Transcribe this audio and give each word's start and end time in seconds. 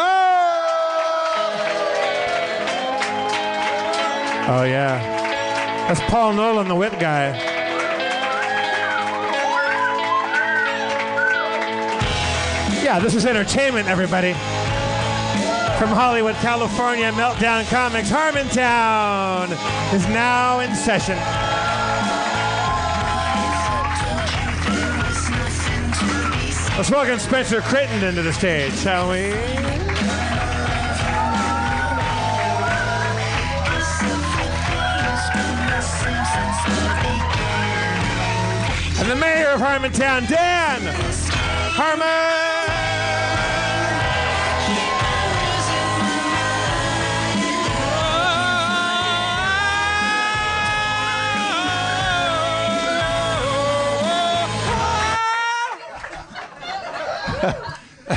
Oh 0.00 0.28
Oh, 4.50 4.64
yeah, 4.64 4.98
that's 5.86 6.00
Paul 6.10 6.32
Nolan, 6.32 6.68
the 6.68 6.74
wit 6.74 6.98
guy. 6.98 7.36
Yeah, 12.82 12.98
this 12.98 13.14
is 13.14 13.26
entertainment, 13.26 13.88
everybody. 13.88 14.32
From 15.78 15.90
Hollywood, 15.90 16.34
California, 16.36 17.12
Meltdown 17.12 17.68
Comics, 17.68 18.10
Harmontown 18.10 19.52
is 19.92 20.08
now 20.08 20.60
in 20.60 20.74
session. 20.74 21.18
Let's 26.78 26.90
welcome 26.90 27.18
Spencer 27.18 27.60
Crittenden 27.60 28.14
to 28.14 28.22
the 28.22 28.32
stage, 28.32 28.72
shall 28.76 29.10
we? 29.10 29.87
And 39.00 39.08
the 39.08 39.16
mayor 39.16 39.50
of 39.50 39.60
Harmontown, 39.60 40.28
Dan 40.28 40.80
Harmon. 41.72 42.58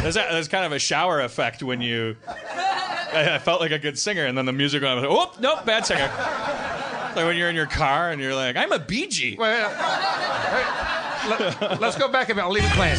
There's, 0.02 0.18
a, 0.18 0.28
there's 0.32 0.48
kind 0.48 0.66
of 0.66 0.72
a 0.72 0.80
shower 0.80 1.22
effect 1.22 1.62
when 1.62 1.80
you. 1.80 2.18
I, 2.28 3.36
I 3.36 3.40
felt 3.40 3.62
like 3.62 3.72
a 3.72 3.80
good 3.80 4.00
singer, 4.00 4.26
and 4.26 4.38
then 4.38 4.46
the 4.46 4.54
music 4.54 4.82
went. 4.82 5.06
Oh 5.06 5.32
nope, 5.40 5.66
bad 5.66 5.86
singer. 5.86 6.10
Like 7.16 7.26
when 7.26 7.36
you're 7.36 7.50
in 7.50 7.56
your 7.56 7.66
car 7.66 8.10
and 8.12 8.22
you're 8.22 8.36
like, 8.36 8.56
I'm 8.56 8.72
a 8.72 8.80
BG. 8.80 9.38
Wait. 9.38 9.62
Let, 11.30 11.84
us 11.84 11.98
go 11.98 12.08
back 12.08 12.30
a 12.30 12.36
bit. 12.36 12.42
I'll 12.42 12.50
leave 12.50 12.64
it 12.64 12.72
playing. 12.72 12.98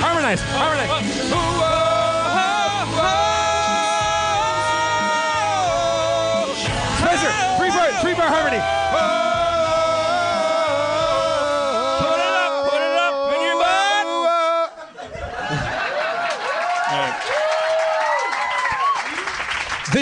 Harmonize, 0.00 0.40
harmonize. 0.40 1.13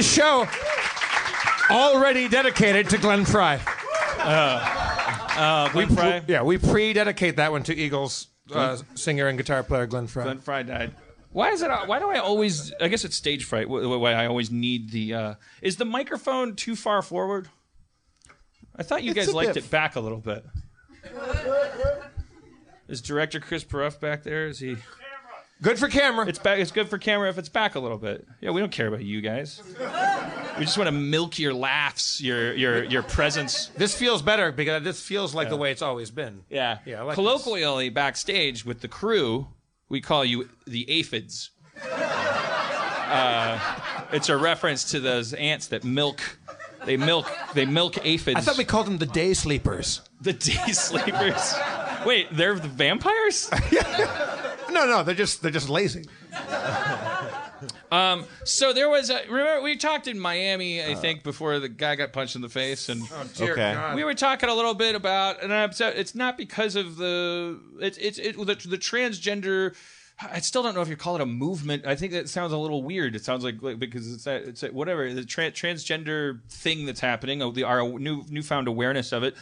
This 0.02 0.12
show 0.12 0.48
already 1.70 2.28
dedicated 2.28 2.90
to 2.90 2.98
Glenn 2.98 3.24
Frey. 3.24 3.60
Uh, 4.18 5.68
Glenn 5.68 5.94
Frey. 5.94 6.20
Yeah, 6.26 6.42
we 6.42 6.58
pre-dedicate 6.58 7.36
that 7.36 7.52
one 7.52 7.62
to 7.62 7.72
Eagles 7.76 8.26
uh, 8.52 8.78
singer 8.96 9.28
and 9.28 9.38
guitar 9.38 9.62
player 9.62 9.86
Glenn 9.86 10.08
Frey. 10.08 10.24
Glenn 10.24 10.38
Frey 10.40 10.64
died. 10.64 10.96
Why 11.30 11.50
is 11.50 11.62
it? 11.62 11.70
Why 11.86 12.00
do 12.00 12.08
I 12.10 12.18
always? 12.18 12.72
I 12.80 12.88
guess 12.88 13.04
it's 13.04 13.14
stage 13.14 13.44
fright. 13.44 13.68
wh- 13.68 13.84
wh- 13.84 14.00
Why 14.00 14.14
I 14.14 14.26
always 14.26 14.50
need 14.50 14.90
the. 14.90 15.14
Uh, 15.14 15.34
is 15.62 15.76
the 15.76 15.84
microphone 15.84 16.56
too 16.56 16.74
far 16.74 17.00
forward? 17.00 17.48
I 18.74 18.82
thought 18.82 19.04
you 19.04 19.12
It's 19.12 19.26
guys 19.26 19.32
liked 19.32 19.54
bit- 19.54 19.66
it 19.66 19.70
back 19.70 19.94
a 19.94 20.00
little 20.00 20.18
bit. 20.18 20.44
Is 22.88 23.00
director 23.00 23.38
Chris 23.38 23.62
Peruff 23.62 24.00
back 24.00 24.24
there? 24.24 24.48
Is 24.48 24.58
he? 24.58 24.78
Good 25.62 25.78
for 25.78 25.88
camera. 25.88 26.26
It's 26.26 26.40
back. 26.40 26.58
It's 26.58 26.72
good 26.72 26.88
for 26.88 26.98
camera 26.98 27.28
if 27.28 27.38
it's 27.38 27.48
back 27.48 27.76
a 27.76 27.80
little 27.80 27.96
bit. 27.96 28.26
Yeah, 28.40 28.50
we 28.50 28.60
don't 28.60 28.72
care 28.72 28.88
about 28.88 29.04
you 29.04 29.20
guys. 29.20 29.62
We 30.58 30.66
just 30.66 30.76
want 30.76 30.88
to 30.88 30.92
milk 30.92 31.38
your 31.38 31.54
laughs, 31.54 32.20
your 32.20 32.52
your 32.52 32.84
your 32.84 33.02
presence. 33.02 33.68
This 33.68 33.96
feels 33.96 34.20
better 34.20 34.52
because 34.52 34.82
this 34.84 35.00
feels 35.00 35.34
like 35.34 35.48
the 35.48 35.56
way 35.56 35.70
it's 35.70 35.80
always 35.80 36.10
been. 36.10 36.44
Yeah. 36.50 36.78
Yeah, 36.84 37.00
I 37.00 37.04
like 37.04 37.14
Colloquially, 37.14 37.88
backstage 37.88 38.62
with 38.62 38.82
the 38.82 38.88
crew, 38.88 39.48
we 39.88 40.02
call 40.02 40.26
you 40.26 40.50
the 40.66 40.84
aphids. 40.90 41.52
uh, 41.90 43.58
it's 44.12 44.28
a 44.28 44.36
reference 44.36 44.90
to 44.90 45.00
those 45.00 45.32
ants 45.32 45.68
that 45.68 45.84
milk. 45.84 46.20
They 46.84 46.98
milk. 46.98 47.30
They 47.54 47.64
milk 47.64 47.94
aphids. 48.04 48.36
I 48.36 48.40
thought 48.42 48.58
we 48.58 48.64
called 48.64 48.86
them 48.86 48.98
the 48.98 49.06
day 49.06 49.32
sleepers. 49.32 50.02
the 50.20 50.34
day 50.34 50.52
sleepers. 50.72 51.54
Wait, 52.04 52.28
they're 52.30 52.56
the 52.58 52.68
vampires? 52.68 53.48
No, 54.72 54.86
no, 54.86 55.02
they're 55.02 55.14
just 55.14 55.42
they're 55.42 55.50
just 55.52 55.68
lazy. 55.68 56.04
Um, 57.92 58.24
So 58.44 58.72
there 58.72 58.88
was 58.88 59.10
a. 59.10 59.20
Remember, 59.28 59.62
we 59.62 59.76
talked 59.76 60.08
in 60.08 60.18
Miami, 60.18 60.82
I 60.82 60.94
think, 60.94 61.22
before 61.22 61.58
the 61.60 61.68
guy 61.68 61.94
got 61.94 62.12
punched 62.12 62.34
in 62.34 62.42
the 62.42 62.48
face, 62.48 62.88
and 62.88 63.02
Dear 63.34 63.52
Okay. 63.52 63.74
God. 63.74 63.94
we 63.96 64.02
were 64.04 64.14
talking 64.14 64.48
a 64.48 64.54
little 64.54 64.74
bit 64.74 64.94
about, 64.94 65.42
and 65.42 65.52
I'm 65.52 65.70
upset. 65.70 65.96
It's 65.96 66.14
not 66.14 66.36
because 66.36 66.74
of 66.74 66.96
the. 66.96 67.60
It's 67.80 67.98
it's 67.98 68.18
it, 68.18 68.36
the, 68.36 68.44
the 68.68 68.78
transgender. 68.78 69.74
I 70.20 70.40
still 70.40 70.62
don't 70.62 70.74
know 70.74 70.82
if 70.82 70.88
you 70.88 70.96
call 70.96 71.16
it 71.16 71.20
a 71.20 71.26
movement. 71.26 71.86
I 71.86 71.94
think 71.96 72.12
that 72.12 72.28
sounds 72.28 72.52
a 72.52 72.56
little 72.56 72.82
weird. 72.82 73.16
It 73.16 73.24
sounds 73.24 73.42
like, 73.44 73.60
like 73.60 73.78
because 73.78 74.12
it's 74.12 74.26
a, 74.26 74.36
it's 74.36 74.62
a, 74.62 74.68
whatever 74.68 75.12
the 75.12 75.24
tra- 75.24 75.50
transgender 75.50 76.40
thing 76.48 76.86
that's 76.86 77.00
happening. 77.00 77.42
oh, 77.42 77.50
The 77.50 77.64
our 77.64 77.86
new 77.98 78.24
newfound 78.28 78.68
awareness 78.68 79.12
of 79.12 79.22
it. 79.24 79.34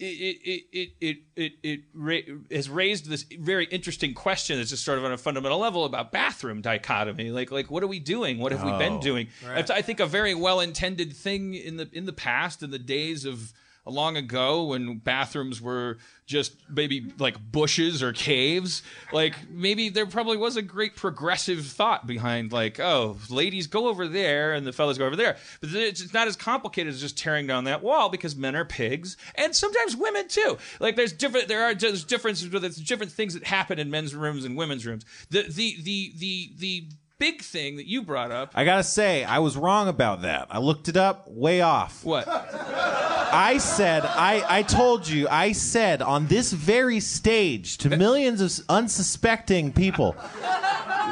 It 0.00 0.62
it 0.72 0.88
it 1.00 1.18
it 1.36 1.52
it, 1.62 1.80
ra- 1.92 2.34
has 2.50 2.70
raised 2.70 3.06
this 3.06 3.24
very 3.38 3.66
interesting 3.66 4.14
question 4.14 4.58
that's 4.58 4.70
just 4.70 4.84
sort 4.84 4.98
of 4.98 5.04
on 5.04 5.12
a 5.12 5.18
fundamental 5.18 5.58
level 5.58 5.84
about 5.84 6.12
bathroom 6.12 6.60
dichotomy. 6.60 7.30
Like 7.30 7.50
like 7.50 7.70
what 7.70 7.82
are 7.82 7.88
we 7.88 7.98
doing? 7.98 8.38
What 8.38 8.52
have 8.52 8.62
we 8.62 8.70
been 8.78 8.94
oh. 8.94 9.00
doing? 9.00 9.28
It's, 9.44 9.70
I 9.70 9.82
think 9.82 10.00
a 10.00 10.06
very 10.06 10.34
well 10.34 10.60
intended 10.60 11.14
thing 11.14 11.54
in 11.54 11.76
the 11.76 11.88
in 11.92 12.06
the 12.06 12.12
past 12.12 12.62
in 12.62 12.70
the 12.70 12.78
days 12.78 13.24
of 13.24 13.52
long 13.86 14.16
ago 14.16 14.64
when 14.64 14.98
bathrooms 14.98 15.60
were 15.60 15.98
just 16.26 16.54
maybe 16.68 17.10
like 17.18 17.36
bushes 17.50 18.02
or 18.02 18.12
caves 18.12 18.82
like 19.12 19.34
maybe 19.50 19.88
there 19.88 20.04
probably 20.04 20.36
was 20.36 20.56
a 20.56 20.62
great 20.62 20.94
progressive 20.94 21.64
thought 21.64 22.06
behind 22.06 22.52
like 22.52 22.78
oh 22.78 23.16
ladies 23.30 23.66
go 23.66 23.88
over 23.88 24.06
there 24.06 24.52
and 24.52 24.66
the 24.66 24.72
fellas 24.72 24.98
go 24.98 25.06
over 25.06 25.16
there. 25.16 25.36
But 25.60 25.70
it's 25.72 26.12
not 26.12 26.28
as 26.28 26.36
complicated 26.36 26.92
as 26.92 27.00
just 27.00 27.16
tearing 27.16 27.46
down 27.46 27.64
that 27.64 27.82
wall 27.82 28.08
because 28.08 28.36
men 28.36 28.54
are 28.54 28.64
pigs 28.64 29.16
and 29.34 29.54
sometimes 29.54 29.96
women 29.96 30.28
too. 30.28 30.58
Like 30.80 30.96
there's 30.96 31.12
different 31.12 31.48
there 31.48 31.64
are 31.64 31.74
there's 31.74 32.04
differences 32.04 32.48
with 32.48 32.62
there's 32.62 32.76
different 32.76 33.12
things 33.12 33.34
that 33.34 33.44
happen 33.44 33.78
in 33.78 33.90
men's 33.90 34.14
rooms 34.14 34.44
and 34.44 34.56
women's 34.56 34.86
rooms. 34.86 35.04
The 35.30 35.42
the 35.42 35.76
the 35.82 36.12
the 36.18 36.52
the 36.58 36.88
big 37.18 37.42
thing 37.42 37.76
that 37.76 37.86
you 37.86 38.02
brought 38.02 38.30
up 38.30 38.52
I 38.54 38.64
gotta 38.64 38.84
say, 38.84 39.24
I 39.24 39.40
was 39.40 39.56
wrong 39.56 39.88
about 39.88 40.22
that. 40.22 40.46
I 40.50 40.58
looked 40.58 40.88
it 40.88 40.96
up, 40.96 41.28
way 41.28 41.60
off. 41.60 42.04
what 42.04 42.26
I 42.28 43.58
said, 43.58 44.04
I, 44.04 44.44
I 44.48 44.62
told 44.62 45.06
you, 45.08 45.28
I 45.28 45.52
said 45.52 46.00
on 46.00 46.26
this 46.28 46.52
very 46.52 47.00
stage 47.00 47.78
to 47.78 47.90
millions 47.96 48.40
of 48.40 48.64
unsuspecting 48.68 49.72
people 49.72 50.16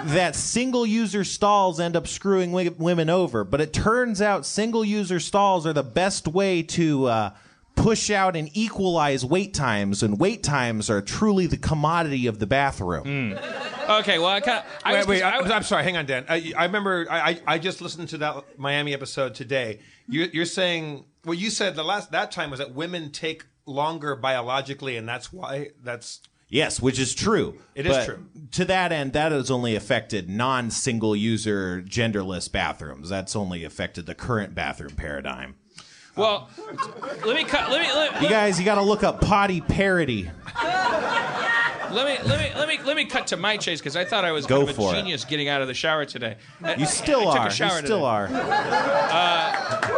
that 0.06 0.36
single 0.36 0.86
user 0.86 1.24
stalls 1.24 1.80
end 1.80 1.96
up 1.96 2.06
screwing 2.06 2.52
wi- 2.52 2.74
women 2.78 3.10
over. 3.10 3.44
But 3.44 3.60
it 3.60 3.72
turns 3.72 4.22
out 4.22 4.46
single 4.46 4.84
user 4.84 5.18
stalls 5.20 5.66
are 5.66 5.72
the 5.72 5.82
best 5.82 6.28
way 6.28 6.62
to 6.62 7.06
uh, 7.06 7.30
push 7.76 8.10
out 8.10 8.34
and 8.34 8.50
equalize 8.54 9.24
wait 9.24 9.54
times, 9.54 10.02
and 10.02 10.18
wait 10.18 10.42
times 10.42 10.90
are 10.90 11.00
truly 11.00 11.46
the 11.46 11.56
commodity 11.56 12.26
of 12.26 12.38
the 12.40 12.46
bathroom. 12.46 13.04
Hmm. 13.38 13.90
okay 13.92 14.18
well 14.18 14.28
i 14.30 14.40
kind 14.40 14.58
of 14.58 14.64
I 14.84 14.92
Wait, 14.92 14.98
was- 14.98 15.06
wait, 15.06 15.22
I- 15.22 15.38
I, 15.38 15.56
am 15.56 15.62
sorry. 15.62 15.84
Hang 15.84 15.96
on, 15.96 16.06
Dan. 16.06 16.24
I, 16.28 16.52
I 16.56 16.64
remember. 16.64 17.06
I, 17.08 17.20
I 17.30 17.40
I 17.46 17.58
just 17.58 17.80
listened 17.80 18.08
to 18.08 18.18
that 18.18 18.58
Miami 18.58 18.92
episode 18.92 19.34
today. 19.34 19.78
You, 20.08 20.28
you're 20.32 20.44
saying 20.44 21.04
what 21.24 21.38
you 21.38 21.50
said 21.50 21.76
the 21.76 21.84
last 21.84 22.10
that 22.12 22.32
time 22.32 22.50
was 22.50 22.58
that 22.58 22.74
women 22.74 23.10
take 23.12 23.44
longer 23.66 24.16
biologically, 24.16 24.96
and 24.96 25.08
that's 25.08 25.32
why 25.32 25.70
that's 25.84 26.20
Yes, 26.48 26.80
which 26.80 27.00
is 27.00 27.12
true. 27.14 27.58
It 27.74 27.86
is 27.86 27.96
But 27.96 28.04
true. 28.06 28.24
To 28.52 28.64
that 28.66 28.92
end, 28.92 29.12
that 29.14 29.32
has 29.32 29.50
only 29.50 29.74
affected 29.74 30.28
non 30.30 30.70
single 30.70 31.16
user 31.16 31.82
genderless 31.82 32.50
bathrooms. 32.50 33.08
That's 33.08 33.34
only 33.34 33.64
affected 33.64 34.06
the 34.06 34.14
current 34.14 34.54
bathroom 34.54 34.94
paradigm. 34.94 35.56
Well, 36.16 36.48
let 37.24 37.36
me 37.36 37.44
cut. 37.44 37.70
Let 37.70 37.80
me. 37.82 37.92
Let, 37.92 38.22
You 38.22 38.28
guys, 38.28 38.58
you 38.58 38.64
got 38.64 38.76
to 38.76 38.82
look 38.82 39.02
up 39.02 39.20
potty 39.20 39.60
parity. 39.60 40.30
let 40.62 41.92
me. 41.92 42.18
Let 42.28 42.40
me. 42.40 42.50
Let 42.56 42.68
me. 42.68 42.78
Let 42.84 42.96
me 42.96 43.04
cut 43.04 43.26
to 43.28 43.36
my 43.36 43.56
chase 43.56 43.80
because 43.80 43.96
I 43.96 44.04
thought 44.04 44.24
I 44.24 44.32
was 44.32 44.46
Go 44.46 44.58
kind 44.60 44.70
of 44.70 44.78
a 44.78 44.82
for 44.82 44.92
it. 44.92 44.96
genius 44.96 45.24
getting 45.24 45.48
out 45.48 45.60
of 45.62 45.68
the 45.68 45.74
shower 45.74 46.04
today. 46.06 46.36
You 46.78 46.86
still 46.86 47.28
I 47.28 47.48
took 47.48 47.60
are. 47.60 47.68
you 47.68 47.70
still 47.70 47.82
today. 47.82 48.02
are. 48.02 48.28
Uh, 48.32 49.92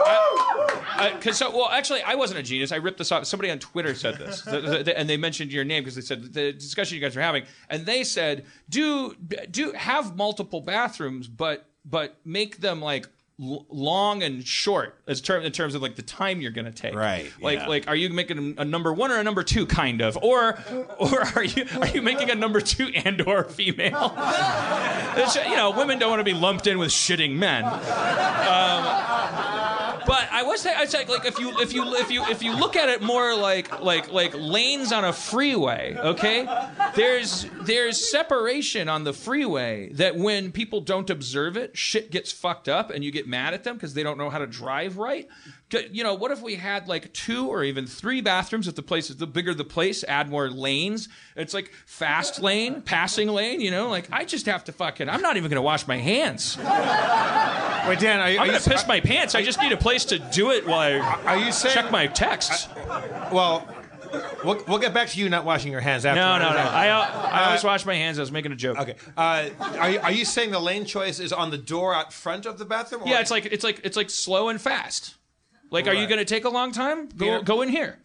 because 1.16 1.40
uh, 1.40 1.46
so 1.50 1.56
well, 1.56 1.68
actually, 1.70 2.02
I 2.02 2.16
wasn't 2.16 2.40
a 2.40 2.42
genius. 2.42 2.72
I 2.72 2.76
ripped 2.76 2.98
this 2.98 3.12
off. 3.12 3.24
Somebody 3.24 3.50
on 3.52 3.60
Twitter 3.60 3.94
said 3.94 4.18
this, 4.18 4.40
The- 4.42 4.60
the- 4.60 4.82
the- 4.82 4.98
and 4.98 5.08
they 5.08 5.16
mentioned 5.16 5.52
your 5.52 5.64
name 5.64 5.84
because 5.84 5.94
they 5.94 6.00
said 6.00 6.32
the 6.34 6.52
discussion 6.52 6.96
you 6.96 7.00
guys 7.00 7.14
were 7.14 7.22
having, 7.22 7.44
and 7.70 7.86
they 7.86 8.02
said 8.02 8.44
do 8.68 9.14
do 9.50 9.70
have 9.72 10.16
multiple 10.16 10.60
bathrooms, 10.60 11.28
but 11.28 11.66
but 11.84 12.16
make 12.24 12.60
them 12.60 12.82
like. 12.82 13.06
L- 13.42 13.66
Long 13.70 14.22
and 14.22 14.46
short, 14.46 15.00
as 15.06 15.20
term 15.20 15.42
in 15.44 15.52
terms 15.52 15.74
of 15.74 15.82
like 15.82 15.96
the 15.96 16.02
time 16.02 16.40
you're 16.40 16.50
going 16.50 16.64
to 16.66 16.72
take. 16.72 16.94
Right, 16.94 17.30
Like, 17.40 17.58
yeah. 17.60 17.66
like, 17.68 17.88
are 17.88 17.94
you 17.96 18.10
making 18.10 18.54
a 18.58 18.64
number 18.64 18.92
one 18.92 19.10
or 19.10 19.18
a 19.18 19.22
number 19.24 19.42
two, 19.42 19.66
kind 19.66 20.00
of, 20.00 20.16
or, 20.18 20.58
or 20.98 21.20
are 21.36 21.44
you 21.44 21.64
are 21.80 21.88
you 21.88 22.02
making 22.02 22.30
a 22.30 22.34
number 22.34 22.60
two 22.60 22.88
and 22.94 23.20
or 23.22 23.44
female? 23.44 24.14
You 25.48 25.56
know, 25.56 25.72
women 25.72 25.98
don't 25.98 26.10
want 26.10 26.20
to 26.20 26.24
be 26.24 26.32
lumped 26.32 26.68
in 26.68 26.78
with 26.78 26.90
shitting 26.90 27.32
men. 27.34 27.64
Um, 27.64 27.72
But 30.08 30.26
I 30.32 30.42
was 30.42 30.62
saying, 30.62 30.76
I 30.78 30.86
saying, 30.86 31.08
like 31.08 31.26
if 31.26 31.38
you 31.38 31.60
if 31.60 31.74
you 31.74 31.94
if 31.96 32.10
you 32.10 32.24
if 32.24 32.42
you 32.42 32.56
look 32.56 32.76
at 32.76 32.88
it 32.88 33.02
more 33.02 33.36
like 33.36 33.80
like 33.80 34.10
like 34.10 34.32
lanes 34.34 34.90
on 34.90 35.04
a 35.04 35.12
freeway, 35.12 35.94
okay? 35.98 36.48
There's 36.94 37.46
there's 37.60 38.10
separation 38.10 38.88
on 38.88 39.04
the 39.04 39.12
freeway 39.12 39.92
that 39.92 40.16
when 40.16 40.50
people 40.50 40.80
don't 40.80 41.10
observe 41.10 41.58
it, 41.58 41.76
shit 41.76 42.10
gets 42.10 42.32
fucked 42.32 42.70
up, 42.70 42.90
and 42.90 43.04
you 43.04 43.10
get 43.10 43.28
mad 43.28 43.52
at 43.52 43.64
them 43.64 43.76
because 43.76 43.92
they 43.92 44.02
don't 44.02 44.16
know 44.16 44.30
how 44.30 44.38
to 44.38 44.46
drive 44.46 44.96
right. 44.96 45.28
D- 45.70 45.88
You 45.92 46.02
know, 46.02 46.14
what 46.14 46.30
if 46.30 46.40
we 46.40 46.54
had 46.54 46.88
like 46.88 47.12
two 47.12 47.48
or 47.48 47.62
even 47.62 47.86
three 47.86 48.20
bathrooms 48.22 48.68
if 48.68 48.74
the 48.74 48.82
place 48.82 49.10
is 49.10 49.16
the 49.16 49.26
bigger 49.26 49.52
the 49.52 49.64
place, 49.64 50.02
add 50.04 50.30
more 50.30 50.48
lanes. 50.50 51.08
It's 51.36 51.52
like 51.52 51.72
fast 51.86 52.40
lane, 52.42 52.80
passing 52.82 53.28
lane. 53.28 53.60
You 53.60 53.70
know, 53.70 53.88
like 53.90 54.08
I 54.10 54.24
just 54.24 54.46
have 54.46 54.64
to 54.64 54.72
fucking. 54.72 55.08
I'm 55.08 55.20
not 55.20 55.36
even 55.36 55.50
gonna 55.50 55.60
wash 55.62 55.86
my 55.86 55.98
hands. 55.98 56.56
Wait, 57.88 57.98
Dan, 58.00 58.20
are 58.20 58.30
you, 58.30 58.38
I'm 58.38 58.46
gonna 58.46 58.60
piss 58.60 58.86
my 58.86 59.00
pants. 59.00 59.34
I 59.34 59.42
just 59.42 59.60
need 59.60 59.72
a 59.72 59.76
place 59.76 60.04
to 60.06 60.18
do 60.18 60.50
it 60.50 60.66
while 60.66 60.78
I 60.80 60.98
are 61.24 61.38
you 61.38 61.52
saying? 61.52 61.74
check 61.74 61.90
my 61.90 62.06
texts. 62.06 62.68
Well, 63.32 63.66
we'll, 64.44 64.62
we'll 64.68 64.78
get 64.78 64.92
back 64.94 65.08
to 65.08 65.18
you 65.18 65.28
not 65.28 65.44
washing 65.44 65.72
your 65.72 65.80
hands 65.80 66.04
after. 66.04 66.20
No, 66.20 66.38
no, 66.38 66.50
no. 66.52 66.58
I, 66.58 66.88
I 66.88 67.46
always 67.46 67.64
wash 67.64 67.84
my 67.86 67.94
hands. 67.94 68.18
I 68.18 68.22
was 68.22 68.32
making 68.32 68.52
a 68.52 68.56
joke. 68.56 68.78
Okay. 68.78 68.94
Uh, 69.16 69.48
are, 69.60 69.90
you, 69.90 70.00
are 70.00 70.12
you 70.12 70.24
saying 70.24 70.50
the 70.50 70.58
lane 70.60 70.84
choice 70.84 71.18
is 71.20 71.32
on 71.32 71.50
the 71.50 71.58
door 71.58 71.94
out 71.94 72.12
front 72.12 72.46
of 72.46 72.58
the 72.58 72.64
bathroom? 72.64 73.02
or- 73.02 73.08
Yeah, 73.08 73.20
it's 73.20 73.30
like 73.30 73.46
it's 73.46 73.64
like 73.64 73.80
it's 73.84 73.96
like 73.96 74.10
slow 74.10 74.48
and 74.48 74.60
fast. 74.60 75.14
Like, 75.70 75.86
are 75.86 75.94
you 75.94 76.06
going 76.06 76.18
to 76.18 76.24
take 76.24 76.44
a 76.44 76.48
long 76.48 76.72
time? 76.72 77.08
Go 77.08 77.26
Yeah. 77.26 77.42
go 77.42 77.62
in 77.62 77.68
here. 77.68 77.98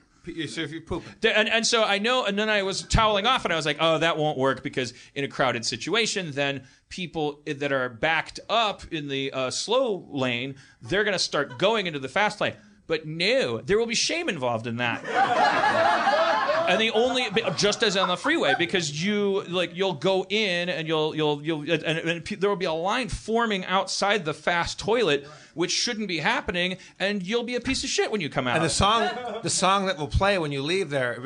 So 0.48 0.62
if 0.62 0.72
you 0.72 0.80
poop. 0.80 1.04
And, 1.24 1.50
and 1.50 1.68
so 1.68 1.84
I 1.84 2.00
know, 2.00 2.24
and 2.24 2.40
then 2.40 2.50
I 2.50 2.64
was 2.64 2.84
toweling 2.84 3.26
off, 3.26 3.44
and 3.44 3.52
I 3.52 3.58
was 3.58 3.66
like, 3.66 3.76
oh, 3.82 4.00
that 4.00 4.18
won't 4.18 4.38
work 4.38 4.64
because 4.64 4.94
in 5.16 5.26
a 5.26 5.28
crowded 5.28 5.66
situation, 5.66 6.32
then 6.32 6.64
people 6.88 7.42
that 7.46 7.74
are 7.74 7.90
backed 7.90 8.40
up 8.50 8.84
in 8.92 9.10
the 9.10 9.34
uh, 9.34 9.50
slow 9.52 10.08
lane, 10.12 10.56
they're 10.82 11.04
going 11.04 11.12
to 11.12 11.20
start 11.20 11.58
going 11.58 11.88
into 11.88 12.00
the 12.00 12.08
fast 12.08 12.40
lane. 12.40 12.56
But 12.88 13.06
no, 13.06 13.60
there 13.60 13.78
will 13.78 13.86
be 13.86 13.96
shame 13.96 14.30
involved 14.30 14.66
in 14.66 14.78
that. 14.78 15.04
and 16.68 16.82
the 16.82 16.92
only 16.92 17.28
just 17.56 17.84
as 17.84 17.98
on 17.98 18.08
the 18.08 18.18
freeway 18.18 18.56
because 18.58 19.04
you 19.04 19.44
like 19.44 19.76
you'll 19.76 19.94
go 19.94 20.26
in 20.30 20.70
and 20.70 20.88
you'll 20.88 21.16
you'll 21.16 21.42
you'll 21.44 21.62
and, 21.62 21.84
and 21.84 22.26
there 22.26 22.50
will 22.50 22.56
be 22.56 22.66
a 22.66 22.74
line 22.74 23.10
forming 23.10 23.66
outside 23.66 24.26
the 24.26 24.34
fast 24.34 24.80
toilet 24.80 25.28
which 25.54 25.72
shouldn't 25.72 26.08
be 26.08 26.20
happening 26.20 26.78
and 27.00 27.24
you'll 27.24 27.44
be 27.44 27.56
a 27.56 27.62
piece 27.62 27.84
of 27.84 27.90
shit 27.90 28.12
when 28.12 28.22
you 28.22 28.30
come 28.30 28.48
out 28.48 28.56
And 28.56 28.66
the 28.66 28.70
song, 28.70 29.10
the 29.42 29.50
song 29.50 29.86
that 29.86 29.98
will 29.98 30.08
play 30.08 30.38
when 30.38 30.52
you 30.52 30.62
leave 30.62 30.90
there, 30.90 31.20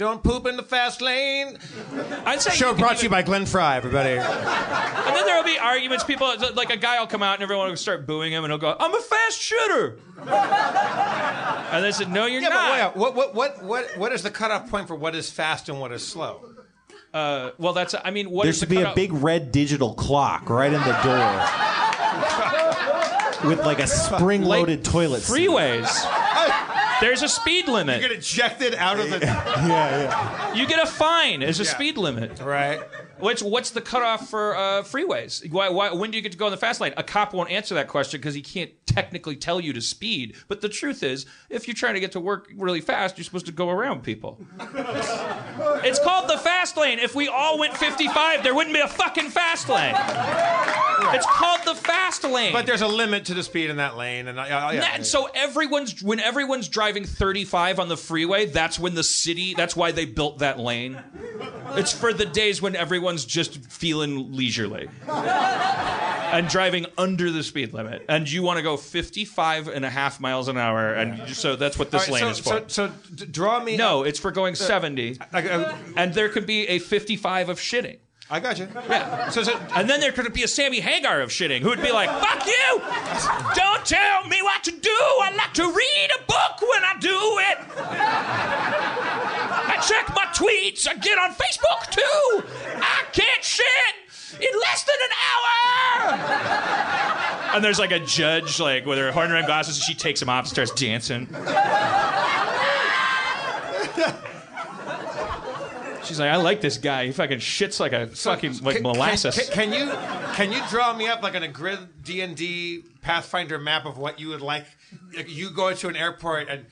"Don't 0.00 0.22
poop 0.22 0.46
in 0.46 0.56
the 0.56 0.62
fast 0.62 1.02
lane." 1.02 1.58
I'd 2.24 2.40
say 2.40 2.50
Show 2.52 2.72
brought 2.74 2.96
to 2.98 3.04
you 3.04 3.10
by 3.10 3.20
Glenn 3.20 3.44
Frey, 3.44 3.76
everybody. 3.76 4.16
And 4.16 5.16
then 5.16 5.26
there 5.26 5.36
will 5.36 5.44
be 5.44 5.58
arguments. 5.58 6.04
People, 6.04 6.32
like 6.54 6.70
a 6.70 6.76
guy 6.76 6.98
will 6.98 7.06
come 7.06 7.22
out 7.22 7.34
and 7.34 7.42
everyone 7.42 7.68
will 7.68 7.76
start 7.76 8.06
booing 8.06 8.32
him, 8.32 8.42
and 8.44 8.50
he'll 8.50 8.58
go, 8.58 8.74
"I'm 8.80 8.94
a 8.94 9.00
fast 9.00 9.40
shooter." 9.40 9.98
and 10.18 11.84
they 11.84 11.92
said, 11.92 12.10
"No, 12.10 12.24
you're 12.26 12.40
Yeah, 12.40 12.48
but 12.92 12.94
wait, 12.94 13.00
what, 13.00 13.14
what, 13.14 13.34
what, 13.34 13.62
what, 13.62 13.98
what 13.98 14.12
is 14.12 14.22
the 14.22 14.30
cutoff 14.30 14.70
point 14.70 14.88
for 14.88 14.94
what 14.94 15.14
is 15.14 15.30
fast 15.30 15.68
and 15.68 15.78
what 15.78 15.92
is 15.92 16.06
slow? 16.06 16.50
Uh, 17.12 17.50
well, 17.58 17.72
that's. 17.72 17.94
I 18.02 18.10
mean, 18.10 18.30
what 18.30 18.44
There 18.44 18.50
is 18.50 18.58
should 18.58 18.68
the 18.68 18.76
be 18.76 18.82
a 18.82 18.94
big 18.94 19.12
red 19.12 19.52
digital 19.52 19.94
clock 19.94 20.48
right 20.48 20.72
in 20.72 20.80
the 20.80 20.98
door. 21.02 21.46
With 23.48 23.64
like 23.64 23.80
a 23.80 23.86
spring 23.86 24.42
loaded 24.42 24.84
toilet 24.84 25.22
seat. 25.22 25.48
freeways. 25.48 26.19
There's 27.00 27.22
a 27.22 27.28
speed 27.28 27.66
limit. 27.68 28.00
You 28.02 28.08
get 28.08 28.16
ejected 28.18 28.74
out 28.74 28.98
of 29.00 29.10
the 29.10 29.18
Yeah, 29.24 29.66
yeah. 29.66 30.54
You 30.54 30.66
get 30.66 30.82
a 30.82 30.86
fine. 30.90 31.40
There's 31.40 31.60
a 31.60 31.64
Yeah. 31.64 31.70
speed 31.70 31.96
limit. 31.98 32.40
right. 32.40 32.80
Which 33.20 33.42
what's 33.42 33.70
the 33.70 33.80
cutoff 33.80 34.28
for 34.30 34.56
uh, 34.56 34.82
freeways? 34.82 35.50
Why, 35.50 35.68
why, 35.68 35.92
when 35.92 36.10
do 36.10 36.16
you 36.16 36.22
get 36.22 36.32
to 36.32 36.38
go 36.38 36.46
in 36.46 36.50
the 36.50 36.56
fast 36.56 36.80
lane? 36.80 36.92
A 36.96 37.02
cop 37.02 37.32
won't 37.32 37.50
answer 37.50 37.74
that 37.74 37.88
question 37.88 38.20
because 38.20 38.34
he 38.34 38.42
can't 38.42 38.70
technically 38.86 39.36
tell 39.36 39.60
you 39.60 39.72
to 39.72 39.80
speed. 39.80 40.36
But 40.48 40.60
the 40.60 40.68
truth 40.68 41.02
is, 41.02 41.26
if 41.48 41.68
you're 41.68 41.74
trying 41.74 41.94
to 41.94 42.00
get 42.00 42.12
to 42.12 42.20
work 42.20 42.50
really 42.56 42.80
fast, 42.80 43.18
you're 43.18 43.24
supposed 43.24 43.46
to 43.46 43.52
go 43.52 43.68
around 43.70 44.02
people. 44.02 44.38
it's 45.84 45.98
called 46.00 46.28
the 46.28 46.38
fast 46.38 46.76
lane. 46.76 46.98
If 46.98 47.14
we 47.14 47.28
all 47.28 47.58
went 47.58 47.76
55, 47.76 48.42
there 48.42 48.54
wouldn't 48.54 48.74
be 48.74 48.80
a 48.80 48.88
fucking 48.88 49.30
fast 49.30 49.68
lane. 49.68 49.94
It's 51.14 51.26
called 51.26 51.60
the 51.64 51.74
fast 51.74 52.24
lane. 52.24 52.52
But 52.52 52.66
there's 52.66 52.82
a 52.82 52.88
limit 52.88 53.26
to 53.26 53.34
the 53.34 53.42
speed 53.42 53.70
in 53.70 53.76
that 53.76 53.96
lane, 53.96 54.28
and 54.28 54.38
uh, 54.38 54.44
yeah, 54.48 54.70
yeah. 54.72 54.80
That- 54.80 55.06
so 55.06 55.28
everyone's 55.34 56.02
when 56.02 56.20
everyone's 56.20 56.68
driving 56.68 57.04
35 57.04 57.78
on 57.80 57.88
the 57.88 57.96
freeway, 57.96 58.46
that's 58.46 58.78
when 58.78 58.94
the 58.94 59.04
city. 59.04 59.54
That's 59.54 59.74
why 59.74 59.92
they 59.92 60.04
built 60.04 60.38
that 60.38 60.58
lane. 60.58 60.98
It's 61.72 61.92
for 61.92 62.12
the 62.12 62.26
days 62.26 62.60
when 62.60 62.76
everyone's 63.10 63.24
just 63.24 63.64
feeling 63.66 64.32
leisurely 64.32 64.88
and 65.08 66.48
driving 66.48 66.86
under 66.96 67.32
the 67.32 67.42
speed 67.42 67.72
limit, 67.72 68.04
and 68.08 68.30
you 68.30 68.40
want 68.42 68.56
to 68.56 68.62
go 68.62 68.76
55 68.76 69.66
and 69.66 69.84
a 69.84 69.90
half 69.90 70.20
miles 70.20 70.46
an 70.46 70.56
hour, 70.56 70.92
and 70.92 71.18
you- 71.28 71.34
so 71.34 71.56
that's 71.56 71.76
what 71.76 71.90
this 71.90 72.02
right, 72.08 72.22
lane 72.22 72.22
so, 72.22 72.30
is 72.30 72.38
for. 72.38 72.68
So, 72.68 72.92
so 73.16 73.24
draw 73.26 73.62
me. 73.64 73.76
no, 73.76 74.04
it's 74.04 74.20
for 74.20 74.30
going 74.30 74.52
uh, 74.52 74.56
70, 74.56 75.18
I, 75.32 75.40
I, 75.40 75.78
and 75.96 76.14
there 76.14 76.28
could 76.28 76.46
be 76.46 76.68
a 76.68 76.78
55 76.78 77.48
of 77.48 77.58
shitting. 77.58 77.98
I 78.32 78.38
got 78.38 78.58
you. 78.58 78.68
Yeah. 78.88 79.28
So, 79.30 79.42
so 79.42 79.58
And 79.74 79.90
then 79.90 79.98
there 79.98 80.12
could 80.12 80.32
be 80.32 80.44
a 80.44 80.48
Sammy 80.48 80.78
Hagar 80.78 81.20
of 81.20 81.30
shitting 81.30 81.62
who 81.62 81.68
would 81.68 81.82
be 81.82 81.90
like, 81.90 82.08
fuck 82.08 82.46
you! 82.46 82.80
Don't 83.54 83.84
tell 83.84 84.24
me 84.28 84.40
what 84.40 84.62
to 84.64 84.70
do! 84.70 84.88
I 84.88 85.32
like 85.36 85.52
to 85.54 85.64
read 85.64 86.10
a 86.16 86.20
book 86.26 86.62
when 86.62 86.84
I 86.84 86.94
do 87.00 87.08
it! 87.10 87.58
I 89.66 89.78
check 89.86 90.14
my 90.14 90.26
tweets, 90.26 90.86
I 90.88 90.94
get 90.94 91.18
on 91.18 91.30
Facebook 91.30 91.90
too! 91.90 92.44
I 92.80 93.02
can't 93.12 93.42
shit 93.42 93.66
in 94.40 94.60
less 94.60 94.84
than 94.84 94.94
an 95.02 95.10
hour! 95.26 96.14
And 97.56 97.64
there's 97.64 97.80
like 97.80 97.90
a 97.90 97.98
judge, 97.98 98.60
like 98.60 98.86
with 98.86 98.98
her 98.98 99.10
horn 99.10 99.32
rimmed 99.32 99.46
glasses, 99.46 99.76
and 99.76 99.82
she 99.84 99.94
takes 99.94 100.22
him 100.22 100.28
off 100.28 100.44
and 100.44 100.48
starts 100.48 100.70
dancing. 100.70 101.26
She's 106.04 106.18
like, 106.18 106.30
I 106.30 106.36
like 106.36 106.60
this 106.60 106.78
guy. 106.78 107.06
He 107.06 107.12
fucking 107.12 107.38
shits 107.38 107.78
like 107.80 107.92
a 107.92 108.06
fucking 108.08 108.58
like 108.58 108.76
Can- 108.76 108.82
molasses. 108.82 109.50
Can, 109.50 109.70
can 109.70 109.72
you 109.72 109.90
can 110.34 110.52
you 110.52 110.60
draw 110.68 110.94
me 110.96 111.08
up 111.08 111.22
like 111.22 111.34
on 111.34 111.42
a 111.42 111.48
grid 111.48 111.78
D 112.02 112.20
and 112.20 112.36
D 112.36 112.82
Pathfinder 113.02 113.58
map 113.58 113.86
of 113.86 113.98
what 113.98 114.18
you 114.18 114.28
would 114.28 114.40
like? 114.40 114.66
Like, 115.14 115.28
You 115.28 115.50
go 115.50 115.72
to 115.74 115.88
an 115.88 115.96
airport 115.96 116.48
and 116.48 116.66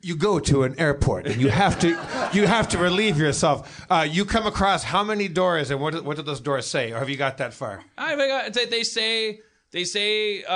you 0.00 0.16
go 0.16 0.38
to 0.38 0.64
an 0.64 0.78
airport 0.78 1.26
and 1.26 1.40
you 1.40 1.48
have 1.48 1.78
to 1.80 1.88
you 2.32 2.46
have 2.46 2.68
to 2.68 2.78
relieve 2.78 3.18
yourself. 3.18 3.86
Uh, 3.90 4.06
you 4.08 4.24
come 4.24 4.46
across 4.46 4.84
how 4.84 5.02
many 5.02 5.28
doors 5.28 5.70
and 5.70 5.80
what 5.80 5.94
do, 5.94 6.02
what 6.02 6.16
do 6.16 6.22
those 6.22 6.40
doors 6.40 6.66
say? 6.66 6.92
Or 6.92 6.98
have 6.98 7.08
you 7.08 7.16
got 7.16 7.38
that 7.38 7.54
far? 7.54 7.82
I 7.96 8.14
forgot. 8.16 8.52
They, 8.52 8.66
they 8.66 8.82
say 8.82 9.40
they 9.70 9.84
say. 9.84 10.44
Uh, 10.44 10.52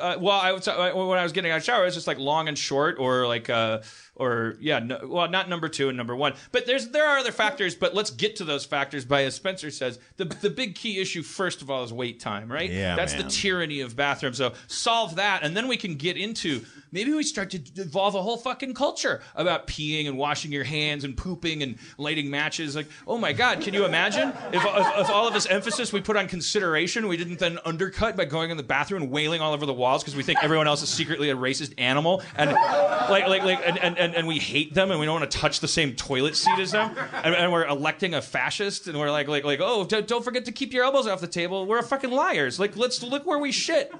uh, 0.00 0.16
well, 0.20 0.38
I 0.38 0.52
was 0.52 0.68
uh, 0.68 0.92
when 0.94 1.18
I 1.18 1.22
was 1.22 1.32
getting 1.32 1.50
out 1.50 1.56
of 1.56 1.62
the 1.62 1.66
shower, 1.66 1.86
it's 1.86 1.94
just 1.96 2.06
like 2.06 2.18
long 2.18 2.48
and 2.48 2.58
short, 2.58 2.98
or 2.98 3.26
like. 3.26 3.48
Uh, 3.50 3.80
or 4.20 4.56
yeah, 4.60 4.78
no, 4.78 5.00
well, 5.04 5.28
not 5.28 5.48
number 5.48 5.68
two 5.68 5.88
and 5.88 5.96
number 5.96 6.14
one, 6.14 6.34
but 6.52 6.66
there's 6.66 6.88
there 6.88 7.06
are 7.06 7.18
other 7.18 7.32
factors. 7.32 7.74
But 7.74 7.94
let's 7.94 8.10
get 8.10 8.36
to 8.36 8.44
those 8.44 8.64
factors. 8.64 9.04
By 9.04 9.24
as 9.24 9.34
Spencer 9.34 9.70
says, 9.70 9.98
the 10.16 10.26
the 10.26 10.50
big 10.50 10.74
key 10.74 11.00
issue 11.00 11.22
first 11.22 11.62
of 11.62 11.70
all 11.70 11.82
is 11.82 11.92
wait 11.92 12.20
time, 12.20 12.52
right? 12.52 12.70
Yeah, 12.70 12.96
that's 12.96 13.14
man. 13.14 13.24
the 13.24 13.30
tyranny 13.30 13.80
of 13.80 13.96
bathrooms. 13.96 14.36
So 14.36 14.52
solve 14.66 15.16
that, 15.16 15.42
and 15.42 15.56
then 15.56 15.68
we 15.68 15.76
can 15.76 15.96
get 15.96 16.16
into 16.16 16.62
maybe 16.92 17.12
we 17.12 17.22
start 17.22 17.50
to 17.50 17.60
evolve 17.76 18.14
a 18.14 18.22
whole 18.22 18.36
fucking 18.36 18.74
culture 18.74 19.20
about 19.34 19.66
peeing 19.66 20.08
and 20.08 20.18
washing 20.18 20.52
your 20.52 20.64
hands 20.64 21.04
and 21.04 21.16
pooping 21.16 21.62
and 21.62 21.78
lighting 21.98 22.30
matches. 22.30 22.76
Like, 22.76 22.88
oh 23.06 23.18
my 23.18 23.32
god, 23.32 23.60
can 23.60 23.74
you 23.74 23.84
imagine 23.84 24.30
if, 24.52 24.64
if, 24.64 24.98
if 24.98 25.10
all 25.10 25.26
of 25.26 25.34
this 25.34 25.46
emphasis 25.46 25.92
we 25.92 26.00
put 26.00 26.16
on 26.16 26.28
consideration, 26.28 27.08
we 27.08 27.16
didn't 27.16 27.38
then 27.38 27.58
undercut 27.64 28.16
by 28.16 28.24
going 28.24 28.50
in 28.50 28.56
the 28.56 28.62
bathroom 28.62 29.02
and 29.02 29.10
wailing 29.10 29.40
all 29.40 29.52
over 29.52 29.66
the 29.66 29.74
walls 29.74 30.02
because 30.02 30.16
we 30.16 30.22
think 30.22 30.42
everyone 30.42 30.66
else 30.66 30.82
is 30.82 30.88
secretly 30.88 31.30
a 31.30 31.36
racist 31.36 31.74
animal 31.78 32.22
and 32.36 32.52
like 32.52 33.26
like 33.26 33.42
like 33.42 33.60
and, 33.66 33.78
and, 33.78 33.98
and, 33.98 34.09
and 34.14 34.26
we 34.26 34.38
hate 34.38 34.74
them 34.74 34.90
and 34.90 34.98
we 35.00 35.06
don't 35.06 35.20
want 35.20 35.30
to 35.30 35.38
touch 35.38 35.60
the 35.60 35.68
same 35.68 35.94
toilet 35.94 36.36
seat 36.36 36.58
as 36.58 36.72
them 36.72 36.96
and, 37.24 37.34
and 37.34 37.52
we're 37.52 37.66
electing 37.66 38.14
a 38.14 38.22
fascist 38.22 38.88
and 38.88 38.98
we're 38.98 39.10
like 39.10 39.28
like 39.28 39.44
like 39.44 39.60
oh 39.62 39.84
don't, 39.84 40.06
don't 40.06 40.24
forget 40.24 40.44
to 40.46 40.52
keep 40.52 40.72
your 40.72 40.84
elbows 40.84 41.06
off 41.06 41.20
the 41.20 41.26
table. 41.26 41.66
We're 41.66 41.82
fucking 41.82 42.10
liars. 42.10 42.58
Like 42.60 42.76
let's 42.76 43.02
look 43.02 43.26
where 43.26 43.38
we 43.38 43.52
shit. 43.52 43.92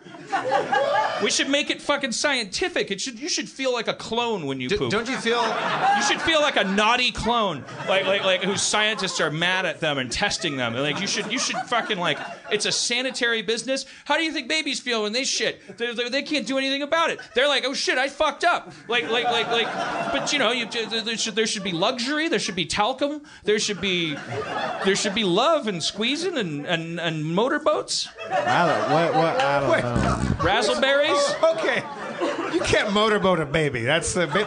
We 1.22 1.30
should 1.30 1.48
make 1.48 1.70
it 1.70 1.82
fucking 1.82 2.12
scientific. 2.12 2.90
It 2.90 3.00
should 3.00 3.18
you 3.18 3.28
should 3.28 3.48
feel 3.48 3.72
like 3.72 3.88
a 3.88 3.94
clone 3.94 4.46
when 4.46 4.60
you 4.60 4.68
D- 4.68 4.76
poop. 4.78 4.90
don't 4.90 5.08
you 5.08 5.16
feel? 5.18 5.42
You 5.96 6.02
should 6.02 6.20
feel 6.22 6.40
like 6.40 6.56
a 6.56 6.64
naughty 6.64 7.12
clone, 7.12 7.64
like 7.88 8.06
like 8.06 8.24
like 8.24 8.42
whose 8.42 8.62
scientists 8.62 9.20
are 9.20 9.30
mad 9.30 9.66
at 9.66 9.80
them 9.80 9.98
and 9.98 10.10
testing 10.10 10.56
them. 10.56 10.74
And, 10.74 10.82
Like 10.82 11.00
you 11.00 11.06
should 11.06 11.30
you 11.30 11.38
should 11.38 11.56
fucking 11.66 11.98
like 11.98 12.18
it's 12.50 12.66
a 12.66 12.72
sanitary 12.72 13.42
business. 13.42 13.84
How 14.04 14.16
do 14.16 14.22
you 14.22 14.32
think 14.32 14.48
babies 14.48 14.80
feel 14.80 15.02
when 15.02 15.12
they 15.12 15.24
shit? 15.24 15.60
They, 15.78 15.94
they, 15.94 16.08
they 16.08 16.22
can't 16.22 16.46
do 16.46 16.58
anything 16.58 16.82
about 16.82 17.10
it. 17.10 17.20
They're 17.34 17.48
like, 17.48 17.64
oh 17.66 17.74
shit, 17.74 17.98
I 17.98 18.08
fucked 18.08 18.44
up. 18.44 18.72
Like 18.88 19.10
like 19.10 19.24
like 19.24 19.48
like. 19.48 19.66
But 20.12 20.32
you 20.32 20.38
know, 20.38 20.50
you 20.52 20.66
there 20.66 21.16
should 21.16 21.34
there 21.34 21.46
should 21.46 21.62
be 21.64 21.72
luxury. 21.72 22.28
There 22.28 22.38
should 22.38 22.56
be 22.56 22.66
talcum. 22.66 23.22
There 23.44 23.58
should 23.58 23.80
be 23.80 24.14
there 24.84 24.96
should 24.96 25.14
be 25.14 25.24
love 25.24 25.66
and 25.68 25.82
squeezing 25.82 26.36
and 26.36 26.66
and, 26.66 26.98
and 27.00 27.24
motorboats, 27.24 28.08
I 28.30 28.66
don't, 28.66 28.92
what, 28.92 29.14
what, 29.14 29.40
I 29.40 29.60
don't 29.60 29.70
Wait. 29.70 29.84
know. 29.84 30.16
razzleberries. 30.38 31.36
Oh, 31.42 31.54
okay, 31.58 31.82
you 32.54 32.60
can't 32.60 32.92
motorboat 32.92 33.40
a 33.40 33.46
baby. 33.46 33.82
That's 33.82 34.12
the 34.14 34.26
ba- 34.26 34.46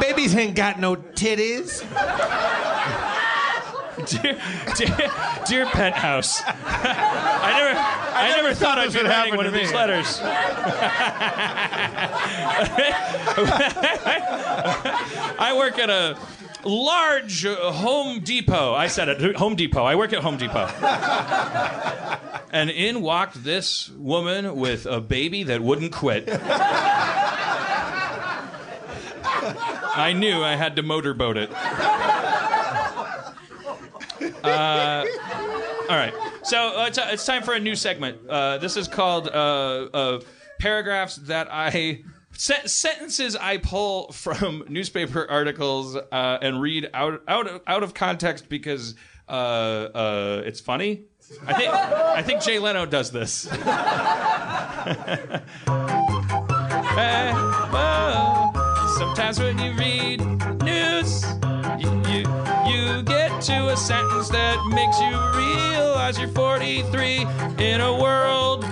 babies 0.00 0.34
ain't 0.34 0.54
got 0.56 0.80
no 0.80 0.96
titties. 0.96 1.82
Dear, 4.06 4.40
dear, 4.76 5.10
dear 5.48 5.66
penthouse. 5.66 6.42
I 6.46 7.52
never, 7.58 7.78
I, 7.78 8.28
never, 8.36 8.54
thought 8.54 8.78
I'd 8.78 8.90
this 8.90 9.02
be 9.02 9.08
writing 9.08 9.36
one 9.36 9.46
of 9.46 9.52
these 9.52 9.72
letters. 9.72 10.20
I 15.38 15.54
work 15.56 15.78
at 15.78 15.90
a 15.90 16.18
large 16.64 17.44
Home 17.46 18.20
Depot. 18.20 18.74
I 18.74 18.86
said 18.86 19.08
it, 19.08 19.36
Home 19.36 19.56
Depot. 19.56 19.84
I 19.84 19.94
work 19.96 20.12
at 20.12 20.22
Home 20.22 20.36
Depot. 20.36 20.66
and 22.52 22.70
in 22.70 23.02
walked 23.02 23.42
this 23.42 23.90
woman 23.90 24.56
with 24.56 24.86
a 24.86 25.00
baby 25.00 25.42
that 25.44 25.60
wouldn't 25.60 25.92
quit. 25.92 26.28
I 29.94 30.14
knew 30.14 30.42
I 30.42 30.56
had 30.56 30.76
to 30.76 30.82
motorboat 30.82 31.36
it. 31.36 31.50
Uh, 34.44 35.04
all 35.88 35.96
right. 35.96 36.14
So 36.42 36.78
uh, 36.78 36.86
it's, 36.86 36.98
it's 36.98 37.26
time 37.26 37.42
for 37.42 37.54
a 37.54 37.60
new 37.60 37.74
segment. 37.76 38.18
Uh, 38.28 38.58
this 38.58 38.76
is 38.76 38.88
called 38.88 39.28
uh, 39.28 39.30
uh, 39.92 40.20
paragraphs 40.58 41.16
that 41.16 41.48
I. 41.50 42.02
Sen- 42.34 42.66
sentences 42.66 43.36
I 43.36 43.58
pull 43.58 44.10
from 44.12 44.64
newspaper 44.68 45.26
articles 45.30 45.96
uh, 45.96 46.38
and 46.40 46.60
read 46.62 46.88
out 46.94 47.22
out 47.28 47.46
of, 47.46 47.60
out 47.66 47.82
of 47.82 47.92
context 47.92 48.48
because 48.48 48.94
uh, 49.28 49.32
uh, 49.32 50.42
it's 50.46 50.60
funny. 50.60 51.02
I 51.46 51.52
think 51.52 51.72
I 51.72 52.22
think 52.22 52.42
Jay 52.42 52.58
Leno 52.58 52.86
does 52.86 53.10
this. 53.10 53.48
Eh, 56.94 57.32
oh, 57.34 58.52
sometimes 59.02 59.40
when 59.40 59.58
you 59.58 59.72
read 59.72 60.20
news, 60.62 61.24
you, 61.76 61.90
you 62.08 62.20
you 62.70 63.02
get 63.02 63.30
to 63.42 63.68
a 63.70 63.76
sentence 63.76 64.28
that 64.28 64.56
makes 64.78 65.00
you 65.00 65.12
realize 65.36 66.16
you're 66.20 66.28
43 66.28 67.26
in 67.58 67.80
a 67.80 67.92
world 68.00 68.64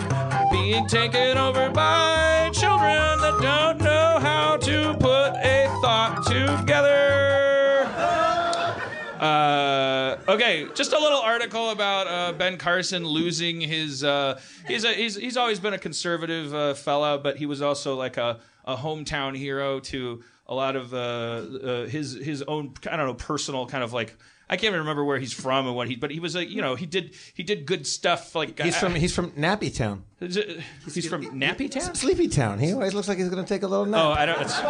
being 0.52 0.86
taken 0.86 1.36
over 1.36 1.68
by 1.70 2.48
children 2.52 3.18
that 3.24 3.36
don't 3.42 3.78
know 3.78 4.18
how 4.20 4.56
to 4.58 4.94
put 5.00 5.30
a 5.42 5.66
thought 5.82 6.24
together. 6.24 7.88
Uh, 9.18 9.79
okay, 10.30 10.66
just 10.74 10.92
a 10.92 10.98
little 10.98 11.20
article 11.20 11.70
about 11.70 12.06
uh, 12.06 12.32
Ben 12.32 12.56
Carson 12.56 13.04
losing 13.04 13.60
his. 13.60 14.04
Uh, 14.04 14.40
he's 14.66 14.84
a, 14.84 14.92
he's 14.92 15.16
he's 15.16 15.36
always 15.36 15.60
been 15.60 15.74
a 15.74 15.78
conservative 15.78 16.54
uh, 16.54 16.74
fella, 16.74 17.18
but 17.18 17.36
he 17.36 17.46
was 17.46 17.62
also 17.62 17.94
like 17.94 18.16
a, 18.16 18.40
a 18.64 18.76
hometown 18.76 19.36
hero 19.36 19.80
to 19.80 20.22
a 20.46 20.54
lot 20.54 20.76
of 20.76 20.92
uh, 20.94 20.96
uh, 20.96 21.86
his 21.86 22.14
his 22.14 22.42
own 22.42 22.74
I 22.90 22.96
don't 22.96 23.06
know 23.06 23.14
personal 23.14 23.66
kind 23.66 23.84
of 23.84 23.92
like. 23.92 24.16
I 24.50 24.56
can't 24.56 24.64
even 24.72 24.80
remember 24.80 25.04
where 25.04 25.18
he's 25.20 25.32
from 25.32 25.68
and 25.68 25.76
what 25.76 25.86
he, 25.88 25.94
but 25.94 26.10
he 26.10 26.18
was 26.18 26.34
a, 26.34 26.44
you 26.44 26.60
know, 26.60 26.74
he 26.74 26.84
did 26.84 27.14
he 27.34 27.44
did 27.44 27.64
good 27.66 27.86
stuff. 27.86 28.34
Like 28.34 28.60
He's 28.60 28.74
uh, 28.74 28.80
from 28.80 28.94
he's 28.96 29.14
from 29.14 29.30
Nappy 29.32 29.72
Town, 29.74 30.02
Is 30.20 30.36
it- 30.36 30.60
he's 30.92 31.06
from 31.08 31.24
Nappy 31.40 31.70
Town. 31.70 31.94
Sleepy 31.94 32.26
Town. 32.28 32.58
He 32.58 32.72
always 32.72 32.92
looks 32.92 33.06
like 33.06 33.18
he's 33.18 33.28
gonna 33.28 33.44
take 33.46 33.62
a 33.62 33.68
little 33.68 33.86
nap. 33.86 34.00
Oh, 34.04 34.08
nap. 34.10 34.18
I 34.18 34.26
don't. 34.26 34.40
It's, 34.42 34.60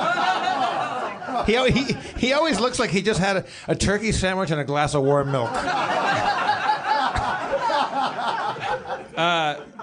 He, 1.47 1.55
he 1.71 1.93
he 2.19 2.33
always 2.35 2.61
looks 2.61 2.79
like 2.79 2.91
he 2.91 3.01
just 3.03 3.19
had 3.21 3.37
a, 3.39 3.45
a 3.69 3.75
turkey 3.75 4.13
sandwich 4.13 4.51
and 4.51 4.61
a 4.61 4.65
glass 4.65 4.95
of 4.95 5.03
warm 5.03 5.33
milk. 5.33 5.51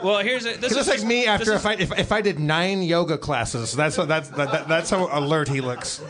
well, 0.04 0.20
here's 0.20 0.46
a, 0.46 0.54
this 0.58 0.60
He 0.60 0.66
is 0.66 0.74
looks 0.76 0.88
like 0.88 0.96
just- 0.98 1.06
me 1.08 1.20
this 1.22 1.28
after 1.28 1.54
is- 1.54 1.60
if 1.60 1.66
I 1.66 1.74
if, 1.74 2.00
if 2.00 2.12
I 2.12 2.22
did 2.22 2.40
nine 2.40 2.82
yoga 2.82 3.18
classes. 3.18 3.74
That's 3.74 3.96
how, 3.96 4.06
that's 4.06 4.30
that, 4.30 4.52
that, 4.52 4.68
that's 4.68 4.90
how 4.90 5.10
alert 5.12 5.48
he 5.48 5.62
looks. 5.62 6.02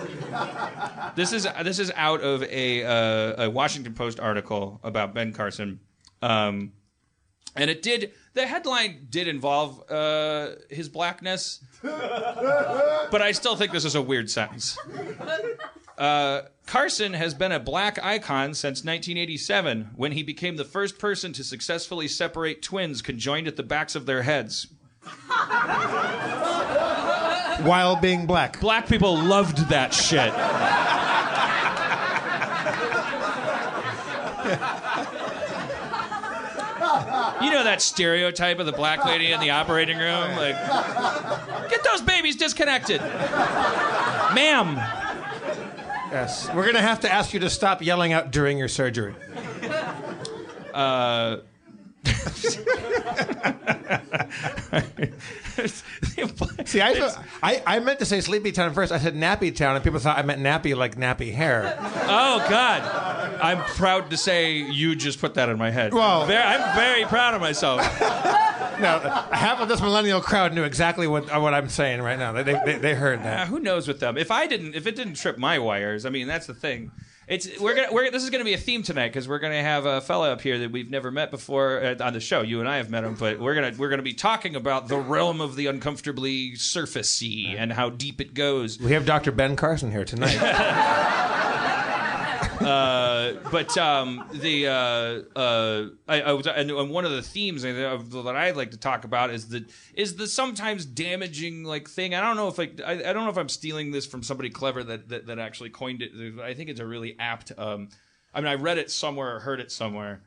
This 1.16 1.34
is 1.34 1.48
this 1.64 1.80
is 1.80 1.92
out 1.96 2.22
of 2.22 2.44
a, 2.44 2.84
uh, 2.84 3.46
a 3.46 3.50
Washington 3.50 3.94
Post 3.94 4.20
article 4.20 4.80
about 4.84 5.14
Ben 5.14 5.34
Carson, 5.34 5.80
um, 6.22 6.74
and 7.56 7.70
it 7.70 7.82
did 7.82 8.12
the 8.34 8.46
headline 8.46 9.08
did 9.10 9.28
involve 9.28 9.90
uh, 9.90 10.50
his 10.70 10.90
blackness, 10.90 11.64
but 11.82 13.22
I 13.22 13.32
still 13.32 13.56
think 13.56 13.72
this 13.72 13.86
is 13.86 13.96
a 13.96 14.02
weird 14.02 14.30
sentence. 14.30 14.78
Uh, 15.98 16.42
Carson 16.68 17.14
has 17.14 17.34
been 17.34 17.52
a 17.52 17.60
black 17.60 17.98
icon 18.04 18.54
since 18.54 18.84
1987 18.84 19.92
when 19.96 20.12
he 20.12 20.22
became 20.22 20.56
the 20.58 20.66
first 20.66 21.00
person 21.00 21.34
to 21.34 21.44
successfully 21.44 22.08
separate 22.08 22.62
twins 22.62 23.02
conjoined 23.02 23.48
at 23.48 23.56
the 23.56 23.64
backs 23.64 23.96
of 23.96 24.06
their 24.06 24.22
heads. 24.22 24.68
While 27.64 27.96
being 27.96 28.28
black. 28.28 28.60
Black 28.60 28.88
people 28.88 29.18
loved 29.18 29.70
that 29.70 29.94
shit. 29.94 30.34
You 37.42 37.52
know 37.52 37.64
that 37.64 37.82
stereotype 37.82 38.60
of 38.60 38.66
the 38.66 38.72
black 38.72 39.06
lady 39.06 39.32
in 39.32 39.40
the 39.40 39.52
operating 39.52 39.98
room? 39.98 40.36
Like, 40.36 40.56
get 41.70 41.84
those 41.84 42.02
babies 42.02 42.36
disconnected. 42.36 43.02
Ma'am. 44.34 44.78
Yes. 46.12 46.50
We're 46.54 46.66
gonna 46.66 46.82
have 46.82 47.02
to 47.02 47.12
ask 47.12 47.34
you 47.34 47.40
to 47.42 47.50
stop 47.50 47.82
yelling 47.82 48.14
out 48.14 48.32
during 48.32 48.58
your 48.58 48.68
surgery. 48.68 49.14
Uh, 50.74 51.38
See, 56.66 56.82
I, 56.82 57.12
I 57.42 57.64
I 57.66 57.80
meant 57.80 58.00
to 58.00 58.06
say 58.06 58.22
Sleepy 58.22 58.52
Town 58.52 58.74
first. 58.74 58.92
I 58.92 59.00
said 59.00 59.16
Nappy 59.16 59.56
Town, 59.56 59.76
and 59.76 59.84
people 59.84 60.00
thought 60.00 60.18
I 60.18 60.22
meant 60.22 60.42
nappy 60.42 60.76
like 60.76 60.96
nappy 60.98 61.34
hair. 61.34 61.76
Oh, 61.80 62.46
God. 62.50 62.82
I'm 63.42 63.64
proud 63.76 64.10
to 64.12 64.18
say 64.18 64.58
you 64.58 64.96
just 64.96 65.20
put 65.20 65.34
that 65.36 65.50
in 65.50 65.58
my 65.58 65.70
head. 65.72 65.94
Well- 65.94 66.26
Very- 66.26 66.44
I'm 66.44 66.76
very 66.76 67.06
proud 67.06 67.34
of 67.34 67.42
myself. 67.42 67.82
now, 68.80 69.00
half 69.32 69.60
of 69.60 69.68
this 69.68 69.82
millennial 69.82 70.22
crowd 70.22 70.54
knew 70.54 70.64
exactly 70.64 71.08
what 71.08 71.26
what 71.42 71.54
I'm 71.54 71.70
saying 71.70 72.02
right 72.02 72.18
now. 72.20 72.32
They 72.34 72.44
they, 72.44 72.78
they 72.78 72.94
heard 72.96 73.20
Uh, 73.20 73.24
that. 73.24 73.48
who 73.48 73.60
knows 73.60 73.88
with 73.88 74.00
them? 74.00 74.18
If 74.18 74.32
I 74.32 74.48
didn't, 74.48 74.76
if 74.76 74.86
it 74.88 74.96
didn't 74.96 75.16
trip 75.16 75.38
my 75.38 75.60
wires, 75.60 76.06
I 76.06 76.10
mean, 76.10 76.28
that's 76.28 76.48
the 76.48 76.54
thing. 76.54 76.92
It's 77.28 77.60
we're 77.60 77.76
gonna 77.76 77.90
we're 77.92 78.10
this 78.10 78.24
is 78.24 78.30
gonna 78.30 78.46
be 78.46 78.54
a 78.54 78.58
theme 78.58 78.84
tonight 78.84 79.10
because 79.10 79.28
we're 79.28 79.40
gonna 79.40 79.62
have 79.62 79.86
a 79.86 80.00
fella 80.00 80.32
up 80.32 80.40
here 80.40 80.60
that 80.60 80.72
we've 80.72 80.90
never 80.90 81.12
met 81.12 81.30
before 81.30 81.84
uh, 81.84 81.96
on 82.00 82.14
the 82.14 82.22
show. 82.22 82.42
You 82.42 82.62
and 82.62 82.70
I 82.70 82.78
have 82.78 82.90
met 82.90 83.04
him, 83.04 83.16
but 83.16 83.38
we're 83.40 83.54
gonna 83.54 83.74
we're 83.78 83.90
gonna 83.90 84.02
be 84.02 84.14
talking 84.14 84.56
about 84.56 84.88
the 84.88 84.98
realm 84.98 85.42
of 85.42 85.58
the 85.58 85.68
uncomfortably 85.68 86.54
surfacey 86.54 87.54
and 87.58 87.74
how 87.74 87.90
deep 87.90 88.22
it 88.22 88.34
goes. 88.34 88.80
We 88.80 88.94
have 88.94 89.06
Dr. 89.06 89.34
Ben 89.34 89.58
Carson 89.58 89.92
here 89.92 90.06
tonight. 90.06 90.38
But 92.60 93.78
um, 93.78 94.28
the 94.34 94.68
uh, 94.68 95.40
uh, 95.40 95.90
I, 96.08 96.22
I 96.22 96.34
was 96.34 96.48
and 96.48 96.72
and 96.72 96.90
one 96.90 97.06
of 97.06 97.12
the 97.12 97.22
themes 97.22 97.64
that 97.64 97.74
that 97.74 98.36
I'd 98.36 98.56
like 98.56 98.72
to 98.72 98.78
talk 98.78 99.04
about 99.04 99.30
is 99.30 99.50
the 99.50 99.66
is 99.94 100.16
the 100.16 100.28
sometimes 100.28 100.86
damaging 100.86 101.64
like 101.64 101.90
thing. 101.90 102.16
I 102.16 102.22
don't 102.22 102.36
know 102.36 102.48
if 102.48 102.58
like 102.58 102.82
I, 102.86 102.94
I 102.94 103.14
don't 103.14 103.24
know 103.24 103.30
if 103.30 103.38
I'm 103.38 103.50
stealing 103.50 103.92
this 103.92 104.06
from 104.06 104.24
somebody 104.24 104.50
clever 104.50 104.84
that 104.84 105.10
that, 105.10 105.28
that 105.28 105.40
actually 105.40 105.70
coined 105.70 106.02
it. 106.02 106.12
I 106.42 106.54
think 106.54 106.70
it's 106.70 106.80
a 106.80 106.86
really 106.86 107.16
apt. 107.20 107.52
Um, 107.58 107.90
I 108.34 108.42
mean, 108.42 108.48
I 108.48 108.56
read 108.56 108.78
it 108.78 108.92
somewhere 108.92 109.36
or 109.36 109.40
heard 109.40 109.60
it 109.60 109.72
somewhere. 109.72 110.22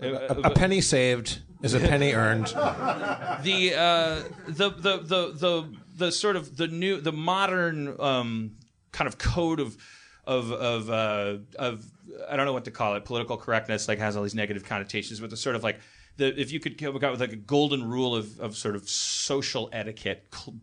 a, 0.00 0.40
a 0.44 0.50
penny 0.50 0.80
saved 0.80 1.40
is 1.62 1.74
a 1.74 1.80
penny 1.80 2.12
earned. 2.12 2.46
the 2.46 3.74
uh, 3.76 4.22
the 4.46 4.70
the 4.70 4.98
the 4.98 5.32
the 5.32 5.74
the 5.96 6.12
sort 6.12 6.36
of 6.36 6.56
the 6.56 6.68
new 6.68 7.00
the 7.00 7.12
modern 7.12 7.98
um, 8.00 8.56
kind 8.92 9.08
of 9.08 9.18
code 9.18 9.60
of 9.60 9.76
of 10.26 10.52
of 10.52 10.90
uh, 10.90 11.38
of 11.58 11.84
I 12.28 12.36
don't 12.36 12.46
know 12.46 12.52
what 12.52 12.64
to 12.64 12.70
call 12.70 12.94
it 12.94 13.04
political 13.04 13.36
correctness 13.36 13.88
like 13.88 13.98
has 13.98 14.16
all 14.16 14.22
these 14.22 14.34
negative 14.34 14.64
connotations 14.64 15.20
but 15.20 15.30
the 15.30 15.36
sort 15.36 15.56
of 15.56 15.62
like 15.62 15.78
the 16.16 16.38
if 16.40 16.52
you 16.52 16.60
could 16.60 16.78
come 16.78 16.96
up 16.96 17.02
with 17.02 17.20
like 17.20 17.32
a 17.32 17.36
golden 17.36 17.88
rule 17.88 18.14
of, 18.16 18.38
of 18.40 18.56
sort 18.56 18.74
of 18.74 18.88
social 18.88 19.68
etiquette 19.72 20.28
cul- 20.30 20.54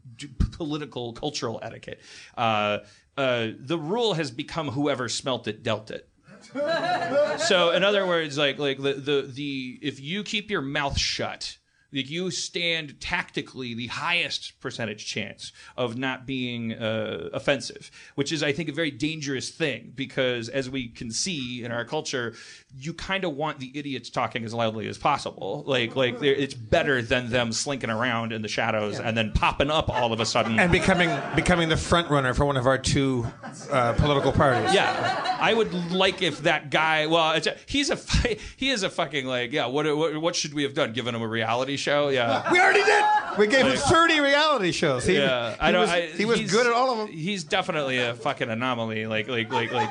political 0.52 1.14
cultural 1.14 1.60
etiquette 1.62 2.02
uh, 2.38 2.80
uh, 3.18 3.50
the 3.60 3.78
rule 3.78 4.14
has 4.16 4.32
become 4.32 4.70
whoever 4.70 5.08
smelt 5.08 5.48
it 5.48 5.64
dealt 5.64 5.92
it. 5.92 6.10
So 7.40 7.72
in 7.72 7.84
other 7.84 8.06
words 8.06 8.38
like 8.38 8.60
like 8.60 8.82
the, 8.82 8.94
the 8.94 9.22
the 9.22 9.80
if 9.82 10.00
you 10.00 10.24
keep 10.24 10.52
your 10.52 10.62
mouth 10.62 10.98
shut 10.98 11.58
like 11.94 12.10
you 12.10 12.32
stand 12.32 13.00
tactically 13.00 13.74
the 13.74 13.88
highest 13.88 14.60
percentage 14.60 15.06
chance 15.06 15.52
of 15.78 15.98
not 15.98 16.26
being 16.26 16.74
uh, 16.74 17.30
offensive, 17.34 17.92
which 18.16 18.32
is, 18.32 18.44
I 18.44 18.52
think, 18.52 18.70
a 18.70 18.74
very 18.74 18.92
dangerous 18.92 19.50
thing 19.50 19.94
because, 19.96 20.50
as 20.50 20.70
we 20.70 20.88
can 20.88 21.12
see 21.12 21.64
in 21.64 21.72
our 21.72 21.86
culture, 21.86 22.34
you 22.78 22.94
kind 22.94 23.24
of 23.24 23.36
want 23.36 23.60
the 23.60 23.72
idiots 23.76 24.10
talking 24.10 24.44
as 24.44 24.54
loudly 24.54 24.88
as 24.88 24.98
possible. 24.98 25.64
Like, 25.68 25.96
like 25.96 26.22
it's 26.22 26.54
better 26.54 27.02
than 27.02 27.30
them 27.30 27.52
slinking 27.52 27.90
around 27.90 28.34
in 28.34 28.42
the 28.42 28.48
shadows 28.48 29.00
and 29.00 29.16
then 29.16 29.32
popping 29.32 29.70
up 29.70 29.90
all 29.90 30.12
of 30.14 30.20
a 30.20 30.26
sudden. 30.26 30.60
and 30.60 30.72
becoming 30.72 31.10
becoming 31.36 31.70
the 31.70 31.78
front 31.78 32.10
runner 32.10 32.34
for 32.34 32.46
one 32.46 32.58
of 32.58 32.66
our 32.66 32.78
two 32.78 33.26
uh, 33.72 33.94
political 33.94 34.32
parties. 34.32 34.74
Yeah, 34.74 35.38
I 35.40 35.54
would 35.54 35.74
like 35.92 36.22
if 36.22 36.40
that 36.44 36.72
guy. 36.72 37.06
Well, 37.08 37.34
it's 37.34 37.48
a, 37.48 37.56
he's 37.68 37.90
a 37.90 37.96
he 38.58 38.70
is 38.70 38.84
a 38.84 38.90
fucking 38.90 39.26
like 39.26 39.52
yeah. 39.52 39.68
What, 39.68 39.86
what 39.96 40.18
what 40.20 40.36
should 40.36 40.54
we 40.54 40.64
have 40.64 40.74
done? 40.74 40.94
Given 40.94 41.16
him 41.16 41.22
a 41.22 41.28
reality 41.28 41.78
show? 41.84 42.10
Yeah. 42.10 42.48
We 42.52 42.60
already 42.60 42.84
did. 42.84 43.04
We 43.38 43.48
gave 43.48 43.66
him 43.66 43.76
30 43.78 44.20
reality 44.20 44.72
shows. 44.72 45.06
He, 45.06 45.16
Yeah, 45.18 45.54
he 45.54 45.60
I 45.60 45.72
don't. 45.72 45.82
was, 45.82 45.90
I, 45.90 46.08
he 46.08 46.26
was 46.26 46.40
he's- 46.40 46.52
good 46.52 46.66
at 46.68 46.74
all 46.74 46.92
of 46.92 46.98
them. 47.00 47.08
He's 47.16 47.44
definitely 47.44 47.98
a 48.00 48.14
fucking 48.16 48.50
anomaly. 48.50 49.06
Like, 49.08 49.28
like, 49.28 49.52
like, 49.52 49.72
like. 49.72 49.90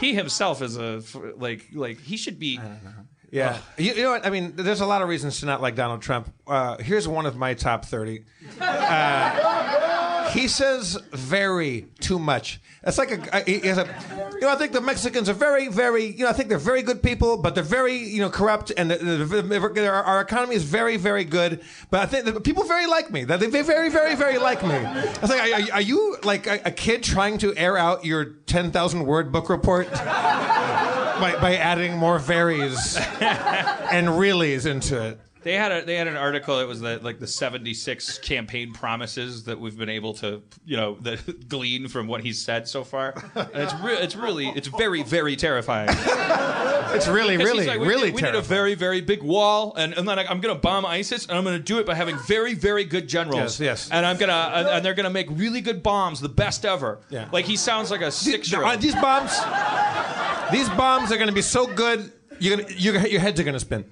He 0.00 0.14
himself 0.14 0.62
is 0.62 0.76
a 0.76 0.98
f- 1.02 1.16
like, 1.36 1.66
like 1.72 2.00
he 2.00 2.16
should 2.16 2.38
be. 2.38 2.60
Yeah. 3.30 3.58
You, 3.76 3.92
you 3.94 4.02
know 4.04 4.10
what? 4.10 4.24
I 4.26 4.30
mean, 4.30 4.52
there's 4.56 4.80
a 4.80 4.86
lot 4.86 5.02
of 5.02 5.08
reasons 5.08 5.40
to 5.40 5.46
not 5.46 5.60
like 5.60 5.74
Donald 5.74 6.00
Trump. 6.02 6.32
Uh, 6.46 6.78
here's 6.78 7.06
one 7.08 7.26
of 7.26 7.36
my 7.36 7.54
top 7.54 7.84
30. 7.84 8.24
He 10.32 10.48
says 10.48 10.98
very 11.12 11.88
too 12.00 12.18
much. 12.18 12.60
It's 12.84 12.96
like 12.96 13.10
a, 13.10 13.50
has 13.66 13.78
a, 13.78 13.86
you 14.34 14.40
know, 14.42 14.50
I 14.50 14.56
think 14.56 14.72
the 14.72 14.80
Mexicans 14.80 15.28
are 15.28 15.34
very, 15.34 15.68
very, 15.68 16.04
you 16.04 16.24
know, 16.24 16.30
I 16.30 16.32
think 16.32 16.48
they're 16.48 16.58
very 16.58 16.82
good 16.82 17.02
people, 17.02 17.36
but 17.36 17.54
they're 17.54 17.64
very, 17.64 17.96
you 17.96 18.20
know, 18.20 18.30
corrupt, 18.30 18.70
and 18.76 18.90
the, 18.90 18.96
the, 18.96 19.42
the, 19.42 19.86
our, 19.88 20.02
our 20.04 20.20
economy 20.20 20.54
is 20.54 20.62
very, 20.62 20.96
very 20.96 21.24
good. 21.24 21.60
But 21.90 22.00
I 22.00 22.06
think 22.06 22.44
people 22.44 22.64
very 22.64 22.86
like 22.86 23.10
me. 23.10 23.24
That 23.24 23.40
they 23.40 23.48
very, 23.48 23.90
very, 23.90 24.14
very 24.14 24.38
like 24.38 24.62
me. 24.62 24.76
I 24.76 25.18
was 25.20 25.30
like, 25.30 25.70
are, 25.70 25.74
are 25.74 25.80
you 25.80 26.16
like 26.22 26.46
a, 26.46 26.60
a 26.66 26.70
kid 26.70 27.02
trying 27.02 27.38
to 27.38 27.54
air 27.56 27.76
out 27.76 28.04
your 28.04 28.24
10,000 28.24 29.04
word 29.04 29.32
book 29.32 29.50
report? 29.50 29.88
by, 31.18 31.36
by 31.40 31.56
adding 31.56 31.96
more 31.96 32.18
varies 32.18 32.96
and 33.20 34.08
reallys 34.08 34.66
into 34.66 35.02
it. 35.02 35.20
They 35.42 35.54
had 35.54 35.72
a 35.72 35.84
they 35.84 35.96
had 35.96 36.06
an 36.08 36.16
article. 36.16 36.58
that 36.58 36.66
was 36.66 36.80
the, 36.80 36.98
like 37.02 37.18
the 37.20 37.26
seventy 37.26 37.74
six 37.74 38.18
campaign 38.18 38.72
promises 38.72 39.44
that 39.44 39.58
we've 39.58 39.78
been 39.78 39.88
able 39.88 40.14
to 40.14 40.42
you 40.66 40.76
know 40.76 40.96
that 41.02 41.48
glean 41.48 41.88
from 41.88 42.06
what 42.06 42.22
he's 42.22 42.40
said 42.42 42.68
so 42.68 42.84
far. 42.84 43.14
And 43.34 43.48
it's 43.54 43.74
re- 43.82 43.98
it's 43.98 44.16
really 44.16 44.48
it's 44.48 44.68
very 44.68 45.02
very 45.02 45.36
terrifying. 45.36 45.88
It's 46.90 47.06
really, 47.06 47.36
really, 47.36 47.66
like, 47.66 47.80
we 47.80 47.86
really 47.86 48.06
need, 48.10 48.14
we 48.14 48.22
need 48.22 48.34
a 48.34 48.40
very, 48.40 48.74
very 48.74 49.02
big 49.02 49.22
wall, 49.22 49.74
and, 49.76 49.92
and 49.92 50.08
then 50.08 50.18
I'm 50.18 50.40
going 50.40 50.54
to 50.54 50.60
bomb 50.60 50.86
ISIS, 50.86 51.26
and 51.26 51.36
I'm 51.36 51.44
going 51.44 51.58
to 51.58 51.62
do 51.62 51.78
it 51.80 51.84
by 51.86 51.94
having 51.94 52.16
very, 52.20 52.54
very 52.54 52.84
good 52.84 53.06
generals. 53.08 53.60
Yes, 53.60 53.60
yes. 53.60 53.88
And 53.92 54.06
I'm 54.06 54.16
gonna, 54.16 54.32
and, 54.54 54.68
and 54.68 54.84
they're 54.84 54.94
going 54.94 55.04
to 55.04 55.10
make 55.10 55.26
really 55.30 55.60
good 55.60 55.82
bombs, 55.82 56.18
the 56.18 56.30
best 56.30 56.64
ever. 56.64 57.00
Yeah. 57.10 57.28
Like 57.30 57.44
he 57.44 57.56
sounds 57.56 57.90
like 57.90 58.00
a 58.00 58.10
six 58.10 58.50
year 58.50 58.64
Uh, 58.64 58.72
old. 58.72 58.80
these 58.80 58.94
bombs, 58.94 59.32
these 60.50 60.68
bombs 60.70 61.12
are 61.12 61.16
going 61.16 61.28
to 61.28 61.34
be 61.34 61.42
so 61.42 61.66
good. 61.66 62.10
You're 62.40 62.56
gonna, 62.56 62.68
you're, 62.74 63.06
your 63.06 63.20
heads 63.20 63.38
are 63.38 63.44
going 63.44 63.52
to 63.52 63.60
spin. 63.60 63.84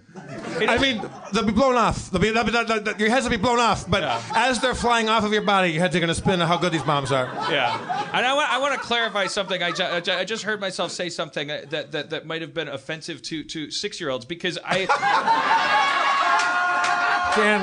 I 0.61 0.79
mean, 0.81 1.03
they'll 1.33 1.45
be 1.45 1.53
blown 1.53 1.77
off. 1.77 2.11
They'll 2.11 2.21
be, 2.21 2.31
they'll 2.31 2.45
be, 2.45 2.51
they'll- 2.51 2.65
they'll- 2.65 2.97
your 2.99 3.11
heads 3.11 3.25
will 3.25 3.31
be 3.31 3.37
blown 3.37 3.59
off. 3.61 3.89
But 3.91 4.03
Yeah. 4.03 4.23
as 4.35 4.61
they're 4.61 4.75
flying 4.75 5.09
off 5.09 5.25
of 5.25 5.33
your 5.33 5.43
body, 5.43 5.71
your 5.73 5.83
heads 5.83 5.95
are 5.97 6.01
going 6.01 6.09
to 6.09 6.15
spin. 6.15 6.41
How 6.41 6.57
good 6.57 6.73
these 6.73 6.83
bombs 6.83 7.13
are. 7.13 7.27
Yeah, 7.51 8.11
and 8.13 8.25
I 8.27 8.33
want 8.35 8.51
I 8.51 8.59
want 8.59 8.75
to 8.75 8.81
clarify 8.81 9.27
something. 9.27 9.63
I, 9.63 9.71
ju- 9.73 9.85
I 9.85 10.01
ju- 10.01 10.13
I 10.13 10.25
just 10.25 10.43
heard 10.45 10.61
myself 10.61 10.91
say 10.93 11.09
something 11.09 11.49
that 11.49 11.91
that, 11.93 12.11
that 12.11 12.27
might 12.27 12.41
have 12.43 12.55
been 12.55 12.69
offensive 12.69 13.23
to 13.23 13.43
to 13.45 13.71
six 13.71 14.01
year 14.01 14.11
olds 14.11 14.25
because 14.25 14.59
I 14.65 14.87
Dan, 17.37 17.61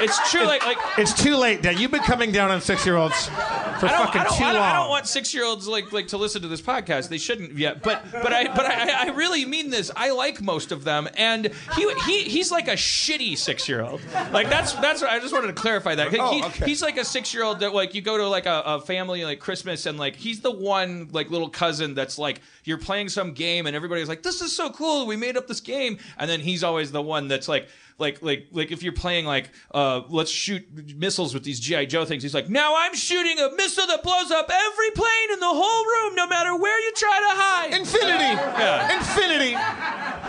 it's 0.00 0.30
true 0.30 0.44
like 0.44 0.64
like. 0.64 0.78
it's 0.98 1.12
too 1.12 1.36
late, 1.36 1.62
Dan. 1.62 1.78
You've 1.78 1.90
been 1.90 2.02
coming 2.02 2.32
down 2.32 2.50
on 2.50 2.60
six-year-olds 2.60 3.26
for 3.26 3.88
fucking 3.88 4.22
too 4.22 4.44
I, 4.44 4.52
don't, 4.52 4.62
I 4.62 4.72
don't 4.74 4.88
want 4.88 5.06
six-year-olds 5.06 5.66
like 5.68 5.92
like 5.92 6.08
to 6.08 6.16
listen 6.16 6.42
to 6.42 6.48
this 6.48 6.60
podcast. 6.60 7.08
They 7.08 7.18
shouldn't 7.18 7.56
yet. 7.56 7.82
But 7.82 8.04
but 8.12 8.32
I 8.32 8.44
but 8.54 8.66
I, 8.66 9.06
I 9.06 9.10
really 9.10 9.44
mean 9.44 9.70
this. 9.70 9.90
I 9.96 10.10
like 10.10 10.40
most 10.40 10.72
of 10.72 10.84
them, 10.84 11.08
and 11.16 11.50
he 11.76 11.92
he 12.06 12.22
he's 12.24 12.50
like 12.50 12.68
a 12.68 12.72
shitty 12.72 13.36
six-year-old. 13.36 14.00
Like 14.32 14.48
that's 14.48 14.72
that's 14.74 15.00
what 15.00 15.10
I 15.10 15.18
just 15.18 15.32
wanted 15.32 15.48
to 15.48 15.52
clarify 15.54 15.94
that. 15.94 16.14
Oh, 16.18 16.46
okay. 16.46 16.66
He's 16.66 16.82
like 16.82 16.98
a 16.98 17.04
six-year-old 17.04 17.60
that 17.60 17.74
like 17.74 17.94
you 17.94 18.02
go 18.02 18.16
to 18.18 18.26
like 18.28 18.46
a, 18.46 18.62
a 18.64 18.80
family 18.80 19.24
like 19.24 19.40
Christmas, 19.40 19.86
and 19.86 19.98
like 19.98 20.16
he's 20.16 20.40
the 20.40 20.50
one 20.50 21.08
like 21.12 21.30
little 21.30 21.48
cousin 21.48 21.94
that's 21.94 22.18
like 22.18 22.40
you're 22.64 22.78
playing 22.78 23.08
some 23.08 23.32
game, 23.32 23.66
and 23.66 23.74
everybody's 23.74 24.08
like, 24.08 24.22
"This 24.22 24.40
is 24.40 24.54
so 24.54 24.70
cool. 24.70 25.06
We 25.06 25.16
made 25.16 25.36
up 25.36 25.46
this 25.46 25.60
game," 25.60 25.98
and 26.18 26.28
then 26.28 26.40
he's 26.40 26.62
always 26.64 26.92
the 26.92 27.02
one 27.02 27.28
that's 27.28 27.48
like 27.48 27.68
like 28.00 28.22
like 28.22 28.46
like 28.52 28.72
if 28.72 28.82
you're 28.82 28.92
playing 28.92 29.26
like 29.26 29.50
uh 29.72 30.02
let's 30.08 30.30
shoot 30.30 30.66
missiles 30.96 31.34
with 31.34 31.44
these 31.44 31.60
GI 31.60 31.86
Joe 31.86 32.04
things 32.04 32.22
he's 32.22 32.34
like 32.34 32.48
now 32.48 32.74
I'm 32.76 32.94
shooting 32.94 33.38
a 33.38 33.50
missile 33.56 33.86
that 33.86 34.02
blows 34.02 34.30
up 34.30 34.50
every 34.50 34.90
plane 34.92 35.30
in 35.32 35.40
the 35.40 35.46
whole 35.46 35.84
room 35.84 36.14
no 36.16 36.26
matter 36.26 36.56
where 36.56 36.80
you 36.80 36.92
try 36.96 37.20
to 37.20 37.36
hide 37.40 37.74
Infinity. 37.74 38.24
Yeah. 38.24 38.96
Infinity. 38.98 39.54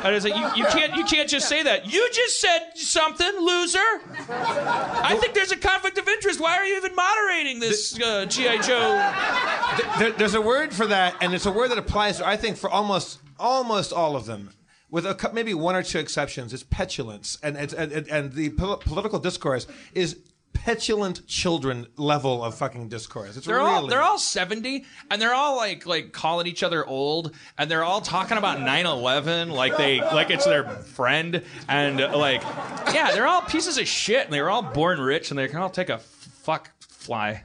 and 0.05 0.15
it's 0.15 0.25
like 0.25 0.35
you, 0.35 0.63
you 0.63 0.69
can't 0.69 0.95
you 0.95 1.05
can't 1.05 1.29
just 1.29 1.47
say 1.47 1.63
that 1.63 1.91
you 1.91 2.09
just 2.13 2.39
said 2.39 2.71
something 2.75 3.31
loser 3.39 3.79
I 4.29 5.17
think 5.19 5.33
there's 5.33 5.51
a 5.51 5.57
conflict 5.57 5.97
of 5.97 6.07
interest 6.07 6.39
why 6.39 6.57
are 6.57 6.65
you 6.65 6.77
even 6.77 6.95
moderating 6.95 7.59
this 7.59 7.99
uh, 8.01 8.25
GI 8.25 8.59
Joe 8.59 8.97
There, 9.99 10.11
there's 10.11 10.35
a 10.35 10.41
word 10.41 10.73
for 10.73 10.87
that, 10.87 11.15
and 11.21 11.33
it's 11.33 11.45
a 11.45 11.51
word 11.51 11.69
that 11.71 11.77
applies, 11.77 12.21
I 12.21 12.35
think, 12.37 12.57
for 12.57 12.69
almost 12.69 13.19
almost 13.39 13.91
all 13.93 14.15
of 14.15 14.25
them, 14.25 14.51
with 14.91 15.05
a, 15.05 15.31
maybe 15.33 15.53
one 15.53 15.75
or 15.75 15.81
two 15.83 15.97
exceptions. 15.97 16.53
It's 16.53 16.63
petulance, 16.63 17.39
and 17.41 17.57
it's, 17.57 17.73
and, 17.73 17.91
and, 17.91 18.07
and 18.09 18.33
the 18.33 18.49
pol- 18.51 18.77
political 18.77 19.17
discourse 19.17 19.65
is 19.95 20.19
petulant 20.53 21.25
children 21.27 21.87
level 21.95 22.43
of 22.43 22.55
fucking 22.55 22.89
discourse. 22.89 23.37
It's 23.37 23.47
They're 23.47 23.55
really 23.55 23.69
all 23.69 23.87
they're 23.87 24.01
all 24.01 24.17
70 24.17 24.85
and 25.09 25.21
they're 25.21 25.33
all 25.33 25.55
like 25.55 25.85
like 25.85 26.11
calling 26.11 26.45
each 26.45 26.61
other 26.61 26.85
old 26.85 27.33
and 27.57 27.71
they're 27.71 27.85
all 27.85 28.01
talking 28.01 28.37
about 28.37 28.59
9/11 28.59 29.51
like 29.51 29.77
they 29.77 30.01
like 30.01 30.29
it's 30.29 30.45
their 30.45 30.67
friend 30.69 31.43
and 31.67 31.99
like 31.99 32.41
yeah, 32.93 33.11
they're 33.13 33.27
all 33.27 33.41
pieces 33.41 33.77
of 33.77 33.87
shit 33.87 34.25
and 34.25 34.33
they 34.33 34.41
were 34.41 34.49
all 34.49 34.61
born 34.61 34.99
rich 34.99 35.31
and 35.31 35.39
they 35.39 35.47
can 35.47 35.57
all 35.57 35.69
take 35.69 35.89
a 35.89 35.99
fuck 35.99 36.69
fly. 36.79 37.43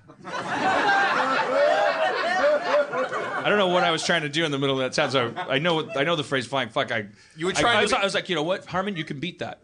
I 3.46 3.48
don't 3.48 3.58
know 3.58 3.68
what 3.68 3.84
I 3.84 3.92
was 3.92 4.02
trying 4.04 4.22
to 4.22 4.28
do 4.28 4.44
in 4.44 4.50
the 4.50 4.58
middle 4.58 4.74
of 4.74 4.80
that 4.80 4.92
sentence. 4.92 5.38
I, 5.38 5.54
I 5.54 5.58
know 5.60 5.88
I 5.94 6.02
know 6.02 6.16
the 6.16 6.24
phrase 6.24 6.48
flying 6.48 6.68
fuck. 6.68 6.90
I 6.90 7.06
You 7.36 7.46
were 7.46 7.52
trying 7.52 7.76
I, 7.76 7.80
to 7.80 7.82
was, 7.82 7.92
be- 7.92 7.98
I 7.98 8.02
was 8.02 8.12
like, 8.12 8.28
you 8.28 8.34
know 8.34 8.42
what, 8.42 8.66
Harmon, 8.66 8.96
you 8.96 9.04
can 9.04 9.20
beat 9.20 9.38
that. 9.38 9.60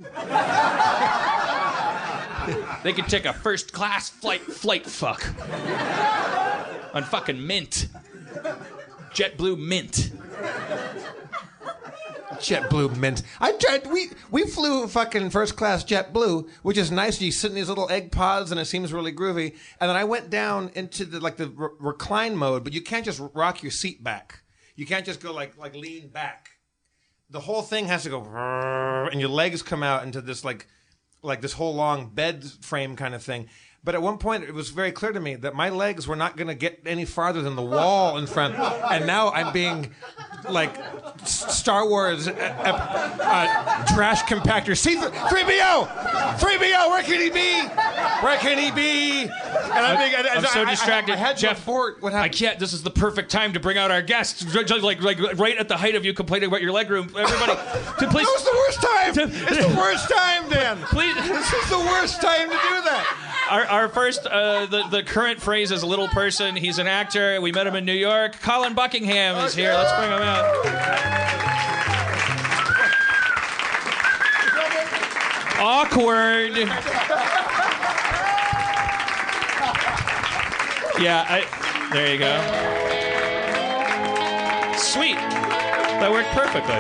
they 2.85 2.93
can 2.93 3.07
take 3.07 3.25
a 3.25 3.33
first 3.33 3.73
class 3.73 4.09
flight 4.09 4.41
flight 4.41 4.87
fuck 4.87 5.27
on 6.95 7.03
fucking 7.03 7.45
mint. 7.45 7.89
JetBlue 9.15 9.59
mint. 9.59 10.13
JetBlue 12.41 12.97
mint. 12.97 13.23
I 13.41 13.53
tried. 13.53 13.87
We 13.87 14.11
we 14.31 14.45
flew 14.45 14.87
fucking 14.89 15.31
first 15.31 15.57
class 15.57 15.85
JetBlue, 15.85 16.49
which 16.63 16.79
is 16.79 16.91
nice. 16.91 17.21
You 17.21 17.33
sit 17.33 17.51
in 17.51 17.55
these 17.55 17.69
little 17.69 17.91
egg 17.91 18.13
pods, 18.13 18.51
and 18.51 18.61
it 18.61 18.67
seems 18.67 18.93
really 18.93 19.13
groovy. 19.13 19.55
And 19.81 19.89
then 19.89 19.97
I 19.97 20.05
went 20.05 20.31
down 20.31 20.71
into 20.75 21.05
the 21.05 21.21
like 21.21 21.37
the 21.37 21.49
re- 21.49 21.69
recline 21.79 22.37
mode, 22.37 22.65
but 22.65 22.73
you 22.73 22.81
can't 22.81 23.05
just 23.05 23.21
rock 23.35 23.63
your 23.63 23.73
seat 23.73 24.03
back. 24.03 24.43
You 24.77 24.87
can't 24.87 25.07
just 25.07 25.21
go 25.21 25.33
like 25.33 25.57
like 25.57 25.75
lean 25.75 26.09
back. 26.09 26.51
The 27.31 27.41
whole 27.41 27.63
thing 27.63 27.87
has 27.87 28.03
to 28.03 28.11
go, 28.11 28.23
and 28.23 29.21
your 29.21 29.31
legs 29.31 29.63
come 29.63 29.83
out 29.83 30.05
into 30.05 30.21
this 30.21 30.45
like 30.45 30.67
like 31.23 31.41
this 31.41 31.53
whole 31.53 31.75
long 31.75 32.11
bed 32.11 32.45
frame 32.61 32.97
kind 32.97 33.15
of 33.15 33.23
thing. 33.23 33.49
But 33.85 33.97
at 33.97 34.03
one 34.03 34.19
point, 34.19 34.45
it 34.45 34.55
was 34.55 34.71
very 34.71 34.93
clear 34.93 35.11
to 35.11 35.19
me 35.19 35.35
that 35.35 35.57
my 35.57 35.69
legs 35.69 36.07
were 36.07 36.15
not 36.15 36.37
going 36.37 36.47
to 36.47 36.55
get 36.55 36.81
any 36.87 37.05
farther 37.05 37.43
than 37.43 37.57
the 37.57 37.63
wall 37.77 38.17
in 38.17 38.29
front. 38.29 38.55
And 38.57 39.09
now 39.09 39.31
I'm 39.33 39.53
being 39.53 39.91
like 40.49 40.77
Star 41.27 41.89
Wars 41.89 42.29
uh, 42.29 42.31
uh, 42.33 43.19
uh, 43.21 43.87
trash 43.95 44.23
compactor. 44.23 44.77
C 44.77 44.95
three 44.95 45.43
BO, 45.43 45.89
three 46.39 46.59
BO. 46.59 46.91
Where 46.91 47.03
can 47.03 47.21
he 47.21 47.31
be? 47.31 47.61
Where 48.25 48.37
can 48.39 48.57
he 48.59 48.71
be? 48.71 49.23
And 49.23 49.73
I'm, 49.73 49.99
being, 49.99 50.15
and- 50.15 50.27
and 50.29 50.39
I'm 50.39 50.45
so 50.53 50.61
I- 50.61 50.67
I- 50.67 50.71
distracted. 50.71 51.15
I, 51.15 51.17
had 51.17 51.37
Jeff, 51.37 51.59
fort. 51.65 52.01
What 52.03 52.13
happened? 52.13 52.33
I 52.33 52.37
can't. 52.37 52.59
This 52.61 52.73
is 52.73 52.85
the 52.85 52.91
perfect 52.91 53.33
time 53.33 53.53
to 53.55 53.61
bring 53.61 53.79
out 53.79 53.91
our 53.91 54.03
guests. 54.03 54.45
Ju- 54.45 54.63
ju- 54.65 54.79
Like, 54.79 55.03
like 55.03 55.19
right 55.39 55.57
at 55.59 55.67
the 55.69 55.77
height 55.77 55.97
of 55.97 56.05
you 56.05 56.15
complaining 56.15 56.49
about 56.49 56.63
your 56.63 56.71
leg 56.73 56.89
room. 56.89 57.09
Everybody, 57.19 57.53
to 57.99 58.07
please, 58.09 58.29
It 58.29 58.31
was 58.31 58.45
the 58.45 58.57
worst 58.57 58.81
time. 58.81 59.03
It's 59.53 59.67
the 59.67 59.77
worst 59.77 60.09
time, 60.09 60.49
Dan. 60.51 60.79
please. 60.91 61.15
This 61.17 61.53
is 61.53 61.69
the 61.71 61.79
worst 61.79 62.21
time 62.23 62.49
to 62.49 62.55
do 62.55 62.83
that. 62.87 63.32
Our, 63.53 63.67
our 63.67 63.89
first, 63.91 64.27
uh, 64.27 64.65
the, 64.65 64.85
the 64.89 65.03
current 65.03 65.39
phrase 65.39 65.73
is 65.73 65.83
a 65.83 65.87
little 65.87 66.09
person. 66.09 66.57
He's 66.57 66.79
an 66.79 66.87
actor. 66.87 67.39
We 67.39 67.53
met 67.53 67.67
him 67.67 67.75
in 67.75 67.85
New 67.85 67.93
York. 67.93 68.41
Colin 68.41 68.73
Buckingham 68.73 69.37
is 69.45 69.55
here. 69.55 69.75
Let's 69.75 69.93
bring 69.93 70.11
him 70.11 70.23
out. 70.23 70.45
Awkward. 75.61 76.57
Yeah, 80.99 81.27
I, 81.29 81.45
there 81.93 82.11
you 82.11 82.19
go. 82.21 82.39
Sweet. 84.79 85.17
That 85.17 86.11
worked 86.11 86.31
perfectly. 86.31 86.79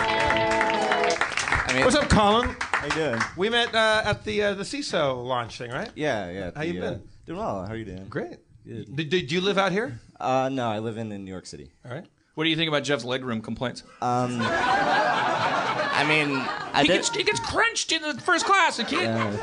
What's 1.84 1.96
up, 1.96 2.08
Colin? 2.08 2.56
How 2.82 2.88
you 2.88 2.94
doing? 2.94 3.22
We 3.36 3.48
met 3.48 3.72
uh, 3.76 4.02
at 4.04 4.24
the 4.24 4.42
uh, 4.42 4.54
the 4.54 4.64
Seeso 4.64 5.24
launch 5.24 5.56
thing, 5.56 5.70
right? 5.70 5.88
Yeah, 5.94 6.28
yeah. 6.32 6.50
How 6.52 6.62
you 6.62 6.80
the, 6.80 6.86
uh, 6.86 6.90
been? 6.94 7.02
Doing 7.26 7.38
well. 7.38 7.64
How 7.64 7.74
are 7.74 7.76
you 7.76 7.84
doing? 7.84 8.08
Great. 8.08 8.38
Good. 8.66 8.96
Did, 8.96 9.08
did 9.08 9.30
you 9.30 9.40
live 9.40 9.56
out 9.56 9.70
here? 9.70 10.00
Uh, 10.18 10.48
no, 10.52 10.68
I 10.68 10.80
live 10.80 10.98
in, 10.98 11.12
in 11.12 11.24
New 11.24 11.30
York 11.30 11.46
City. 11.46 11.70
All 11.84 11.92
right. 11.92 12.04
What 12.34 12.42
do 12.42 12.50
you 12.50 12.56
think 12.56 12.66
about 12.66 12.82
Jeff's 12.82 13.04
legroom 13.04 13.40
complaints? 13.44 13.84
Um, 14.00 14.38
I 14.42 16.04
mean, 16.08 16.34
I 16.72 16.82
he 16.82 16.88
did. 16.88 16.94
gets 16.94 17.14
he 17.14 17.22
gets 17.22 17.38
crunched 17.38 17.92
in 17.92 18.02
the 18.02 18.14
first 18.20 18.46
class. 18.46 18.80
I 18.80 18.82
can't. 18.82 19.40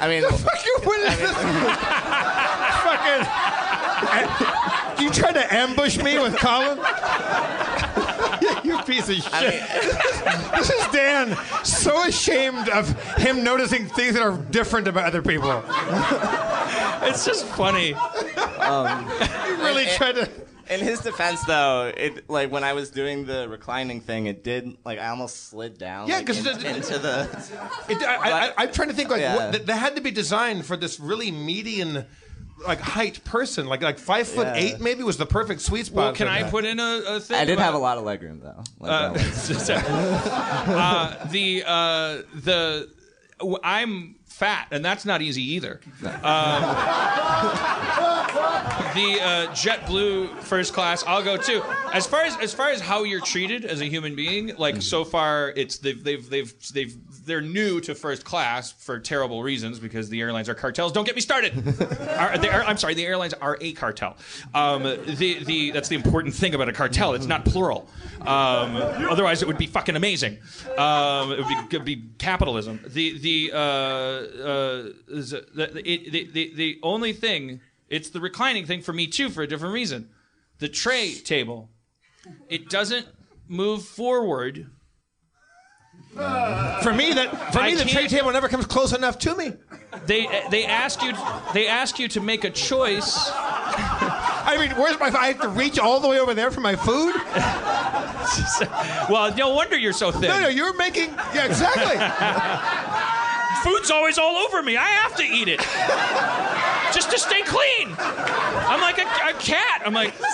I 0.00 0.08
mean, 0.08 0.22
Fuck 0.30 0.64
you! 0.64 0.78
What 0.82 1.00
is 1.00 1.18
this? 1.18 1.32
Fucking. 2.88 3.28
You 5.02 5.10
trying 5.10 5.34
to 5.34 5.52
ambush 5.52 5.98
me 5.98 6.18
with 6.20 6.36
Colin? 6.36 6.78
you 8.64 8.78
piece 8.82 9.08
of 9.08 9.16
shit. 9.16 9.62
this 10.54 10.70
is 10.70 10.86
Dan, 10.92 11.36
so 11.64 12.04
ashamed 12.06 12.68
of 12.70 12.88
him 13.16 13.42
noticing 13.44 13.86
things 13.86 14.14
that 14.14 14.22
are 14.22 14.36
different 14.36 14.88
about 14.88 15.04
other 15.04 15.22
people. 15.22 15.62
It's 17.04 17.24
just 17.26 17.44
funny. 17.46 17.94
Um, 17.94 19.02
you 19.48 19.56
really 19.56 19.86
and- 19.86 19.96
tried 19.96 20.14
to. 20.14 20.30
in 20.70 20.80
his 20.80 21.00
defense, 21.00 21.42
though, 21.44 21.92
it 21.94 22.30
like 22.30 22.50
when 22.52 22.62
I 22.64 22.72
was 22.74 22.90
doing 22.90 23.26
the 23.26 23.48
reclining 23.48 24.00
thing, 24.00 24.26
it 24.26 24.44
did 24.44 24.76
like 24.84 24.98
I 25.00 25.08
almost 25.08 25.48
slid 25.48 25.76
down. 25.78 26.06
Yeah, 26.08 26.18
like, 26.18 26.26
'cause 26.26 26.46
in- 26.46 26.64
into 26.76 26.98
the. 26.98 27.28
It, 27.88 28.02
I, 28.02 28.46
I, 28.48 28.52
I'm 28.56 28.72
trying 28.72 28.88
to 28.88 28.94
think 28.94 29.10
like 29.10 29.20
Yeah. 29.20 29.34
what, 29.36 29.52
that, 29.52 29.66
that 29.66 29.76
had 29.76 29.96
to 29.96 30.00
be 30.00 30.12
designed 30.12 30.64
for 30.64 30.76
this 30.76 31.00
really 31.00 31.30
median. 31.32 32.06
Like 32.66 32.80
height 32.80 33.22
person, 33.24 33.66
like 33.66 33.82
like 33.82 33.98
five 33.98 34.28
foot 34.28 34.46
Yeah. 34.46 34.54
eight, 34.56 34.80
maybe 34.80 35.02
was 35.02 35.16
the 35.16 35.26
perfect 35.26 35.60
sweet 35.62 35.86
spot. 35.86 35.96
Well, 35.96 36.12
can 36.14 36.26
for 36.26 36.32
I 36.32 36.42
that. 36.42 36.50
put 36.50 36.64
in 36.64 36.78
a, 36.80 37.02
a 37.08 37.20
thing? 37.20 37.36
I 37.38 37.44
did 37.44 37.54
about- 37.54 37.64
have 37.64 37.74
a 37.74 37.78
lot 37.78 37.98
of 37.98 38.04
legroom 38.04 38.40
though. 38.42 38.62
Like, 38.78 38.90
Uh, 38.90 39.72
uh, 40.72 41.26
the 41.28 41.64
uh, 41.66 42.22
the 42.34 42.88
w- 43.38 43.58
I'm 43.62 44.16
fat, 44.42 44.66
and 44.72 44.84
that's 44.84 45.04
not 45.04 45.22
easy 45.22 45.54
either. 45.54 45.78
Um, 46.02 46.10
the 48.92 49.20
uh, 49.22 49.46
JetBlue 49.54 50.40
first 50.40 50.72
class, 50.72 51.04
I'll 51.06 51.22
go 51.22 51.36
too. 51.36 51.62
As 51.92 52.08
far 52.08 52.22
as 52.22 52.36
as 52.38 52.52
far 52.52 52.70
as 52.70 52.80
how 52.80 53.04
you're 53.04 53.20
treated 53.20 53.64
as 53.64 53.80
a 53.80 53.84
human 53.84 54.16
being, 54.16 54.56
like 54.56 54.82
so 54.82 55.04
far, 55.04 55.52
it's 55.54 55.78
they've 55.78 56.02
they've 56.02 56.28
they've 56.28 56.52
they've 56.72 56.96
they're 57.24 57.40
new 57.40 57.80
to 57.80 57.94
first 57.94 58.24
class 58.24 58.72
for 58.72 58.98
terrible 58.98 59.44
reasons 59.44 59.78
because 59.78 60.08
the 60.08 60.20
airlines 60.20 60.48
are 60.48 60.54
cartels. 60.54 60.92
Don't 60.92 61.04
get 61.04 61.14
me 61.14 61.20
started. 61.20 61.52
Are- 62.18 62.36
they 62.38 62.48
are- 62.48 62.64
I'm 62.64 62.76
sorry, 62.76 62.94
the 62.94 63.06
airlines 63.06 63.34
are 63.34 63.56
a 63.60 63.72
cartel. 63.74 64.16
Um, 64.54 64.82
the 64.82 65.44
the 65.44 65.70
that's 65.70 65.88
the 65.88 65.94
important 65.94 66.34
thing 66.34 66.54
about 66.54 66.68
a 66.68 66.72
cartel. 66.72 67.14
It's 67.14 67.26
not 67.26 67.44
plural. 67.44 67.88
Um, 68.22 68.76
otherwise, 69.10 69.42
it 69.42 69.48
would 69.48 69.58
be 69.58 69.66
fucking 69.66 69.96
amazing. 69.96 70.38
Um, 70.76 71.32
it 71.32 71.38
would 71.44 71.68
be, 71.84 71.96
be 71.96 72.02
capitalism. 72.18 72.80
The 72.86 73.18
the 73.18 73.52
uh, 73.52 74.22
uh, 74.32 74.92
the, 75.08 75.82
it, 75.84 76.12
the 76.12 76.30
the 76.32 76.54
the 76.54 76.78
only 76.82 77.12
thing 77.12 77.60
it's 77.88 78.10
the 78.10 78.20
reclining 78.20 78.66
thing 78.66 78.80
for 78.82 78.92
me 78.92 79.06
too 79.06 79.28
for 79.30 79.42
a 79.42 79.46
different 79.46 79.74
reason. 79.74 80.08
The 80.58 80.68
tray 80.68 81.14
table, 81.14 81.68
it 82.48 82.68
doesn't 82.70 83.06
move 83.48 83.84
forward. 83.84 84.70
For 86.14 86.92
me, 86.92 87.12
that 87.14 87.52
for 87.52 87.60
I 87.60 87.70
me, 87.70 87.74
the 87.76 87.84
tray 87.84 88.02
can't- 88.02 88.10
table 88.10 88.32
never 88.32 88.48
comes 88.48 88.66
close 88.66 88.92
enough 88.92 89.18
to 89.20 89.34
me. 89.34 89.52
They 90.06 90.26
they 90.50 90.64
ask 90.66 91.02
you 91.02 91.12
they 91.54 91.66
ask 91.68 91.98
you 91.98 92.08
to 92.08 92.20
make 92.20 92.44
a 92.44 92.50
choice. 92.50 93.30
I 93.34 94.56
mean, 94.58 94.70
where's 94.76 94.98
my? 94.98 95.06
I 95.06 95.28
have 95.28 95.40
to 95.40 95.48
reach 95.48 95.78
all 95.78 96.00
the 96.00 96.08
way 96.08 96.18
over 96.18 96.34
there 96.34 96.50
for 96.50 96.60
my 96.60 96.76
food. 96.76 97.14
Well, 99.10 99.34
no 99.34 99.50
wonder 99.50 99.76
you're 99.76 99.92
so 99.92 100.12
thin. 100.12 100.22
No, 100.22 100.40
no, 100.40 100.48
you're 100.48 100.74
making. 100.76 101.10
Yeah, 101.34 101.44
exactly. 101.44 101.96
Food's 103.62 103.90
always 103.90 104.18
all 104.18 104.36
over 104.36 104.62
me. 104.62 104.76
I 104.76 104.84
have 104.86 105.14
to 105.16 105.24
eat 105.24 105.48
it 105.48 105.60
just 106.94 107.10
to 107.10 107.18
stay 107.18 107.42
clean. 107.42 107.94
I'm 107.98 108.80
like 108.80 108.98
a, 108.98 109.02
a 109.02 109.32
cat. 109.38 109.82
I'm 109.84 109.92
like 109.94 110.14
I 110.20 110.24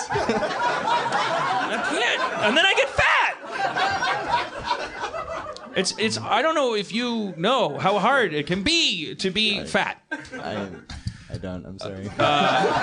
can't, 1.89 2.21
and 2.45 2.55
then 2.57 2.65
I 2.65 2.73
get 2.73 2.89
fat. 2.89 3.35
It's 5.75 5.93
it's. 5.97 6.17
I 6.17 6.41
don't 6.41 6.55
know 6.55 6.73
if 6.75 6.91
you 6.93 7.33
know 7.37 7.77
how 7.77 7.99
hard 7.99 8.33
it 8.33 8.47
can 8.47 8.63
be 8.63 9.13
to 9.15 9.29
be 9.29 9.63
fat. 9.65 10.01
I, 10.33 10.67
I 11.31 11.37
don't. 11.37 11.63
I'm 11.65 11.77
sorry. 11.79 12.09
Co- 12.17 12.81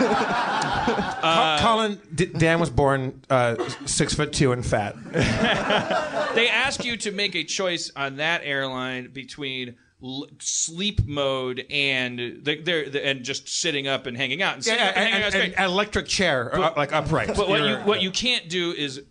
Colin, 1.60 2.00
D- 2.14 2.26
Dan 2.26 2.60
was 2.60 2.70
born 2.70 3.20
uh, 3.28 3.56
six 3.86 4.14
foot 4.14 4.32
two 4.32 4.52
and 4.52 4.64
fat. 4.64 4.94
They 6.36 6.48
ask 6.50 6.84
you 6.84 6.96
to 6.98 7.12
make 7.12 7.34
a 7.34 7.44
choice 7.44 7.90
on 7.96 8.16
that 8.16 8.42
airline 8.44 9.08
between 9.10 9.76
l- 10.02 10.26
sleep 10.38 11.06
mode 11.06 11.64
and 11.70 12.18
the, 12.42 12.60
they're, 12.62 12.84
and 13.02 13.24
just 13.24 13.48
sitting 13.48 13.86
up 13.88 14.06
and 14.06 14.16
hanging 14.16 14.42
out. 14.42 14.54
And 14.54 14.64
sitting 14.64 14.80
Yeah, 14.80 14.90
up 14.90 14.96
and 14.96 15.04
and, 15.04 15.12
hanging 15.12 15.24
out 15.24 15.34
is 15.34 15.34
and, 15.34 15.54
an 15.54 15.64
electric 15.64 16.06
chair, 16.06 16.54
uh, 16.54 16.72
like 16.76 16.92
upright. 16.92 17.28
But 17.28 17.48
what 17.48 17.62
you 17.62 17.76
what 17.78 18.02
you 18.02 18.10
can't 18.10 18.48
do 18.48 18.72
is 18.72 19.02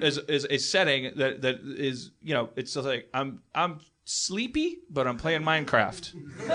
is 0.00 0.18
is 0.18 0.46
a 0.48 0.58
setting 0.58 1.12
that 1.16 1.42
that 1.42 1.56
is 1.62 2.10
you 2.22 2.34
know 2.34 2.50
it's 2.56 2.72
just 2.74 2.86
like 2.86 3.08
I'm 3.12 3.40
I'm 3.54 3.80
sleepy 4.04 4.78
but 4.90 5.06
I'm 5.06 5.16
playing 5.16 5.42
Minecraft. 5.42 6.14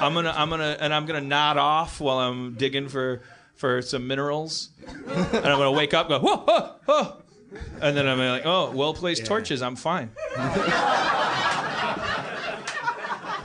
I'm 0.00 0.14
gonna 0.14 0.32
I'm 0.36 0.50
gonna 0.50 0.76
and 0.80 0.92
I'm 0.94 1.06
gonna 1.06 1.20
nod 1.20 1.56
off 1.56 2.00
while 2.00 2.18
I'm 2.18 2.54
digging 2.54 2.88
for 2.88 3.22
for 3.54 3.80
some 3.80 4.06
minerals, 4.06 4.70
and 4.86 5.36
I'm 5.36 5.58
gonna 5.58 5.72
wake 5.72 5.94
up 5.94 6.10
and 6.10 6.22
go 6.22 6.28
whoa 6.28 6.44
whoa 6.44 6.74
whoa, 6.84 7.22
and 7.80 7.96
then 7.96 8.06
I'm 8.06 8.18
like 8.18 8.42
oh 8.44 8.70
well 8.72 8.92
placed 8.94 9.24
torches 9.26 9.62
I'm 9.62 9.76
fine. 9.76 10.10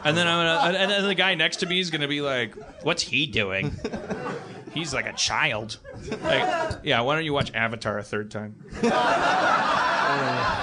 And 0.04 0.18
then 0.18 0.28
I'm 0.28 0.64
gonna, 0.64 0.80
and 0.80 0.92
then 0.92 1.08
the 1.08 1.16
guy 1.16 1.36
next 1.36 1.58
to 1.58 1.66
me 1.66 1.80
is 1.80 1.92
gonna 1.92 2.08
be 2.08 2.22
like, 2.22 2.56
"What's 2.84 3.04
he 3.04 3.28
doing?" 3.28 3.78
He's 4.74 4.94
like 4.94 5.06
a 5.06 5.14
child. 5.14 5.78
Like, 6.24 6.80
yeah, 6.84 7.02
why 7.02 7.16
don't 7.16 7.26
you 7.26 7.34
watch 7.34 7.54
Avatar 7.54 7.98
a 7.98 8.04
third 8.04 8.32
time? 8.32 8.56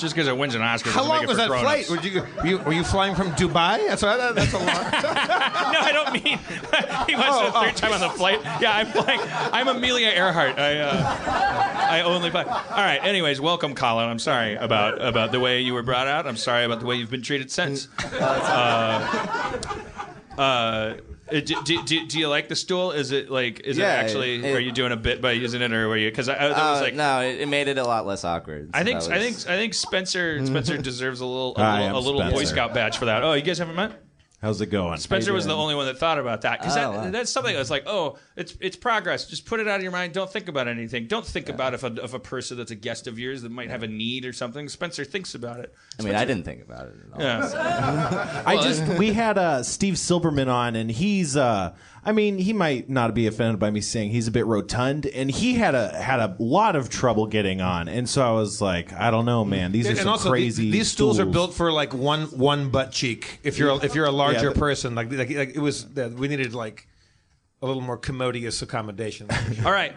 Just 0.00 0.14
because 0.14 0.28
it 0.28 0.36
wins 0.36 0.54
an 0.54 0.62
Oscar. 0.62 0.90
How 0.90 1.04
long 1.04 1.26
was 1.26 1.36
that 1.36 1.48
grown-ups. 1.48 1.86
flight? 1.86 1.90
Would 1.90 2.04
you, 2.04 2.22
were 2.22 2.46
you 2.46 2.58
were 2.58 2.72
you 2.72 2.84
flying 2.84 3.14
from 3.14 3.32
Dubai? 3.32 3.86
That's 3.86 4.02
that's 4.02 4.52
a 4.52 4.58
long. 4.58 4.66
no, 5.72 5.80
I 5.80 5.90
don't 5.92 6.12
mean 6.12 6.38
he 7.06 7.14
Oh, 7.16 7.48
a 7.48 7.52
third 7.52 7.74
oh. 7.74 7.76
time 7.76 7.92
on 7.92 8.00
the 8.00 8.08
flight. 8.10 8.40
Yeah, 8.60 8.72
I'm 8.74 8.86
flying. 8.86 9.20
I'm 9.52 9.68
Amelia 9.68 10.08
Earhart. 10.08 10.58
I 10.58 10.78
uh, 10.78 11.16
I 11.90 12.00
only 12.02 12.30
fly. 12.30 12.44
All 12.44 12.76
right. 12.76 13.00
Anyways, 13.02 13.40
welcome, 13.40 13.74
Colin. 13.74 14.08
I'm 14.08 14.18
sorry 14.18 14.54
about 14.54 15.00
about 15.04 15.32
the 15.32 15.40
way 15.40 15.60
you 15.60 15.74
were 15.74 15.82
brought 15.82 16.06
out. 16.06 16.26
I'm 16.26 16.36
sorry 16.36 16.64
about 16.64 16.80
the 16.80 16.86
way 16.86 16.96
you've 16.96 17.10
been 17.10 17.22
treated 17.22 17.50
since. 17.50 17.88
Uh, 18.12 19.58
uh, 20.38 20.94
do, 21.30 21.40
do, 21.64 21.82
do, 21.84 22.06
do 22.06 22.18
you 22.18 22.28
like 22.28 22.48
the 22.48 22.56
stool? 22.56 22.92
Is 22.92 23.12
it 23.12 23.30
like 23.30 23.60
is 23.60 23.78
Yeah, 23.78 24.00
it 24.00 24.04
actually? 24.04 24.44
it- 24.44 24.54
are 24.54 24.60
you 24.60 24.72
doing 24.72 24.92
a 24.92 24.96
bit 24.96 25.20
by 25.20 25.32
using 25.32 25.62
it, 25.62 25.72
or 25.72 25.88
were 25.88 25.96
you? 25.96 26.10
Because 26.10 26.28
I, 26.28 26.34
I 26.34 26.48
that 26.48 26.70
was 26.70 26.80
Uh, 26.80 26.84
like. 26.84 26.94
no, 26.94 27.20
it, 27.20 27.40
it 27.40 27.48
made 27.48 27.68
it 27.68 27.78
a 27.78 27.84
lot 27.84 28.06
less 28.06 28.24
awkward. 28.24 28.70
I 28.74 28.84
think 28.84 29.00
that 29.00 29.12
I 29.12 29.18
think 29.18 29.36
I 29.48 29.56
think 29.56 29.74
Spencer 29.74 30.44
Spencer 30.44 30.76
deserves 30.82 31.20
a 31.20 31.26
little 31.26 31.54
a 31.56 31.60
I 31.60 31.82
little, 31.92 31.98
a 31.98 32.00
little 32.18 32.30
Boy 32.32 32.44
Scout 32.44 32.74
badge 32.74 32.98
for 32.98 33.04
that. 33.06 33.22
Oh, 33.24 33.32
you 33.34 33.42
guys 33.42 33.58
haven't 33.58 33.76
met? 33.76 33.92
How's 34.42 34.58
it 34.62 34.66
going? 34.66 34.96
Spencer 34.96 35.34
was 35.34 35.44
the 35.46 35.54
only 35.54 35.74
one 35.74 35.84
that 35.84 35.98
thought 35.98 36.18
about 36.18 36.40
that 36.42 36.60
because 36.60 36.74
Oh, 36.74 36.80
that, 36.80 36.90
wow. 36.92 37.10
that's 37.10 37.30
something 37.30 37.54
that's 37.54 37.68
like, 37.68 37.82
oh, 37.86 38.16
it's 38.36 38.56
it's 38.58 38.74
progress. 38.76 39.26
Just 39.26 39.44
put 39.44 39.60
it 39.60 39.68
out 39.68 39.76
of 39.76 39.82
your 39.82 39.92
mind. 39.92 40.14
Don't 40.14 40.32
think 40.32 40.48
about 40.48 40.66
anything. 40.66 41.06
Don't 41.08 41.26
think 41.26 41.50
about 41.50 41.74
if 41.74 41.84
a, 41.84 41.92
if 42.02 42.14
a 42.14 42.18
person 42.18 42.56
that's 42.56 42.70
a 42.70 42.74
guest 42.74 43.06
of 43.06 43.18
yours 43.18 43.42
that 43.42 43.50
might 43.52 43.68
have 43.68 43.82
a 43.82 43.86
need 43.86 44.24
or 44.24 44.32
something. 44.32 44.66
Spencer 44.70 45.04
thinks 45.04 45.34
about 45.34 45.60
it. 45.60 45.74
I 45.98 46.02
mean, 46.04 46.14
I 46.14 46.24
didn't 46.24 46.44
think 46.44 46.62
about 46.62 46.86
it 46.86 46.94
at 47.06 47.14
all. 47.14 47.20
Yeah. 47.52 48.42
I 48.46 48.56
just 48.62 48.86
we 48.98 49.12
had 49.12 49.36
uh, 49.36 49.62
Steve 49.62 49.98
Silverman 49.98 50.48
on, 50.48 50.74
and 50.74 50.90
he's 50.90 51.36
uh, 51.36 51.74
I 52.02 52.12
mean, 52.12 52.38
he 52.38 52.54
might 52.54 52.88
not 52.88 53.14
be 53.14 53.26
offended 53.26 53.60
by 53.60 53.70
me 53.70 53.82
saying 53.82 54.10
he's 54.10 54.26
a 54.26 54.30
bit 54.30 54.46
rotund, 54.46 55.04
and 55.04 55.30
he 55.30 55.54
had 55.54 55.74
a 55.74 55.90
had 56.00 56.18
a 56.18 56.34
lot 56.38 56.74
of 56.74 56.88
trouble 56.88 57.26
getting 57.26 57.60
on, 57.60 57.88
and 57.88 58.08
so 58.08 58.26
I 58.26 58.32
was 58.32 58.62
like, 58.62 58.90
I 58.94 59.10
don't 59.10 59.26
know, 59.26 59.44
man, 59.44 59.70
these 59.70 59.86
are 59.86 59.90
and 59.90 59.98
some 59.98 60.08
also, 60.08 60.30
crazy. 60.30 60.64
these, 60.64 60.72
these 60.72 60.90
stools, 60.90 61.20
are 61.20 61.26
built 61.26 61.52
for 61.52 61.70
like 61.70 61.92
one 61.92 62.22
one 62.28 62.70
butt 62.70 62.90
cheek. 62.90 63.38
If 63.42 63.58
you're 63.58 63.70
a, 63.70 63.76
if 63.76 63.94
you're 63.94 64.06
a 64.06 64.10
larger 64.10 64.46
Yeah, 64.46 64.52
the- 64.54 64.58
person, 64.58 64.94
like, 64.94 65.12
like 65.12 65.28
like 65.30 65.54
it 65.54 65.60
was, 65.60 65.84
uh, 65.98 66.10
we 66.16 66.28
needed 66.28 66.54
like 66.54 66.88
a 67.60 67.66
little 67.66 67.82
more 67.82 67.98
commodious 67.98 68.62
accommodation. 68.62 69.28
All 69.66 69.72
right, 69.72 69.94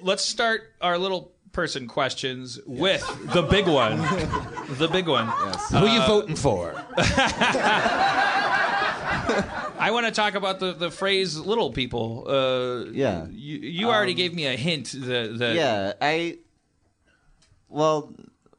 let's 0.00 0.24
start 0.24 0.72
our 0.80 0.96
little 0.96 1.32
person 1.50 1.88
questions 1.88 2.60
with 2.66 3.04
the 3.34 3.42
big 3.42 3.66
one. 3.66 3.98
The 4.78 4.88
big 4.90 5.08
one. 5.08 5.26
Who 5.26 5.76
are 5.76 5.88
you 5.88 6.06
voting 6.06 6.36
for? 6.36 6.72
I 9.82 9.90
want 9.90 10.06
to 10.06 10.12
talk 10.12 10.34
about 10.34 10.60
the, 10.60 10.72
the 10.72 10.90
phrase 10.90 11.36
"little 11.38 11.72
people." 11.72 12.24
Uh, 12.28 12.90
Yeah. 12.92 13.26
You, 13.30 13.58
you 13.58 13.86
already 13.88 14.14
gave 14.14 14.32
me 14.34 14.46
a 14.46 14.56
hint 14.56 14.92
that, 14.92 15.38
that 15.38 15.54
Yeah, 15.54 15.92
I. 16.00 16.38
Well, 17.68 18.14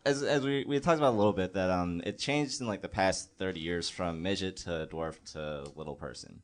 as 0.05 0.21
as 0.23 0.43
we 0.43 0.65
we 0.65 0.79
talked 0.79 0.97
about 0.97 1.13
a 1.13 1.17
little 1.17 1.33
bit 1.33 1.53
that 1.53 1.69
um 1.69 2.01
it 2.05 2.17
changed 2.17 2.61
in 2.61 2.67
like 2.67 2.81
the 2.81 2.89
past 2.89 3.29
thirty 3.37 3.59
years 3.59 3.89
from 3.89 4.21
midget 4.21 4.57
to 4.65 4.87
dwarf 4.91 5.15
to 5.33 5.71
little 5.75 5.95
person, 5.95 6.41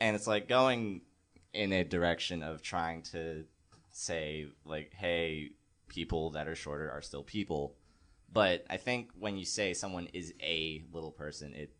and 0.00 0.14
it's 0.14 0.26
like 0.26 0.48
going 0.48 1.00
in 1.52 1.72
a 1.72 1.84
direction 1.84 2.42
of 2.42 2.62
trying 2.62 3.02
to 3.02 3.44
say 3.90 4.46
like, 4.64 4.92
hey, 4.94 5.50
people 5.88 6.30
that 6.30 6.48
are 6.48 6.56
shorter 6.56 6.90
are 6.90 7.02
still 7.02 7.22
people, 7.22 7.74
But 8.32 8.64
I 8.68 8.76
think 8.76 9.10
when 9.18 9.36
you 9.36 9.44
say 9.44 9.74
someone 9.74 10.08
is 10.12 10.34
a 10.42 10.82
little 10.92 11.12
person, 11.12 11.54
it 11.54 11.70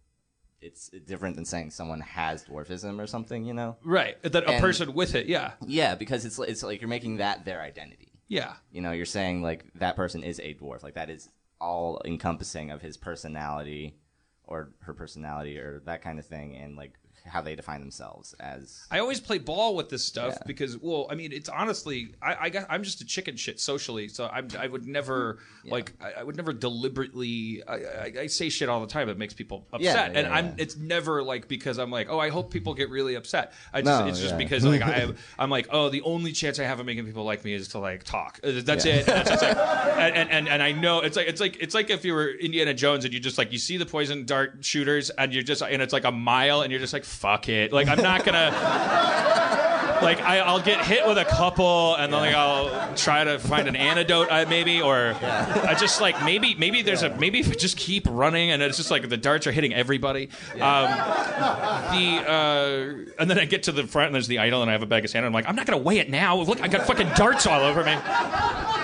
it's 0.64 0.88
different 1.06 1.36
than 1.36 1.44
saying 1.44 1.70
someone 1.70 2.00
has 2.00 2.44
dwarfism 2.44 2.98
or 3.02 3.06
something. 3.06 3.44
You 3.44 3.54
know? 3.54 3.76
Right. 3.84 4.20
That 4.22 4.44
a 4.44 4.50
And- 4.50 4.60
person 4.60 4.94
with 4.94 5.14
it. 5.14 5.26
Yeah. 5.26 5.52
Yeah, 5.66 5.94
because 5.94 6.24
it's 6.24 6.38
it's 6.38 6.62
like 6.62 6.80
you're 6.80 6.88
making 6.88 7.18
that 7.18 7.44
their 7.44 7.60
identity. 7.60 8.12
Yeah. 8.28 8.54
You 8.72 8.80
know, 8.80 8.92
you're 8.92 9.04
saying 9.06 9.42
like 9.42 9.64
that 9.76 9.96
person 9.96 10.22
is 10.24 10.40
a 10.40 10.54
dwarf. 10.54 10.82
Like 10.82 10.94
that 10.94 11.10
is 11.10 11.28
all 11.60 12.00
encompassing 12.04 12.70
of 12.70 12.80
his 12.82 12.96
personality 12.96 13.96
or 14.44 14.72
her 14.80 14.92
personality 14.94 15.58
or 15.58 15.80
that 15.86 16.02
kind 16.02 16.18
of 16.18 16.26
thing, 16.26 16.56
and 16.56 16.76
like 16.76 16.92
how 17.26 17.40
they 17.40 17.54
define 17.54 17.80
themselves 17.80 18.34
as. 18.38 18.86
I 18.90 18.98
always 18.98 19.18
play 19.20 19.38
ball 19.38 19.74
with 19.74 19.88
this 19.88 20.04
stuff 20.04 20.34
Yeah. 20.34 20.42
because, 20.46 20.76
well, 20.78 21.06
I 21.10 21.14
mean, 21.14 21.32
it's 21.32 21.48
honestly, 21.48 22.14
I, 22.22 22.36
I 22.42 22.48
got, 22.50 22.66
I'm 22.68 22.82
just 22.82 23.00
a 23.00 23.04
chicken 23.04 23.36
shit 23.36 23.58
socially, 23.60 24.08
so 24.08 24.26
I'm, 24.26 24.48
I 24.58 24.66
would 24.66 24.86
never, 24.86 25.38
like, 25.64 25.92
I, 26.02 26.20
I 26.20 26.22
would 26.22 26.36
never 26.36 26.52
deliberately, 26.52 27.62
I, 27.66 27.74
I, 27.74 28.12
I 28.20 28.26
say 28.26 28.48
shit 28.50 28.68
all 28.68 28.80
the 28.80 28.86
time 28.86 29.08
that 29.08 29.18
makes 29.18 29.34
people 29.34 29.66
upset, 29.72 30.12
Yeah, 30.12 30.18
and 30.18 30.28
yeah, 30.28 30.34
I'm, 30.34 30.54
it's 30.58 30.76
never 30.76 31.22
like 31.22 31.48
because 31.48 31.78
I'm 31.78 31.90
like, 31.90 32.08
oh, 32.10 32.18
I 32.18 32.28
hope 32.28 32.52
people 32.52 32.74
get 32.74 32.90
really 32.90 33.14
upset. 33.14 33.52
I 33.72 33.80
just, 33.80 34.00
No, 34.00 34.06
it's 34.06 34.20
just 34.20 34.36
because 34.38 34.64
like 34.64 34.82
I, 34.82 35.12
I'm 35.38 35.50
like, 35.50 35.68
oh, 35.70 35.88
the 35.88 36.02
only 36.02 36.32
chance 36.32 36.58
I 36.58 36.64
have 36.64 36.78
of 36.78 36.86
making 36.86 37.06
people 37.06 37.24
like 37.24 37.44
me 37.44 37.54
is 37.54 37.68
to 37.68 37.78
like 37.78 38.04
talk. 38.04 38.38
Uh, 38.44 38.52
That's 38.62 38.84
it. 38.84 39.04
And, 39.14 39.26
that's 39.26 39.42
like, 39.42 39.56
and, 39.56 40.30
and 40.30 40.48
and 40.48 40.62
I 40.62 40.72
know 40.72 41.00
it's 41.00 41.16
like 41.16 41.26
it's 41.28 41.40
like 41.40 41.56
it's 41.60 41.74
like 41.74 41.90
if 41.90 42.04
you 42.04 42.14
were 42.14 42.30
Indiana 42.30 42.74
Jones 42.74 43.04
and 43.04 43.12
you 43.14 43.20
just 43.20 43.38
like 43.38 43.52
you 43.52 43.58
see 43.58 43.76
the 43.76 43.86
poison 43.86 44.24
dart 44.24 44.58
shooters 44.64 45.10
and 45.10 45.32
you're 45.32 45.42
just 45.42 45.62
and 45.62 45.80
it's 45.82 45.92
like 45.92 46.04
a 46.04 46.10
mile 46.12 46.62
and 46.62 46.70
you're 46.70 46.80
just 46.80 46.92
like 46.92 47.04
fuck 47.14 47.48
it. 47.48 47.72
Like 47.72 47.88
I'm 47.88 48.02
not 48.02 48.24
gonna 48.24 48.50
like 50.02 50.20
I, 50.20 50.40
I'll 50.40 50.60
get 50.60 50.84
hit 50.84 51.06
with 51.06 51.18
a 51.18 51.24
couple, 51.24 51.94
and 51.96 52.12
then 52.12 52.20
like 52.20 52.34
I'll 52.34 52.94
try 52.94 53.24
to 53.24 53.38
find 53.38 53.68
an 53.68 53.76
antidote, 53.76 54.28
uh, 54.30 54.44
maybe, 54.48 54.80
or 54.80 55.14
I 55.22 55.74
just 55.78 56.00
like 56.00 56.22
maybe 56.24 56.54
maybe 56.54 56.82
there's 56.82 57.02
a 57.02 57.10
maybe 57.16 57.40
if 57.40 57.50
I 57.50 57.54
just 57.54 57.76
keep 57.76 58.06
running, 58.08 58.50
and 58.50 58.62
it's 58.62 58.76
just 58.76 58.90
like 58.90 59.08
the 59.08 59.16
darts 59.16 59.46
are 59.46 59.52
hitting 59.52 59.74
everybody. 59.74 60.28
Um, 60.54 60.90
the 60.90 62.24
uh, 62.28 62.94
and 63.18 63.30
then 63.30 63.38
I 63.38 63.44
get 63.46 63.64
to 63.64 63.72
the 63.72 63.86
front, 63.86 64.06
and 64.06 64.14
there's 64.14 64.28
the 64.28 64.38
idol, 64.38 64.62
and 64.62 64.70
I 64.70 64.72
have 64.72 64.82
a 64.82 64.86
bag 64.86 65.04
of 65.04 65.10
sand. 65.10 65.24
And 65.24 65.34
I'm 65.34 65.34
like, 65.34 65.48
I'm 65.48 65.56
not 65.56 65.66
gonna 65.66 65.82
weigh 65.82 65.98
it 65.98 66.10
now. 66.10 66.36
Look, 66.36 66.60
I 66.60 66.68
got 66.68 66.86
fucking 66.86 67.08
darts 67.16 67.46
all 67.46 67.62
over 67.62 67.82
me. 67.84 67.94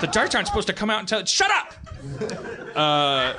The 0.01 0.09
darts 0.11 0.35
aren't 0.35 0.47
supposed 0.47 0.67
to 0.67 0.73
come 0.73 0.89
out 0.89 1.01
until 1.01 1.19
tell. 1.19 1.25
Shut 1.25 1.51
up. 1.51 1.73
Uh, 2.75 3.33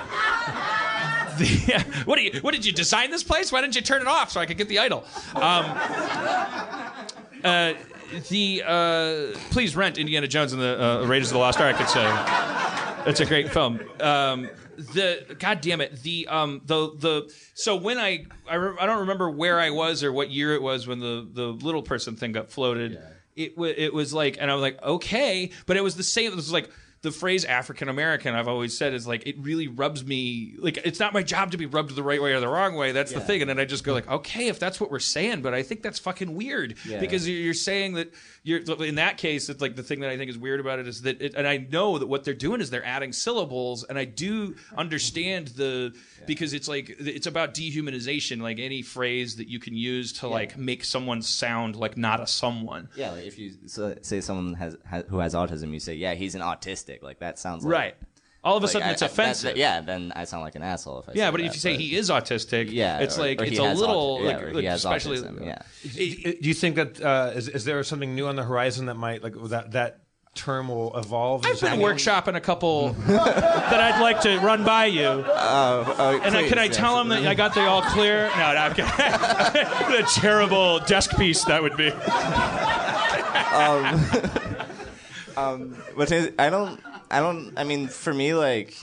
the, 1.38 2.03
what 2.05 2.23
you? 2.23 2.40
What 2.40 2.55
did 2.55 2.64
you 2.64 2.73
design 2.73 3.11
this 3.11 3.23
place? 3.23 3.53
Why 3.53 3.61
didn't 3.61 3.77
you 3.77 3.83
turn 3.83 4.03
it 4.03 4.09
off 4.09 4.31
so 4.31 4.40
I 4.40 4.47
could 4.47 4.59
get 4.59 4.68
the 4.68 4.79
idol? 4.79 5.05
Um, 5.35 5.42
uh, 7.45 7.75
the 8.29 8.62
uh, 8.66 9.38
please 9.51 9.77
rent 9.77 9.99
Indiana 9.99 10.29
Jones 10.29 10.53
and 10.53 10.61
the 10.61 10.83
uh, 10.83 11.07
Raiders 11.07 11.29
of 11.29 11.35
the 11.35 11.38
Lost 11.38 11.61
Ark. 11.61 11.77
It's 11.81 11.97
a 11.97 13.05
it's 13.07 13.21
a 13.21 13.27
great 13.27 13.51
film. 13.51 13.81
Um, 14.01 14.51
the 14.77 15.37
God 15.38 15.61
damn 15.61 15.81
it 15.81 16.03
the 16.03 16.27
um 16.29 16.62
the 16.64 16.92
the 16.97 17.35
so 17.55 17.77
when 17.77 17.99
I 17.99 18.27
I, 18.49 18.57
re- 18.57 18.77
I 18.81 18.87
don't 18.87 19.01
remember 19.01 19.31
where 19.31 19.61
I 19.61 19.71
was 19.71 20.03
or 20.03 20.12
what 20.12 20.31
year 20.31 20.55
it 20.55 20.62
was 20.62 20.87
when 20.87 21.01
the 21.01 21.29
the 21.31 21.47
little 21.47 21.83
person 21.83 22.16
thing 22.16 22.33
got 22.33 22.51
floated. 22.51 22.99
It 23.35 23.57
wa 23.57 23.66
it 23.66 23.95
was 23.95 24.12
like 24.12 24.37
and 24.40 24.51
I 24.51 24.55
was 24.55 24.62
like 24.62 24.83
okay, 24.83 25.51
but 25.66 25.77
it 25.77 25.83
was 25.83 25.97
the 25.97 26.03
same. 26.03 26.33
It 26.33 26.37
was 26.37 26.53
like 26.53 26.71
the 27.03 27.11
phrase 27.11 27.45
African 27.45 27.88
American 27.88 28.35
I've 28.35 28.49
always 28.49 28.77
said 28.77 28.95
is 28.95 29.07
like 29.07 29.27
it 29.27 29.37
really 29.38 29.67
rubs 29.69 30.05
me 30.05 30.55
like 30.59 30.77
it's 30.79 31.01
not 31.01 31.12
my 31.12 31.23
job 31.23 31.51
to 31.51 31.59
be 31.59 31.67
rubbed 31.67 31.95
the 31.97 32.03
right 32.03 32.23
way 32.23 32.33
or 32.33 32.41
the 32.41 32.49
wrong 32.49 32.75
way. 32.77 32.93
That's 32.93 33.12
the 33.12 33.21
thing. 33.21 33.41
And 33.43 33.51
then 33.51 33.59
I 33.59 33.65
just 33.65 33.83
go 33.85 33.93
like, 33.93 34.09
okay, 34.09 34.47
if 34.49 34.59
that's 34.61 34.81
what 34.81 34.91
we're 34.91 34.99
saying, 35.01 35.43
but 35.43 35.53
I 35.53 35.62
think 35.62 35.83
that's 35.83 35.99
fucking 35.99 36.35
weird 36.35 36.77
Yeah. 36.87 37.01
because 37.01 37.29
you're 37.29 37.38
you're 37.41 37.55
saying 37.55 37.95
that 37.95 38.12
you're 38.44 38.59
in 38.59 38.96
that 38.96 39.18
case. 39.18 39.48
It's 39.48 39.61
like 39.61 39.76
the 39.76 39.83
thing 39.83 40.00
that 40.00 40.11
I 40.11 40.16
think 40.16 40.28
is 40.28 40.37
weird 40.37 40.59
about 40.59 40.81
it 40.81 40.88
is 40.88 41.02
that, 41.02 41.22
it, 41.22 41.35
and 41.35 41.46
I 41.46 41.59
know 41.59 41.98
that 41.98 42.07
what 42.07 42.24
they're 42.24 42.35
doing 42.35 42.61
is 42.61 42.70
they're 42.70 42.85
adding 42.85 43.12
syllables, 43.12 43.85
and 43.85 43.96
I 43.96 44.05
do 44.05 44.57
understand 44.76 45.48
the 45.48 45.94
because 46.26 46.52
it's 46.52 46.68
like 46.68 46.94
it's 46.98 47.26
about 47.26 47.55
dehumanization. 47.55 48.42
Like 48.42 48.59
any 48.59 48.83
phrase 48.83 49.37
that 49.37 49.48
you 49.48 49.61
can 49.61 49.76
use 49.76 50.12
to 50.14 50.28
like 50.28 50.57
make 50.57 50.85
someone 50.85 51.22
sound 51.22 51.76
like 51.76 51.96
not 51.96 52.20
a 52.20 52.26
someone. 52.26 52.88
Yeah, 52.96 53.12
like 53.12 53.26
if 53.26 53.38
you 53.38 53.52
so, 53.66 53.96
say 54.02 54.20
someone 54.20 54.55
has, 54.55 54.76
has 54.85 55.05
who 55.09 55.18
has 55.18 55.35
autism, 55.35 55.72
you 55.72 55.81
say, 55.81 55.94
"Yeah, 55.94 56.14
he's 56.14 56.35
an 56.35 56.42
autistic." 56.42 57.02
Like 57.02 57.20
that 57.20 57.38
sounds 57.38 57.64
like, 57.64 57.72
Right. 57.72 57.96
All 58.44 58.57
of 58.57 58.62
a 58.62 58.66
like, 58.66 58.72
sudden, 58.72 58.88
I- 58.88 58.92
it's 58.92 59.02
I- 59.02 59.07
offensive. 59.07 59.50
that- 59.50 59.57
yeah, 59.57 59.81
then 59.83 60.12
I 60.16 60.24
sound 60.24 60.42
like 60.42 60.57
an 60.57 60.62
asshole 60.62 60.98
if 61.00 61.09
I. 61.09 61.12
Yeah, 61.14 61.26
say 61.26 61.31
but 61.31 61.40
if 61.42 61.55
you 61.55 61.61
say 61.61 61.76
he 61.76 61.94
is 61.96 62.11
autistic, 62.11 62.70
yeah, 62.72 62.98
it's 62.98 63.16
or- 63.16 63.22
like 63.22 63.40
or 63.40 63.44
it's 63.44 63.59
a 63.59 63.62
little 63.74 64.18
auti- 64.18 64.22
yeah, 64.24 64.26
like, 64.37 64.42
or 64.42 64.48
he 64.48 64.55
like, 64.55 64.64
especially 64.66 65.18
autism, 65.18 65.46
yeah. 65.46 65.59
Do 66.40 66.48
you 66.48 66.55
think 66.55 66.74
that 66.76 67.00
uh, 67.00 67.31
is, 67.35 67.48
is 67.48 67.64
there 67.64 67.83
something 67.85 68.14
new 68.14 68.26
on 68.26 68.35
the 68.37 68.42
horizon 68.42 68.87
that 68.87 68.94
might 68.96 69.22
like 69.22 69.35
that 69.50 69.70
that 69.72 69.98
term 70.35 70.68
will 70.68 70.96
evolve? 70.98 71.44
I've 71.46 71.52
Is 71.52 71.61
been 71.61 71.78
that- 71.78 71.85
workshopping 71.85 72.35
a 72.35 72.40
couple 72.40 72.92
that 73.07 73.81
I'd 73.81 74.00
like 74.00 74.22
to 74.22 74.38
run 74.40 74.64
by 74.64 74.87
you. 74.87 75.05
Oh, 75.07 76.20
And 76.24 76.35
I, 76.35 76.48
can 76.48 76.59
I 76.59 76.66
tell 76.68 76.96
them 76.96 77.11
that 77.11 77.24
I 77.24 77.35
got 77.35 77.55
the 77.55 77.61
all 77.61 77.83
clear? 77.83 78.28
No, 78.31 78.37
no, 78.55 78.59
I'm 78.59 78.74
kidding. 78.74 78.90
the 78.96 80.11
terrible 80.14 80.81
desk 80.81 81.16
piece 81.16 81.44
that 81.44 81.62
would 81.62 81.76
be. 81.76 81.90
um, 83.52 84.07
um, 85.37 85.76
But 85.96 86.12
I 86.38 86.50
don't. 86.50 86.81
I 87.12 87.20
don't. 87.20 87.53
I 87.57 87.64
mean, 87.64 87.88
for 87.88 88.12
me, 88.12 88.35
like, 88.35 88.75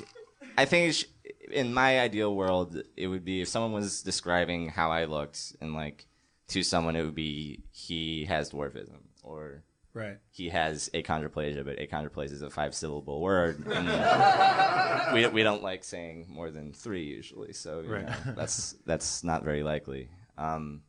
I 0.58 0.66
think 0.66 0.90
it's, 0.90 1.06
in 1.52 1.74
my 1.74 2.00
ideal 2.00 2.34
world, 2.36 2.82
it 2.96 3.08
would 3.08 3.26
be 3.26 3.42
if 3.42 3.48
someone 3.48 3.72
was 3.74 4.04
describing 4.04 4.70
how 4.70 4.92
I 4.92 5.06
looked, 5.06 5.56
and 5.60 5.74
like 5.74 6.06
to 6.50 6.64
someone, 6.64 6.96
it 6.96 7.04
would 7.04 7.16
be 7.16 7.64
he 7.72 8.26
has 8.26 8.52
dwarfism 8.52 9.00
or 9.24 9.64
right? 9.94 10.18
he 10.32 10.50
has 10.50 10.90
achondroplasia, 10.94 11.66
but 11.66 11.78
achondroplasia 11.80 12.32
is 12.34 12.42
a 12.44 12.50
five 12.50 12.74
syllable 12.76 13.20
word, 13.20 13.66
and 13.68 15.14
we 15.14 15.26
we 15.28 15.44
don't 15.44 15.64
like 15.64 15.84
saying 15.84 16.28
more 16.30 16.52
than 16.52 16.72
three 16.74 17.04
usually. 17.06 17.54
So 17.54 17.82
you 17.82 17.90
Right. 17.94 18.06
know, 18.06 18.34
that's 18.36 18.76
that's 18.86 19.24
not 19.24 19.44
very 19.44 19.64
likely. 19.64 20.10
Um, 20.38 20.84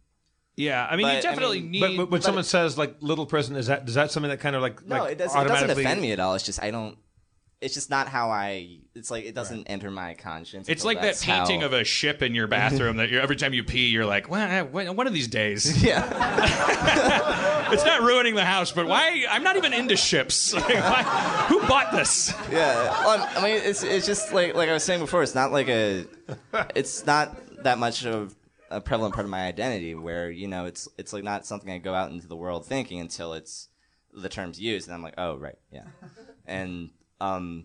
Yeah, 0.56 0.86
I 0.88 0.96
mean, 0.96 1.06
But, 1.06 1.12
you 1.12 1.18
I 1.18 1.22
definitely 1.22 1.60
mean- 1.62 1.70
need. 1.70 1.80
But, 1.80 1.96
but 2.04 2.10
when 2.10 2.22
someone 2.22 2.44
says 2.44 2.76
like 2.76 2.96
little 3.00 3.26
person, 3.26 3.56
is 3.56 3.66
that 3.68 3.88
is 3.88 3.94
that 3.94 4.10
something 4.10 4.28
that 4.30 4.40
kind 4.40 4.54
of 4.56 4.62
like 4.62 4.84
no, 4.86 4.98
like 5.04 5.12
it 5.12 5.18
doesn't. 5.18 5.40
It 5.40 5.48
doesn't 5.48 5.70
offend 5.70 6.00
me 6.02 6.12
at 6.12 6.20
all. 6.20 6.34
It's 6.34 6.44
just 6.44 6.62
I 6.62 6.70
don't. 6.70 6.98
It's 7.60 7.74
just 7.74 7.90
not 7.90 8.08
how 8.08 8.30
I. 8.30 8.78
It's 8.94 9.10
like 9.10 9.24
it 9.26 9.34
doesn't 9.34 9.64
enter 9.66 9.90
my 9.90 10.14
conscience. 10.14 10.66
it's 10.68 10.82
like 10.84 11.02
that 11.02 11.20
painting 11.20 11.60
how- 11.60 11.66
of 11.66 11.72
a 11.74 11.84
ship 11.84 12.22
in 12.22 12.34
your 12.34 12.46
bathroom 12.46 12.96
that 12.96 13.10
you're, 13.10 13.20
every 13.20 13.36
time 13.36 13.52
you 13.52 13.62
pee, 13.62 13.88
you're 13.88 14.06
like, 14.06 14.30
well, 14.30 14.64
one 14.66 15.06
of 15.06 15.12
these 15.12 15.28
days. 15.28 15.82
Yeah. 15.90 17.46
It's 17.72 17.84
not 17.84 18.02
ruining 18.02 18.34
the 18.34 18.44
house, 18.44 18.72
but 18.72 18.88
why? 18.88 19.26
I'm 19.30 19.44
not 19.44 19.56
even 19.56 19.72
into 19.72 19.96
ships. 19.96 20.52
Like, 20.60 20.74
why, 20.74 21.46
who 21.48 21.60
bought 21.68 21.92
this? 21.92 22.34
Yeah, 22.50 22.74
well, 23.04 23.28
I 23.36 23.42
mean, 23.44 23.60
it's 23.62 23.84
it's 23.84 24.06
just 24.06 24.32
like 24.32 24.54
like 24.54 24.68
I 24.68 24.72
was 24.72 24.82
saying 24.82 24.98
before. 25.00 25.22
It's 25.22 25.36
not 25.36 25.52
like 25.52 25.68
a, 25.68 26.04
it's 26.74 27.06
not 27.06 27.62
that 27.62 27.78
much 27.78 28.04
of 28.04 28.34
a 28.70 28.80
prevalent 28.80 29.14
part 29.14 29.24
of 29.24 29.30
my 29.30 29.46
identity. 29.46 29.94
Where 29.94 30.30
you 30.30 30.48
know, 30.48 30.64
it's 30.64 30.88
it's 30.98 31.12
like 31.12 31.22
not 31.22 31.46
something 31.46 31.70
I 31.70 31.78
go 31.78 31.94
out 31.94 32.10
into 32.10 32.26
the 32.26 32.34
world 32.36 32.66
thinking 32.66 32.98
until 32.98 33.34
it's 33.34 33.68
the 34.12 34.28
terms 34.28 34.60
used, 34.60 34.88
and 34.88 34.94
I'm 34.96 35.02
like, 35.02 35.14
oh 35.16 35.36
right, 35.36 35.58
yeah, 35.72 35.84
and 36.46 36.90
um, 37.20 37.64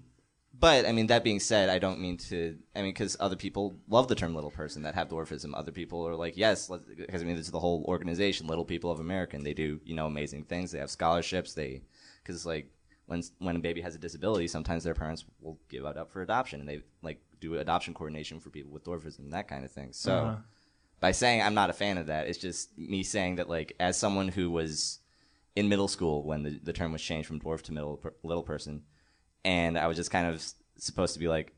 but 0.57 0.85
I 0.85 0.91
mean 0.91 1.07
that 1.07 1.23
being 1.23 1.39
said, 1.39 1.69
I 1.69 1.79
don't 1.79 1.99
mean 1.99 2.17
to. 2.17 2.57
I 2.75 2.81
mean, 2.81 2.93
because 2.93 3.17
other 3.19 3.35
people 3.35 3.77
love 3.89 4.07
the 4.07 4.15
term 4.15 4.33
"little 4.35 4.51
person" 4.51 4.83
that 4.83 4.95
have 4.95 5.09
dwarfism. 5.09 5.51
Other 5.53 5.71
people 5.71 6.07
are 6.07 6.15
like, 6.15 6.37
yes, 6.37 6.69
because 6.97 7.21
I 7.21 7.25
mean, 7.25 7.37
it's 7.37 7.49
the 7.49 7.59
whole 7.59 7.83
organization, 7.87 8.47
Little 8.47 8.65
People 8.65 8.91
of 8.91 8.99
America, 8.99 9.35
and 9.35 9.45
they 9.45 9.53
do 9.53 9.79
you 9.83 9.95
know 9.95 10.05
amazing 10.05 10.45
things. 10.45 10.71
They 10.71 10.79
have 10.79 10.89
scholarships. 10.89 11.53
They 11.53 11.81
because 12.23 12.45
like 12.45 12.71
when 13.07 13.23
when 13.39 13.55
a 13.57 13.59
baby 13.59 13.81
has 13.81 13.95
a 13.95 13.99
disability, 13.99 14.47
sometimes 14.47 14.83
their 14.83 14.93
parents 14.93 15.25
will 15.41 15.59
give 15.69 15.83
it 15.85 15.97
up 15.97 16.11
for 16.11 16.21
adoption, 16.21 16.61
and 16.61 16.69
they 16.69 16.81
like 17.01 17.19
do 17.41 17.55
adoption 17.55 17.93
coordination 17.93 18.39
for 18.39 18.49
people 18.49 18.71
with 18.71 18.85
dwarfism, 18.85 19.31
that 19.31 19.47
kind 19.47 19.65
of 19.65 19.71
thing. 19.71 19.91
So 19.91 20.37
by 20.99 21.11
saying 21.11 21.41
I'm 21.41 21.53
not 21.53 21.69
a 21.69 21.73
fan 21.73 21.97
of 21.97 22.07
that, 22.07 22.27
it's 22.27 22.37
just 22.37 22.77
me 22.77 23.03
saying 23.03 23.35
that 23.35 23.49
like 23.49 23.75
as 23.79 23.97
someone 23.97 24.29
who 24.29 24.49
was 24.49 24.99
in 25.55 25.69
middle 25.69 25.87
school 25.87 26.23
when 26.23 26.43
the, 26.43 26.59
the 26.63 26.73
term 26.73 26.91
was 26.91 27.01
changed 27.01 27.27
from 27.27 27.39
dwarf 27.39 27.61
to 27.63 27.73
middle 27.73 27.97
per, 27.97 28.13
little 28.23 28.43
person, 28.43 28.83
and 29.45 29.77
I 29.77 29.87
was 29.87 29.95
just 29.95 30.11
kind 30.11 30.27
of 30.27 30.35
s- 30.35 30.55
supposed 30.77 31.13
to 31.13 31.19
be 31.19 31.27
like, 31.29 31.53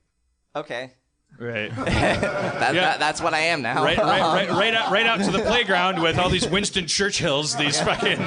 okay, 0.56 0.91
Right. 1.39 1.76
that, 1.76 2.73
Yeah. 2.73 2.82
that, 2.82 3.00
that's 3.00 3.21
what 3.21 3.34
I 3.34 3.39
am 3.39 3.62
now. 3.62 3.84
Right, 3.84 3.97
right, 3.97 4.21
right, 4.21 4.50
right 4.62 4.73
out, 4.73 4.91
right 4.91 5.06
out 5.06 5.19
to 5.19 5.30
the 5.32 5.39
playground 5.39 6.02
with 6.02 6.17
all 6.17 6.30
these 6.30 6.47
Winston 6.47 6.86
Churchills, 6.86 7.58
these 7.58 7.80
fucking, 7.82 8.17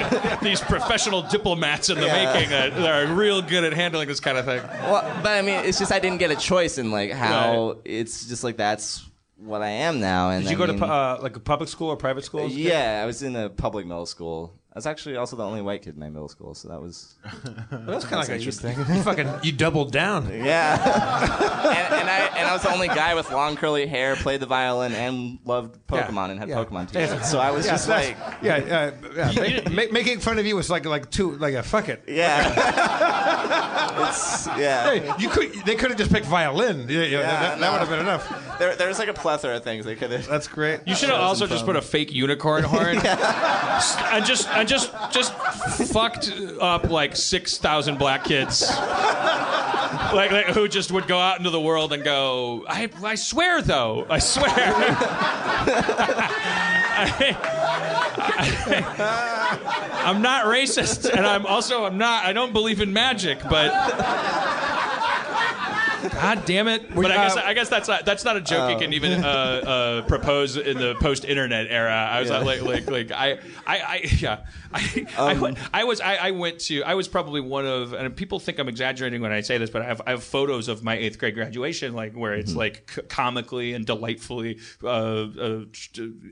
these 0.43 0.61
professional 0.61 1.23
diplomats 1.23 1.89
in 1.89 1.99
the 1.99 2.05
Yeah. 2.05 2.33
making 2.33 2.49
that, 2.51 2.75
that 2.75 3.09
are 3.09 3.13
real 3.13 3.41
good 3.41 3.63
at 3.63 3.73
handling 3.73 4.07
this 4.07 4.19
kind 4.19 4.37
of 4.37 4.45
thing. 4.45 4.61
well, 4.83 5.01
but 5.23 5.31
I 5.31 5.41
mean, 5.41 5.65
it's 5.65 5.79
just 5.79 5.91
I 5.91 5.99
didn't 5.99 6.19
get 6.19 6.29
a 6.31 6.35
choice 6.35 6.77
in 6.77 6.91
like 6.91 7.11
how 7.11 7.77
it's 7.85 8.27
just 8.27 8.43
like 8.43 8.55
that's 8.57 9.03
what 9.37 9.63
I 9.63 9.69
am 9.69 9.99
now. 9.99 10.29
And 10.29 10.43
Did 10.43 10.51
you 10.51 10.57
I 10.57 10.59
go 10.59 10.65
to 10.67 10.73
mean- 10.73 10.81
pu- 10.81 10.85
uh, 10.87 11.19
like 11.21 11.35
a 11.35 11.39
public 11.39 11.69
school 11.69 11.89
or 11.89 11.97
private 11.97 12.23
school? 12.23 12.45
as 12.45 12.51
a 12.53 12.55
kid? 12.55 12.65
Yeah, 12.65 13.01
I 13.01 13.07
was 13.07 13.23
in 13.23 13.35
a 13.35 13.49
public 13.49 13.87
middle 13.87 14.05
school. 14.05 14.53
I 14.73 14.77
was 14.77 14.85
actually 14.85 15.17
also 15.17 15.35
the 15.35 15.43
only 15.43 15.61
white 15.61 15.81
kid 15.81 15.95
in 15.95 15.99
my 15.99 16.09
middle 16.09 16.29
school, 16.29 16.55
so 16.55 16.69
that 16.69 16.81
was 16.81 17.15
That's 17.71 18.05
kind 18.05 18.21
of 18.23 18.29
like 18.29 18.29
a, 18.29 18.31
you, 18.31 18.37
interesting. 18.37 18.77
you 18.77 18.85
fucking 19.03 19.27
you 19.43 19.51
doubled 19.51 19.91
down. 19.91 20.29
yeah. 20.33 20.75
and, 21.91 21.93
and 22.01 22.09
I 22.09 22.29
and 22.37 22.47
I 22.47 22.53
was 22.53 22.61
the 22.61 22.71
only 22.71 22.87
guy 22.87 23.13
with 23.13 23.29
long 23.31 23.57
curly 23.57 23.85
hair, 23.85 24.15
played 24.15 24.39
the 24.39 24.45
violin, 24.45 24.93
and 24.93 25.39
loved 25.43 25.85
Pokemon 25.87 26.29
and 26.31 26.39
had 26.39 26.47
yeah. 26.47 26.55
Pokemon 26.55 26.89
T-shirts. 26.89 27.29
So 27.29 27.37
I 27.39 27.51
was 27.51 27.65
Yeah, 27.65 27.71
just 27.73 27.89
like, 27.89 28.15
yeah, 28.41 28.55
uh, 28.55 29.31
yeah. 29.33 29.61
Ma- 29.69 29.75
ma- 29.75 29.91
making 29.91 30.19
fun 30.21 30.39
of 30.39 30.45
you 30.45 30.55
was 30.55 30.69
like 30.69 30.85
like 30.85 31.11
two 31.11 31.31
like 31.35 31.53
a 31.53 31.63
fuck 31.63 31.89
it. 31.89 32.03
yeah, 32.07 32.47
it's 34.09 34.47
yeah. 34.47 34.89
Hey, 34.95 35.11
you 35.19 35.27
could 35.27 35.51
they 35.65 35.75
could 35.75 35.89
have 35.89 35.97
just 35.99 36.13
picked 36.13 36.27
violin. 36.27 36.87
Yeah, 36.87 37.03
yeah, 37.03 37.21
that, 37.23 37.59
that 37.59 37.59
no. 37.59 37.71
would 37.73 37.79
have 37.79 37.89
been 37.89 37.99
enough. 37.99 38.57
There, 38.57 38.73
there's 38.77 38.99
like 38.99 39.09
a 39.09 39.13
plethora 39.13 39.57
of 39.57 39.63
things 39.65 39.83
they 39.83 39.95
could 39.95 40.11
have. 40.11 40.27
That's 40.27 40.47
great. 40.47 40.79
You 40.85 40.95
should 40.95 41.09
have 41.09 41.19
also 41.19 41.45
just 41.45 41.65
put 41.65 41.75
a 41.75 41.81
fake 41.81 42.13
unicorn 42.13 42.63
horn 42.63 42.97
and 43.05 44.25
just 44.25 44.47
and 44.61 44.69
just 44.69 44.93
just 45.11 45.33
fucked 45.91 46.31
up 46.61 46.89
like 46.89 47.15
six 47.15 47.57
thousand 47.57 47.97
black 47.97 48.23
kids, 48.23 48.69
like, 50.13 50.31
like 50.31 50.45
who 50.45 50.67
just 50.67 50.91
would 50.91 51.07
go 51.07 51.17
out 51.17 51.39
into 51.39 51.49
the 51.49 51.59
world 51.59 51.93
and 51.93 52.03
go. 52.03 52.63
I 52.69 52.87
I 53.03 53.15
swear 53.15 53.63
though, 53.63 54.05
I 54.07 54.19
swear. 54.19 54.51
I, 58.23 60.03
am 60.05 60.21
not 60.21 60.45
racist, 60.45 61.09
and 61.09 61.25
I'm 61.25 61.47
also 61.47 61.83
I'm 61.85 61.97
not. 61.97 62.25
I 62.25 62.33
don't 62.33 62.53
believe 62.53 62.81
in 62.81 62.93
magic, 62.93 63.39
but. 63.49 64.70
God 66.09 66.45
damn 66.45 66.67
it! 66.67 66.93
But 66.93 67.11
I 67.11 67.15
guess 67.15 67.37
uh, 67.37 67.41
I 67.45 67.53
guess 67.53 67.69
that's 67.69 67.87
not 67.87 68.05
that's 68.05 68.25
not 68.25 68.37
a 68.37 68.41
joke 68.41 68.71
you 68.71 68.77
can 68.77 68.93
even 68.93 69.23
uh, 69.23 69.27
uh, 69.27 70.01
propose 70.07 70.57
in 70.57 70.77
the 70.77 70.95
post-internet 70.95 71.67
era. 71.69 71.91
I 71.93 72.19
was 72.19 72.29
Yeah. 72.29 72.39
like, 72.39 72.61
like, 72.63 72.89
like 72.89 73.11
I, 73.11 73.33
I, 73.67 73.77
I 73.79 74.01
yeah, 74.17 74.45
I, 74.73 75.05
I, 75.17 75.33
went- 75.33 75.57
I 75.73 75.83
was, 75.83 76.01
I, 76.01 76.15
I 76.15 76.31
went 76.31 76.59
to, 76.61 76.83
I 76.83 76.95
was 76.95 77.07
probably 77.07 77.41
one 77.41 77.65
of, 77.65 77.93
and 77.93 78.15
people 78.15 78.39
think 78.39 78.57
I'm 78.59 78.67
exaggerating 78.69 79.21
when 79.21 79.31
I 79.31 79.41
say 79.41 79.57
this, 79.57 79.69
but 79.69 79.81
I 79.81 79.85
have, 79.85 80.01
I 80.07 80.11
have 80.11 80.23
photos 80.23 80.67
of 80.67 80.83
my 80.83 80.95
eighth 80.95 81.19
grade 81.19 81.35
graduation, 81.35 81.93
like 81.93 82.13
where 82.13 82.33
it's 82.33 82.55
like 82.55 82.89
c- 82.93 83.01
comically 83.03 83.73
and 83.73 83.85
delightfully 83.85 84.59
uh, 84.83 84.87
uh, 84.87 85.59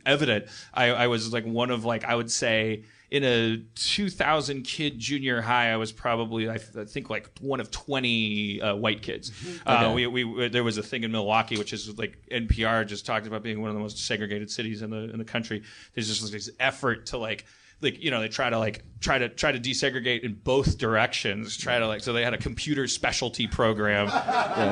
evident. 0.05 0.45
I, 0.73 0.87
I 0.91 1.07
was 1.07 1.31
like 1.33 1.45
one 1.45 1.71
of 1.71 1.85
like 1.85 2.03
I 2.05 2.15
would 2.15 2.31
say 2.31 2.83
in 3.11 3.23
a 3.23 3.57
2000 3.75 4.63
kid 4.63 4.99
junior 4.99 5.41
high, 5.41 5.71
I 5.71 5.77
was 5.77 5.91
probably, 5.91 6.49
I, 6.49 6.57
th- 6.57 6.75
I 6.77 6.85
think, 6.85 7.09
like 7.09 7.29
one 7.41 7.59
of 7.59 7.71
20 7.71 8.61
uh, 8.61 8.75
white 8.75 9.01
kids. 9.01 9.31
Uh, 9.65 9.93
we, 9.93 10.07
we, 10.07 10.47
there 10.49 10.63
was 10.63 10.77
a 10.77 10.83
thing 10.83 11.03
in 11.03 11.11
Milwaukee, 11.11 11.57
which 11.57 11.73
is 11.73 11.97
like 11.97 12.17
NPR 12.31 12.85
just 12.85 13.05
talked 13.05 13.25
about 13.25 13.41
being 13.41 13.61
one 13.61 13.69
of 13.69 13.75
the 13.75 13.81
most 13.81 14.05
segregated 14.05 14.51
cities 14.51 14.81
in 14.81 14.91
the 14.91 15.09
in 15.11 15.17
the 15.17 15.25
country. 15.25 15.63
There's 15.93 16.07
just 16.07 16.31
this 16.31 16.49
effort 16.59 17.07
to 17.07 17.17
like 17.17 17.45
like 17.81 18.01
you 18.01 18.11
know 18.11 18.21
they 18.21 18.29
try 18.29 18.49
to 18.49 18.57
like 18.57 18.83
try 18.99 19.17
to 19.17 19.29
try 19.29 19.51
to 19.51 19.59
desegregate 19.59 20.23
in 20.23 20.33
both 20.33 20.77
directions 20.77 21.55
try 21.55 21.79
to 21.79 21.87
like 21.87 22.01
so 22.01 22.11
they 22.11 22.23
had 22.23 22.33
a 22.33 22.37
computer 22.37 22.85
specialty 22.87 23.47
program. 23.47 24.07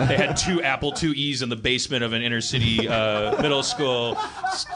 They 0.07 0.17
had 0.17 0.35
two 0.35 0.61
apple 0.61 0.93
IIe's 1.01 1.41
in 1.41 1.49
the 1.49 1.55
basement 1.55 2.03
of 2.03 2.13
an 2.13 2.21
inner 2.21 2.41
city 2.41 2.87
uh, 2.87 3.41
middle 3.41 3.63
school 3.63 4.17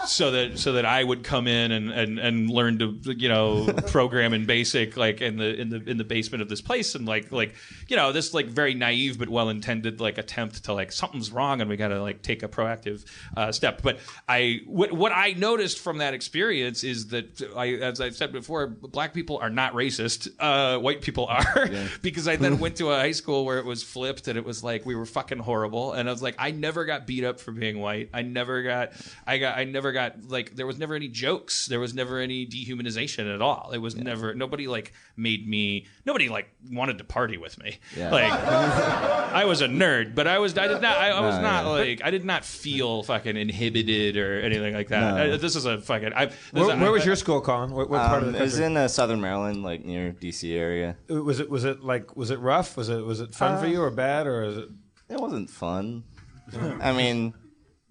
so 0.06 0.32
that 0.32 0.58
so 0.58 0.74
that 0.74 0.86
i 0.86 1.04
would 1.04 1.24
come 1.24 1.48
in 1.48 1.72
and, 1.72 1.92
and 1.92 2.20
and 2.20 2.50
learn 2.50 2.80
to 2.80 3.00
you 3.18 3.28
know 3.30 3.66
program 3.88 4.34
in 4.34 4.46
basic 4.46 4.96
like 4.96 5.22
in 5.22 5.38
the 5.38 5.60
in 5.60 5.70
the 5.70 5.90
in 5.90 5.98
the 5.98 6.04
basement 6.04 6.42
of 6.42 6.50
this 6.50 6.62
place. 6.62 6.96
And 6.96 7.06
like 7.06 7.32
like 7.32 7.56
you 7.88 7.96
know 7.96 8.12
this 8.12 8.34
like 8.34 8.48
very 8.48 8.74
naive 8.74 9.20
but 9.20 9.30
well 9.30 9.50
intended 9.50 10.00
like 10.00 10.18
attempt 10.18 10.64
to 10.66 10.74
like 10.74 10.92
something's 10.92 11.32
wrong 11.32 11.62
and 11.62 11.70
we 11.70 11.76
got 11.76 11.90
to 11.90 12.02
like 12.02 12.22
take 12.22 12.44
a 12.44 12.48
proactive 12.48 13.06
uh, 13.36 13.52
step. 13.52 13.82
But 13.82 14.00
i 14.28 14.62
what, 14.66 14.92
what 14.92 15.12
i 15.12 15.34
noticed 15.34 15.80
from 15.80 15.98
that 15.98 16.14
experience 16.14 16.84
is 16.84 17.08
that 17.08 17.42
i 17.56 17.70
as 17.70 18.00
i've 18.00 18.16
said 18.22 18.32
before 18.32 18.68
black 18.68 19.16
people 19.16 19.40
are 19.42 19.50
not 19.50 19.74
racist 19.74 20.30
uh, 20.40 20.78
white 20.80 21.02
people 21.02 21.26
are 21.26 21.68
because 22.04 22.28
i 22.28 22.36
then 22.36 22.60
went 22.64 22.76
to 22.76 22.92
a 22.92 22.96
high 22.96 23.12
school 23.12 23.46
where 23.46 23.58
it 23.58 23.66
was 23.66 23.82
flipped 23.82 24.28
and 24.28 24.38
it 24.38 24.46
was 24.46 24.64
like 24.64 24.86
we 24.86 24.94
were 24.94 25.08
fucking 25.08 25.40
horrible 25.40 25.94
and 25.94 26.08
i 26.08 26.12
was 26.12 26.22
like 26.22 26.36
i 26.38 26.52
never 26.52 26.86
got 26.86 27.08
beat 27.08 27.24
up 27.24 27.40
for 27.40 27.52
being 27.52 27.80
white 27.80 28.10
i 28.14 28.22
never 28.22 28.62
got 28.62 28.92
i 29.26 29.40
got 29.40 29.58
i 29.58 29.64
never 29.64 29.92
got 29.92 30.30
like 30.30 30.56
there 30.56 30.68
was 30.68 30.78
never 30.78 30.94
any 30.94 31.08
jokes 31.08 31.66
there 31.66 31.80
was 31.80 31.96
never 31.96 32.20
any 32.20 32.46
dehumanization 32.46 33.34
at 33.34 33.42
all 33.42 33.72
it 33.74 33.80
was 33.80 33.96
never 33.96 34.36
nobody 34.36 34.68
like 34.68 34.94
made 35.18 35.48
me 35.48 35.88
nobody 36.06 36.30
like 36.30 36.48
wanted 36.72 37.00
to 37.00 37.04
party 37.04 37.38
with 37.38 37.58
me 37.64 37.80
Yeah. 37.98 38.12
like 38.12 38.32
I 39.32 39.46
was 39.46 39.62
a 39.62 39.68
nerd, 39.68 40.14
but 40.14 40.28
I 40.28 40.40
was 40.40 40.58
I 40.58 40.68
did 40.68 40.82
not 40.82 40.98
I, 40.98 41.10
I 41.12 41.22
was 41.22 41.36
No, 41.38 41.42
not 41.42 41.64
yeah. 41.64 41.70
like 41.72 42.02
I 42.04 42.12
did 42.12 42.26
not 42.26 42.44
feel 42.46 43.02
fucking 43.04 43.38
inhibited 43.38 44.18
or 44.18 44.42
anything 44.42 44.74
like 44.74 44.90
that. 44.90 45.16
No. 45.16 45.34
I- 45.34 45.38
this 45.38 45.56
is 45.56 45.66
a 45.66 45.80
fucking. 45.80 46.12
I, 46.14 46.32
Where, 46.52 46.70
I- 46.72 46.76
where 46.76 46.92
was 46.92 47.06
your 47.06 47.16
school, 47.16 47.40
Colin? 47.40 47.72
What, 47.72 47.90
what 47.90 48.11
part 48.12 48.22
of 48.24 48.28
Um, 48.28 48.34
the 48.34 48.40
it 48.40 48.42
was 48.44 48.52
country? 48.54 48.66
in 48.68 48.78
uh, 48.78 48.88
southern 48.88 49.22
Maryland, 49.22 49.64
like 49.64 49.84
near 49.86 50.12
DC 50.14 50.56
area. 50.56 50.98
was 51.10 51.40
it 51.40 51.50
was 51.50 51.64
it 51.66 51.82
like 51.84 52.16
was 52.16 52.30
it 52.32 52.40
rough? 52.40 52.78
Was 52.78 52.90
it 52.90 53.04
was 53.06 53.20
it 53.22 53.34
fun 53.34 53.60
for 53.60 53.68
you 53.68 53.82
or 53.82 53.90
bad 53.92 54.28
or 54.28 54.44
is 54.44 54.58
it? 54.58 54.70
It 55.10 55.20
wasn't 55.20 55.50
fun. 55.50 56.04
I 56.82 56.92
mean, 56.94 57.34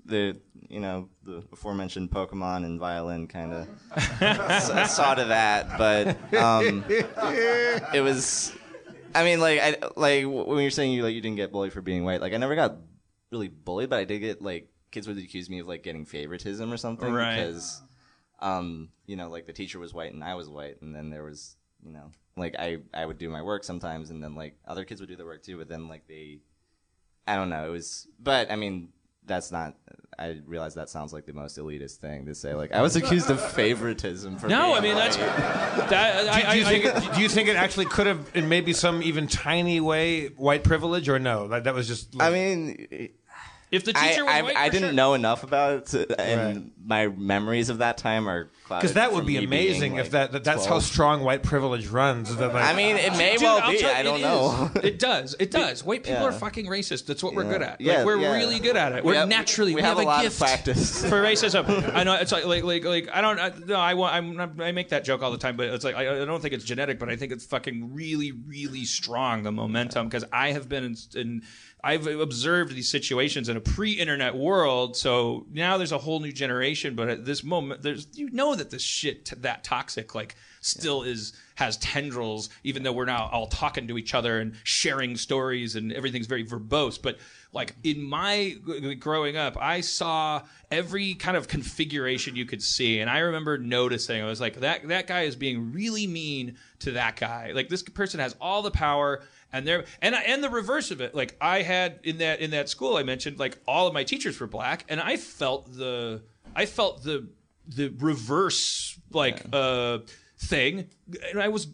the 0.04 0.36
you 0.68 0.80
know 0.80 1.08
the 1.24 1.42
aforementioned 1.52 2.10
Pokemon 2.10 2.64
and 2.64 2.78
violin 2.78 3.26
kind 3.26 3.52
of 3.52 3.68
s- 4.20 4.94
saw 4.94 5.14
to 5.14 5.24
that, 5.26 5.76
but 5.78 6.34
um, 6.34 6.84
it 6.88 8.02
was. 8.02 8.52
I 9.14 9.24
mean, 9.24 9.40
like 9.40 9.60
I 9.60 9.76
like 9.96 10.24
when 10.24 10.58
you're 10.62 10.70
saying 10.70 10.92
you 10.92 11.02
like 11.02 11.14
you 11.14 11.20
didn't 11.20 11.36
get 11.36 11.50
bullied 11.52 11.72
for 11.72 11.80
being 11.82 12.04
white. 12.04 12.20
Like 12.20 12.32
I 12.32 12.36
never 12.36 12.54
got 12.54 12.76
really 13.32 13.48
bullied, 13.48 13.90
but 13.90 13.98
I 13.98 14.04
did 14.04 14.20
get 14.20 14.40
like 14.42 14.68
kids 14.90 15.06
would 15.08 15.18
accuse 15.18 15.48
me 15.50 15.58
of 15.60 15.66
like 15.68 15.82
getting 15.82 16.04
favoritism 16.04 16.72
or 16.72 16.76
something 16.76 17.12
Right. 17.12 17.36
because, 17.36 17.80
um, 18.40 18.88
you 19.06 19.16
know, 19.16 19.28
like 19.28 19.46
the 19.46 19.52
teacher 19.52 19.78
was 19.78 19.92
white 19.94 20.12
and 20.12 20.22
I 20.24 20.34
was 20.34 20.48
white, 20.48 20.80
and 20.82 20.94
then 20.94 21.10
there 21.10 21.24
was 21.24 21.56
you 21.84 21.92
know 21.92 22.10
like 22.36 22.54
I 22.58 22.78
I 22.94 23.04
would 23.06 23.18
do 23.18 23.28
my 23.30 23.42
work 23.42 23.64
sometimes, 23.64 24.10
and 24.10 24.22
then 24.22 24.34
like 24.34 24.56
other 24.66 24.84
kids 24.84 25.00
would 25.00 25.08
do 25.10 25.16
their 25.16 25.26
work 25.26 25.42
too, 25.42 25.58
but 25.58 25.68
then 25.68 25.88
like 25.88 26.06
they 26.08 26.40
I 27.26 27.36
don't 27.36 27.50
know. 27.50 27.66
It 27.66 27.70
was, 27.70 28.08
but 28.18 28.50
I 28.50 28.56
mean, 28.56 28.88
that's 29.26 29.52
not. 29.52 29.76
I 30.18 30.38
realize 30.44 30.74
that 30.74 30.90
sounds 30.90 31.12
like 31.14 31.24
the 31.24 31.32
most 31.32 31.56
elitist 31.56 31.96
thing 31.96 32.26
to 32.26 32.34
say. 32.34 32.52
Like 32.54 32.72
I 32.72 32.82
was 32.82 32.96
accused 32.96 33.30
of 33.30 33.40
favoritism 33.40 34.36
for. 34.38 34.48
no, 34.48 34.64
being 34.64 34.76
I 34.76 34.80
mean 34.80 34.94
that's 34.96 35.16
white. 35.16 35.88
that. 35.90 36.28
I, 36.28 36.52
Do 36.54 36.58
you 36.58 36.64
I- 36.66 36.68
think 36.68 36.84
I- 36.86 37.06
it, 37.10 37.14
do 37.14 37.20
you 37.22 37.28
think 37.28 37.48
it 37.48 37.56
actually 37.56 37.86
could 37.86 38.06
have 38.06 38.30
in 38.34 38.48
maybe 38.48 38.72
some 38.72 39.02
even 39.02 39.28
tiny 39.28 39.80
way 39.80 40.26
white 40.28 40.64
privilege 40.64 41.08
or 41.08 41.18
no? 41.18 41.48
That 41.48 41.64
that 41.64 41.74
was 41.74 41.86
just. 41.86 42.14
I 42.20 42.30
mean, 42.30 43.10
if 43.70 43.84
the 43.84 43.92
I 43.96 44.08
teacher 44.08 44.24
was 44.24 44.34
I, 44.34 44.42
white, 44.42 44.56
I 44.56 44.66
for 44.66 44.72
didn't 44.72 44.88
sure. 44.88 44.94
know 44.94 45.14
enough 45.14 45.42
about 45.44 45.72
it, 45.74 45.86
to, 45.86 46.20
and 46.20 46.72
my 46.84 47.06
memories 47.08 47.68
of 47.68 47.78
that 47.78 47.98
time 47.98 48.28
are 48.28 48.50
because 48.68 48.94
that 48.94 49.12
would 49.12 49.26
be 49.26 49.36
amazing 49.36 49.96
if 49.96 50.10
that, 50.12 50.32
that 50.32 50.44
that's 50.44 50.64
how 50.66 50.78
strong 50.78 51.22
white 51.22 51.42
privilege 51.42 51.88
runs. 51.88 52.34
That 52.36 52.52
like, 52.54 52.64
I 52.64 52.74
mean, 52.74 52.96
it 52.96 53.16
may 53.16 53.32
Dude, 53.32 53.42
well 53.42 53.60
I'll 53.62 53.72
be. 53.72 53.78
tell- 53.78 53.94
I 53.94 54.02
don't 54.02 54.16
is. 54.16 54.22
know. 54.22 54.70
It 54.82 54.98
does. 54.98 55.34
It 55.38 55.50
does. 55.50 55.84
White 55.84 56.04
people 56.04 56.20
Yeah. 56.20 56.26
are 56.28 56.32
fucking 56.32 56.66
racist. 56.66 57.06
That's 57.06 57.22
what 57.22 57.34
we're 57.34 57.44
Yeah. 57.44 57.50
good 57.52 57.62
at. 57.62 57.80
Yeah, 57.80 58.04
we're 58.04 58.18
yeah. 58.18 58.32
really 58.34 58.58
good 58.60 58.76
at 58.76 58.92
it. 58.92 59.04
We 59.04 59.12
We're 59.12 59.18
have- 59.20 59.28
naturally 59.28 59.74
we 59.74 59.82
have 59.82 59.98
a 59.98 60.02
a, 60.02 60.04
lot 60.04 60.24
of 60.26 60.36
practice. 60.38 61.00
for 61.08 61.22
racism. 61.22 61.94
I 61.94 62.04
know 62.04 62.14
it's 62.14 62.32
like 62.32 62.44
like 62.46 62.64
like, 62.64 62.84
like 62.84 63.08
I 63.12 63.20
don't 63.20 63.38
I, 63.38 63.52
no 63.66 63.76
I 63.76 63.94
want 63.94 64.14
I'm 64.14 64.36
not, 64.36 64.60
I 64.60 64.72
make 64.72 64.88
that 64.90 65.04
joke 65.04 65.22
all 65.22 65.30
the 65.32 65.38
time, 65.38 65.56
but 65.56 65.66
it's 65.68 65.84
like 65.84 65.96
I, 65.96 66.22
I 66.22 66.24
don't 66.24 66.40
think 66.40 66.54
it's 66.54 66.64
genetic, 66.64 66.98
but 66.98 67.08
I 67.08 67.16
think 67.16 67.32
it's 67.32 67.44
fucking 67.46 67.92
really 67.94 68.32
really 68.32 68.84
strong 68.84 69.42
the 69.42 69.52
momentum 69.52 70.08
because 70.08 70.24
I 70.32 70.52
have 70.52 70.68
been 70.68 70.84
in, 70.84 70.96
in 71.14 71.42
I've 71.82 72.06
observed 72.06 72.74
these 72.74 72.88
situations 72.88 73.48
in 73.48 73.56
a 73.56 73.60
pre-internet 73.60 74.36
world, 74.36 74.96
so 74.96 75.46
now 75.50 75.78
there's 75.78 75.92
a 75.92 75.98
whole 75.98 76.20
new 76.20 76.32
generation. 76.32 76.94
But 76.94 77.08
at 77.08 77.24
this 77.24 77.42
moment, 77.42 77.82
there's 77.82 78.06
you 78.12 78.30
know 78.30 78.54
that 78.54 78.70
this 78.70 78.82
shit 78.82 79.26
t- 79.26 79.36
that 79.40 79.64
toxic 79.64 80.14
like 80.14 80.36
still 80.60 81.02
is 81.02 81.32
has 81.54 81.76
tendrils, 81.78 82.48
even 82.64 82.82
though 82.82 82.92
we're 82.92 83.04
now 83.04 83.28
all 83.32 83.46
talking 83.46 83.86
to 83.88 83.98
each 83.98 84.14
other 84.14 84.40
and 84.40 84.54
sharing 84.64 85.16
stories 85.16 85.76
and 85.76 85.92
everything's 85.92 86.26
very 86.26 86.44
verbose. 86.44 87.00
But 87.00 87.18
like 87.52 87.74
in 87.82 88.02
my 88.02 88.56
growing 88.98 89.36
up, 89.36 89.56
I 89.60 89.80
saw 89.80 90.42
every 90.70 91.14
kind 91.14 91.36
of 91.36 91.48
configuration 91.48 92.36
you 92.36 92.44
could 92.44 92.62
see, 92.62 93.00
and 93.00 93.10
I 93.10 93.20
remember 93.20 93.58
noticing 93.58 94.22
I 94.22 94.26
was 94.26 94.40
like 94.40 94.60
that 94.60 94.86
that 94.88 95.06
guy 95.06 95.22
is 95.22 95.36
being 95.36 95.72
really 95.72 96.06
mean 96.06 96.56
to 96.80 96.92
that 96.92 97.16
guy. 97.16 97.52
Like 97.54 97.68
this 97.68 97.82
person 97.82 98.20
has 98.20 98.36
all 98.40 98.62
the 98.62 98.70
power 98.70 99.22
and 99.52 99.66
there 99.66 99.84
and 100.02 100.14
and 100.14 100.42
the 100.44 100.50
reverse 100.50 100.90
of 100.90 101.00
it 101.00 101.14
like 101.14 101.36
i 101.40 101.62
had 101.62 101.98
in 102.04 102.18
that 102.18 102.40
in 102.40 102.50
that 102.52 102.68
school 102.68 102.96
i 102.96 103.02
mentioned 103.02 103.38
like 103.38 103.58
all 103.66 103.86
of 103.86 103.94
my 103.94 104.04
teachers 104.04 104.38
were 104.40 104.46
black 104.46 104.84
and 104.88 105.00
i 105.00 105.16
felt 105.16 105.72
the 105.74 106.22
i 106.54 106.66
felt 106.66 107.02
the 107.02 107.28
the 107.68 107.88
reverse 107.98 108.98
like 109.12 109.42
uh 109.52 109.98
thing 110.38 110.86
and 111.30 111.40
i 111.42 111.48
was 111.48 111.68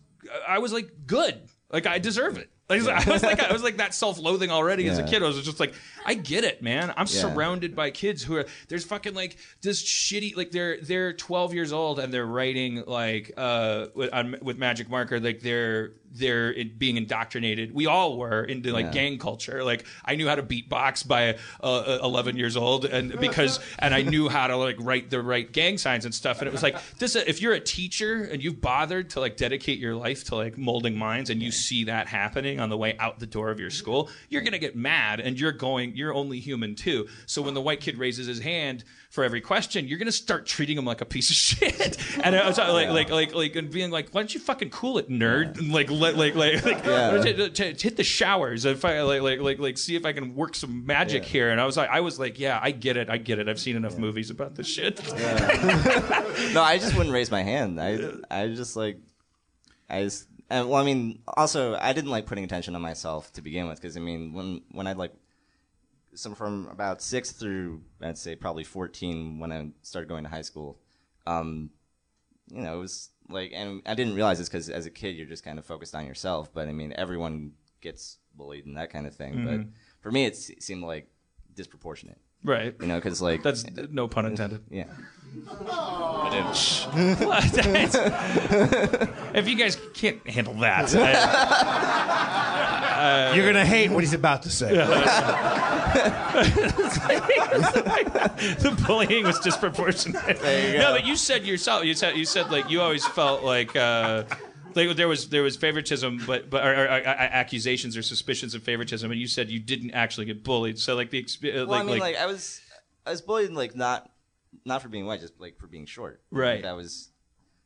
i 0.48 0.58
was 0.58 0.72
like 0.72 0.90
good 1.06 1.40
like 1.70 1.86
i 1.86 1.98
deserve 1.98 2.36
it 2.38 2.50
Like, 2.68 2.82
I 3.06 3.08
was 3.12 3.22
like, 3.22 3.38
I 3.38 3.52
was 3.52 3.62
like 3.62 3.76
that 3.76 3.94
self-loathing 3.94 4.50
already 4.50 4.88
as 4.88 4.98
a 4.98 5.02
Yeah. 5.02 5.06
kid. 5.08 5.22
I 5.22 5.26
was 5.28 5.40
just 5.44 5.60
like, 5.60 5.72
I 6.04 6.14
get 6.14 6.42
it, 6.42 6.62
man. 6.62 6.90
I'm 6.96 7.06
Yeah. 7.06 7.20
surrounded 7.22 7.76
by 7.76 7.92
kids 7.92 8.24
who 8.24 8.34
are 8.38 8.46
there's 8.66 8.84
fucking 8.84 9.14
like 9.14 9.36
this 9.62 9.80
shitty 9.84 10.36
like 10.36 10.51
they're 10.51 10.80
they're 10.82 11.12
12 11.12 11.55
years 11.55 11.72
old 11.72 12.01
and 12.01 12.12
they're 12.12 12.26
writing 12.26 12.82
like 12.84 13.30
uh 13.36 13.86
with, 13.94 14.12
on, 14.12 14.34
with 14.42 14.59
magic 14.59 14.90
marker 14.90 15.20
like 15.20 15.42
they're 15.42 15.92
they're 16.18 16.50
in, 16.50 16.72
being 16.76 16.96
indoctrinated. 16.96 17.74
We 17.74 17.86
all 17.86 18.16
were 18.18 18.44
into 18.44 18.72
like 18.72 18.86
Yeah. 18.86 18.92
gang 18.92 19.18
culture. 19.18 19.64
Like 19.64 19.84
I 20.04 20.16
knew 20.16 20.26
how 20.28 20.34
to 20.34 20.42
beatbox 20.42 21.06
by 21.06 21.36
uh, 21.60 21.98
11 22.02 22.36
years 22.36 22.56
old 22.56 22.84
and 22.84 23.18
because 23.20 23.60
and 23.78 23.94
I 23.94 24.02
knew 24.02 24.28
how 24.28 24.46
to 24.46 24.56
like 24.56 24.76
write 24.78 25.10
the 25.10 25.20
right 25.22 25.50
gang 25.50 25.78
signs 25.78 26.04
and 26.04 26.14
stuff. 26.14 26.40
And 26.40 26.48
it 26.48 26.52
was 26.52 26.62
like 26.62 26.76
this 26.98 27.16
if 27.16 27.40
you're 27.42 27.52
a 27.54 27.60
teacher 27.60 28.24
and 28.24 28.42
you've 28.42 28.60
bothered 28.60 29.10
to 29.10 29.20
like 29.20 29.36
dedicate 29.36 29.78
your 29.78 29.94
life 29.94 30.24
to 30.24 30.36
like 30.36 30.56
molding 30.58 30.96
minds 30.96 31.30
and 31.30 31.42
you 31.42 31.50
see 31.50 31.84
that 31.84 32.08
happening 32.08 32.60
on 32.60 32.68
the 32.68 32.76
way 32.76 32.96
out 32.98 33.18
the 33.18 33.26
door 33.26 33.50
of 33.50 33.60
your 33.60 33.70
school, 33.70 34.10
you're 34.28 34.42
gonna 34.42 34.58
get 34.58 34.76
mad 34.76 35.20
and 35.20 35.38
you're 35.38 35.52
going. 35.52 35.96
You're 35.96 36.14
only 36.14 36.40
human 36.40 36.74
too. 36.74 37.08
So 37.26 37.42
when 37.42 37.54
the 37.54 37.60
white 37.60 37.80
kid 37.80 37.98
raises 37.98 38.26
his 38.26 38.40
hand 38.40 38.84
for 39.16 39.24
every 39.24 39.40
question, 39.40 39.88
you're 39.88 39.98
gonna 39.98 40.12
start 40.12 40.44
treating 40.46 40.76
him 40.78 40.84
like 40.84 41.00
a 41.00 41.04
piece 41.06 41.30
of 41.30 41.36
shit. 41.58 41.96
And 42.22 42.36
I 42.36 42.46
was 42.46 42.58
like, 42.58 42.90
like, 42.90 43.10
like, 43.10 43.34
like, 43.34 43.56
and 43.56 43.70
being 43.70 43.90
like, 43.90 44.10
why 44.10 44.20
don't 44.20 44.32
you 44.32 44.38
fucking 44.38 44.68
cool 44.70 44.98
it, 44.98 45.08
nerd? 45.08 45.56
And 45.58 45.72
like, 45.72 45.90
let, 45.90 46.16
like, 46.16 46.34
like, 46.34 46.64
like, 46.64 46.84
Yeah. 46.84 47.10
to, 47.22 47.48
to- 47.50 47.72
to 47.74 47.82
hit 47.82 47.96
the 47.96 48.04
showers. 48.04 48.66
If 48.66 48.84
I 48.84 49.00
like, 49.00 49.22
like, 49.22 49.40
like, 49.40 49.58
like, 49.58 49.78
see 49.78 49.96
if 49.96 50.04
I 50.04 50.12
can 50.12 50.34
work 50.34 50.54
some 50.54 50.84
magic 50.84 51.22
Yeah. 51.24 51.28
here. 51.30 51.50
And 51.50 51.60
I 51.60 51.64
was 51.64 51.76
like, 51.78 51.88
I 51.88 52.00
was 52.00 52.18
like, 52.20 52.38
yeah, 52.38 52.60
I 52.62 52.70
get 52.70 52.96
it, 52.98 53.08
I 53.08 53.16
get 53.16 53.38
it. 53.38 53.48
I've 53.48 53.58
seen 53.58 53.74
enough 53.74 53.96
movies 53.98 54.28
about 54.30 54.54
this 54.54 54.66
shit. 54.68 55.02
no, 56.52 56.62
I 56.62 56.78
just 56.78 56.94
wouldn't 56.96 57.14
raise 57.14 57.30
my 57.30 57.42
hand. 57.42 57.80
I 57.80 57.98
I 58.30 58.48
just 58.48 58.76
like 58.76 58.98
I 59.88 60.02
just 60.02 60.26
and 60.50 60.68
well, 60.68 60.80
I 60.80 60.84
mean, 60.84 61.20
also 61.36 61.74
I 61.74 61.92
didn't 61.92 62.10
like 62.10 62.26
putting 62.26 62.44
attention 62.44 62.74
on 62.74 62.82
myself 62.82 63.32
to 63.32 63.42
begin 63.42 63.66
with 63.66 63.80
because 63.80 63.96
I 63.96 64.00
mean, 64.00 64.32
when 64.32 64.60
when 64.72 64.86
I 64.86 64.92
like 64.92 65.12
some 66.16 66.34
from 66.34 66.68
about 66.72 67.00
six 67.02 67.30
through 67.32 67.82
I'd 68.02 68.18
say 68.18 68.34
probably 68.36 68.64
fourteen 68.64 69.38
when 69.38 69.52
I 69.52 69.68
started 69.82 70.08
going 70.08 70.24
to 70.24 70.30
high 70.30 70.42
school, 70.42 70.80
um, 71.26 71.70
you 72.50 72.62
know, 72.62 72.76
it 72.76 72.80
was 72.80 73.10
like, 73.28 73.52
and 73.54 73.82
I 73.86 73.94
didn't 73.94 74.14
realize 74.14 74.38
this 74.38 74.48
because 74.48 74.68
as 74.70 74.86
a 74.86 74.90
kid 74.90 75.16
you're 75.16 75.26
just 75.26 75.44
kind 75.44 75.58
of 75.58 75.64
focused 75.64 75.94
on 75.94 76.06
yourself. 76.06 76.52
But 76.52 76.68
I 76.68 76.72
mean, 76.72 76.92
everyone 76.96 77.52
gets 77.80 78.18
bullied 78.34 78.66
and 78.66 78.76
that 78.76 78.90
kind 78.90 79.06
of 79.06 79.14
thing. 79.14 79.44
But 79.44 79.60
for 80.02 80.10
me, 80.10 80.26
it 80.26 80.36
se- 80.36 80.60
seemed 80.60 80.82
like 80.84 81.08
disproportionate. 81.54 82.18
right. 82.44 82.74
You 82.80 82.86
know, 82.86 82.96
because 82.96 83.20
like 83.22 83.42
That's 83.42 83.64
no 83.90 84.08
pun 84.08 84.26
intended. 84.32 84.62
yeah. 84.70 84.84
if 89.34 89.48
you 89.48 89.56
guys 89.56 89.76
can't 89.94 90.26
handle 90.28 90.54
that, 90.54 90.94
I- 90.94 92.45
You're 93.34 93.47
gonna 93.47 93.64
hate 93.64 93.90
what 93.90 94.03
he's 94.05 94.12
about 94.12 94.42
to 94.42 94.51
say. 94.51 94.74
the 98.57 98.84
bullying 98.86 99.24
was 99.24 99.38
disproportionate. 99.40 100.40
There 100.40 100.72
you 100.72 100.78
No, 100.78 100.92
but 100.92 101.05
you 101.05 101.16
said 101.16 101.44
yourself. 101.44 101.84
You 101.84 101.94
said 101.94 102.16
you 102.16 102.24
said 102.24 102.51
like 102.51 102.70
you 102.70 102.80
always 102.80 103.07
felt 103.07 103.42
like. 103.42 103.74
Uh, 103.76 104.24
like 104.76 104.94
there 104.97 105.09
was 105.09 105.30
there 105.30 105.42
was 105.42 105.57
favoritism, 105.57 106.22
but 106.26 106.51
but 106.51 106.64
or, 106.64 106.84
or, 106.84 106.88
uh, 106.88 106.99
accusations 107.03 107.97
or 107.97 108.03
suspicions 108.03 108.55
of 108.55 108.62
favoritism, 108.62 109.11
and 109.11 109.18
you 109.18 109.26
said 109.26 109.51
you 109.51 109.59
didn't 109.59 109.92
actually 109.92 110.26
get 110.26 110.44
bullied. 110.44 110.78
So 110.78 110.94
like 110.94 111.11
the 111.11 111.22
exp- 111.22 111.49
uh, 111.49 111.66
Well, 111.66 111.66
like, 111.66 111.80
I 111.80 111.82
mean, 111.82 111.90
like, 111.92 112.01
like, 112.01 112.16
I 112.16 112.26
was, 112.26 112.61
I 113.07 113.11
was 113.11 113.22
bullied 113.22 113.53
like 113.53 113.74
not, 113.74 114.11
not 114.64 114.82
for 114.82 114.88
being 114.88 115.07
white, 115.07 115.20
just 115.20 115.40
like 115.40 115.59
for 115.59 115.66
being 115.66 115.86
short. 115.86 116.20
Right. 116.30 116.62
That 116.62 116.76
was, 116.76 117.09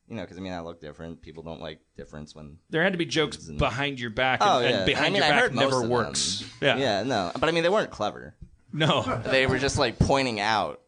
you 0.07 0.15
know, 0.15 0.23
because 0.23 0.37
I 0.37 0.41
mean, 0.41 0.53
I 0.53 0.59
look 0.61 0.81
different. 0.81 1.21
People 1.21 1.43
don't 1.43 1.61
like 1.61 1.79
difference 1.95 2.35
when. 2.35 2.57
there 2.69 2.83
had 2.83 2.93
to 2.93 2.97
be 2.97 3.05
jokes 3.05 3.37
behind 3.37 3.99
your 3.99 4.09
back, 4.09 4.41
and, 4.41 4.49
Oh 4.49 4.59
and 4.59 4.69
yeah, 4.79 4.85
behind 4.85 5.07
I 5.07 5.09
mean, 5.09 5.21
your 5.23 5.33
I 5.33 5.41
back 5.47 5.53
never 5.53 5.81
works. 5.87 6.43
Yeah. 6.61 6.77
Yeah, 6.77 7.03
no, 7.03 7.31
but 7.39 7.47
I 7.49 7.51
mean, 7.51 7.63
they 7.63 7.69
weren't 7.69 7.91
clever. 7.91 8.35
no. 8.73 9.21
They 9.25 9.47
were 9.47 9.59
just 9.59 9.77
like 9.77 9.97
pointing 9.99 10.39
out, 10.39 10.81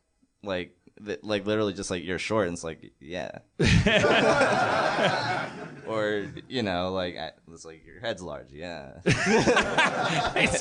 like, 0.43 0.75
that, 1.01 1.23
like 1.23 1.45
literally 1.45 1.73
just 1.73 1.89
like 1.89 2.03
you're 2.03 2.19
short, 2.19 2.47
and 2.47 2.53
it's 2.53 2.63
like, 2.63 2.91
yeah. 2.99 3.39
or 5.87 6.25
you 6.47 6.63
know, 6.63 6.91
like 6.91 7.17
I, 7.17 7.31
it's 7.51 7.65
like 7.65 7.85
your 7.85 7.99
head's 7.99 8.21
large, 8.21 8.51
yeah. 8.51 8.93
It's- 9.05 10.59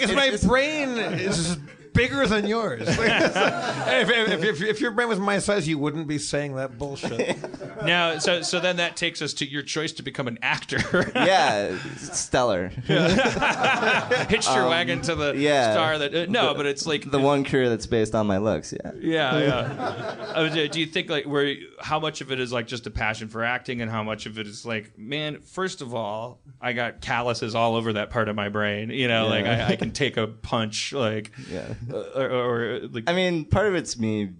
Because 0.00 0.12
my 0.14 0.30
just- 0.30 0.46
brain 0.46 0.88
is 0.90 1.56
bigger 1.92 2.26
than 2.26 2.46
yours. 2.48 2.82
if, 2.88 4.10
if, 4.10 4.42
if, 4.42 4.62
if 4.62 4.80
your 4.80 4.90
brain 4.90 5.08
was 5.08 5.20
my 5.20 5.38
size, 5.38 5.68
you 5.68 5.78
wouldn't 5.78 6.08
be 6.08 6.18
saying 6.18 6.56
that 6.56 6.76
bullshit. 6.76 7.36
Now, 7.84 8.18
so 8.18 8.42
so 8.42 8.58
then 8.58 8.78
that 8.78 8.96
takes 8.96 9.22
us 9.22 9.32
to 9.34 9.48
your 9.48 9.62
choice 9.62 9.92
to 9.92 10.02
become 10.02 10.26
an 10.26 10.38
actor. 10.42 10.78
yeah, 11.14 11.78
it's 11.92 12.18
stellar. 12.18 12.68
Hitched 12.68 14.52
your 14.52 14.68
wagon 14.68 15.02
to 15.02 15.14
the 15.14 15.30
Um, 15.30 15.38
yeah. 15.38 15.72
star 15.72 15.98
that 15.98 16.14
uh, 16.14 16.26
no, 16.28 16.52
but 16.54 16.66
it's 16.66 16.84
like 16.84 17.08
the 17.10 17.20
one 17.20 17.44
career 17.44 17.68
that's 17.68 17.86
based 17.86 18.14
on 18.16 18.26
my 18.26 18.38
looks. 18.38 18.72
Yeah. 18.72 18.90
Yeah, 18.98 19.38
yeah. 19.38 20.32
Uh, 20.34 20.48
do 20.48 20.66
do 20.66 20.80
you 20.80 20.86
think 20.86 21.08
like 21.08 21.26
where 21.26 21.54
how 21.80 22.00
much 22.00 22.20
of 22.20 22.32
it 22.32 22.33
is 22.40 22.52
like 22.52 22.66
just 22.66 22.86
a 22.86 22.90
passion 22.90 23.28
for 23.28 23.44
acting, 23.44 23.80
and 23.82 23.90
how 23.90 24.02
much 24.02 24.26
of 24.26 24.38
it 24.38 24.46
is 24.46 24.64
like, 24.66 24.98
man, 24.98 25.40
first 25.40 25.80
of 25.82 25.94
all, 25.94 26.40
I 26.60 26.72
got 26.72 27.00
calluses 27.00 27.54
all 27.54 27.76
over 27.76 27.94
that 27.94 28.10
part 28.10 28.28
of 28.28 28.36
my 28.36 28.48
brain. 28.48 28.90
You 28.90 29.08
know, 29.08 29.26
like 29.28 29.44
I, 29.46 29.68
I 29.72 29.76
can 29.76 29.92
take 29.92 30.16
a 30.16 30.26
punch, 30.26 30.92
like, 30.92 31.32
Yeah. 31.50 31.74
uh, 31.92 31.96
or, 32.14 32.30
or 32.30 32.80
like, 32.90 33.04
I 33.08 33.12
mean, 33.14 33.44
part 33.44 33.66
of 33.66 33.74
it's 33.74 33.98
me. 33.98 34.30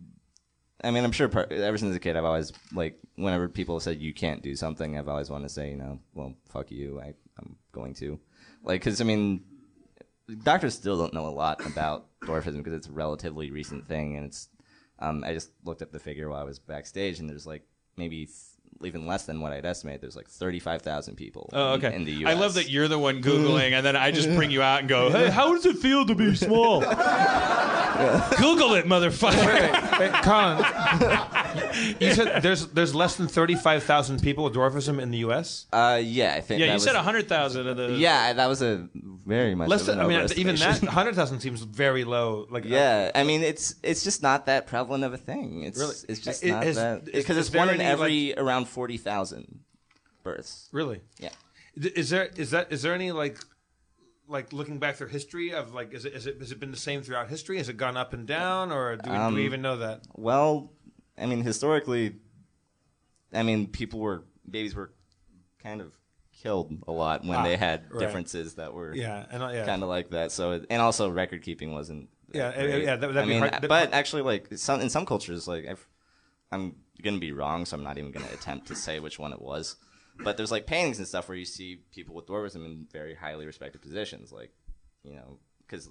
I 0.82 0.90
mean, 0.90 1.04
I'm 1.04 1.12
sure 1.12 1.28
part, 1.28 1.50
ever 1.50 1.78
since 1.78 1.96
a 1.96 1.98
kid, 2.00 2.16
I've 2.16 2.24
always 2.24 2.52
like 2.72 2.98
whenever 3.16 3.48
people 3.48 3.80
said 3.80 4.00
you 4.00 4.12
can't 4.12 4.42
do 4.42 4.54
something, 4.56 4.98
I've 4.98 5.08
always 5.08 5.30
wanted 5.30 5.48
to 5.48 5.54
say, 5.54 5.70
you 5.70 5.76
know, 5.76 5.98
well, 6.14 6.34
fuck 6.48 6.70
you. 6.70 7.00
I, 7.00 7.14
I'm 7.38 7.56
going 7.72 7.94
to, 7.94 8.18
like, 8.62 8.80
because 8.82 9.00
I 9.00 9.04
mean, 9.04 9.42
doctors 10.42 10.74
still 10.74 10.98
don't 10.98 11.14
know 11.14 11.26
a 11.26 11.30
lot 11.30 11.64
about 11.66 12.06
dwarfism 12.22 12.58
because 12.58 12.72
it's 12.74 12.88
a 12.88 12.92
relatively 12.92 13.50
recent 13.50 13.86
thing, 13.88 14.16
and 14.16 14.26
it's. 14.26 14.48
Um, 15.00 15.24
I 15.24 15.32
just 15.34 15.50
looked 15.64 15.82
up 15.82 15.90
the 15.90 15.98
figure 15.98 16.28
while 16.30 16.40
I 16.40 16.44
was 16.44 16.60
backstage, 16.60 17.18
and 17.18 17.28
there's 17.28 17.46
like 17.46 17.66
maybe 17.96 18.28
even 18.82 19.06
less 19.06 19.24
than 19.26 19.40
what 19.40 19.52
I'd 19.52 19.64
estimate. 19.64 20.00
There's 20.00 20.16
like 20.16 20.28
35,000 20.28 21.16
people. 21.16 21.48
oh, 21.52 21.74
in- 21.74 21.84
okay. 21.84 21.94
In, 21.96 22.04
the 22.04 22.12
U.S. 22.12 22.34
I 22.36 22.38
love 22.38 22.54
that 22.54 22.68
you're 22.70 22.88
the 22.88 22.98
one 22.98 23.22
googling, 23.22 23.72
and 23.72 23.84
then 23.84 23.96
I 23.96 24.10
just 24.10 24.28
bring 24.34 24.50
you 24.50 24.62
out 24.62 24.80
and 24.80 24.88
go, 24.88 25.10
hey, 25.10 25.30
how 25.30 25.52
does 25.52 25.66
it 25.66 25.76
feel 25.78 26.04
to 26.06 26.14
be 26.14 26.34
small? 26.34 26.80
Google 28.38 28.74
it, 28.74 28.86
motherfucker. 28.86 29.34
Hey, 29.94 30.10
Colin, 30.22 31.96
you 32.00 32.12
said 32.12 32.42
there's 32.42 32.66
there's 32.68 32.92
less 32.94 33.14
than 33.16 33.28
thirty 33.28 33.54
five 33.54 33.84
thousand 33.84 34.20
people 34.20 34.42
with 34.44 34.54
dwarfism 34.54 35.00
in 35.00 35.12
the 35.12 35.18
U.S. 35.18 35.66
Uh, 35.72 36.00
yeah, 36.02 36.34
I 36.34 36.40
think. 36.40 36.58
Yeah, 36.60 36.66
that 36.66 36.72
you 36.72 36.74
was, 36.74 36.82
said 36.84 36.96
hundred 36.96 37.28
thousand 37.28 37.68
of 37.68 37.76
the. 37.76 37.90
Yeah, 37.92 38.32
that 38.32 38.46
was 38.48 38.62
a 38.62 38.88
very 39.24 39.54
much. 39.54 39.68
Less 39.68 39.86
than, 39.86 40.00
I 40.00 40.06
mean, 40.08 40.26
even 40.36 40.56
that 40.56 40.82
hundred 40.82 41.14
thousand 41.14 41.38
seems 41.40 41.62
very 41.62 42.02
low. 42.04 42.46
Like, 42.50 42.64
Yeah, 42.64 43.12
I 43.14 43.22
mean 43.22 43.42
it's 43.42 43.76
it's 43.84 44.02
just 44.02 44.22
not 44.22 44.46
that 44.46 44.66
prevalent 44.66 45.04
of 45.04 45.12
a 45.12 45.18
thing. 45.18 45.62
It's 45.62 45.78
Really? 45.78 45.94
it's 46.08 46.20
just 46.20 46.44
I- 46.44 46.48
not 46.48 46.66
is- 46.66 46.76
that 46.76 47.02
is- 47.08 47.22
because 47.24 47.36
it's 47.36 47.52
one 47.52 47.68
in 47.68 47.76
any, 47.80 47.84
every 47.84 48.34
around 48.36 48.63
forty 48.64 48.96
thousand 48.96 49.60
births. 50.22 50.68
really. 50.72 51.00
Yeah. 51.18 51.30
Is 51.76 52.10
there 52.10 52.30
is 52.36 52.50
that 52.52 52.72
is 52.72 52.82
there 52.82 52.94
any 52.94 53.12
like 53.12 53.38
like 54.28 54.52
looking 54.52 54.78
back 54.78 54.96
through 54.96 55.08
history 55.08 55.52
of 55.52 55.74
like 55.74 55.92
is 55.92 56.04
it 56.04 56.14
is 56.14 56.26
it 56.26 56.38
has 56.38 56.50
it 56.52 56.60
been 56.60 56.70
the 56.70 56.76
same 56.76 57.02
throughout 57.02 57.28
history? 57.28 57.58
Has 57.58 57.68
it 57.68 57.76
gone 57.76 57.96
up 57.96 58.12
and 58.12 58.26
down, 58.26 58.70
or 58.72 58.96
do 58.96 59.10
we, 59.10 59.16
do 59.16 59.22
Um, 59.22 59.34
we 59.34 59.44
even 59.44 59.60
know 59.62 59.76
that? 59.78 60.02
Well, 60.14 60.72
I 61.18 61.26
mean 61.26 61.42
historically, 61.42 62.16
I 63.32 63.42
mean 63.42 63.66
people 63.66 64.00
were 64.00 64.24
babies 64.48 64.74
were 64.74 64.92
kind 65.62 65.80
of 65.80 65.92
killed 66.32 66.76
a 66.86 66.92
lot 66.92 67.24
when 67.24 67.38
Ah, 67.38 67.42
they 67.44 67.56
had 67.56 67.90
right. 67.90 67.98
differences 68.00 68.54
that 68.54 68.72
were 68.72 68.94
Yeah, 68.94 69.24
and 69.30 69.42
uh, 69.42 69.48
yeah, 69.48 69.64
kind 69.66 69.82
of 69.82 69.88
like 69.88 70.10
that. 70.10 70.30
So 70.32 70.52
it- 70.52 70.66
and 70.70 70.80
also 70.82 71.10
record 71.10 71.42
keeping 71.42 71.72
wasn't. 71.72 72.08
Yeah, 72.32 72.52
great. 72.52 72.84
yeah, 72.84 72.96
that- 72.96 73.16
I 73.16 73.22
be 73.22 73.28
mean, 73.28 73.38
hard- 73.40 73.52
that- 73.52 73.68
but 73.68 73.92
actually, 73.92 74.22
like 74.22 74.48
some 74.56 74.80
in 74.80 74.90
some 74.90 75.06
cultures, 75.06 75.46
like 75.48 75.66
I've, 75.66 75.86
I'm 76.52 76.76
gonna 77.04 77.18
be 77.18 77.32
wrong, 77.32 77.64
so 77.64 77.76
I'm 77.76 77.84
not 77.84 77.98
even 77.98 78.10
gonna 78.10 78.26
attempt 78.32 78.66
to 78.68 78.74
say 78.74 78.98
which 78.98 79.18
one 79.18 79.32
it 79.32 79.40
was. 79.40 79.76
But 80.18 80.36
there's 80.36 80.50
like 80.50 80.66
paintings 80.66 80.98
and 80.98 81.08
stuff 81.08 81.28
where 81.28 81.38
you 81.38 81.44
see 81.44 81.82
people 81.92 82.14
with 82.14 82.26
dwarfism 82.26 82.64
in 82.64 82.86
very 82.92 83.14
highly 83.14 83.46
respected 83.46 83.82
positions, 83.82 84.32
like 84.32 84.52
you 85.02 85.14
know, 85.14 85.38
because 85.66 85.88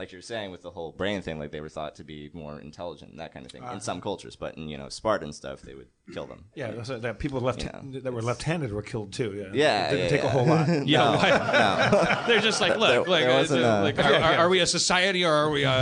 like 0.00 0.12
you're 0.12 0.22
saying 0.22 0.50
with 0.50 0.62
the 0.62 0.70
whole 0.70 0.92
brain 0.92 1.20
thing, 1.20 1.38
like 1.38 1.50
they 1.52 1.60
were 1.60 1.68
thought 1.68 1.94
to 1.96 2.04
be 2.04 2.30
more 2.32 2.58
intelligent, 2.58 3.14
that 3.18 3.34
kind 3.34 3.44
of 3.44 3.52
thing, 3.52 3.62
in 3.70 3.80
some 3.80 4.00
cultures. 4.00 4.34
But 4.34 4.56
in 4.56 4.66
you 4.68 4.78
know 4.78 4.88
Spartan 4.88 5.32
stuff, 5.34 5.60
they 5.60 5.74
would 5.74 5.88
kill 6.14 6.24
them. 6.26 6.46
yeah. 6.54 6.82
So 6.82 6.98
that 6.98 7.18
people 7.18 7.40
left 7.40 7.62
Yeah. 7.62 7.80
that 8.02 8.12
were 8.12 8.22
left-handed 8.22 8.72
were 8.72 8.80
killed 8.82 9.12
too. 9.12 9.30
Yeah, 9.36 9.50
Yeah, 9.52 9.86
it 9.86 9.90
didn't 9.90 10.02
yeah, 10.04 10.08
take 10.08 10.24
a 10.24 10.28
whole 10.30 10.46
lot. 10.46 10.68
Yeah, 10.86 11.16
why- 11.16 12.24
they're 12.26 12.40
just 12.40 12.60
like, 12.62 12.76
look, 12.78 12.88
There- 12.88 13.00
like, 13.04 13.24
there 13.24 13.64
uh, 13.64 13.82
a- 13.82 13.84
like 13.84 13.98
are, 13.98 14.14
are, 14.14 14.34
are 14.44 14.48
we 14.48 14.60
a 14.60 14.66
society 14.66 15.24
or 15.24 15.32
are 15.32 15.50
we 15.50 15.64
uh, 15.66 15.72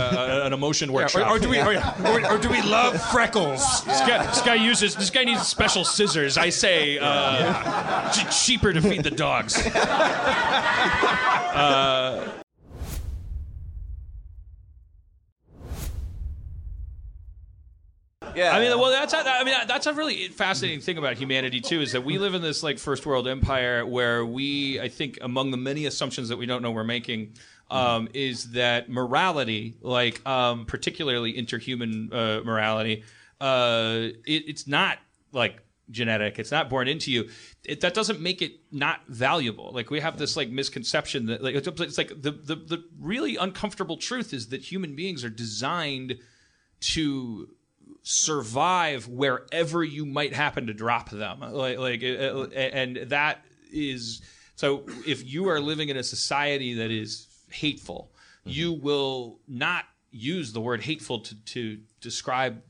a, 0.41 0.45
an 0.47 0.53
emotion 0.53 0.89
Or, 0.89 0.93
workshop? 0.93 1.29
or 1.31 1.39
do 1.39 1.47
we 1.49 1.57
or, 1.59 1.73
or, 2.05 2.31
or 2.33 2.37
do 2.37 2.49
we 2.49 2.61
love 2.61 3.01
freckles? 3.11 3.61
This 3.85 4.01
guy, 4.01 4.25
this 4.25 4.41
guy 4.41 4.55
uses. 4.55 4.95
This 4.95 5.09
guy 5.09 5.23
needs 5.23 5.47
special 5.47 5.85
scissors. 5.85 6.37
I 6.37 6.49
say, 6.49 6.99
uh, 6.99 8.11
ch- 8.11 8.45
cheaper 8.45 8.73
to 8.73 8.81
feed 8.81 9.03
the 9.03 9.11
dogs. 9.11 9.55
Yeah. 18.39 18.55
I 18.55 18.59
mean, 18.59 18.79
well, 18.79 18.91
that's 18.91 19.13
a, 19.13 19.17
I 19.17 19.43
mean 19.43 19.55
that's 19.67 19.85
a 19.85 19.93
really 19.93 20.29
fascinating 20.29 20.81
thing 20.81 20.97
about 20.97 21.17
humanity 21.17 21.61
too 21.61 21.81
is 21.81 21.91
that 21.91 22.03
we 22.03 22.17
live 22.17 22.33
in 22.33 22.41
this 22.41 22.63
like 22.63 22.79
first 22.79 23.05
world 23.05 23.27
empire 23.27 23.85
where 23.85 24.25
we, 24.25 24.79
I 24.79 24.87
think, 24.87 25.17
among 25.21 25.51
the 25.51 25.57
many 25.57 25.85
assumptions 25.85 26.29
that 26.29 26.37
we 26.37 26.45
don't 26.45 26.61
know 26.61 26.71
we're 26.71 26.83
making. 26.83 27.33
Um, 27.71 28.09
is 28.15 28.53
that 28.53 28.89
morality, 28.89 29.75
like 29.81 30.27
um, 30.27 30.65
particularly 30.65 31.33
interhuman 31.33 32.11
uh, 32.11 32.43
morality, 32.43 33.03
uh, 33.39 34.07
it, 34.25 34.43
it's 34.47 34.65
not 34.65 34.97
like 35.31 35.61
genetic. 35.91 36.39
It's 36.39 36.51
not 36.51 36.67
born 36.69 36.87
into 36.87 37.11
you. 37.11 37.29
It, 37.63 37.81
that 37.81 37.93
doesn't 37.93 38.21
make 38.21 38.41
it 38.41 38.53
not 38.71 39.01
valuable. 39.07 39.71
Like 39.71 39.91
we 39.91 39.99
have 39.99 40.17
this 40.17 40.35
like 40.35 40.49
misconception 40.49 41.27
that 41.27 41.43
like 41.43 41.53
it's, 41.53 41.97
like 41.97 42.09
the, 42.09 42.31
the 42.31 42.55
the 42.55 42.83
really 42.99 43.35
uncomfortable 43.35 43.97
truth 43.97 44.33
is 44.33 44.47
that 44.47 44.61
human 44.61 44.95
beings 44.95 45.23
are 45.23 45.29
designed 45.29 46.17
to 46.81 47.49
survive 48.11 49.07
wherever 49.07 49.83
you 49.83 50.03
might 50.03 50.33
happen 50.33 50.65
to 50.65 50.73
drop 50.73 51.11
them. 51.11 51.41
Like 51.41 51.77
like 51.77 52.03
uh, 52.03 52.47
and 52.55 52.97
that 53.11 53.45
is 53.71 54.21
so 54.55 54.83
if 55.05 55.31
you 55.31 55.47
are 55.49 55.59
living 55.59 55.89
in 55.89 55.97
a 55.97 56.03
society 56.03 56.73
that 56.75 56.89
is 56.89 57.27
hateful, 57.51 58.11
you 58.43 58.73
will 58.73 59.39
not 59.47 59.85
use 60.09 60.53
the 60.53 60.61
word 60.61 60.81
hateful 60.81 61.19
to 61.19 61.35
to 61.35 61.79
describe 62.01 62.63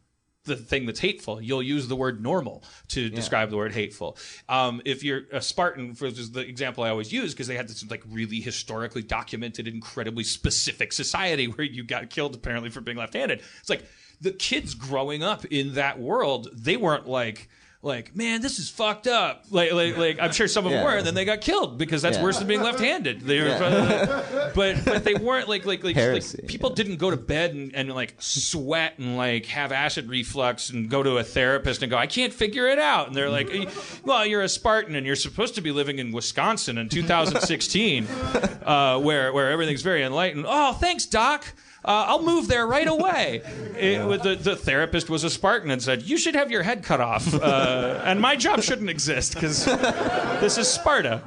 the 0.44 0.58
thing 0.58 0.86
that's 0.86 1.00
hateful. 1.00 1.42
You'll 1.42 1.64
use 1.64 1.88
the 1.88 1.96
word 1.96 2.22
normal 2.22 2.64
to 2.90 3.10
describe 3.10 3.50
the 3.50 3.58
word 3.58 3.72
hateful. 3.72 4.18
Um, 4.50 4.82
if 4.84 5.04
you're 5.04 5.22
a 5.32 5.42
Spartan, 5.42 5.96
which 6.00 6.20
is 6.20 6.32
the 6.32 6.42
example 6.42 6.84
I 6.84 6.90
always 6.90 7.14
use, 7.14 7.34
because 7.34 7.48
they 7.48 7.56
had 7.56 7.70
this 7.70 7.90
like 7.90 8.04
really 8.10 8.42
historically 8.42 9.04
documented, 9.04 9.70
incredibly 9.70 10.24
specific 10.26 10.92
society 10.92 11.46
where 11.54 11.66
you 11.66 11.84
got 11.84 12.10
killed 12.10 12.36
apparently 12.36 12.70
for 12.70 12.82
being 12.82 12.98
left-handed. 12.98 13.42
It's 13.62 13.70
like 13.70 13.86
the 14.22 14.32
kids 14.32 14.74
growing 14.74 15.24
up 15.24 15.46
in 15.46 15.74
that 15.76 16.00
world, 16.00 16.50
they 16.54 16.78
weren't 16.78 17.08
like. 17.08 17.50
Like 17.82 18.14
man, 18.14 18.42
this 18.42 18.60
is 18.60 18.70
fucked 18.70 19.08
up. 19.08 19.46
Like, 19.52 19.72
like, 19.72 19.96
like 19.96 20.20
I'm 20.20 20.34
sure 20.34 20.50
some 20.50 20.66
of 20.66 20.72
them 20.74 20.82
Yeah. 20.82 20.86
were, 20.92 20.98
and 20.98 21.08
then 21.08 21.14
they 21.14 21.24
got 21.24 21.40
killed 21.40 21.78
because 21.78 22.02
that's 22.02 22.18
Yeah. 22.18 22.24
worse 22.24 22.38
than 22.38 22.46
being 22.46 22.62
left-handed. 22.62 23.22
They 23.22 23.40
were, 23.40 24.52
but 24.54 24.84
but 24.84 25.06
they 25.06 25.14
weren't 25.14 25.48
like 25.48 25.66
like 25.66 25.82
like, 25.82 25.96
Heresy, 25.96 26.40
like 26.42 26.48
people 26.50 26.72
didn't 26.72 26.98
go 26.98 27.10
to 27.10 27.16
bed 27.16 27.54
and, 27.54 27.74
and 27.74 27.90
like 27.96 28.16
sweat 28.20 28.96
and 29.00 29.16
like 29.16 29.46
have 29.46 29.72
acid 29.72 30.10
reflux 30.10 30.70
and 30.72 30.90
go 30.90 31.02
to 31.04 31.20
a 31.20 31.24
therapist 31.24 31.82
and 31.82 31.90
go, 31.90 31.96
I 31.98 32.06
can't 32.08 32.34
figure 32.34 32.68
it 32.68 32.80
out. 32.80 33.08
And 33.08 33.16
they're 33.16 33.30
like, 33.30 33.50
well, 34.04 34.26
you're 34.26 34.42
a 34.42 34.50
Spartan 34.50 34.94
and 34.96 35.06
you're 35.08 35.16
supposed 35.16 35.56
to 35.56 35.62
be 35.62 35.72
living 35.72 36.00
in 36.00 36.12
Wisconsin 36.12 36.78
in 36.78 36.90
2016, 36.90 38.08
uh, 38.66 39.00
where 39.00 39.32
where 39.32 39.52
everything's 39.52 39.84
very 39.84 40.04
enlightened. 40.04 40.46
Oh, 40.46 40.74
thanks, 40.74 41.06
doc. 41.06 41.46
Uh, 41.86 42.06
I'll 42.08 42.22
move 42.24 42.48
there 42.48 42.68
right 42.68 42.88
away. 42.88 43.42
It, 43.80 44.24
the, 44.24 44.36
the 44.36 44.58
therapist 44.58 45.10
was 45.10 45.24
a 45.24 45.30
Spartan 45.30 45.72
and 45.72 45.82
said, 45.82 46.04
"You 46.04 46.18
should 46.18 46.36
have 46.36 46.52
your 46.52 46.64
head 46.64 46.84
cut 46.84 47.00
off, 47.00 47.34
uh, 47.34 48.02
and 48.04 48.20
my 48.20 48.36
job 48.36 48.62
shouldn't 48.62 48.90
exist 48.90 49.36
because 49.36 49.64
this 49.64 50.58
is 50.58 50.68
Sparta." 50.68 51.22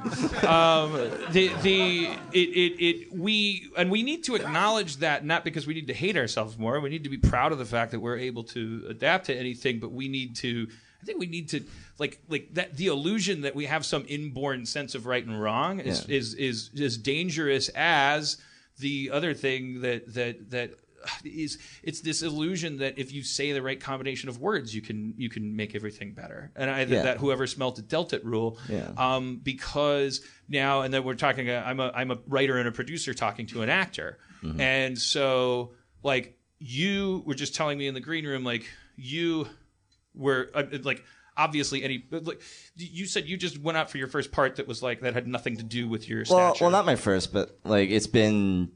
Um, 0.47 0.93
the 1.31 1.47
the 1.63 2.09
it, 2.31 2.37
it 2.37 2.85
it 2.85 3.11
we 3.11 3.71
and 3.75 3.89
we 3.89 4.03
need 4.03 4.23
to 4.25 4.35
acknowledge 4.35 4.97
that 4.97 5.25
not 5.25 5.43
because 5.43 5.65
we 5.65 5.73
need 5.73 5.87
to 5.87 5.95
hate 5.95 6.15
ourselves 6.15 6.59
more. 6.59 6.79
We 6.79 6.91
need 6.91 7.05
to 7.05 7.09
be 7.09 7.17
proud 7.17 7.51
of 7.51 7.57
the 7.57 7.65
fact 7.65 7.89
that 7.89 8.01
we're 8.01 8.19
able 8.19 8.43
to 8.45 8.85
adapt 8.87 9.25
to 9.27 9.35
anything, 9.35 9.79
but 9.79 9.91
we 9.91 10.07
need 10.07 10.35
to. 10.37 10.67
I 11.01 11.05
think 11.05 11.19
we 11.19 11.25
need 11.25 11.49
to 11.49 11.63
like 11.97 12.19
like 12.29 12.53
that 12.53 12.77
the 12.77 12.85
illusion 12.85 13.41
that 13.41 13.55
we 13.55 13.65
have 13.65 13.83
some 13.83 14.05
inborn 14.07 14.67
sense 14.67 14.93
of 14.93 15.07
right 15.07 15.25
and 15.25 15.41
wrong 15.41 15.79
is 15.79 16.05
Yeah. 16.07 16.17
is 16.17 16.33
is 16.35 16.69
as 16.79 16.97
dangerous 16.99 17.69
as 17.69 18.37
the 18.79 19.09
other 19.11 19.33
thing 19.33 19.81
that 19.81 20.13
that 20.13 20.49
that 20.51 20.71
is 21.25 21.57
it's 21.83 21.99
this 21.99 22.21
illusion 22.21 22.77
that 22.77 22.97
if 22.97 23.11
you 23.11 23.23
say 23.23 23.51
the 23.51 23.61
right 23.61 23.79
combination 23.79 24.29
of 24.29 24.39
words 24.39 24.73
you 24.73 24.81
can 24.81 25.13
you 25.17 25.29
can 25.29 25.53
make 25.55 25.75
everything 25.75 26.13
better 26.13 26.49
and 26.55 26.69
i 26.69 26.79
Yeah. 26.81 27.01
that 27.03 27.17
whoever 27.17 27.45
smelt 27.45 27.77
it 27.77 27.89
dealt 27.89 28.13
it 28.13 28.23
rule 28.23 28.57
Yeah. 28.69 28.89
um, 28.97 29.41
because 29.43 30.21
now 30.47 30.81
and 30.81 30.93
then 30.93 31.03
we're 31.03 31.15
talking 31.15 31.49
uh, 31.49 31.61
i'm 31.65 31.81
a 31.81 31.91
i'm 31.93 32.09
a 32.09 32.19
writer 32.27 32.57
and 32.57 32.69
a 32.69 32.71
producer 32.71 33.13
talking 33.13 33.45
to 33.47 33.61
an 33.63 33.69
actor 33.69 34.17
Mm-hmm. 34.43 34.59
and 34.61 34.97
so 34.99 35.73
like 36.03 36.37
you 36.59 37.23
were 37.25 37.33
just 37.35 37.53
telling 37.55 37.77
me 37.77 37.87
in 37.87 37.93
the 37.93 37.99
green 38.01 38.25
room 38.25 38.43
like 38.45 38.65
you 38.95 39.47
were 40.15 40.49
uh, 40.53 40.63
like 40.83 41.03
obviously 41.35 41.83
any 41.83 42.05
like 42.11 42.41
you 42.75 43.05
said 43.05 43.27
you 43.27 43.37
just 43.37 43.57
went 43.59 43.77
out 43.77 43.89
for 43.89 43.97
your 43.97 44.07
first 44.07 44.31
part 44.31 44.55
that 44.57 44.67
was 44.67 44.83
like 44.83 45.01
that 45.01 45.13
had 45.13 45.27
nothing 45.27 45.57
to 45.57 45.63
do 45.63 45.87
with 45.87 46.07
your 46.07 46.23
Well, 46.29 46.53
stature 46.53 46.65
well, 46.65 46.71
not 46.71 46.85
my 46.85 46.95
first, 46.95 47.33
but 47.33 47.57
like 47.63 47.89
it's 47.89 48.07
been, 48.07 48.71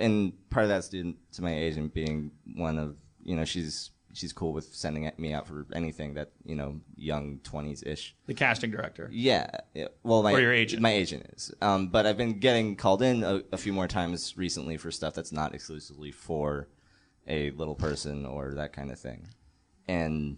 and 0.00 0.32
part 0.50 0.64
of 0.64 0.68
that's 0.68 0.88
due 0.88 1.14
to 1.32 1.42
my 1.42 1.54
agent 1.54 1.94
being 1.94 2.30
one 2.54 2.78
of 2.78 2.96
you 3.22 3.36
know 3.36 3.44
she's 3.44 3.90
she's 4.12 4.32
cool 4.32 4.52
with 4.52 4.74
sending 4.74 5.10
me 5.18 5.32
out 5.32 5.46
for 5.46 5.66
anything 5.74 6.14
that 6.14 6.30
you 6.44 6.54
know 6.54 6.80
young 6.96 7.38
twenties 7.42 7.82
ish. 7.84 8.14
the 8.26 8.34
casting 8.34 8.70
director 8.70 9.08
Yeah, 9.12 9.50
yeah. 9.74 9.88
Well, 10.02 10.22
my 10.22 10.32
Or 10.32 10.40
your 10.40 10.52
agent. 10.52 10.80
my 10.82 10.92
agent 10.92 11.26
is. 11.36 11.52
Um, 11.60 11.88
but 11.88 12.06
I've 12.06 12.16
been 12.16 12.38
getting 12.38 12.76
called 12.76 13.02
in 13.02 13.22
a, 13.22 13.42
a 13.52 13.56
few 13.58 13.72
more 13.72 13.88
times 13.88 14.34
recently 14.36 14.76
for 14.76 14.90
stuff 14.90 15.14
that's 15.14 15.32
not 15.32 15.54
exclusively 15.54 16.12
for 16.12 16.68
a 17.28 17.50
little 17.50 17.74
person 17.74 18.24
or 18.24 18.54
that 18.54 18.72
kind 18.72 18.90
of 18.90 18.98
thing, 18.98 19.28
and 19.88 20.36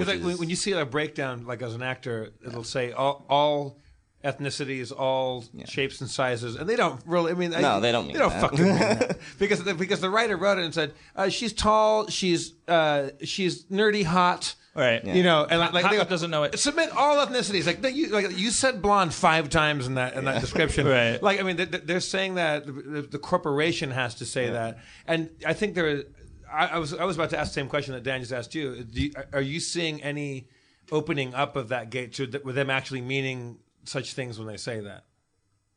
Because 0.00 0.14
like, 0.14 0.22
when, 0.24 0.34
is- 0.34 0.40
when 0.40 0.50
you 0.50 0.56
see 0.56 0.72
a 0.72 0.84
breakdown, 0.84 1.44
like 1.46 1.62
as 1.62 1.74
an 1.74 1.82
actor, 1.82 2.30
it'll 2.46 2.64
say 2.64 2.92
all, 2.92 3.24
all 3.28 3.78
ethnicities, 4.24 4.92
all 4.96 5.44
shapes 5.64 6.00
and 6.00 6.10
sizes, 6.10 6.56
and 6.56 6.68
they 6.68 6.76
don't 6.76 7.00
really. 7.06 7.32
I 7.32 7.34
mean, 7.34 7.54
I- 7.54 7.60
No, 7.60 7.80
they 7.80 7.92
don't 7.92 8.04
mean 8.06 8.14
They 8.14 8.18
don't 8.20 8.30
that. 8.32 8.40
fucking 8.40 8.64
mean 8.64 8.74
that. 8.78 9.18
because 9.38 9.62
the, 9.64 9.74
because 9.74 10.00
the 10.00 10.10
writer 10.10 10.36
wrote 10.36 10.58
it 10.58 10.64
and 10.64 10.74
said 10.74 10.92
uh, 11.16 11.28
she's 11.28 11.52
tall, 11.52 12.06
she's 12.08 12.52
uh, 12.68 13.10
she's 13.24 13.64
nerdy, 13.66 14.04
hot. 14.04 14.54
Right. 14.72 15.04
You 15.04 15.24
know, 15.24 15.44
and 15.50 15.58
like, 15.58 15.72
like 15.72 15.82
Hot 15.84 15.90
they 15.90 15.96
go, 15.98 16.04
doesn't 16.04 16.30
know 16.30 16.44
it. 16.44 16.56
Submit 16.58 16.90
all 16.96 17.16
ethnicities. 17.26 17.66
Like 17.66 17.94
you, 17.94 18.08
like 18.10 18.38
you 18.38 18.50
said, 18.52 18.80
blonde 18.80 19.12
five 19.12 19.48
times 19.50 19.88
in 19.88 19.94
that 19.96 20.14
in 20.14 20.24
that 20.26 20.40
description. 20.46 20.86
Right. 20.86 21.20
Like 21.20 21.40
I 21.40 21.42
mean, 21.42 21.56
they- 21.56 21.64
they're 21.64 21.98
saying 22.00 22.36
that 22.36 22.66
the, 22.66 23.02
the 23.10 23.18
corporation 23.18 23.90
has 23.90 24.14
to 24.16 24.24
say 24.26 24.50
that, 24.50 24.78
and 25.06 25.30
I 25.46 25.54
think 25.54 25.74
there. 25.74 26.04
I, 26.52 26.66
I 26.66 26.78
was 26.78 26.94
I 26.94 27.04
was 27.04 27.16
about 27.16 27.30
to 27.30 27.38
ask 27.38 27.50
the 27.52 27.60
same 27.60 27.68
question 27.68 27.94
that 27.94 28.02
Dan 28.02 28.20
just 28.20 28.32
asked 28.32 28.54
you. 28.54 28.86
You 28.90 29.12
are 29.32 29.40
you 29.40 29.60
seeing 29.60 30.02
any 30.02 30.48
opening 30.92 31.34
up 31.34 31.56
of 31.56 31.68
that 31.68 31.90
gate 31.90 32.14
to 32.14 32.40
with 32.44 32.54
them 32.54 32.70
actually 32.70 33.00
meaning 33.00 33.58
such 33.84 34.14
things 34.14 34.38
when 34.38 34.46
they 34.46 34.56
say 34.56 34.80
that? 34.80 35.04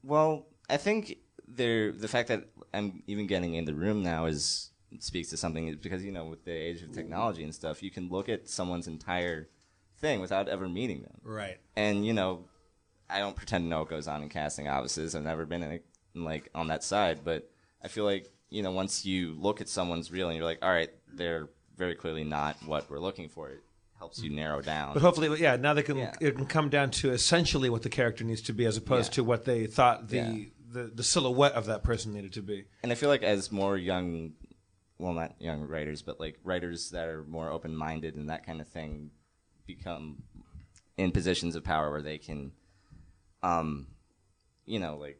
Well, 0.03 0.47
I 0.69 0.77
think 0.77 1.17
there 1.47 1.91
the 1.91 2.07
fact 2.07 2.29
that 2.29 2.45
I'm 2.73 3.03
even 3.07 3.27
getting 3.27 3.55
in 3.55 3.65
the 3.65 3.73
room 3.73 4.03
now 4.03 4.25
is 4.25 4.71
speaks 4.99 5.29
to 5.29 5.37
something 5.37 5.77
because 5.81 6.03
you 6.03 6.11
know 6.11 6.25
with 6.25 6.45
the 6.45 6.51
age 6.51 6.81
of 6.81 6.91
technology 6.91 7.43
and 7.43 7.53
stuff, 7.53 7.83
you 7.83 7.91
can 7.91 8.09
look 8.09 8.29
at 8.29 8.49
someone's 8.49 8.87
entire 8.87 9.49
thing 9.97 10.19
without 10.19 10.47
ever 10.49 10.67
meeting 10.67 11.01
them. 11.01 11.19
Right. 11.23 11.59
And 11.75 12.05
you 12.05 12.13
know, 12.13 12.45
I 13.09 13.19
don't 13.19 13.35
pretend 13.35 13.65
to 13.65 13.67
know 13.69 13.79
what 13.79 13.89
goes 13.89 14.07
on 14.07 14.23
in 14.23 14.29
casting 14.29 14.67
offices. 14.67 15.15
I've 15.15 15.23
never 15.23 15.45
been 15.45 15.63
in, 15.63 15.71
a, 15.71 16.19
like 16.19 16.49
on 16.55 16.67
that 16.67 16.83
side, 16.83 17.21
but 17.23 17.49
I 17.83 17.87
feel 17.87 18.05
like 18.05 18.32
you 18.53 18.61
know 18.63 18.71
once 18.71 19.05
you 19.05 19.35
look 19.39 19.59
at 19.61 19.67
someone's 19.67 20.11
reel 20.11 20.27
and 20.29 20.37
you're 20.37 20.45
like, 20.45 20.59
all 20.61 20.69
right, 20.69 20.91
they're 21.11 21.49
very 21.75 21.95
clearly 21.95 22.23
not 22.23 22.55
what 22.65 22.89
we're 22.89 22.99
looking 22.99 23.27
for. 23.29 23.49
It 23.49 23.63
helps 23.97 24.21
you 24.21 24.29
narrow 24.29 24.61
down. 24.61 24.93
But 24.93 25.01
hopefully, 25.01 25.41
yeah. 25.41 25.55
Now 25.55 25.73
they 25.73 25.81
can 25.83 25.97
Yeah. 25.97 26.13
it 26.21 26.35
can 26.35 26.45
come 26.45 26.69
down 26.69 26.91
to 27.01 27.11
essentially 27.11 27.69
what 27.69 27.81
the 27.81 27.89
character 27.89 28.23
needs 28.23 28.41
to 28.43 28.53
be, 28.53 28.65
as 28.65 28.77
opposed 28.77 29.11
Yeah. 29.11 29.15
to 29.15 29.23
what 29.23 29.45
they 29.45 29.65
thought 29.65 30.07
the, 30.09 30.17
Yeah. 30.17 30.45
the 30.71 30.83
the 30.95 31.03
silhouette 31.03 31.53
of 31.53 31.65
that 31.65 31.83
person 31.83 32.13
needed 32.13 32.33
to 32.33 32.41
be. 32.41 32.65
and 32.83 32.91
I 32.91 32.95
feel 32.95 33.09
like 33.09 33.23
as 33.23 33.51
more 33.51 33.75
young, 33.77 34.33
well, 34.99 35.13
not 35.13 35.41
young 35.41 35.61
writers, 35.67 36.01
but 36.03 36.19
like 36.19 36.37
writers 36.43 36.91
that 36.91 37.07
are 37.07 37.23
more 37.23 37.49
open 37.49 37.75
minded 37.75 38.15
and 38.15 38.29
that 38.29 38.45
kind 38.45 38.61
of 38.61 38.67
thing 38.67 39.09
become 39.65 40.21
in 40.97 41.11
positions 41.11 41.55
of 41.55 41.63
power 41.63 41.89
where 41.89 42.01
they 42.03 42.17
can, 42.19 42.51
um, 43.41 43.87
you 44.65 44.79
know, 44.79 44.95
like 44.97 45.19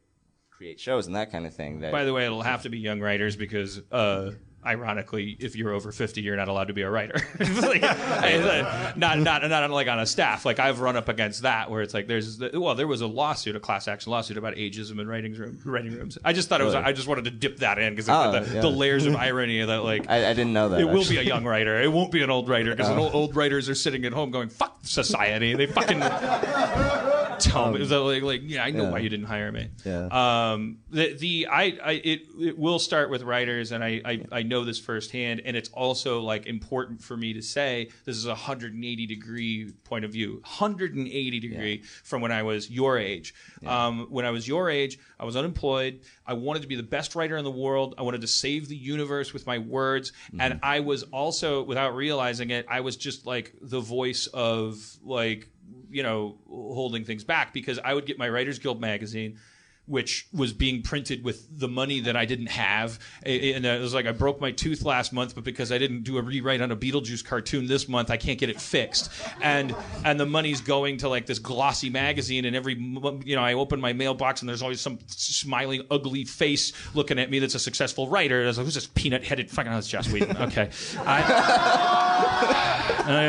create 0.63 0.79
shows 0.79 1.07
and 1.07 1.15
that 1.17 1.29
kind 1.31 1.45
of 1.45 1.53
thing. 1.53 1.81
That 1.81 1.91
By 1.91 2.05
the 2.05 2.13
way, 2.13 2.25
it'll 2.25 2.41
have 2.41 2.63
to 2.63 2.69
be 2.69 2.79
young 2.79 3.01
writers 3.01 3.35
because, 3.35 3.81
uh, 3.91 4.31
ironically, 4.65 5.35
if 5.41 5.57
you're 5.57 5.73
over 5.73 5.91
50, 5.91 6.21
you're 6.21 6.37
not 6.37 6.47
allowed 6.47 6.69
to 6.69 6.73
be 6.73 6.83
a 6.83 6.89
writer. 6.89 7.15
Like, 7.39 7.83
I- 7.83 8.93
not, 8.95 9.19
not, 9.19 9.43
not 9.49 9.69
like 9.71 9.89
on 9.89 9.99
a 9.99 10.05
staff. 10.05 10.45
Like 10.45 10.59
I've 10.59 10.79
run 10.79 10.95
up 10.95 11.09
against 11.09 11.41
that 11.41 11.69
where 11.69 11.81
it's 11.81 11.93
like 11.93 12.07
there's, 12.07 12.39
well, 12.53 12.73
there 12.75 12.87
was 12.87 13.01
a 13.01 13.07
lawsuit, 13.07 13.57
a 13.57 13.59
class 13.59 13.89
action 13.89 14.11
lawsuit 14.13 14.37
about 14.37 14.55
ageism 14.55 14.99
in 14.99 15.07
writing 15.07 15.33
room, 15.33 15.59
writing 15.65 15.97
rooms. 15.97 16.17
I 16.23 16.31
just 16.31 16.47
thought 16.47 16.61
it 16.61 16.63
was, 16.63 16.75
I 16.75 16.93
just 16.93 17.09
wanted 17.09 17.25
to 17.25 17.31
dip 17.31 17.57
that 17.57 17.77
in 17.77 17.91
because 17.93 18.07
Oh, 18.07 18.31
the, 18.39 18.53
yeah. 18.55 18.61
the 18.61 18.69
layers 18.69 19.05
of 19.05 19.15
irony 19.27 19.61
that 19.65 19.83
like. 19.83 20.09
I, 20.09 20.29
I 20.29 20.33
didn't 20.33 20.53
know 20.53 20.69
that. 20.69 20.79
it 20.79 20.85
will 20.85 21.03
be 21.03 21.17
a 21.17 21.23
young 21.23 21.43
writer. 21.43 21.81
It 21.81 21.91
won't 21.91 22.11
be 22.13 22.23
an 22.23 22.29
old 22.29 22.47
writer 22.47 22.73
because 22.73 22.89
old, 22.89 23.13
old 23.13 23.35
writers 23.35 23.67
are 23.67 23.75
sitting 23.75 24.05
at 24.05 24.13
home 24.13 24.31
going, 24.31 24.47
"Fuck 24.47 24.77
society." 24.83 25.55
They 25.55 25.65
fucking 25.65 25.99
tell 27.39 27.71
me 27.71 27.79
like, 27.83 28.23
like 28.23 28.41
yeah, 28.43 28.63
I 28.63 28.71
know 28.71 28.83
yeah. 28.83 28.91
why 28.91 28.99
you 28.99 29.09
didn't 29.09 29.25
hire 29.25 29.51
me. 29.51 29.69
Yeah. 29.85 30.07
Um, 30.11 30.79
the 30.89 31.13
the 31.13 31.47
I, 31.49 31.77
I 31.83 31.91
it, 32.03 32.21
it 32.39 32.57
will 32.57 32.79
start 32.79 33.09
with 33.09 33.23
writers, 33.23 33.71
and 33.71 33.83
I, 33.83 34.01
I 34.05 34.25
I 34.31 34.43
know 34.43 34.63
this 34.63 34.79
firsthand, 34.79 35.41
and 35.45 35.55
it's 35.55 35.69
also 35.69 36.21
like 36.21 36.45
important 36.45 37.01
for 37.01 37.17
me 37.17 37.33
to 37.33 37.41
say 37.41 37.89
this 38.05 38.15
is 38.15 38.25
a 38.25 38.29
180 38.29 39.05
degree 39.05 39.71
point 39.83 40.05
of 40.05 40.11
view, 40.11 40.33
180 40.43 41.39
degree 41.39 41.83
from 42.03 42.21
when 42.21 42.31
I 42.31 42.43
was 42.43 42.69
your 42.69 42.97
age. 42.97 43.33
Um, 43.65 44.07
when 44.09 44.25
I 44.25 44.31
was 44.31 44.47
your 44.47 44.69
age, 44.69 44.99
I 45.19 45.25
was 45.25 45.35
unemployed. 45.35 46.01
I 46.25 46.33
wanted 46.33 46.61
to 46.63 46.67
be 46.67 46.75
the 46.75 46.83
best 46.83 47.15
writer 47.15 47.37
in 47.37 47.43
the 47.43 47.51
world. 47.51 47.95
I 47.97 48.01
wanted 48.01 48.21
to 48.21 48.27
save 48.27 48.67
the 48.67 48.75
universe 48.75 49.33
with 49.33 49.45
my 49.47 49.57
words, 49.57 50.11
and 50.37 50.59
I 50.63 50.81
was 50.81 51.03
also, 51.03 51.63
without 51.63 51.95
realizing 51.95 52.49
it, 52.49 52.65
I 52.69 52.81
was 52.81 52.97
just 52.97 53.25
like 53.25 53.53
the 53.61 53.79
voice 53.79 54.27
of 54.27 54.97
like 55.03 55.49
you 55.93 56.03
know 56.03 56.35
holding 56.49 57.05
things 57.05 57.23
back 57.23 57.53
because 57.53 57.79
I 57.79 57.93
would 57.93 58.05
get 58.05 58.17
my 58.17 58.27
Writers 58.27 58.59
Guild 58.59 58.81
magazine 58.81 59.37
which 59.85 60.27
was 60.31 60.53
being 60.53 60.81
printed 60.81 61.23
with 61.23 61.59
the 61.59 61.67
money 61.67 61.99
that 62.01 62.15
I 62.15 62.25
didn't 62.25 62.47
have. 62.47 62.99
And 63.23 63.65
it 63.65 63.81
was 63.81 63.93
like 63.93 64.05
I 64.05 64.13
broke 64.13 64.39
my 64.39 64.51
tooth 64.51 64.83
last 64.83 65.11
month, 65.11 65.35
but 65.35 65.43
because 65.43 65.71
I 65.71 65.77
didn't 65.77 66.03
do 66.03 66.17
a 66.17 66.21
rewrite 66.21 66.61
on 66.61 66.71
a 66.71 66.75
Beetlejuice 66.75 67.25
cartoon 67.25 67.67
this 67.67 67.89
month, 67.89 68.09
I 68.09 68.17
can't 68.17 68.39
get 68.39 68.49
it 68.49 68.61
fixed. 68.61 69.11
And 69.41 69.75
and 70.05 70.19
the 70.19 70.25
money's 70.25 70.61
going 70.61 70.97
to 70.97 71.09
like 71.09 71.25
this 71.25 71.39
glossy 71.39 71.89
magazine, 71.89 72.45
and 72.45 72.55
every 72.55 72.75
you 72.75 73.35
know 73.35 73.43
I 73.43 73.53
open 73.53 73.81
my 73.81 73.93
mailbox 73.93 74.41
and 74.41 74.49
there's 74.49 74.61
always 74.61 74.79
some 74.79 74.99
smiling 75.07 75.81
ugly 75.91 76.25
face 76.25 76.71
looking 76.93 77.19
at 77.19 77.29
me 77.29 77.39
that's 77.39 77.55
a 77.55 77.59
successful 77.59 78.07
writer. 78.07 78.39
And 78.39 78.45
I 78.45 78.49
was 78.49 78.57
like, 78.57 78.65
who's 78.65 78.75
this 78.75 78.87
peanut 78.87 79.23
headed 79.23 79.51
fucking? 79.51 79.71
Oh, 79.71 79.77
it's 79.77 79.87
Joss 79.87 80.11
Whedon. 80.11 80.37
Okay. 80.43 80.69
I, 81.05 81.23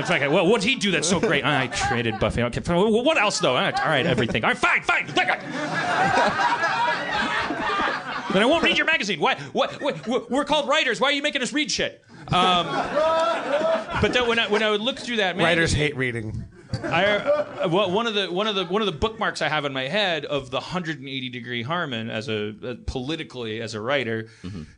it's 0.00 0.10
like, 0.10 0.22
well, 0.22 0.46
what'd 0.46 0.66
he 0.66 0.74
do 0.74 0.90
that's 0.90 1.08
so 1.08 1.20
great? 1.20 1.44
I 1.44 1.68
traded 1.68 2.18
Buffy. 2.18 2.42
Okay, 2.42 2.60
well, 2.66 3.04
what 3.04 3.18
else 3.18 3.38
though? 3.38 3.56
All 3.56 3.70
right, 3.70 4.06
everything. 4.06 4.42
All 4.44 4.50
right, 4.50 4.58
fine, 4.58 4.82
fine. 4.82 5.06
That 6.44 8.24
guy. 8.28 8.32
Then 8.32 8.42
I 8.42 8.46
won't 8.46 8.64
read 8.64 8.76
your 8.76 8.86
magazine. 8.86 9.20
Why? 9.20 9.36
What? 9.52 9.80
what 9.80 10.30
we're 10.30 10.44
called 10.44 10.68
writers. 10.68 11.00
Why 11.00 11.08
are 11.08 11.12
you 11.12 11.22
making 11.22 11.42
us 11.42 11.52
read 11.52 11.70
shit? 11.70 12.04
Um, 12.32 12.66
but 14.00 14.12
then 14.12 14.26
when 14.26 14.38
I, 14.38 14.48
when 14.48 14.62
I 14.62 14.70
would 14.70 14.80
look 14.80 14.98
through 14.98 15.16
that, 15.16 15.36
Writers 15.36 15.72
hate 15.72 15.96
reading. 15.96 16.44
I, 16.82 17.04
uh, 17.04 17.68
well, 17.68 17.90
one 17.90 18.06
of 18.06 18.14
the 18.14 18.30
one 18.30 18.46
of 18.46 18.56
the 18.56 18.64
one 18.64 18.82
of 18.82 18.86
the 18.86 18.92
bookmarks 18.92 19.40
I 19.40 19.48
have 19.48 19.64
in 19.64 19.72
my 19.72 19.84
head 19.84 20.24
of 20.24 20.50
the 20.50 20.56
180 20.56 21.28
degree 21.28 21.62
Harmon 21.62 22.10
as 22.10 22.28
a 22.28 22.54
uh, 22.62 22.74
politically 22.86 23.60
as 23.60 23.74
a 23.74 23.80
writer 23.80 24.28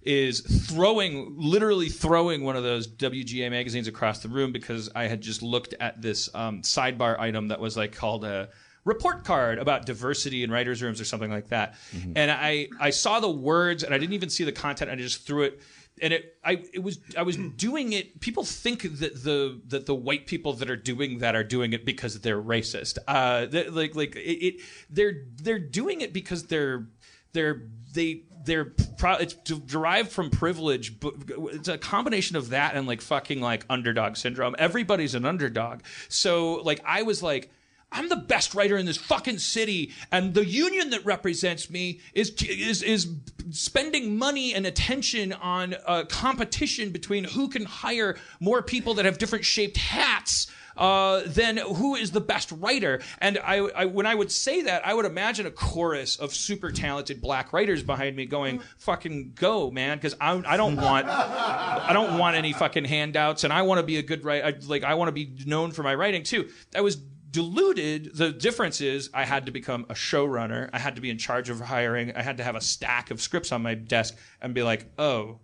is 0.03 0.41
throwing 0.41 1.35
literally 1.37 1.89
throwing 1.89 2.45
one 2.45 2.57
of 2.57 2.63
those 2.63 2.87
WGA 2.87 3.51
magazines 3.51 3.89
across 3.89 4.21
the 4.21 4.29
room 4.29 4.53
because 4.53 4.91
I 4.95 5.05
had 5.05 5.21
just 5.21 5.43
looked 5.43 5.75
at 5.81 6.03
this 6.03 6.29
um, 6.35 6.63
sidebar 6.63 7.19
item 7.19 7.49
that 7.49 7.61
was 7.61 7.77
like 7.77 7.95
called 7.95 8.25
a 8.25 8.51
report 8.87 9.25
card 9.25 9.59
about 9.59 9.85
diversity 9.85 10.43
in 10.43 10.51
writers' 10.51 10.83
rooms 10.83 10.99
or 11.01 11.05
something 11.05 11.31
like 11.31 11.49
that, 11.49 11.75
and 12.15 12.31
I 12.31 12.69
I 12.81 12.89
saw 12.91 13.21
the 13.21 13.29
words 13.31 13.83
and 13.83 13.93
I 13.95 13.99
didn't 13.99 14.15
even 14.15 14.31
see 14.31 14.45
the 14.45 14.53
content. 14.53 14.91
I 14.91 14.95
just 14.97 15.27
threw 15.27 15.43
it 15.43 15.61
and 16.01 16.13
it 16.13 16.37
I 16.45 16.63
it 16.73 16.83
was 16.83 17.01
I 17.19 17.23
was 17.23 17.37
doing 17.57 17.93
it. 17.93 18.21
People 18.21 18.45
think 18.45 18.83
that 19.01 19.23
the 19.23 19.61
that 19.69 19.85
the 19.87 19.95
white 19.95 20.27
people 20.27 20.53
that 20.55 20.71
are 20.71 20.77
doing 20.77 21.19
that 21.19 21.35
are 21.35 21.45
doing 21.45 21.73
it 21.75 21.85
because 21.85 22.21
they're 22.21 22.41
racist. 22.41 22.97
Uh, 23.09 23.47
that- 23.47 23.75
like 23.75 23.95
like 23.95 24.17
it, 24.17 24.21
it 24.21 24.61
they're 24.89 25.25
they're 25.43 25.59
doing 25.59 26.01
it 26.01 26.13
because 26.13 26.45
they're 26.45 26.87
they're 27.33 27.63
they 27.93 28.23
they're 28.45 28.67
pro- 28.99 29.17
it's 29.17 29.35
de- 29.35 29.57
derived 29.57 30.13
from 30.13 30.31
privilege 30.31 31.01
but 31.01 31.15
it's 31.53 31.67
a 31.67 31.77
combination 31.77 32.37
of 32.37 32.51
that 32.51 32.77
and 32.77 32.87
like 32.87 33.01
fucking 33.01 33.41
like 33.41 33.67
underdog 33.69 34.15
syndrome 34.17 34.55
everybody's 34.57 35.17
an 35.17 35.25
underdog 35.25 35.81
so 36.09 36.55
like 36.63 36.81
i 36.87 37.03
was 37.03 37.25
like 37.25 37.51
I'm 37.93 38.09
the 38.09 38.17
best 38.17 38.55
writer 38.55 38.77
in 38.77 38.85
this 38.85 38.97
fucking 38.97 39.39
city, 39.39 39.93
and 40.11 40.35
the 40.35 40.45
union 40.45 40.91
that 40.91 41.05
represents 41.05 41.71
me 41.71 42.01
is 42.15 42.31
is 42.43 42.83
is 42.83 43.09
spending 43.51 44.19
money 44.19 44.53
and 44.55 44.67
attention 44.67 45.33
on 45.33 45.77
a 45.87 46.05
competition 46.05 46.91
between 46.91 47.25
who 47.25 47.49
can 47.49 47.65
hire 47.65 48.17
more 48.41 48.61
people 48.61 48.95
that 48.95 49.05
have 49.05 49.19
different 49.19 49.45
shaped 49.45 49.77
hats. 49.77 50.49
Uh, 50.77 51.23
than 51.25 51.57
who 51.57 51.95
is 51.95 52.11
the 52.11 52.21
best 52.21 52.53
writer? 52.53 53.01
And 53.19 53.39
I, 53.39 53.61
I, 53.61 53.85
when 53.87 54.05
I 54.05 54.15
would 54.15 54.31
say 54.31 54.61
that, 54.61 54.87
I 54.87 54.93
would 54.93 55.07
imagine 55.07 55.47
a 55.47 55.51
chorus 55.51 56.17
of 56.17 56.35
super 56.35 56.71
talented 56.71 57.23
black 57.23 57.55
writers 57.55 57.83
behind 57.83 58.15
me 58.15 58.27
going, 58.27 58.61
"Fucking 58.77 59.33
go, 59.35 59.71
man!" 59.71 59.97
Because 59.97 60.15
I, 60.21 60.33
I 60.47 60.59
don't 60.59 60.77
want, 60.77 61.07
I 61.09 61.95
don't 61.95 62.19
want 62.19 62.37
any 62.37 62.53
fucking 62.53 62.85
handouts, 62.85 63.43
and 63.45 63.55
I 63.55 63.63
want 63.63 63.79
to 63.79 63.85
be 63.85 63.97
a 63.97 64.03
good 64.03 64.23
writer. 64.23 64.59
Like 64.67 64.85
I 64.85 64.93
want 64.97 65.09
to 65.09 65.13
be 65.13 65.33
known 65.47 65.71
for 65.73 65.83
my 65.83 65.95
writing 65.95 66.25
too. 66.25 66.51
I 66.75 66.83
was 66.83 66.99
diluted. 67.31 68.15
The 68.15 68.33
difference 68.33 68.81
is 68.81 69.11
I 69.13 69.25
had 69.25 69.47
to 69.47 69.53
become 69.53 69.87
a 69.89 69.95
showrunner. 69.95 70.71
I 70.73 70.79
had 70.79 70.97
to 70.97 71.01
be 71.01 71.11
in 71.11 71.19
charge 71.19 71.51
of 71.51 71.61
hiring. 71.61 72.15
I 72.15 72.23
had 72.23 72.39
to 72.39 72.45
have 72.45 72.57
a 72.57 72.61
stack 72.61 73.11
of 73.11 73.21
scripts 73.21 73.53
on 73.53 73.63
my 73.63 73.75
desk 73.75 74.17
and 74.41 74.55
be 74.55 74.63
like, 74.63 74.91
oh, 74.99 75.41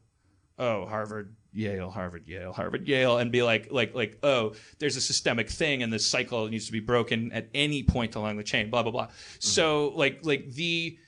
oh, 0.59 0.87
Harvard, 0.87 1.35
Yale, 1.53 1.91
Harvard, 1.91 2.27
Yale, 2.27 2.53
Harvard, 2.53 2.87
Yale, 2.87 3.19
and 3.19 3.33
be 3.33 3.43
like, 3.43 3.69
like, 3.71 3.95
like, 3.95 4.19
oh, 4.23 4.55
there's 4.79 4.97
a 4.97 5.01
systemic 5.01 5.51
thing, 5.51 5.83
and 5.83 5.93
this 5.93 6.07
cycle 6.07 6.49
needs 6.49 6.67
to 6.67 6.73
be 6.73 6.81
broken 6.81 7.33
at 7.33 7.49
any 7.55 7.83
point 7.83 8.15
along 8.15 8.37
the 8.37 8.45
chain. 8.45 8.71
Blah 8.71 8.85
blah 8.85 8.93
blah. 8.93 9.07
Mm-hmm. 9.07 9.37
So 9.41 9.93
like, 9.95 10.21
like 10.23 10.53
the 10.53 10.99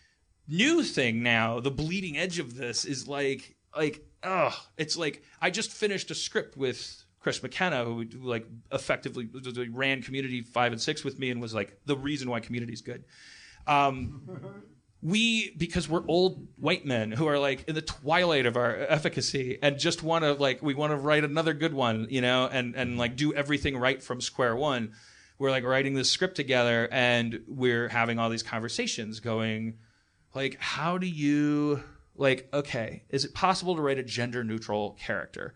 new 0.48 0.82
thing 0.82 1.22
now, 1.22 1.60
the 1.60 1.70
bleeding 1.70 2.18
edge 2.18 2.38
of 2.38 2.56
this 2.56 2.84
is 2.84 3.08
like, 3.08 3.54
like, 3.76 4.04
oh, 4.22 4.54
it's 4.76 4.96
like 4.96 5.22
I 5.40 5.50
just 5.50 5.70
finished 5.70 6.10
a 6.10 6.14
script 6.14 6.56
with 6.56 7.03
Chris 7.24 7.42
McKenna, 7.42 7.86
who, 7.86 8.04
like 8.22 8.46
effectively 8.70 9.26
ran 9.72 10.02
Community 10.02 10.42
five 10.42 10.72
and 10.72 10.80
six 10.80 11.02
with 11.02 11.18
me, 11.18 11.30
and 11.30 11.40
was 11.40 11.54
like 11.54 11.80
the 11.86 11.96
reason 11.96 12.28
why 12.28 12.38
Community 12.38 12.74
is 12.74 12.82
good. 12.82 13.02
Um, 13.66 14.20
we 15.02 15.54
because 15.56 15.88
we're 15.88 16.04
old 16.06 16.46
white 16.56 16.84
men 16.84 17.10
who 17.10 17.26
are 17.26 17.38
like 17.38 17.66
in 17.66 17.74
the 17.74 17.80
twilight 17.80 18.44
of 18.44 18.58
our 18.58 18.76
efficacy 18.76 19.58
and 19.62 19.78
just 19.78 20.02
want 20.02 20.22
to 20.22 20.34
like 20.34 20.62
we 20.62 20.74
want 20.74 20.92
to 20.92 20.96
write 20.96 21.24
another 21.24 21.52
good 21.54 21.72
one 21.74 22.06
you 22.08 22.22
know 22.22 22.48
and 22.50 22.74
and 22.74 22.96
like 22.96 23.14
do 23.14 23.34
everything 23.34 23.76
right 23.76 24.02
from 24.02 24.22
square 24.22 24.56
one 24.56 24.92
we're 25.38 25.50
like 25.50 25.62
writing 25.62 25.92
this 25.92 26.08
script 26.10 26.36
together 26.36 26.88
and 26.90 27.42
we're 27.46 27.88
having 27.88 28.18
all 28.18 28.30
these 28.30 28.42
conversations 28.42 29.20
going 29.20 29.76
like 30.34 30.56
how 30.58 30.96
do 30.96 31.06
you 31.06 31.82
like 32.16 32.48
okay 32.54 33.02
is 33.10 33.26
it 33.26 33.34
possible 33.34 33.76
to 33.76 33.82
write 33.82 33.98
a 33.98 34.02
gender 34.02 34.42
neutral 34.42 34.96
character 34.98 35.54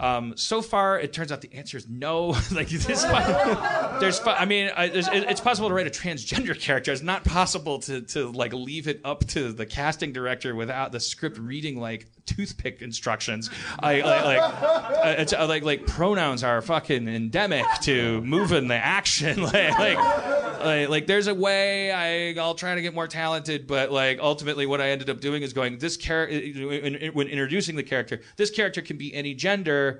um, 0.00 0.36
so 0.36 0.62
far, 0.62 0.98
it 0.98 1.12
turns 1.12 1.30
out 1.30 1.42
the 1.42 1.52
answer 1.54 1.76
is 1.76 1.88
no. 1.88 2.28
like 2.52 2.68
this, 2.68 3.02
there's, 3.04 4.20
I 4.26 4.44
mean, 4.46 4.70
I, 4.76 4.88
there's, 4.88 5.06
it- 5.08 5.24
it's 5.28 5.40
possible 5.40 5.68
to 5.68 5.74
write 5.74 5.86
a 5.86 5.90
transgender 5.90 6.58
character. 6.60 6.92
It's 6.92 7.02
not 7.02 7.24
possible 7.24 7.78
to 7.80 8.00
to 8.02 8.30
like 8.32 8.52
leave 8.52 8.88
it 8.88 9.00
up 9.04 9.26
to 9.28 9.52
the 9.52 9.66
casting 9.66 10.12
director 10.12 10.54
without 10.54 10.90
the 10.92 11.00
script 11.00 11.38
reading 11.38 11.78
like 11.78 12.06
toothpick 12.26 12.82
instructions. 12.82 13.50
I 13.78 14.00
like 14.00 14.24
like, 14.24 15.18
it's, 15.18 15.32
uh, 15.32 15.46
like 15.46 15.62
like 15.62 15.86
pronouns 15.86 16.42
are 16.42 16.60
fucking 16.62 17.06
endemic 17.08 17.66
to 17.82 18.20
moving 18.22 18.68
the 18.68 18.74
action. 18.76 19.42
like, 19.42 19.78
like 19.78 19.98
like, 19.98 20.88
like 20.88 21.06
there's 21.06 21.26
a 21.26 21.34
way 21.34 21.92
I 21.92 22.40
I'll 22.40 22.54
try 22.54 22.74
to 22.74 22.82
get 22.82 22.94
more 22.94 23.08
talented, 23.08 23.66
but 23.66 23.92
like 23.92 24.18
ultimately 24.20 24.66
what 24.66 24.80
I 24.80 24.90
ended 24.90 25.10
up 25.10 25.20
doing 25.20 25.42
is 25.42 25.52
going 25.52 25.78
this 25.78 25.96
character 25.96 27.10
when 27.12 27.28
introducing 27.28 27.76
the 27.76 27.82
character, 27.82 28.20
this 28.36 28.50
character 28.50 28.80
can 28.82 28.96
be 28.96 29.12
any 29.14 29.34
gender. 29.34 29.91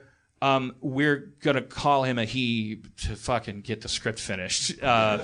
Um, 0.42 0.74
we're 0.80 1.32
gonna 1.40 1.62
call 1.62 2.02
him 2.02 2.18
a 2.18 2.24
he 2.24 2.82
to 3.02 3.14
fucking 3.14 3.60
get 3.60 3.80
the 3.80 3.88
script 3.88 4.18
finished. 4.18 4.82
Uh, 4.82 5.18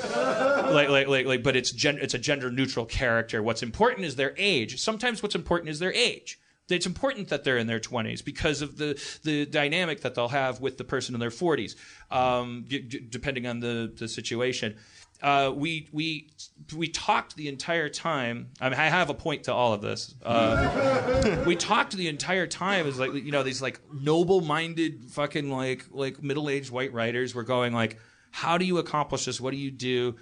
like, 0.72 0.88
like, 0.88 1.08
like, 1.08 1.26
like, 1.26 1.42
but 1.42 1.56
it's 1.56 1.72
gen- 1.72 1.98
it's 2.00 2.14
a 2.14 2.20
gender 2.20 2.52
neutral 2.52 2.86
character. 2.86 3.42
What's 3.42 3.64
important 3.64 4.06
is 4.06 4.14
their 4.14 4.32
age. 4.38 4.80
Sometimes 4.80 5.20
what's 5.20 5.34
important 5.34 5.70
is 5.70 5.80
their 5.80 5.92
age. 5.92 6.38
It's 6.68 6.86
important 6.86 7.28
that 7.30 7.42
they're 7.42 7.56
in 7.56 7.66
their 7.66 7.80
20s 7.80 8.24
because 8.24 8.62
of 8.62 8.76
the 8.76 9.02
the 9.24 9.44
dynamic 9.44 10.02
that 10.02 10.14
they'll 10.14 10.28
have 10.28 10.60
with 10.60 10.78
the 10.78 10.84
person 10.84 11.16
in 11.16 11.20
their 11.20 11.30
40s, 11.30 11.74
um, 12.12 12.64
d- 12.68 12.78
d- 12.78 13.06
depending 13.08 13.44
on 13.48 13.58
the 13.58 13.92
the 13.98 14.06
situation. 14.06 14.76
Uh, 15.20 15.52
we 15.54 15.88
we 15.92 16.30
we 16.76 16.88
talked 16.88 17.34
the 17.34 17.48
entire 17.48 17.88
time. 17.88 18.50
I 18.60 18.68
mean, 18.68 18.78
I 18.78 18.86
have 18.86 19.10
a 19.10 19.14
point 19.14 19.44
to 19.44 19.52
all 19.52 19.72
of 19.72 19.82
this. 19.82 20.14
Uh, 20.22 21.42
we 21.46 21.56
talked 21.56 21.96
the 21.96 22.08
entire 22.08 22.46
time 22.46 22.86
as 22.86 22.98
like 22.98 23.14
you 23.14 23.32
know 23.32 23.42
these 23.42 23.60
like 23.60 23.80
noble-minded 23.92 25.10
fucking 25.10 25.50
like 25.50 25.86
like 25.90 26.22
middle-aged 26.22 26.70
white 26.70 26.92
writers 26.92 27.34
were 27.34 27.42
going 27.42 27.72
like, 27.72 27.98
how 28.30 28.58
do 28.58 28.64
you 28.64 28.78
accomplish 28.78 29.24
this? 29.24 29.40
What 29.40 29.50
do 29.50 29.56
you 29.56 29.72
do? 29.72 30.16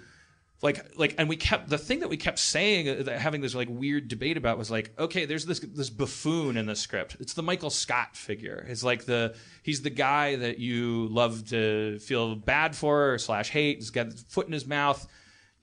Like 0.61 0.97
like 0.97 1.15
and 1.17 1.29
we 1.29 1.35
kept 1.35 1.69
the 1.69 1.77
thing 1.77 1.99
that 1.99 2.09
we 2.09 2.17
kept 2.17 2.39
saying 2.39 2.89
uh, 2.89 3.03
that 3.03 3.19
having 3.19 3.41
this 3.41 3.53
like 3.53 3.67
weird 3.69 4.07
debate 4.07 4.37
about 4.37 4.57
was 4.57 4.71
like 4.71 4.91
okay 4.97 5.25
there's 5.25 5.45
this 5.45 5.59
this 5.59 5.89
buffoon 5.89 6.57
in 6.57 6.65
the 6.65 6.75
script. 6.75 7.17
It's 7.19 7.33
the 7.33 7.43
michael 7.43 7.69
scott 7.69 8.15
figure. 8.15 8.65
It's 8.67 8.83
like 8.83 9.05
the 9.05 9.35
he's 9.61 9.81
the 9.81 9.89
guy 9.89 10.35
that 10.37 10.57
you 10.59 11.07
love 11.09 11.49
to 11.49 11.99
feel 11.99 12.35
bad 12.35 12.75
for 12.75 13.13
or 13.13 13.17
slash 13.19 13.49
hate. 13.49 13.77
He's 13.77 13.91
got 13.91 14.07
his 14.07 14.23
foot 14.23 14.47
in 14.47 14.53
his 14.53 14.65
mouth. 14.65 15.07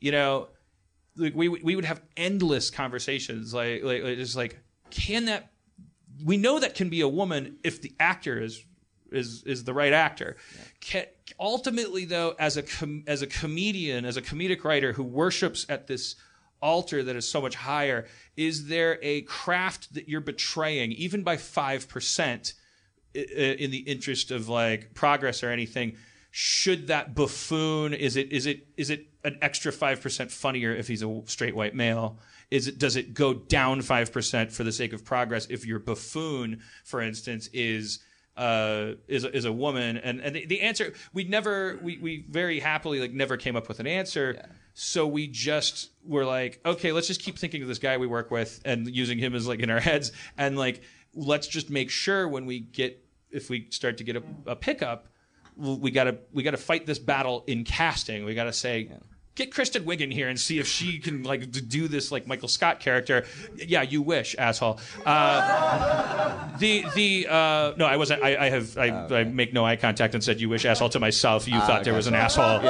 You 0.00 0.12
know 0.12 0.48
like 1.16 1.34
we 1.34 1.48
we 1.48 1.76
would 1.76 1.84
have 1.84 2.02
endless 2.16 2.70
conversations. 2.70 3.52
Like 3.52 3.82
like 3.82 4.02
just 4.02 4.36
like 4.36 4.58
can 4.90 5.26
that 5.26 5.50
we 6.24 6.36
know 6.36 6.60
that 6.60 6.74
can 6.74 6.88
be 6.88 7.00
a 7.00 7.08
woman 7.08 7.58
if 7.64 7.82
the 7.82 7.94
actor 7.98 8.40
is 8.40 8.62
is 9.10 9.42
is 9.44 9.64
the 9.64 9.74
right 9.74 9.92
actor. 9.92 10.36
Ca- 10.82 11.08
ultimately, 11.38 12.04
though, 12.04 12.34
as 12.38 12.56
a 12.56 12.62
com- 12.62 13.04
as 13.06 13.22
a 13.22 13.26
comedian, 13.26 14.04
as 14.04 14.16
a 14.16 14.22
comedic 14.22 14.64
writer 14.64 14.92
who 14.92 15.02
worships 15.02 15.66
at 15.68 15.86
this 15.86 16.16
altar 16.60 17.02
that 17.02 17.16
is 17.16 17.28
so 17.28 17.40
much 17.40 17.54
higher, 17.54 18.06
is 18.36 18.68
there 18.68 18.98
a 19.02 19.22
craft 19.22 19.94
that 19.94 20.08
you're 20.08 20.20
betraying, 20.20 20.92
even 20.92 21.22
by 21.22 21.36
five 21.36 21.88
percent, 21.88 22.54
in 23.14 23.70
the 23.70 23.84
interest 23.86 24.30
of 24.30 24.48
like 24.48 24.94
progress 24.94 25.42
or 25.42 25.50
anything? 25.50 25.96
Should 26.30 26.88
that 26.88 27.14
buffoon 27.14 27.94
is 27.94 28.16
it 28.16 28.32
is 28.32 28.46
it 28.46 28.66
is 28.76 28.90
it 28.90 29.06
an 29.22 29.38
extra 29.40 29.70
five 29.70 30.00
percent 30.00 30.32
funnier 30.32 30.74
if 30.74 30.88
he's 30.88 31.02
a 31.02 31.22
straight 31.26 31.54
white 31.54 31.74
male? 31.74 32.18
Is 32.50 32.66
it 32.66 32.78
does 32.78 32.96
it 32.96 33.14
go 33.14 33.34
down 33.34 33.82
five 33.82 34.12
percent 34.12 34.50
for 34.50 34.64
the 34.64 34.72
sake 34.72 34.92
of 34.92 35.04
progress 35.04 35.46
if 35.48 35.64
your 35.64 35.78
buffoon, 35.78 36.60
for 36.84 37.00
instance, 37.00 37.48
is 37.52 38.00
uh, 38.36 38.92
is 39.06 39.24
a, 39.24 39.36
is 39.36 39.44
a 39.44 39.52
woman, 39.52 39.96
and 39.98 40.20
and 40.20 40.34
the, 40.34 40.46
the 40.46 40.60
answer 40.60 40.92
we 41.12 41.24
never 41.24 41.78
we 41.82 41.98
we 41.98 42.24
very 42.28 42.60
happily 42.60 43.00
like 43.00 43.12
never 43.12 43.36
came 43.36 43.56
up 43.56 43.68
with 43.68 43.80
an 43.80 43.86
answer. 43.86 44.48
So 44.74 45.06
we 45.06 45.28
just 45.28 45.90
were 46.04 46.24
like, 46.24 46.60
okay, 46.66 46.90
let's 46.90 47.06
just 47.06 47.22
keep 47.22 47.38
thinking 47.38 47.62
of 47.62 47.68
this 47.68 47.78
guy 47.78 47.96
we 47.96 48.08
work 48.08 48.32
with 48.32 48.60
and 48.64 48.88
using 48.88 49.18
him 49.18 49.34
as 49.34 49.46
like 49.46 49.60
in 49.60 49.70
our 49.70 49.80
heads, 49.80 50.10
and 50.36 50.58
like 50.58 50.82
let's 51.14 51.46
just 51.46 51.70
make 51.70 51.90
sure 51.90 52.26
when 52.26 52.44
we 52.46 52.60
get 52.60 53.04
if 53.30 53.50
we 53.50 53.68
start 53.70 53.98
to 53.98 54.04
get 54.04 54.16
a, 54.16 54.22
a 54.46 54.56
pickup, 54.56 55.06
we 55.56 55.90
gotta 55.90 56.18
we 56.32 56.42
gotta 56.42 56.56
fight 56.56 56.86
this 56.86 56.98
battle 56.98 57.44
in 57.46 57.64
casting. 57.64 58.24
We 58.24 58.34
gotta 58.34 58.52
say. 58.52 58.90
Get 59.34 59.52
Kristen 59.52 59.84
Wiig 59.84 60.00
in 60.00 60.12
here 60.12 60.28
and 60.28 60.38
see 60.38 60.60
if 60.60 60.68
she 60.68 60.98
can 60.98 61.24
like 61.24 61.50
do 61.50 61.88
this 61.88 62.12
like 62.12 62.26
Michael 62.26 62.46
Scott 62.46 62.78
character. 62.78 63.24
Yeah, 63.56 63.82
you 63.82 64.00
wish, 64.00 64.36
asshole. 64.38 64.78
Uh, 65.04 66.56
the 66.58 66.84
the 66.94 67.26
uh, 67.28 67.72
no, 67.76 67.86
I 67.86 67.96
wasn't. 67.96 68.22
I, 68.22 68.46
I 68.46 68.50
have 68.50 68.78
I, 68.78 68.88
I 68.90 69.24
make 69.24 69.52
no 69.52 69.66
eye 69.66 69.74
contact 69.76 70.14
and 70.14 70.22
said 70.22 70.40
you 70.40 70.48
wish 70.48 70.64
asshole 70.64 70.90
to 70.90 71.00
myself. 71.00 71.48
You 71.48 71.58
thought 71.60 71.82
there 71.82 71.94
was 71.94 72.06
an 72.06 72.14
asshole. 72.14 72.44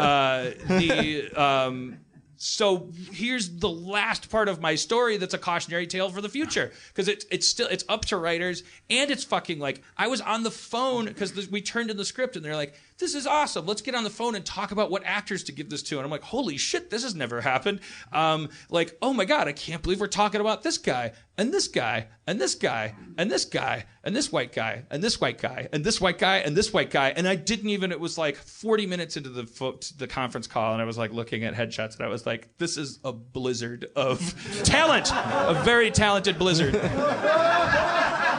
uh, 0.00 0.50
the 0.66 1.30
um, 1.36 1.98
so 2.42 2.88
here's 3.12 3.58
the 3.58 3.68
last 3.68 4.30
part 4.30 4.48
of 4.48 4.62
my 4.62 4.74
story 4.74 5.18
that's 5.18 5.34
a 5.34 5.38
cautionary 5.38 5.86
tale 5.86 6.08
for 6.08 6.22
the 6.22 6.28
future 6.30 6.72
because 6.88 7.06
it's 7.06 7.26
it's 7.30 7.46
still 7.46 7.68
it's 7.68 7.84
up 7.86 8.06
to 8.06 8.16
writers 8.16 8.62
and 8.88 9.10
it's 9.10 9.24
fucking 9.24 9.58
like 9.58 9.82
I 9.98 10.08
was 10.08 10.22
on 10.22 10.42
the 10.42 10.50
phone 10.50 11.04
because 11.04 11.50
we 11.50 11.60
turned 11.60 11.90
in 11.90 11.98
the 11.98 12.04
script 12.04 12.36
and 12.36 12.44
they're 12.44 12.56
like 12.56 12.80
this 13.00 13.14
is 13.14 13.26
awesome. 13.26 13.66
Let's 13.66 13.82
get 13.82 13.94
on 13.94 14.04
the 14.04 14.10
phone 14.10 14.34
and 14.34 14.44
talk 14.44 14.70
about 14.70 14.90
what 14.90 15.02
actors 15.04 15.42
to 15.44 15.52
give 15.52 15.68
this 15.68 15.82
to. 15.84 15.96
And 15.96 16.04
I'm 16.04 16.10
like 16.10 16.22
holy 16.22 16.56
shit 16.56 16.90
this 16.90 17.02
has 17.02 17.14
never 17.14 17.40
happened. 17.40 17.80
Um, 18.12 18.50
like 18.68 18.96
oh 19.02 19.12
my 19.12 19.24
god 19.24 19.48
I 19.48 19.52
can't 19.52 19.82
believe 19.82 20.00
we're 20.00 20.06
talking 20.06 20.40
about 20.40 20.62
this 20.62 20.78
guy 20.78 21.12
and 21.36 21.52
this 21.52 21.68
guy 21.68 22.08
and 22.26 22.40
this 22.40 22.54
guy 22.54 22.94
and 23.16 23.30
this 23.30 23.46
guy 23.46 23.86
and 24.04 24.14
this 24.14 24.30
white 24.30 24.52
guy 24.52 24.84
and 24.90 25.02
this 25.02 25.20
white 25.20 25.38
guy 25.38 25.68
and 25.72 25.82
this 25.82 26.00
white 26.00 26.18
guy 26.18 26.36
and 26.38 26.56
this 26.56 26.72
white 26.72 26.90
guy. 26.90 27.10
And 27.16 27.26
I 27.26 27.34
didn't 27.34 27.70
even 27.70 27.90
it 27.90 27.98
was 28.00 28.18
like 28.18 28.36
40 28.36 28.86
minutes 28.86 29.16
into 29.16 29.30
the 29.30 29.46
fo- 29.46 29.80
the 29.96 30.06
conference 30.06 30.46
call 30.46 30.74
and 30.74 30.82
I 30.82 30.84
was 30.84 30.98
like 30.98 31.12
looking 31.12 31.44
at 31.44 31.54
headshots 31.54 31.96
and 31.96 32.04
I 32.04 32.08
was 32.08 32.26
like 32.26 32.48
this 32.58 32.76
is 32.76 33.00
a 33.04 33.12
blizzard 33.12 33.86
of 33.96 34.20
talent 34.64 35.10
a 35.12 35.60
very 35.64 35.90
talented 35.90 36.38
blizzard 36.38 36.74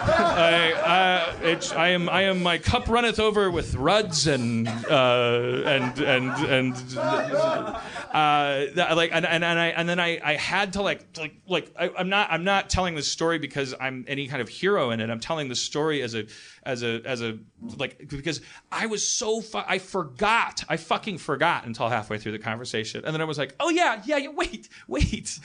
I, 0.08 1.36
it's, 1.44 1.72
I 1.72 1.90
am 1.90 2.10
I 2.10 2.24
am 2.24 2.42
my 2.42 2.58
cup 2.58 2.88
runneth 2.88 3.20
over 3.20 3.52
with 3.52 3.76
ruds 3.76 4.28
and 4.28 4.68
uh, 4.68 5.62
and 5.66 6.00
and 6.00 6.32
and 6.46 6.98
uh, 6.98 8.94
like 8.96 9.12
and, 9.14 9.26
and, 9.26 9.44
and 9.44 9.60
I 9.60 9.68
and 9.68 9.88
then 9.88 10.00
I, 10.00 10.20
I 10.24 10.36
had 10.36 10.74
to 10.74 10.82
like 10.82 11.06
like 11.18 11.36
like 11.48 11.72
I, 11.80 11.92
I'm 11.98 12.10
not 12.10 12.32
I'm 12.32 12.44
not 12.44 12.70
telling 12.70 12.96
this 12.96 13.12
story 13.12 13.38
because 13.40 13.74
I'm 13.80 14.06
any 14.08 14.28
kind 14.28 14.42
of 14.42 14.50
hero 14.50 14.92
in 14.92 15.00
it. 15.00 15.10
I'm 15.10 15.20
telling 15.20 15.50
the 15.50 15.56
story 15.56 16.02
as 16.02 16.16
a 16.16 16.26
as 16.64 16.84
a 16.84 17.02
as 17.06 17.22
a 17.22 17.38
like 17.78 18.08
because 18.08 18.42
I 18.72 18.88
was 18.88 19.08
so 19.08 19.42
fu- 19.42 19.62
I 19.66 19.80
forgot 19.80 20.64
I 20.70 20.78
fucking 20.78 21.20
forgot 21.20 21.66
until 21.66 21.90
halfway 21.90 22.18
through 22.18 22.34
the 22.34 22.40
conversation. 22.40 23.04
And 23.06 23.14
then 23.14 23.22
I 23.22 23.26
was 23.26 23.38
like 23.38 23.56
oh 23.60 23.70
yeah 23.70 24.02
yeah, 24.06 24.18
yeah 24.18 24.30
wait 24.30 24.70
wait. 24.88 25.40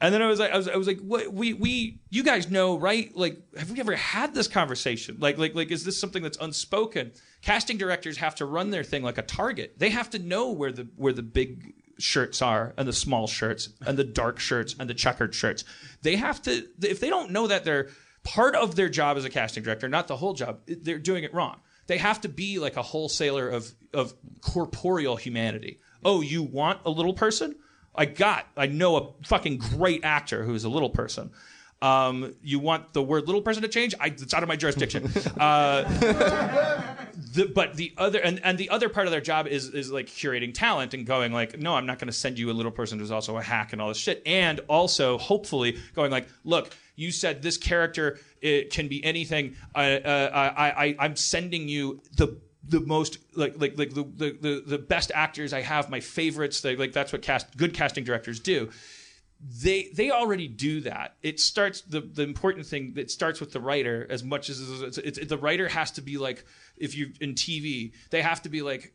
And 0.00 0.14
then 0.14 0.22
I 0.22 0.28
was 0.28 0.38
like 0.38 0.52
I 0.52 0.56
was 0.56 0.68
I 0.68 0.76
was 0.76 0.86
like 0.86 1.00
what 1.00 1.32
we 1.32 1.52
we 1.52 2.00
you 2.10 2.22
guys 2.22 2.50
know 2.50 2.78
right? 2.78 3.14
Like 3.16 3.38
have 3.56 3.70
we 3.70 3.80
ever 3.80 3.87
had 3.96 4.34
this 4.34 4.48
conversation. 4.48 5.16
Like 5.18 5.38
like 5.38 5.54
like 5.54 5.70
is 5.70 5.84
this 5.84 5.98
something 5.98 6.22
that's 6.22 6.38
unspoken? 6.38 7.12
Casting 7.42 7.78
directors 7.78 8.18
have 8.18 8.34
to 8.36 8.46
run 8.46 8.70
their 8.70 8.84
thing 8.84 9.02
like 9.02 9.18
a 9.18 9.22
target. 9.22 9.78
They 9.78 9.90
have 9.90 10.10
to 10.10 10.18
know 10.18 10.52
where 10.52 10.72
the 10.72 10.88
where 10.96 11.12
the 11.12 11.22
big 11.22 11.74
shirts 11.98 12.40
are 12.42 12.74
and 12.76 12.86
the 12.86 12.92
small 12.92 13.26
shirts 13.26 13.70
and 13.84 13.98
the 13.98 14.04
dark 14.04 14.38
shirts 14.38 14.74
and 14.78 14.88
the 14.88 14.94
checkered 14.94 15.34
shirts. 15.34 15.64
They 16.02 16.16
have 16.16 16.40
to 16.42 16.66
if 16.82 17.00
they 17.00 17.08
don't 17.08 17.30
know 17.30 17.46
that 17.46 17.64
they're 17.64 17.88
part 18.24 18.54
of 18.54 18.76
their 18.76 18.88
job 18.88 19.16
as 19.16 19.24
a 19.24 19.30
casting 19.30 19.62
director 19.62 19.88
not 19.88 20.08
the 20.08 20.16
whole 20.16 20.34
job 20.34 20.60
they're 20.66 20.98
doing 20.98 21.24
it 21.24 21.34
wrong. 21.34 21.60
They 21.86 21.98
have 21.98 22.20
to 22.22 22.28
be 22.28 22.58
like 22.58 22.76
a 22.76 22.82
wholesaler 22.82 23.48
of 23.48 23.70
of 23.94 24.14
corporeal 24.40 25.16
humanity. 25.16 25.80
Oh 26.04 26.20
you 26.20 26.42
want 26.42 26.80
a 26.84 26.90
little 26.90 27.14
person? 27.14 27.56
I 27.94 28.04
got 28.04 28.46
i 28.56 28.66
know 28.66 28.96
a 28.96 29.24
fucking 29.24 29.58
great 29.58 30.04
actor 30.04 30.44
who's 30.44 30.64
a 30.64 30.68
little 30.68 30.90
person 30.90 31.30
um, 31.80 32.34
you 32.42 32.58
want 32.58 32.92
the 32.92 33.02
word 33.02 33.26
little 33.26 33.42
person 33.42 33.62
to 33.62 33.68
change? 33.68 33.94
I, 34.00 34.06
it's 34.08 34.34
out 34.34 34.42
of 34.42 34.48
my 34.48 34.56
jurisdiction. 34.56 35.10
Uh, 35.38 35.84
the, 37.34 37.50
but 37.54 37.74
the 37.76 37.92
other 37.96 38.18
and, 38.18 38.40
and 38.42 38.58
the 38.58 38.70
other 38.70 38.88
part 38.88 39.06
of 39.06 39.12
their 39.12 39.20
job 39.20 39.46
is 39.46 39.68
is 39.68 39.90
like 39.90 40.06
curating 40.06 40.52
talent 40.52 40.94
and 40.94 41.06
going 41.06 41.32
like 41.32 41.58
no 41.58 41.74
i'm 41.74 41.86
not 41.86 41.98
going 41.98 42.06
to 42.06 42.12
send 42.12 42.38
you 42.38 42.50
a 42.50 42.52
little 42.52 42.72
person 42.72 42.98
who's 42.98 43.10
also 43.10 43.36
a 43.36 43.42
hack 43.42 43.72
and 43.72 43.80
all 43.80 43.88
this 43.88 43.98
shit. 43.98 44.22
And 44.26 44.60
also 44.68 45.18
hopefully 45.18 45.78
going 45.94 46.10
like 46.10 46.28
look 46.44 46.74
you 46.96 47.12
said 47.12 47.42
this 47.42 47.56
character 47.56 48.18
it 48.40 48.70
can 48.70 48.88
be 48.88 49.04
anything. 49.04 49.56
I, 49.74 49.98
uh, 49.98 50.52
I, 50.56 50.70
I 50.70 50.96
i'm 50.98 51.16
sending 51.16 51.68
you 51.68 52.00
the 52.16 52.40
the 52.64 52.80
most 52.80 53.18
like 53.36 53.54
like 53.60 53.78
like 53.78 53.90
the, 53.90 54.02
the 54.02 54.36
the 54.40 54.62
the 54.66 54.78
best 54.78 55.12
actors. 55.14 55.52
I 55.52 55.62
have 55.62 55.90
my 55.90 56.00
favorites. 56.00 56.60
They, 56.60 56.76
like 56.76 56.92
that's 56.92 57.12
what 57.12 57.22
cast 57.22 57.56
good 57.56 57.74
casting 57.74 58.04
directors 58.04 58.40
do 58.40 58.70
they 59.40 59.90
they 59.94 60.10
already 60.10 60.48
do 60.48 60.80
that. 60.82 61.14
It 61.22 61.38
starts 61.40 61.80
the 61.82 62.00
the 62.00 62.22
important 62.22 62.66
thing 62.66 62.94
that 62.94 63.10
starts 63.10 63.40
with 63.40 63.52
the 63.52 63.60
writer 63.60 64.06
as 64.10 64.24
much 64.24 64.48
as 64.50 64.60
it's, 64.82 64.98
it's, 64.98 65.26
the 65.26 65.38
writer 65.38 65.68
has 65.68 65.92
to 65.92 66.02
be 66.02 66.18
like 66.18 66.44
if 66.76 66.96
you 66.96 67.12
in 67.20 67.34
TV 67.34 67.92
they 68.10 68.20
have 68.22 68.42
to 68.42 68.48
be 68.48 68.62
like 68.62 68.92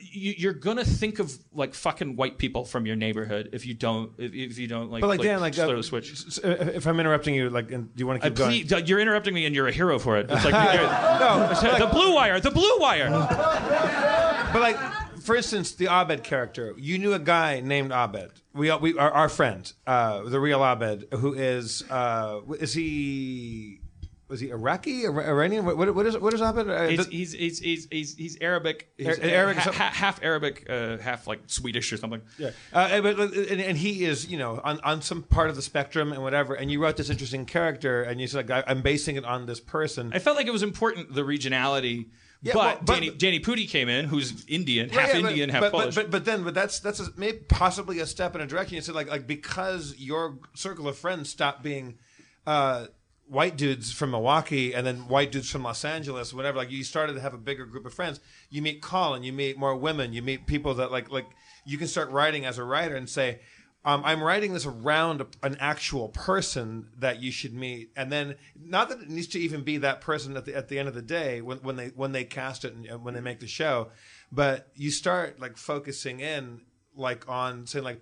you, 0.00 0.32
you're 0.38 0.54
gonna 0.54 0.84
think 0.84 1.18
of 1.18 1.36
like 1.52 1.74
fucking 1.74 2.16
white 2.16 2.38
people 2.38 2.64
from 2.64 2.86
your 2.86 2.96
neighborhood 2.96 3.50
if 3.52 3.66
you 3.66 3.74
don't 3.74 4.12
if, 4.16 4.32
if 4.32 4.58
you 4.58 4.66
don't 4.66 4.90
like 4.90 5.02
But 5.02 5.08
like 5.08 5.20
Dan, 5.20 5.40
like 5.40 5.58
uh, 5.58 5.66
the 5.74 5.82
switch. 5.82 6.38
uh, 6.42 6.48
If 6.48 6.86
I'm 6.86 6.98
interrupting 6.98 7.34
you, 7.34 7.50
like, 7.50 7.68
do 7.68 7.86
you 7.96 8.06
want 8.06 8.22
to 8.22 8.26
Uh, 8.26 8.30
keep 8.30 8.38
going? 8.38 8.66
please, 8.66 8.88
you're 8.88 8.98
interrupting 8.98 9.34
me, 9.34 9.44
and 9.44 9.54
you're 9.54 9.68
a 9.68 9.72
hero 9.72 9.98
for 9.98 10.16
it. 10.16 10.26
It's 10.30 10.44
like 10.44 10.54
no, 11.20 11.48
the 11.78 11.88
blue 11.92 12.14
wire, 12.14 12.40
the 12.40 12.50
blue 12.50 12.78
wire. 12.78 13.10
But 13.10 14.60
like, 14.60 14.78
for 15.22 15.36
instance, 15.36 15.72
the 15.72 15.88
Abed 15.88 16.22
character. 16.24 16.74
You 16.78 16.98
knew 16.98 17.12
a 17.12 17.18
guy 17.18 17.60
named 17.60 17.92
Abed. 17.92 18.30
We, 18.54 18.72
we 18.76 18.96
our, 18.96 19.10
our 19.10 19.28
friend, 19.28 19.70
uh, 19.86 20.22
the 20.22 20.38
real 20.38 20.60
Abed, 20.64 21.08
who 21.12 21.34
is 21.34 21.82
uh, 21.90 22.40
is 22.60 22.72
he 22.72 23.80
was 24.28 24.40
he 24.40 24.50
Iraqi, 24.50 25.06
Ira- 25.06 25.28
Iranian? 25.28 25.64
What, 25.66 25.76
what, 25.94 26.06
is 26.06 26.16
what 26.16 26.32
is 26.32 26.40
Abed? 26.40 26.70
Uh, 26.70 26.86
He's, 26.88 27.06
he's, 27.08 27.32
he's, 27.32 27.58
he's, 27.58 27.88
he's, 27.90 28.14
he's 28.16 28.38
Arabic, 28.40 28.88
he's, 28.96 29.06
Ar- 29.06 29.16
Arabic, 29.22 29.56
ha- 29.58 29.72
ha- 29.72 29.90
half 29.92 30.22
Arabic, 30.22 30.66
uh, 30.70 30.96
half 30.98 31.26
like 31.26 31.40
Swedish 31.46 31.92
or 31.92 31.96
something. 31.98 32.22
Yeah, 32.38 32.50
uh, 32.72 33.00
but- 33.02 33.18
and, 33.18 33.60
and 33.60 33.76
he 33.76 34.04
is, 34.04 34.26
you 34.30 34.38
know, 34.38 34.60
on, 34.64 34.80
on 34.80 35.02
some 35.02 35.22
part 35.24 35.50
of 35.50 35.56
the 35.56 35.62
spectrum 35.62 36.12
and 36.12 36.22
whatever. 36.22 36.54
And 36.54 36.70
you 36.70 36.80
wrote 36.82 36.96
this 36.96 37.10
interesting 37.10 37.44
character, 37.46 38.02
and 38.02 38.20
you 38.20 38.26
said, 38.26 38.48
like, 38.48 38.64
I, 38.66 38.70
I'm 38.70 38.82
basing 38.82 39.16
it 39.16 39.24
on 39.24 39.46
this 39.46 39.60
person. 39.60 40.10
I 40.14 40.20
felt 40.20 40.36
like 40.36 40.46
it 40.46 40.52
was 40.52 40.62
important 40.62 41.12
the 41.12 41.22
regionality, 41.22 42.06
Yeah, 42.44 42.52
but, 42.52 42.58
well, 42.60 42.78
but- 42.82 42.94
Danny, 42.94 43.10
Danny 43.10 43.40
Pudi 43.40 43.66
came 43.66 43.88
in, 43.88 44.04
who's 44.04 44.44
Indian, 44.46 44.90
half 44.90 45.08
Yeah, 45.08 45.16
yeah, 45.16 45.22
but- 45.22 45.30
Indian, 45.30 45.48
half 45.48 45.60
but, 45.62 45.72
Polish. 45.72 45.94
But, 45.94 46.02
but 46.04 46.10
but 46.10 46.24
then 46.26 46.44
but 46.44 46.52
that's 46.52 46.78
that's 46.78 47.00
a, 47.00 47.06
maybe 47.16 47.38
possibly 47.48 48.00
a 48.00 48.06
step 48.06 48.34
in 48.34 48.42
a 48.42 48.46
direction. 48.46 48.76
You 48.76 48.82
said 48.82 48.94
like 48.94 49.08
like 49.08 49.26
because 49.26 49.94
your 49.98 50.38
circle 50.54 50.86
of 50.86 50.98
friends 50.98 51.30
stopped 51.30 51.62
being 51.62 51.98
uh, 52.46 52.86
white 53.26 53.56
dudes 53.56 53.92
from 53.92 54.10
Milwaukee 54.10 54.74
and 54.74 54.86
then 54.86 55.08
white 55.08 55.32
dudes 55.32 55.50
from 55.50 55.62
Los 55.62 55.86
Angeles, 55.86 56.34
whatever. 56.34 56.58
Like 56.58 56.70
you 56.70 56.84
started 56.84 57.14
to 57.14 57.20
have 57.22 57.32
a 57.32 57.38
bigger 57.38 57.64
group 57.64 57.86
of 57.86 57.94
friends. 57.94 58.20
You 58.50 58.60
meet 58.60 58.82
Colin, 58.82 59.22
you 59.22 59.32
meet 59.32 59.56
more 59.56 59.74
women, 59.74 60.12
you 60.12 60.20
meet 60.20 60.46
people 60.46 60.74
that 60.74 60.92
like 60.92 61.10
like 61.10 61.26
you 61.64 61.78
can 61.78 61.88
start 61.88 62.10
writing 62.10 62.44
as 62.44 62.58
a 62.58 62.64
writer 62.64 62.94
and 62.94 63.08
say. 63.08 63.40
Um, 63.86 64.02
I'm 64.04 64.22
writing 64.22 64.54
this 64.54 64.64
around 64.64 65.24
an 65.42 65.56
actual 65.60 66.08
person 66.08 66.88
that 66.98 67.20
you 67.20 67.30
should 67.30 67.52
meet, 67.52 67.90
and 67.96 68.10
then 68.10 68.36
not 68.58 68.88
that 68.88 69.02
it 69.02 69.10
needs 69.10 69.26
to 69.28 69.38
even 69.38 69.62
be 69.62 69.76
that 69.78 70.00
person 70.00 70.36
at 70.36 70.46
the 70.46 70.56
at 70.56 70.68
the 70.68 70.78
end 70.78 70.88
of 70.88 70.94
the 70.94 71.02
day 71.02 71.42
when, 71.42 71.58
when 71.58 71.76
they 71.76 71.88
when 71.88 72.12
they 72.12 72.24
cast 72.24 72.64
it 72.64 72.74
and 72.74 73.04
when 73.04 73.12
they 73.12 73.20
make 73.20 73.40
the 73.40 73.46
show, 73.46 73.90
but 74.32 74.70
you 74.74 74.90
start 74.90 75.38
like 75.38 75.58
focusing 75.58 76.20
in 76.20 76.62
like 76.96 77.28
on 77.28 77.66
saying 77.66 77.84
like 77.84 78.00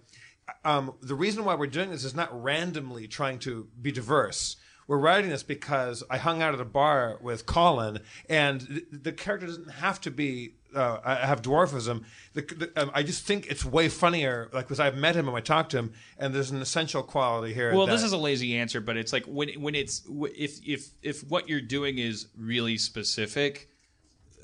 um, 0.65 0.95
the 1.01 1.15
reason 1.15 1.45
why 1.45 1.55
we're 1.55 1.67
doing 1.67 1.91
this 1.91 2.05
is 2.05 2.15
not 2.15 2.43
randomly 2.43 3.09
trying 3.09 3.39
to 3.41 3.69
be 3.81 3.91
diverse. 3.91 4.57
We're 4.87 4.99
writing 4.99 5.31
this 5.31 5.43
because 5.43 6.03
I 6.11 6.19
hung 6.19 6.43
out 6.43 6.55
at 6.55 6.61
a 6.61 6.65
bar 6.65 7.19
with 7.21 7.47
Colin, 7.47 8.01
and 8.29 8.83
the 8.91 9.13
character 9.13 9.47
doesn't 9.47 9.71
have 9.71 10.01
to 10.03 10.11
be 10.11 10.57
uh, 10.75 11.01
I 11.05 11.15
have 11.27 11.43
dwarfism. 11.43 12.05
The, 12.35 12.43
the, 12.43 12.73
um, 12.83 12.91
I 12.95 13.03
just 13.03 13.25
think 13.27 13.47
it's 13.49 13.65
way 13.65 13.89
funnier, 13.89 14.49
like 14.53 14.67
because 14.67 14.81
I've 14.81 14.97
met 14.97 15.15
him 15.15 15.29
and 15.29 15.37
I 15.37 15.41
talked 15.41 15.71
to 15.73 15.79
him, 15.79 15.93
and 16.19 16.35
there's 16.35 16.51
an 16.51 16.61
essential 16.63 17.03
quality 17.03 17.53
here. 17.55 17.75
Well, 17.75 17.87
that- 17.87 17.93
this 17.93 18.03
is 18.03 18.13
a 18.13 18.17
lazy 18.19 18.57
answer, 18.57 18.81
but 18.81 18.97
it's 18.97 19.13
like 19.13 19.25
when 19.27 19.49
when 19.61 19.75
it's 19.75 20.03
if 20.35 20.59
if 20.67 20.89
if 21.03 21.23
what 21.29 21.49
you're 21.49 21.61
doing 21.61 21.99
is 21.99 22.29
really 22.37 22.79
specific, 22.79 23.69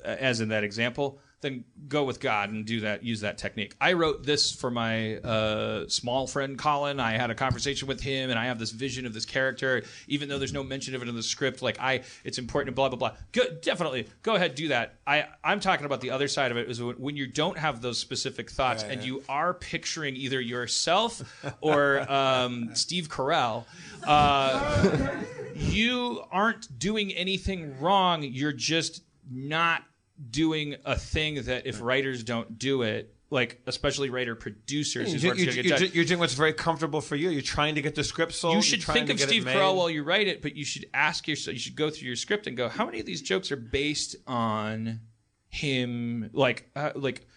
uh, 0.05 0.09
as 0.19 0.39
in 0.41 0.49
that 0.49 0.63
example, 0.63 1.19
then 1.41 1.63
go 1.87 2.03
with 2.03 2.19
God 2.19 2.49
and 2.49 2.65
do 2.65 2.81
that. 2.81 3.03
Use 3.03 3.21
that 3.21 3.37
technique. 3.37 3.75
I 3.79 3.93
wrote 3.93 4.23
this 4.23 4.51
for 4.51 4.69
my 4.69 5.17
uh, 5.17 5.87
small 5.87 6.27
friend 6.27 6.57
Colin. 6.57 6.99
I 6.99 7.13
had 7.13 7.29
a 7.29 7.35
conversation 7.35 7.87
with 7.87 8.01
him, 8.01 8.29
and 8.29 8.37
I 8.37 8.45
have 8.45 8.59
this 8.59 8.71
vision 8.71 9.05
of 9.05 9.13
this 9.13 9.25
character, 9.25 9.83
even 10.07 10.27
though 10.27 10.37
there's 10.37 10.53
no 10.53 10.63
mention 10.63 10.95
of 10.95 11.01
it 11.01 11.07
in 11.07 11.15
the 11.15 11.23
script. 11.23 11.61
Like 11.61 11.79
I, 11.79 12.01
it's 12.23 12.37
important. 12.37 12.73
To 12.73 12.75
blah 12.75 12.89
blah 12.89 12.97
blah. 12.97 13.15
Go, 13.31 13.43
definitely 13.61 14.07
go 14.21 14.35
ahead, 14.35 14.55
do 14.55 14.69
that. 14.69 14.95
I 15.07 15.27
I'm 15.43 15.59
talking 15.59 15.85
about 15.85 16.01
the 16.01 16.11
other 16.11 16.27
side 16.27 16.51
of 16.51 16.57
it 16.57 16.69
is 16.69 16.81
when 16.81 17.15
you 17.15 17.27
don't 17.27 17.57
have 17.57 17.81
those 17.81 17.99
specific 17.99 18.49
thoughts 18.49 18.83
and 18.83 19.03
you 19.03 19.23
are 19.29 19.53
picturing 19.53 20.15
either 20.15 20.41
yourself 20.41 21.21
or 21.61 22.11
um, 22.11 22.75
Steve 22.75 23.07
Carell. 23.07 23.65
Uh, 24.05 25.07
you 25.55 26.23
aren't 26.31 26.77
doing 26.79 27.11
anything 27.13 27.79
wrong. 27.79 28.23
You're 28.23 28.53
just 28.53 29.03
not 29.29 29.83
doing 30.29 30.75
a 30.85 30.95
thing 30.95 31.43
that 31.43 31.65
if 31.65 31.81
writers 31.81 32.23
don't 32.23 32.57
do 32.57 32.81
it, 32.81 33.15
like 33.31 33.61
especially 33.67 34.09
writer 34.09 34.35
producers, 34.35 35.23
you, 35.23 35.33
you, 35.33 35.51
you, 35.51 35.69
done. 35.69 35.89
you're 35.93 36.05
doing 36.05 36.19
what's 36.19 36.33
very 36.33 36.53
comfortable 36.53 36.99
for 36.99 37.15
you. 37.15 37.29
You're 37.29 37.41
trying 37.41 37.75
to 37.75 37.81
get 37.81 37.95
the 37.95 38.03
script 38.03 38.33
sold. 38.33 38.55
you 38.55 38.61
should 38.61 38.83
think 38.83 39.09
of 39.09 39.19
Steve. 39.19 39.45
Carell 39.45 39.75
while 39.75 39.89
you 39.89 40.03
write 40.03 40.27
it, 40.27 40.41
but 40.41 40.55
you 40.55 40.65
should 40.65 40.85
ask 40.93 41.27
yourself. 41.27 41.53
You 41.53 41.59
should 41.59 41.75
go 41.75 41.89
through 41.89 42.07
your 42.07 42.15
script 42.15 42.47
and 42.47 42.57
go, 42.57 42.69
how 42.69 42.85
many 42.85 42.99
of 42.99 43.05
these 43.05 43.21
jokes 43.21 43.51
are 43.51 43.57
based 43.57 44.15
on 44.25 45.01
him? 45.47 46.29
Like, 46.33 46.69
uh, 46.75 46.91
like, 46.95 47.27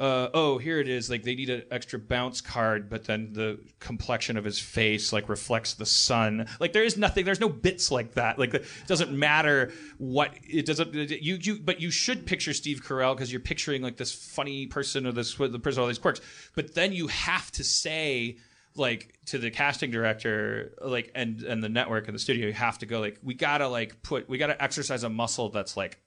uh, 0.00 0.30
oh, 0.34 0.58
here 0.58 0.80
it 0.80 0.88
is. 0.88 1.08
Like 1.08 1.22
they 1.22 1.34
need 1.34 1.48
an 1.48 1.62
extra 1.70 1.98
bounce 1.98 2.40
card, 2.40 2.90
but 2.90 3.04
then 3.04 3.32
the 3.32 3.60
complexion 3.78 4.36
of 4.36 4.44
his 4.44 4.58
face 4.58 5.12
like 5.12 5.28
reflects 5.28 5.74
the 5.74 5.86
sun. 5.86 6.48
Like 6.58 6.72
there 6.72 6.82
is 6.82 6.96
nothing. 6.96 7.24
There's 7.24 7.40
no 7.40 7.48
bits 7.48 7.90
like 7.90 8.14
that. 8.14 8.38
Like 8.38 8.52
it 8.52 8.64
doesn't 8.88 9.12
matter 9.12 9.72
what 9.98 10.34
it 10.42 10.66
doesn't. 10.66 10.92
You 10.94 11.38
you, 11.40 11.58
but 11.58 11.80
you 11.80 11.92
should 11.92 12.26
picture 12.26 12.52
Steve 12.52 12.82
Carell 12.82 13.14
because 13.14 13.30
you're 13.30 13.40
picturing 13.40 13.82
like 13.82 13.96
this 13.96 14.12
funny 14.12 14.66
person 14.66 15.06
or 15.06 15.12
this 15.12 15.36
the 15.36 15.58
person 15.58 15.62
with 15.62 15.78
all 15.78 15.86
these 15.86 15.98
quirks. 15.98 16.20
But 16.56 16.74
then 16.74 16.92
you 16.92 17.06
have 17.06 17.52
to 17.52 17.62
say 17.62 18.38
like 18.74 19.14
to 19.26 19.38
the 19.38 19.50
casting 19.50 19.90
director 19.90 20.72
like 20.82 21.12
and 21.14 21.42
and 21.42 21.62
the 21.62 21.68
network 21.68 22.08
and 22.08 22.14
the 22.14 22.18
studio 22.18 22.46
you 22.46 22.52
have 22.54 22.78
to 22.78 22.86
go 22.86 23.00
like 23.00 23.18
we 23.22 23.34
gotta 23.34 23.68
like 23.68 24.02
put 24.02 24.28
we 24.28 24.38
gotta 24.38 24.60
exercise 24.62 25.04
a 25.04 25.10
muscle 25.10 25.50
that's 25.50 25.76
like 25.76 26.00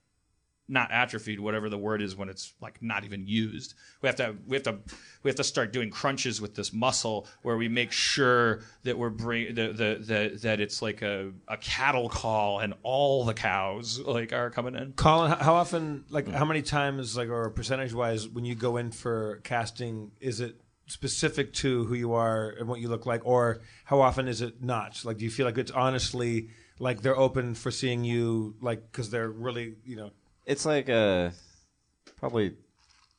not 0.67 0.91
atrophied 0.91 1.39
whatever 1.39 1.69
the 1.69 1.77
word 1.77 2.01
is 2.01 2.15
when 2.15 2.29
it's 2.29 2.53
like 2.61 2.81
not 2.81 3.03
even 3.03 3.27
used. 3.27 3.75
We 4.01 4.07
have 4.07 4.15
to 4.17 4.35
we 4.47 4.55
have 4.55 4.63
to 4.63 4.79
we 5.23 5.29
have 5.29 5.35
to 5.35 5.43
start 5.43 5.71
doing 5.71 5.89
crunches 5.89 6.41
with 6.41 6.55
this 6.55 6.73
muscle 6.73 7.27
where 7.43 7.57
we 7.57 7.67
make 7.67 7.91
sure 7.91 8.61
that 8.83 8.97
we're 8.97 9.09
bring 9.09 9.53
the, 9.53 9.67
the, 9.67 9.97
the 10.01 10.39
that 10.41 10.59
it's 10.59 10.81
like 10.81 11.01
a, 11.01 11.31
a 11.47 11.57
cattle 11.57 12.09
call 12.09 12.59
and 12.59 12.73
all 12.83 13.25
the 13.25 13.33
cows 13.33 13.99
like 13.99 14.33
are 14.33 14.49
coming 14.49 14.75
in. 14.75 14.93
Colin, 14.93 15.31
how 15.31 15.53
often, 15.53 16.05
like, 16.09 16.25
mm. 16.25 16.33
how 16.33 16.45
many 16.45 16.61
times, 16.61 17.17
like, 17.17 17.29
or 17.29 17.49
percentage 17.49 17.93
wise, 17.93 18.27
when 18.27 18.45
you 18.45 18.55
go 18.55 18.77
in 18.77 18.91
for 18.91 19.41
casting, 19.43 20.11
is 20.19 20.39
it 20.39 20.55
specific 20.87 21.53
to 21.53 21.85
who 21.85 21.95
you 21.95 22.13
are 22.13 22.49
and 22.59 22.67
what 22.67 22.79
you 22.79 22.87
look 22.87 23.05
like, 23.05 23.21
or 23.25 23.61
how 23.85 24.01
often 24.01 24.27
is 24.27 24.41
it 24.41 24.61
not? 24.63 25.03
Like, 25.03 25.17
do 25.17 25.25
you 25.25 25.31
feel 25.31 25.45
like 25.45 25.57
it's 25.57 25.71
honestly 25.71 26.49
like 26.79 27.01
they're 27.01 27.17
open 27.17 27.55
for 27.55 27.71
seeing 27.71 28.03
you, 28.03 28.55
like, 28.61 28.91
because 28.91 29.09
they're 29.09 29.29
really, 29.29 29.75
you 29.85 29.95
know, 29.95 30.11
It's 30.45 30.65
like 30.65 30.89
uh, 30.89 31.31
probably 32.17 32.55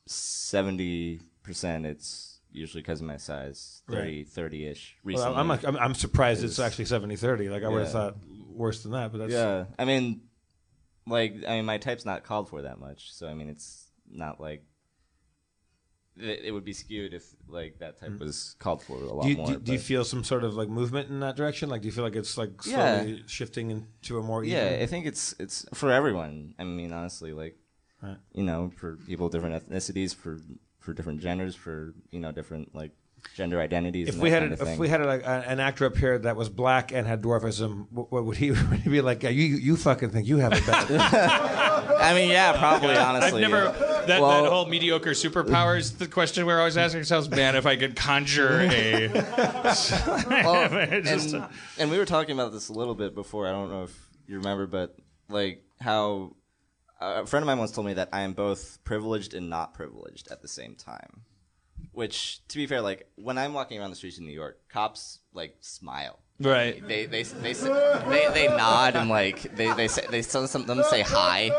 seventy 0.06 1.20
percent. 1.42 1.86
It's 1.86 2.40
usually 2.52 2.82
because 2.82 3.00
of 3.02 3.06
my 3.06 3.18
size, 3.18 3.82
30, 3.90 4.24
30 4.24 4.66
ish. 4.66 4.96
well, 5.04 5.34
I'm, 5.36 5.50
I'm, 5.50 5.76
I'm 5.76 5.94
surprised 5.94 6.42
it's 6.42 6.58
actually 6.58 6.86
70 6.86 7.16
30. 7.16 7.50
Like, 7.50 7.62
I 7.62 7.68
would 7.68 7.80
have 7.80 7.88
Yeah. 7.88 7.92
thought 7.92 8.16
worse 8.48 8.82
than 8.82 8.92
that, 8.92 9.12
but 9.12 9.18
that's. 9.18 9.32
yeah. 9.32 9.66
I 9.78 9.84
mean, 9.84 10.22
like, 11.06 11.34
I 11.46 11.56
mean, 11.56 11.66
my 11.66 11.76
type's 11.76 12.06
not 12.06 12.24
called 12.24 12.48
for 12.48 12.62
that 12.62 12.78
much, 12.80 13.12
so 13.12 13.28
I 13.28 13.34
mean, 13.34 13.50
it's 13.50 13.90
not 14.10 14.40
like 14.40 14.64
it, 16.18 16.40
it 16.46 16.50
would 16.52 16.64
be 16.64 16.72
skewed 16.72 17.12
if 17.14 17.24
like 17.48 17.78
that 17.78 17.98
type 18.00 18.18
was 18.18 18.56
called 18.58 18.82
for 18.82 18.94
a 18.96 19.12
lot 19.12 19.22
Mm. 19.22 19.22
Do 19.24 19.28
you, 19.30 19.36
more. 19.36 19.46
do, 19.46 19.56
do 19.58 19.72
you 19.72 19.78
but- 19.78 19.84
feel 19.86 20.04
some 20.04 20.24
sort 20.24 20.44
of 20.44 20.54
like 20.56 20.68
movement 20.68 21.08
in 21.10 21.20
that 21.20 21.36
direction? 21.36 21.68
Like, 21.68 21.82
do 21.82 21.86
you 21.88 21.92
feel 21.92 22.04
like 22.04 22.16
it's 22.16 22.36
like 22.38 22.52
Yeah. 22.66 23.00
slowly 23.00 23.22
shifting 23.26 23.70
into 23.70 24.18
a 24.18 24.22
more 24.22 24.44
Yeah, 24.44 24.66
even? 24.68 24.82
I 24.82 24.86
think 24.86 25.06
it's 25.06 25.34
it's 25.38 25.66
for 25.74 25.90
everyone. 25.92 26.54
I 26.58 26.64
mean, 26.64 26.92
honestly, 26.92 27.32
like 27.32 27.56
Right. 28.02 28.16
you 28.32 28.44
know, 28.44 28.70
for 28.76 28.96
people 29.06 29.26
of 29.26 29.32
different 29.32 29.68
ethnicities, 29.68 30.14
for 30.14 30.38
for 30.80 30.92
different 30.92 31.20
genders, 31.20 31.54
for 31.56 31.94
you 32.10 32.20
know, 32.20 32.30
different 32.32 32.74
like 32.74 32.92
gender 33.34 33.58
identities. 33.60 34.08
If 34.08 34.14
and 34.14 34.22
we 34.22 34.30
that 34.30 34.34
had 34.42 34.42
kind 34.42 34.52
a, 34.52 34.54
of 34.54 34.60
if 34.60 34.66
thing. 34.68 34.78
we 34.78 34.88
had 34.88 35.00
a, 35.00 35.06
like, 35.06 35.22
a, 35.24 35.44
an 35.48 35.58
actor 35.58 35.84
up 35.86 35.96
here 35.96 36.16
that 36.18 36.36
was 36.36 36.48
black 36.48 36.92
and 36.92 37.06
had 37.08 37.22
dwarfism, 37.22 37.86
what, 37.90 38.12
what 38.12 38.24
would 38.24 38.36
he 38.36 38.50
would 38.70 38.80
he 38.84 38.90
be 38.90 39.00
like? 39.00 39.22
"Yeah, 39.24 39.30
You 39.30 39.44
you 39.56 39.76
fucking 39.76 40.10
think 40.10 40.28
you 40.28 40.36
have 40.38 40.52
it 40.52 40.64
bad? 40.66 40.86
I 42.00 42.14
mean, 42.14 42.30
yeah, 42.30 42.52
probably. 42.56 42.90
I've 42.94 43.16
honestly, 43.16 43.40
never 43.40 43.72
that, 44.06 44.20
Well- 44.20 44.42
that 44.42 44.50
whole 44.50 44.66
mediocre 44.66 45.10
superpowers. 45.10 45.96
The 45.98 46.08
question 46.08 46.46
we're 46.46 46.58
always 46.58 46.76
asking 46.76 46.98
ourselves, 47.00 47.28
man, 47.28 47.56
if 47.56 47.66
I 47.66 47.76
could 47.76 47.96
conjure 47.96 48.60
a 48.60 49.08
Well, 50.28 50.72
and, 50.78 51.48
and 51.78 51.90
we 51.90 51.98
were 51.98 52.04
talking 52.06 52.34
about 52.38 52.52
this 52.52 52.68
a 52.68 52.72
little 52.72 52.94
bit 52.94 53.14
before. 53.14 53.46
I 53.46 53.52
don't 53.52 53.70
know 53.70 53.84
if 53.84 54.08
you 54.26 54.36
remember, 54.38 54.66
but 54.66 54.96
like 55.28 55.62
how 55.80 56.36
uh, 57.00 57.22
a 57.22 57.26
friend 57.26 57.42
of 57.42 57.46
mine 57.46 57.58
once 57.58 57.72
told 57.72 57.86
me 57.86 57.94
that 57.94 58.08
I 58.12 58.22
am 58.22 58.32
both 58.32 58.78
privileged 58.84 59.34
and 59.34 59.50
not 59.50 59.74
privileged 59.74 60.28
at 60.30 60.42
the 60.42 60.48
same 60.48 60.74
time. 60.74 61.22
Which, 61.92 62.46
to 62.48 62.56
be 62.56 62.66
fair, 62.66 62.80
like 62.80 63.08
when 63.16 63.38
I'm 63.38 63.52
walking 63.52 63.78
around 63.78 63.90
the 63.90 63.96
streets 63.96 64.18
in 64.18 64.24
New 64.26 64.32
York, 64.32 64.58
cops 64.68 65.20
like 65.32 65.56
smile. 65.60 66.18
Right. 66.40 66.86
They 66.86 67.06
they 67.06 67.22
they 67.22 67.54
say, 67.54 67.68
they, 68.08 68.28
they 68.34 68.48
nod 68.48 68.96
and 68.96 69.08
like 69.08 69.54
they 69.56 69.72
they 69.72 69.88
say 69.88 70.06
they 70.10 70.22
some 70.22 70.46
some 70.46 70.62
of 70.62 70.66
them 70.66 70.82
say 70.90 71.02
hi, 71.02 71.50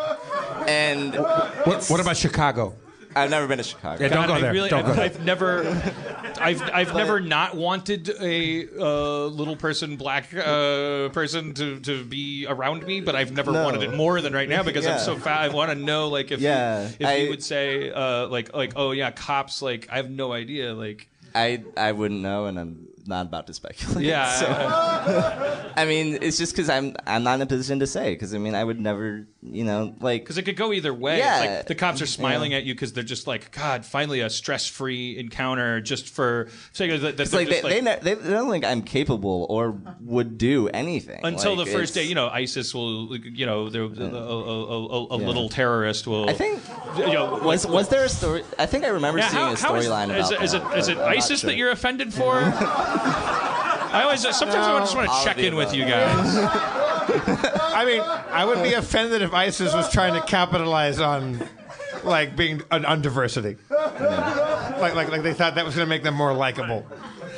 and 0.68 1.14
what, 1.16 1.86
what 1.88 2.00
about 2.00 2.18
Chicago? 2.18 2.76
I've 3.16 3.32
never 3.32 3.48
been 3.48 3.58
to 3.58 3.64
Chicago. 3.64 4.04
Yeah, 4.04 4.10
don't 4.10 4.28
God, 4.28 4.28
go 4.28 4.34
I 4.36 4.42
there. 4.42 4.54
really, 4.54 4.70
Don't 4.70 4.84
go 4.86 4.90
I've, 4.92 4.96
there. 4.98 5.06
I've 5.06 5.26
never, 5.26 5.68
I've, 6.40 6.62
I've 6.72 6.94
never 6.94 7.20
not 7.20 7.56
wanted 7.56 8.10
a 8.22 8.68
uh, 8.80 9.26
little 9.26 9.56
person, 9.56 9.96
black 9.96 10.32
uh, 10.36 11.10
person 11.10 11.56
to, 11.56 11.80
to 11.80 12.04
be 12.06 12.46
around 12.48 12.86
me, 12.86 13.02
but 13.02 13.16
I've 13.16 13.32
never 13.32 13.52
No. 13.52 13.64
wanted 13.64 13.82
it 13.82 13.96
more 13.96 14.22
than 14.22 14.34
right 14.34 14.48
now 14.48 14.62
because 14.62 14.86
I'm 14.86 15.00
so 15.00 15.16
fat. 15.18 15.40
I 15.42 15.48
want 15.50 15.72
to 15.72 15.76
know, 15.76 16.10
like, 16.10 16.30
if 16.30 16.40
Yeah, 16.42 16.84
you, 16.90 16.96
if 17.00 17.08
I- 17.08 17.16
you 17.16 17.30
would 17.32 17.42
say, 17.44 17.90
uh, 17.90 18.28
like, 18.28 18.54
like, 18.56 18.74
oh 18.76 18.92
yeah, 18.92 19.10
cops, 19.10 19.64
like, 19.64 19.88
I 19.92 19.96
have 19.96 20.12
no 20.12 20.32
idea, 20.32 20.76
like, 20.76 21.08
I 21.34 21.64
I 21.76 21.94
wouldn't 21.94 22.22
know, 22.22 22.46
and 22.46 22.60
I'm 22.60 22.88
not 23.08 23.26
about 23.26 23.48
to 23.48 23.54
speculate. 23.54 24.06
yeah, 24.06 24.32
so- 24.40 24.48
because 24.48 25.72
I 25.78 25.86
mean, 25.86 26.18
it's 26.22 26.38
just 26.38 26.54
because 26.54 26.70
I'm 26.70 26.96
I'm 27.06 27.24
not 27.24 27.36
in 27.36 27.42
a 27.42 27.46
position 27.46 27.80
to 27.80 27.88
say. 27.88 28.14
Because 28.14 28.34
I 28.34 28.38
mean, 28.38 28.56
I 28.56 28.64
would 28.64 28.80
never, 28.80 29.28
you 29.42 29.64
know, 29.64 29.96
like 30.00 30.24
because 30.24 30.38
it 30.38 30.44
could 30.44 30.56
go 30.56 30.74
either 30.74 30.94
way. 30.94 31.20
Yeah. 31.20 31.40
Like 31.58 31.68
the 31.68 31.76
cops 31.76 32.02
are 32.02 32.08
smiling 32.08 32.54
at 32.54 32.64
you 32.64 32.74
because 32.74 32.94
they're 32.94 33.04
just 33.04 33.28
like, 33.28 33.52
God, 33.52 33.86
finally 33.86 34.22
a 34.22 34.30
stress-free 34.30 35.18
encounter 35.18 35.82
just 35.82 36.10
for. 36.10 36.50
So 36.74 36.88
that, 36.88 37.00
that 37.00 37.20
it's 37.20 37.32
they're 37.32 37.42
like 37.42 37.50
just 37.50 37.64
they, 37.64 37.70
they, 37.70 37.82
ne- 37.82 38.00
they 38.02 38.14
they 38.16 38.30
don't 38.30 38.50
think 38.50 38.66
I'm 38.66 38.82
capable 38.82 39.46
or 39.50 39.76
would 40.02 40.38
do 40.38 40.68
anything 40.70 41.22
until 41.24 41.56
Like, 41.56 41.66
the 41.68 41.72
first 41.72 41.94
day, 41.94 42.04
you 42.04 42.16
know, 42.16 42.28
ISIS 42.30 42.74
will, 42.74 43.16
you 43.18 43.46
know, 43.46 43.70
there- 43.70 43.84
a, 43.84 43.88
a, 43.88 44.86
a, 44.86 45.16
a 45.16 45.18
little 45.18 45.50
terrorist 45.50 46.08
will. 46.08 46.30
I 46.30 46.34
think 46.34 46.62
you 46.98 47.14
know, 47.14 47.40
was 47.44 47.66
was 47.66 47.90
there 47.90 48.04
a 48.06 48.10
story? 48.10 48.44
I 48.58 48.66
think 48.66 48.84
I 48.84 48.90
remember 48.90 49.20
yeah, 49.20 49.30
seeing 49.30 49.42
how, 49.44 49.54
a 49.54 49.56
how 49.56 49.76
is, 49.76 49.86
storyline 49.86 50.18
is, 50.18 50.30
about 50.30 50.42
it, 50.42 50.46
is 50.46 50.54
it 50.54 50.64
that, 50.64 50.78
is 50.78 50.88
it 50.88 50.98
but 50.98 51.04
I'm 51.04 51.10
not 51.10 51.18
ISIS 51.18 51.40
sure. 51.42 51.50
that 51.50 51.58
you're 51.58 51.72
offended 51.72 52.14
for? 52.14 52.40
I 53.00 54.02
always 54.04 54.22
sometimes 54.22 54.56
I 54.56 54.80
just 54.80 54.96
want 54.96 55.08
to 55.08 55.14
all 55.14 55.24
check 55.24 55.38
the 55.38 55.48
in 55.48 55.56
with 55.56 55.74
you 55.74 55.86
guys. 55.86 56.38
I 57.74 57.86
mean, 57.86 58.02
I 58.02 58.46
would 58.46 58.62
be 58.64 58.74
offended 58.74 59.22
if 59.22 59.34
ISIS 59.34 59.74
was 59.74 59.92
trying 59.92 60.14
to 60.14 60.22
capitalize 60.28 61.00
on 61.00 61.42
like 62.04 62.36
being 62.36 62.62
on, 62.72 62.86
on 62.86 63.02
diversity. 63.02 63.58
Like, 63.70 64.96
like, 64.96 65.10
like 65.10 65.24
they 65.24 65.34
thought 65.34 65.56
that 65.56 65.66
was 65.66 65.76
going 65.76 65.86
to 65.86 65.90
make 65.90 66.04
them 66.04 66.16
more 66.16 66.34
likable. 66.34 66.86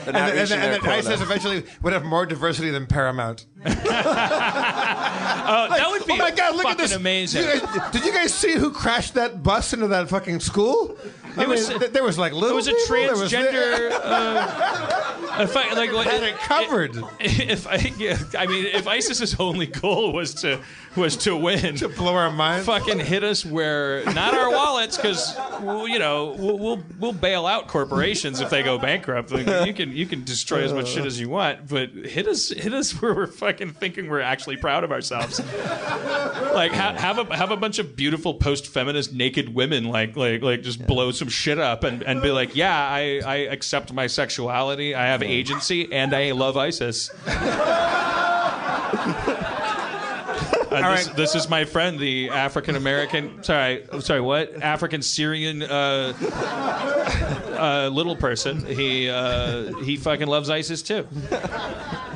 They're 0.05 0.15
And, 0.15 0.17
and, 0.17 0.51
and 0.51 0.73
then 0.73 0.85
ISIS 0.85 1.21
eventually 1.21 1.65
would 1.81 1.93
have 1.93 2.03
more 2.03 2.25
diversity 2.25 2.71
than 2.71 2.87
Paramount. 2.87 3.45
Oh, 3.65 3.69
that 5.69 5.87
would 5.91 6.05
be 6.05 6.13
oh 6.13 6.17
my 6.17 6.31
God! 6.31 6.55
Look 6.55 6.63
fucking 6.63 6.79
at 6.79 6.89
this! 6.89 6.95
amazing. 6.95 7.43
Did 7.43 7.55
you, 7.55 7.67
guys, 7.67 7.91
did 7.91 8.05
you 8.05 8.13
guys 8.13 8.33
see 8.33 8.53
who 8.53 8.71
crashed 8.71 9.13
that 9.15 9.43
bus 9.43 9.73
into 9.73 9.87
that 9.87 10.09
fucking 10.09 10.39
school? 10.39 10.97
I 11.39 11.45
mean, 11.47 11.49
was- 11.51 11.67
th- 11.69 11.91
there 11.91 12.03
was 12.03 12.17
like 12.17 12.33
little. 12.33 12.49
It 12.49 12.55
was 12.55 12.67
a 12.67 12.71
people, 12.73 12.95
there 12.95 13.11
was- 13.17 13.31
transgender. 13.31 13.91
uh, 13.91 15.41
if 15.43 15.55
I, 15.55 15.73
like, 15.73 16.07
had 16.07 16.23
it 16.23 16.37
covered. 16.37 16.95
If 17.19 17.67
I, 17.67 17.75
yeah, 17.97 18.17
I 18.37 18.45
mean, 18.47 18.65
if 18.65 18.85
ISIS's 18.87 19.39
only 19.39 19.65
goal 19.67 20.13
was 20.13 20.33
to 20.35 20.59
was 20.99 21.17
to 21.17 21.35
win, 21.35 21.75
to 21.77 21.89
blow 21.89 22.15
our 22.15 22.31
minds. 22.31 22.65
fucking 22.65 22.99
hit 22.99 23.23
us 23.23 23.45
where 23.45 24.03
not 24.13 24.33
our 24.33 24.49
wallets 24.51 24.97
because 24.97 25.35
you 25.89 25.97
know 25.99 26.35
we'll, 26.37 26.57
we'll 26.57 26.83
we'll 26.99 27.13
bail 27.13 27.45
out 27.45 27.67
corporations 27.67 28.41
if 28.41 28.49
they 28.49 28.61
go 28.63 28.77
bankrupt. 28.77 29.31
Like, 29.31 29.65
you 29.65 29.73
can 29.73 29.91
you 29.91 30.05
can 30.05 30.23
destroy 30.23 30.63
as 30.63 30.73
much 30.73 30.89
shit 30.89 31.05
as 31.05 31.19
you 31.19 31.29
want, 31.29 31.67
but 31.67 31.89
hit 31.91 32.27
us 32.27 32.49
hit 32.49 32.73
us 32.73 32.91
where 33.01 33.13
we're 33.13 33.27
fucking 33.27 33.71
thinking 33.73 34.09
we're 34.09 34.19
actually 34.21 34.57
proud 34.57 34.83
of 34.83 34.91
ourselves. 34.91 35.39
like 35.39 36.71
ha- 36.73 36.95
have 36.97 37.17
a 37.17 37.35
have 37.35 37.51
a 37.51 37.57
bunch 37.57 37.79
of 37.79 37.95
beautiful 37.95 38.33
post 38.33 38.67
feminist 38.67 39.13
naked 39.13 39.53
women 39.53 39.85
like 39.85 40.15
like 40.15 40.41
like 40.41 40.61
just 40.61 40.85
blow 40.85 41.11
some 41.11 41.29
shit 41.29 41.59
up 41.59 41.83
and, 41.83 42.03
and 42.03 42.21
be 42.21 42.31
like, 42.31 42.55
yeah, 42.55 42.77
I 42.77 43.21
I 43.25 43.35
accept 43.37 43.93
my 43.93 44.07
sexuality, 44.07 44.93
I 44.95 45.07
have 45.07 45.23
agency, 45.23 45.91
and 45.91 46.13
I 46.13 46.31
love 46.31 46.57
ISIS. 46.57 47.09
Uh, 50.79 50.95
this, 50.95 51.07
right. 51.07 51.15
this 51.17 51.35
is 51.35 51.49
my 51.49 51.65
friend, 51.65 51.97
the 51.97 52.29
African 52.29 52.75
American. 52.75 53.43
Sorry, 53.43 53.87
I'm 53.91 54.01
sorry. 54.01 54.21
What 54.21 54.61
African 54.61 55.01
Syrian 55.01 55.63
uh, 55.63 56.13
uh, 57.57 57.89
little 57.91 58.15
person? 58.15 58.63
He 58.65 59.09
uh, 59.09 59.73
he 59.77 59.97
fucking 59.97 60.27
loves 60.27 60.49
ISIS 60.49 60.83
too. 60.83 61.07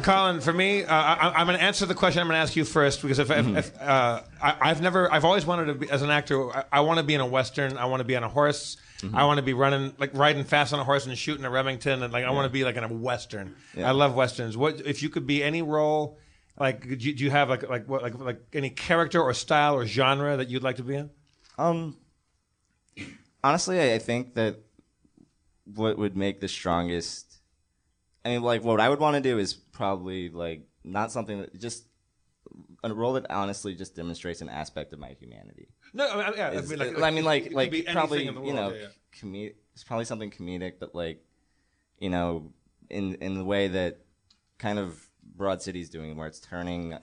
Colin, 0.04 0.40
for 0.40 0.54
me, 0.54 0.84
uh, 0.84 0.94
I, 0.94 1.34
I'm 1.36 1.48
going 1.48 1.58
to 1.58 1.64
answer 1.64 1.88
the 1.88 1.96
question. 1.96 2.22
I'm 2.22 2.28
going 2.28 2.36
to 2.36 2.42
ask 2.42 2.56
you 2.56 2.64
first 2.66 3.02
because 3.02 3.20
if, 3.20 3.32
if, 3.32 3.48
if 3.48 3.82
uh, 3.82 4.22
I, 4.42 4.56
I've 4.62 4.82
never, 4.82 5.12
I've 5.12 5.26
always 5.26 5.46
wanted 5.46 5.66
to 5.66 5.74
be 5.74 5.90
as 5.90 6.02
an 6.02 6.12
actor. 6.12 6.56
I, 6.56 6.66
I 6.74 6.80
want 6.82 6.98
to 7.00 7.04
be 7.04 7.16
in 7.16 7.22
a 7.22 7.26
western. 7.28 7.78
I 7.78 7.86
want 7.86 8.02
to 8.02 8.06
be 8.06 8.16
on 8.16 8.24
a 8.24 8.30
horse. 8.30 8.78
I 9.14 9.26
want 9.26 9.38
to 9.38 9.44
be 9.44 9.54
running, 9.54 9.94
like 9.98 10.12
riding 10.14 10.46
fast 10.46 10.72
on 10.72 10.80
a 10.80 10.84
horse 10.86 11.06
and 11.06 11.18
shooting 11.18 11.44
a 11.44 11.50
Remington, 11.50 12.04
and 12.04 12.14
like 12.14 12.24
I 12.24 12.32
want 12.32 12.46
to 12.46 12.50
be 12.50 12.64
like 12.64 12.78
in 12.78 12.86
a 12.86 12.88
western. 12.88 13.54
I 13.78 13.92
love 13.92 14.16
westerns. 14.16 14.56
What 14.56 14.86
if 14.86 15.04
you 15.04 15.10
could 15.10 15.28
be 15.28 15.44
any 15.44 15.62
role? 15.62 16.18
Like, 16.60 16.84
do 16.84 16.96
you, 16.96 17.14
do 17.14 17.24
you 17.24 17.32
have 17.32 17.50
like 17.50 17.68
like 17.68 17.88
what 17.88 18.04
like 18.04 18.18
like 18.20 18.42
any 18.54 18.70
character 18.70 19.22
or 19.22 19.34
style 19.34 19.76
or 19.76 19.86
genre 19.86 20.38
that 20.38 20.50
you'd 20.50 20.64
like 20.64 20.76
to 20.76 20.84
be 20.84 20.96
in? 20.96 21.10
Um, 21.58 21.98
honestly, 23.44 23.80
I, 23.80 23.96
I 23.96 24.00
think 24.00 24.36
that 24.36 24.60
what 25.66 25.98
would 25.98 26.16
make 26.16 26.42
the 26.42 26.48
strongest. 26.48 27.40
I 28.24 28.30
mean, 28.30 28.44
like 28.44 28.64
what 28.64 28.80
I 28.80 28.88
would 28.88 29.00
want 29.00 29.16
to 29.16 29.22
do 29.22 29.40
is 29.40 29.54
probably 29.54 30.30
like 30.30 30.68
not 30.84 31.12
something 31.12 31.42
that 31.42 31.60
just 31.60 31.86
a 32.84 32.94
role 32.94 33.14
that 33.14 33.30
honestly 33.30 33.74
just 33.74 33.96
demonstrates 33.96 34.42
an 34.42 34.50
aspect 34.50 34.94
of 34.94 35.00
my 35.00 35.16
humanity. 35.20 35.70
No, 35.94 36.10
I 36.10 36.16
mean, 36.16 36.34
yeah, 36.38 36.48
I 36.50 36.62
mean, 36.62 36.80
like, 36.80 37.02
I 37.02 37.10
mean, 37.10 37.20
it 37.20 37.26
like, 37.26 37.52
like 37.54 37.86
probably 37.92 38.28
the 38.28 38.42
you 38.42 38.54
know, 38.54 38.74
yeah, 38.74 38.88
yeah. 39.24 39.50
it's 39.74 39.84
probably 39.84 40.06
something 40.06 40.32
comedic, 40.32 40.74
but 40.80 40.94
like, 40.94 41.24
you 42.00 42.10
know, 42.10 42.52
in 42.90 43.16
in 43.16 43.38
the 43.38 43.44
way 43.44 43.70
that 43.70 44.00
kind 44.58 44.80
of 44.80 45.03
Broad 45.36 45.62
City's 45.62 45.90
doing, 45.90 46.16
where 46.18 46.28
it's 46.28 46.40
turning 46.40 46.98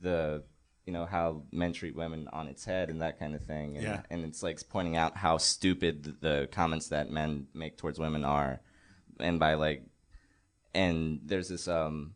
the 0.00 0.44
you 0.86 0.92
know 0.92 1.04
how 1.06 1.42
men 1.52 1.72
treat 1.72 1.94
women 1.94 2.26
on 2.32 2.48
its 2.48 2.64
head 2.64 2.88
and 2.90 3.02
that 3.02 3.18
kind 3.18 3.34
of 3.34 3.44
thing, 3.44 3.76
and, 3.76 3.84
Yeah. 3.84 4.02
and 4.10 4.24
it's 4.24 4.42
like 4.42 4.58
pointing 4.68 4.96
out 4.96 5.16
how 5.16 5.36
stupid 5.36 6.16
the, 6.20 6.48
comments 6.50 6.88
that 6.88 7.10
men 7.10 7.46
make 7.54 7.76
towards 7.76 7.98
women 7.98 8.24
are, 8.24 8.60
and 9.20 9.38
by 9.38 9.54
like, 9.54 9.84
and 10.74 11.20
there's 11.24 11.48
this 11.48 11.68
um. 11.68 12.14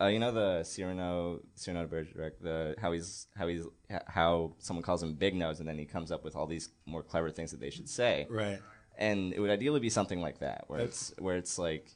Uh, 0.00 0.06
you 0.06 0.20
know 0.20 0.30
the 0.30 0.62
Cyrano 0.62 1.40
Cyrano 1.56 1.84
de 1.84 1.88
Bergerac, 1.88 2.38
the 2.40 2.76
how 2.80 2.92
he's 2.92 3.26
how 3.36 3.48
he's 3.48 3.64
how 4.06 4.54
someone 4.58 4.84
calls 4.84 5.02
him 5.02 5.14
big 5.14 5.34
nose, 5.34 5.58
and 5.58 5.68
then 5.68 5.76
he 5.76 5.84
comes 5.84 6.12
up 6.12 6.22
with 6.22 6.36
all 6.36 6.46
these 6.46 6.68
more 6.86 7.02
clever 7.02 7.30
things 7.32 7.50
that 7.50 7.58
they 7.58 7.70
should 7.70 7.88
say. 7.88 8.26
Right. 8.30 8.60
And 8.96 9.32
it 9.32 9.40
would 9.40 9.50
ideally 9.50 9.80
be 9.80 9.90
something 9.90 10.20
like 10.20 10.38
that, 10.38 10.64
where 10.68 10.78
it's 10.80 11.12
where 11.18 11.36
it's 11.36 11.58
like 11.58 11.90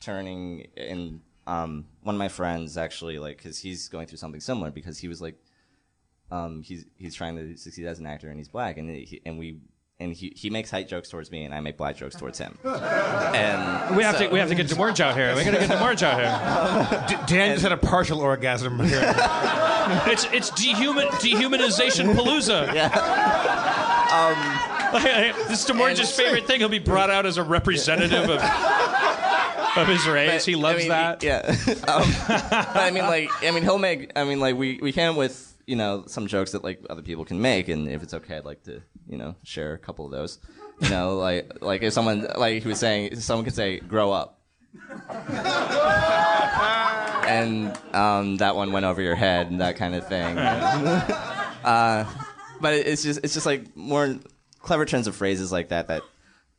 turning. 0.00 0.68
And 0.78 1.20
um, 1.46 1.86
one 2.02 2.14
of 2.14 2.18
my 2.18 2.28
friends 2.28 2.76
actually 2.76 3.18
like 3.18 3.36
because 3.38 3.58
he's 3.58 3.88
going 3.88 4.06
through 4.06 4.18
something 4.18 4.40
similar 4.40 4.70
because 4.70 4.98
he 4.98 5.08
was 5.08 5.20
like, 5.20 5.36
um, 6.30 6.62
he's 6.62 6.84
he's 6.96 7.14
trying 7.14 7.36
to 7.36 7.56
succeed 7.56 7.86
as 7.86 7.98
an 7.98 8.06
actor 8.06 8.28
and 8.28 8.38
he's 8.38 8.48
black, 8.48 8.76
and 8.78 8.88
he, 8.90 9.20
and 9.26 9.38
we. 9.38 9.58
And 10.00 10.12
he, 10.12 10.32
he 10.34 10.50
makes 10.50 10.68
height 10.68 10.88
jokes 10.88 11.08
towards 11.10 11.30
me, 11.30 11.44
and 11.44 11.54
I 11.54 11.60
make 11.60 11.76
black 11.76 11.96
jokes 11.96 12.16
towards 12.16 12.36
him. 12.36 12.58
And 12.64 13.94
We 13.96 14.02
have 14.02 14.16
so- 14.16 14.26
to 14.26 14.32
we 14.32 14.40
have 14.40 14.48
to 14.48 14.54
get 14.56 14.66
Demorge 14.66 14.98
out 14.98 15.14
here. 15.14 15.32
We 15.36 15.44
gotta 15.44 15.58
get 15.58 15.70
Demorge 15.70 16.02
out 16.02 16.18
here. 16.18 17.04
D- 17.08 17.22
Dan 17.26 17.50
just 17.54 17.62
had 17.62 17.70
a 17.70 17.76
partial 17.76 18.20
orgasm 18.20 18.80
here. 18.80 19.14
It's 20.06 20.24
it's 20.32 20.50
dehuman 20.52 21.06
dehumanization 21.20 22.14
palooza. 22.14 22.72
Yeah. 22.74 22.88
Um. 24.12 25.48
this 25.48 25.60
is 25.60 25.66
Demorge's 25.66 26.10
favorite 26.10 26.46
thing. 26.46 26.60
He'll 26.60 26.68
be 26.68 26.78
brought 26.78 27.10
out 27.10 27.24
as 27.26 27.36
a 27.36 27.42
representative 27.42 28.28
of 28.28 28.40
of 29.76 29.88
his 29.88 30.06
race. 30.06 30.44
He 30.44 30.54
loves 30.56 30.76
I 30.76 30.78
mean, 30.80 30.88
that. 30.88 31.22
Yeah. 31.22 31.40
um, 31.88 32.12
but 32.28 32.76
I 32.76 32.90
mean, 32.92 33.04
like, 33.04 33.30
I 33.42 33.50
mean, 33.50 33.62
he'll 33.62 33.78
make. 33.78 34.12
I 34.16 34.24
mean, 34.24 34.40
like, 34.40 34.56
we 34.56 34.78
we 34.82 34.92
can 34.92 35.16
with 35.16 35.56
you 35.66 35.76
know 35.76 36.04
some 36.06 36.26
jokes 36.26 36.52
that 36.52 36.64
like 36.64 36.80
other 36.90 37.02
people 37.02 37.24
can 37.24 37.40
make, 37.40 37.68
and 37.68 37.88
if 37.88 38.02
it's 38.02 38.14
okay, 38.14 38.36
I'd 38.36 38.44
like 38.44 38.64
to 38.64 38.82
you 39.08 39.16
know 39.16 39.34
share 39.42 39.74
a 39.74 39.78
couple 39.78 40.04
of 40.04 40.10
those. 40.10 40.38
You 40.80 40.90
know, 40.90 41.16
like 41.18 41.62
like 41.62 41.82
if 41.82 41.92
someone 41.92 42.26
like 42.36 42.62
he 42.62 42.68
was 42.68 42.78
saying, 42.78 43.16
someone 43.20 43.44
could 43.44 43.54
say, 43.54 43.78
"Grow 43.80 44.12
up." 44.12 44.38
and 47.26 47.76
um, 47.94 48.36
that 48.38 48.56
one 48.56 48.72
went 48.72 48.86
over 48.86 49.00
your 49.00 49.14
head 49.14 49.50
and 49.50 49.60
that 49.60 49.76
kind 49.76 49.94
of 49.94 50.06
thing. 50.06 50.38
uh, 50.38 52.10
but 52.60 52.74
it's 52.74 53.02
just 53.02 53.20
it's 53.22 53.34
just 53.34 53.46
like 53.46 53.76
more 53.76 54.16
clever 54.60 54.84
turns 54.84 55.06
of 55.06 55.16
phrases 55.16 55.52
like 55.52 55.68
that 55.68 55.88
that 55.88 56.02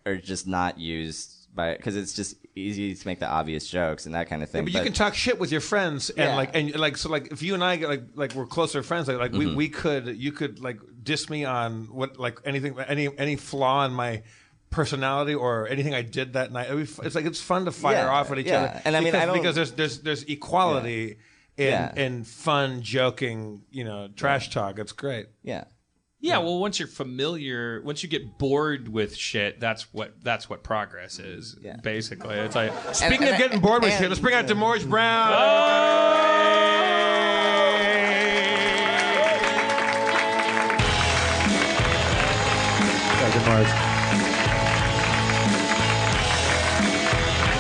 are 0.05 0.18
just 0.18 0.47
not 0.47 0.78
used 0.78 1.33
by 1.56 1.76
because 1.76 1.95
it's 1.95 2.14
just 2.14 2.36
easy 2.56 2.93
to 2.95 3.08
make 3.08 3.20
the 3.20 3.28
obvious 3.28 3.68
jokes 3.68 4.06
and 4.06 4.14
that 4.16 4.28
kind 4.30 4.43
of 4.43 4.49
thing. 4.49 4.64
but 4.64 4.74
you 4.74 4.82
can 4.82 4.93
talk 4.93 5.14
shit 5.16 5.39
with 5.39 5.51
your 5.51 5.62
friends 5.62 6.10
and 6.10 6.18
Yeah. 6.20 6.36
like 6.36 6.56
and 6.56 6.76
like 6.76 6.97
so 6.97 7.10
like 7.10 7.32
if 7.32 7.41
you 7.41 7.54
and 7.54 7.64
I 7.64 7.76
get 7.76 7.89
like 7.89 8.04
like 8.16 8.34
we're 8.36 8.45
closer 8.45 8.84
friends 8.84 9.08
like 9.08 9.18
like 9.18 9.32
Mm-hmm. 9.32 9.49
we, 9.49 9.56
we 9.56 9.70
could 9.70 10.18
you 10.18 10.32
could 10.32 10.60
like 10.62 10.80
diss 11.04 11.30
me 11.30 11.45
on 11.45 11.86
what 11.91 12.20
like 12.20 12.39
anything 12.45 12.78
any 12.88 13.10
any 13.18 13.36
flaw 13.36 13.86
in 13.86 13.93
my 13.93 14.24
personality 14.70 15.36
or 15.36 15.68
anything 15.68 15.93
I 15.93 16.01
did 16.01 16.34
that 16.34 16.51
night. 16.51 16.66
It'd 16.66 16.78
be 16.78 16.84
f- 16.84 16.99
It's 17.06 17.16
like 17.16 17.26
it's 17.26 17.41
fun 17.41 17.66
to 17.66 17.72
fire 17.72 17.95
Yeah, 17.95 18.10
off 18.10 18.32
at 18.32 18.39
each 18.39 18.47
yeah. 18.47 18.62
other. 18.64 18.82
And 18.86 18.95
I 18.95 18.99
mean, 19.01 19.12
because, 19.14 19.30
I 19.30 19.34
because 19.34 19.56
there's 19.56 19.72
there's 19.74 19.99
there's 19.99 20.24
equality 20.24 21.18
in 21.58 21.68
Yeah. 21.68 21.93
in 21.95 22.24
fun 22.24 22.82
joking 22.82 23.62
you 23.72 23.84
know 23.84 24.10
trash 24.16 24.49
talk. 24.49 24.80
It's 24.80 24.91
great. 24.91 25.28
yeah. 25.43 25.66
Yeah, 26.24 26.38
well, 26.38 26.58
once 26.58 26.80
you're 26.80 26.88
familiar, 26.88 27.82
once 27.84 28.02
you 28.02 28.08
get 28.08 28.38
bored 28.38 28.88
with 28.88 29.14
shit, 29.14 29.60
that's 29.60 29.94
what 29.94 30.14
that's 30.24 30.50
what 30.50 30.64
progress 30.64 31.20
is. 31.20 31.58
Yeah. 31.62 31.76
Basically, 31.84 32.36
it's 32.36 32.56
like 32.56 32.72
Speaking 32.96 33.28
and 33.28 33.30
of 33.32 33.36
I- 33.36 33.38
getting 33.38 33.60
bored 33.60 33.84
with 33.84 33.92
and- 33.92 34.00
shit, 34.02 34.10
let's 34.10 34.22
bring 34.22 34.34
out 34.34 34.46
Demorge 34.48 34.90
Brown. 34.90 35.34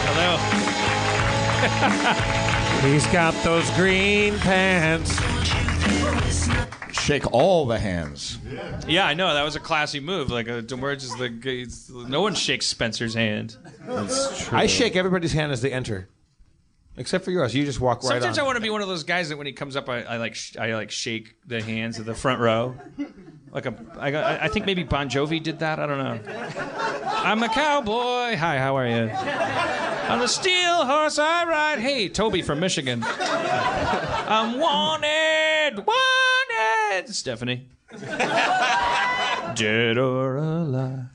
hello. 0.07 0.37
He's 2.91 3.05
got 3.07 3.33
those 3.43 3.69
green 3.71 4.37
pants. 4.39 5.17
Shake 7.03 7.31
all 7.33 7.65
the 7.65 7.77
hands. 7.79 8.37
Yeah, 8.87 9.05
I 9.05 9.13
know 9.13 9.33
that 9.33 9.43
was 9.43 9.55
a 9.55 9.59
classy 9.59 9.99
move. 9.99 10.29
Like 10.31 10.47
uh, 10.47 10.61
Demorge 10.61 11.03
is 11.03 11.13
the 11.15 11.27
he's- 11.43 11.89
no 11.89 12.21
one 12.21 12.33
shakes 12.33 12.65
Spencer's 12.67 13.13
hand. 13.13 13.57
That's 13.85 14.45
true. 14.45 14.57
I 14.57 14.67
shake 14.67 14.95
everybody's 14.95 15.33
hand 15.33 15.51
as 15.51 15.61
they 15.61 15.71
enter, 15.73 16.07
except 16.95 17.25
for 17.25 17.31
yours. 17.31 17.53
You 17.53 17.65
just 17.65 17.81
walk 17.81 18.03
right 18.03 18.09
Sometimes 18.21 18.37
on. 18.37 18.43
I 18.43 18.47
want 18.47 18.55
to 18.55 18.61
be 18.61 18.69
one 18.69 18.81
of 18.81 18.87
those 18.87 19.03
guys 19.03 19.27
that 19.29 19.37
when 19.37 19.47
he 19.47 19.53
comes 19.53 19.75
up, 19.75 19.89
I, 19.89 20.03
I 20.03 20.17
like 20.17 20.35
sh- 20.35 20.55
I 20.57 20.73
like 20.75 20.91
shake 20.91 21.35
the 21.45 21.61
hands 21.61 21.99
of 21.99 22.05
the 22.05 22.15
front 22.15 22.39
row. 22.39 22.75
Like 23.51 23.65
a, 23.65 23.75
I, 23.99 24.09
got- 24.11 24.41
I 24.41 24.47
think 24.47 24.65
maybe 24.65 24.83
Bon 24.83 25.09
Jovi 25.09 25.43
did 25.43 25.59
that. 25.59 25.79
I 25.79 25.85
don't 25.85 25.97
know. 25.99 26.19
I'm 27.05 27.43
a 27.43 27.49
cowboy. 27.49 28.35
Hi, 28.37 28.57
how 28.59 28.77
are 28.77 28.87
you? 28.87 29.09
On 30.09 30.19
the 30.19 30.27
steel 30.27 30.85
horse 30.85 31.19
I 31.19 31.43
ride. 31.45 31.79
Hey, 31.79 32.07
Toby 32.09 32.41
from 32.41 32.59
Michigan. 32.59 33.03
I'm 33.05 34.59
wanted, 34.59 35.85
Stephanie. 37.11 37.67
Dead 39.55 39.97
or 39.97 40.37
alive. 40.37 41.05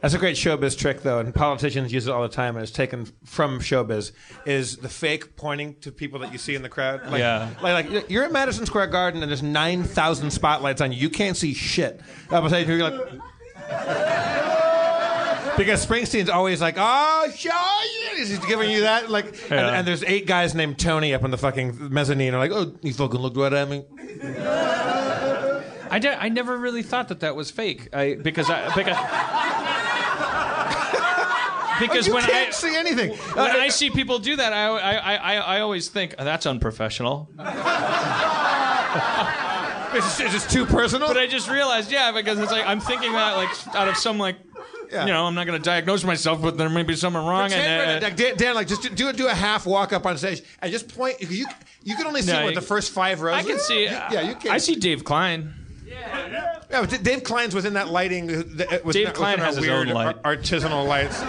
That's 0.00 0.12
a 0.12 0.18
great 0.18 0.36
showbiz 0.36 0.76
trick, 0.76 1.02
though, 1.02 1.18
and 1.18 1.34
politicians 1.34 1.90
use 1.90 2.06
it 2.06 2.10
all 2.10 2.20
the 2.20 2.28
time, 2.28 2.56
and 2.56 2.62
it's 2.62 2.70
taken 2.70 3.06
from 3.24 3.58
showbiz. 3.60 4.12
Is 4.44 4.76
the 4.76 4.88
fake 4.90 5.34
pointing 5.34 5.76
to 5.76 5.90
people 5.90 6.18
that 6.18 6.30
you 6.30 6.36
see 6.36 6.54
in 6.54 6.60
the 6.60 6.68
crowd? 6.68 7.06
Like, 7.10 7.20
Yeah. 7.20 7.48
Like, 7.62 7.90
like 7.90 8.10
you're 8.10 8.24
at 8.24 8.30
Madison 8.32 8.66
Square 8.66 8.88
Garden, 8.88 9.22
and 9.22 9.30
there's 9.30 9.42
nine 9.42 9.82
thousand 9.82 10.30
spotlights 10.30 10.82
on 10.82 10.92
you. 10.92 10.98
You 10.98 11.08
can't 11.08 11.38
see 11.38 11.54
shit. 11.54 12.00
I 12.30 12.38
was 12.40 12.52
like, 12.52 12.66
you're 12.66 12.82
like. 12.90 14.60
Because 15.56 15.86
Springsteen's 15.86 16.28
always 16.28 16.60
like, 16.60 16.74
oh, 16.78 17.30
show 17.34 17.50
you. 17.50 18.16
He's 18.26 18.38
giving 18.46 18.70
you 18.70 18.80
that. 18.82 19.10
Like, 19.10 19.26
and, 19.26 19.50
Yeah. 19.50 19.70
and 19.78 19.86
there's 19.86 20.02
eight 20.04 20.26
guys 20.26 20.54
named 20.54 20.78
Tony 20.78 21.14
up 21.14 21.22
on 21.22 21.30
the 21.30 21.38
fucking 21.38 21.92
mezzanine. 21.92 22.34
Are 22.34 22.38
like, 22.38 22.50
oh, 22.52 22.74
you 22.82 22.92
fucking 22.92 23.20
looked 23.20 23.36
right 23.36 23.52
at 23.52 23.68
me. 23.68 23.84
I, 25.90 25.98
de- 26.00 26.22
I 26.22 26.28
never 26.28 26.56
really 26.58 26.82
thought 26.82 27.08
that 27.08 27.20
that 27.20 27.36
was 27.36 27.50
fake. 27.50 27.88
I 27.94 28.14
because 28.14 28.50
I 28.50 28.74
because. 28.74 28.96
Because 31.80 32.06
you 32.06 32.14
when 32.14 32.22
can't 32.22 32.48
I 32.48 32.52
see 32.52 32.76
anything. 32.76 33.10
when 33.34 33.50
I 33.50 33.66
see 33.66 33.90
people 33.90 34.20
do 34.20 34.36
that, 34.36 34.52
I 34.52 34.66
I, 34.78 35.14
I, 35.14 35.34
I 35.56 35.60
always 35.60 35.88
think 35.88 36.14
oh, 36.16 36.24
that's 36.24 36.46
unprofessional. 36.46 37.28
Is 39.94 40.04
this, 40.04 40.20
is 40.20 40.32
this 40.32 40.52
too 40.52 40.66
personal? 40.66 41.06
But 41.06 41.18
I 41.18 41.26
just 41.28 41.48
realized, 41.48 41.92
yeah, 41.92 42.10
because 42.10 42.38
it's 42.40 42.50
like 42.50 42.66
I'm 42.66 42.80
thinking 42.80 43.12
that 43.12 43.36
like 43.36 43.48
out 43.76 43.86
of 43.86 43.96
some 43.96 44.18
like, 44.18 44.36
Yeah. 44.92 45.06
you 45.06 45.12
know, 45.12 45.24
I'm 45.26 45.34
not 45.34 45.46
going 45.46 45.58
to 45.60 45.64
diagnose 45.64 46.04
myself, 46.04 46.40
but 46.42 46.56
there 46.58 46.68
may 46.68 46.82
be 46.82 46.94
something 46.96 47.24
wrong. 47.24 47.48
Pretend- 47.50 48.04
And, 48.04 48.04
uh, 48.04 48.10
Dan, 48.10 48.36
Dan, 48.36 48.54
like 48.54 48.68
just 48.68 48.94
do 48.94 49.12
do 49.12 49.26
a 49.28 49.34
half 49.34 49.66
walk 49.66 49.92
up 49.92 50.06
on 50.06 50.16
stage 50.18 50.42
and 50.60 50.70
just 50.72 50.94
point. 50.96 51.20
You 51.20 51.46
you 51.82 51.96
can 51.96 52.06
only 52.06 52.22
see 52.22 52.32
No, 52.32 52.42
what 52.44 52.48
you- 52.50 52.60
the 52.60 52.66
first 52.66 52.92
five 52.92 53.20
rows. 53.20 53.34
I 53.36 53.42
can 53.42 53.58
see. 53.58 53.84
Yeah, 53.84 54.20
you 54.22 54.34
can. 54.34 54.50
I 54.52 54.58
see 54.58 54.74
Dave 54.76 55.04
Klein. 55.04 55.54
Yeah, 55.86 56.86
D- 56.86 56.96
Dave 56.98 57.22
Klein's 57.22 57.54
within 57.54 57.74
that 57.74 57.88
lighting. 57.88 58.28
uh, 58.34 58.42
that- 58.56 58.90
Dave 58.90 59.12
Klein 59.12 59.38
has 59.38 59.54
his 59.56 59.66
weird 59.66 59.88
own 59.88 59.94
light. 59.94 60.20
artisanal 60.22 60.86
lights. 60.88 61.20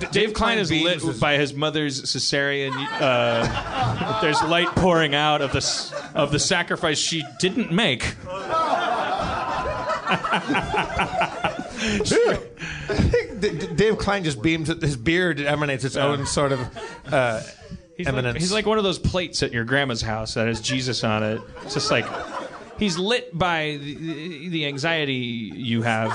D- 0.00 0.06
Dave 0.10 0.34
Klein 0.34 0.58
is 0.58 0.70
lit 0.72 1.00
beams 1.02 1.20
by 1.20 1.36
his 1.36 1.54
mother's 1.54 2.02
cesarean. 2.02 2.72
Uh, 3.00 4.20
there's 4.22 4.42
light 4.42 4.66
pouring 4.68 5.14
out 5.14 5.40
of 5.40 5.52
the 5.52 6.10
of 6.14 6.32
the 6.32 6.38
sacrifice 6.38 6.98
she 6.98 7.22
didn't 7.38 7.70
make. 7.70 8.14
D- 13.40 13.50
D- 13.58 13.74
Dave 13.74 13.98
Klein 13.98 14.24
just 14.24 14.42
beams. 14.42 14.70
At 14.70 14.80
his 14.80 14.96
beard 14.96 15.40
emanates 15.40 15.84
its 15.84 15.96
own 15.96 16.26
sort 16.26 16.52
of. 16.52 16.60
Uh, 17.12 17.40
He's 17.96 18.04
like, 18.06 18.12
Eminence. 18.12 18.38
he's 18.40 18.52
like 18.52 18.66
one 18.66 18.76
of 18.76 18.84
those 18.84 18.98
plates 18.98 19.42
at 19.42 19.52
your 19.52 19.64
grandma's 19.64 20.02
house 20.02 20.34
that 20.34 20.48
has 20.48 20.60
Jesus 20.60 21.02
on 21.02 21.22
it. 21.22 21.40
It's 21.62 21.72
just 21.72 21.90
like 21.90 22.04
he's 22.78 22.98
lit 22.98 23.36
by 23.36 23.78
the, 23.80 24.48
the 24.50 24.66
anxiety 24.66 25.14
you 25.14 25.80
have 25.80 26.12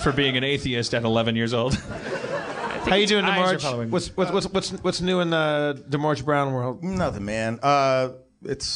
for 0.00 0.12
being 0.12 0.36
an 0.36 0.44
atheist 0.44 0.92
at 0.92 1.04
11 1.04 1.34
years 1.34 1.54
old. 1.54 1.74
how 2.84 2.94
you 2.96 3.06
doing, 3.06 3.24
eyes 3.24 3.64
are 3.64 3.74
DeMorge? 3.74 3.90
What's 3.90 4.14
what's 4.14 4.30
what's 4.32 4.46
what's 4.48 4.70
what's 4.82 5.00
new 5.00 5.20
in 5.20 5.30
the 5.30 5.82
DeMorge 5.88 6.26
Brown 6.26 6.52
world? 6.52 6.84
Nothing, 6.84 7.24
man. 7.24 7.58
Uh, 7.62 8.10
it's 8.44 8.66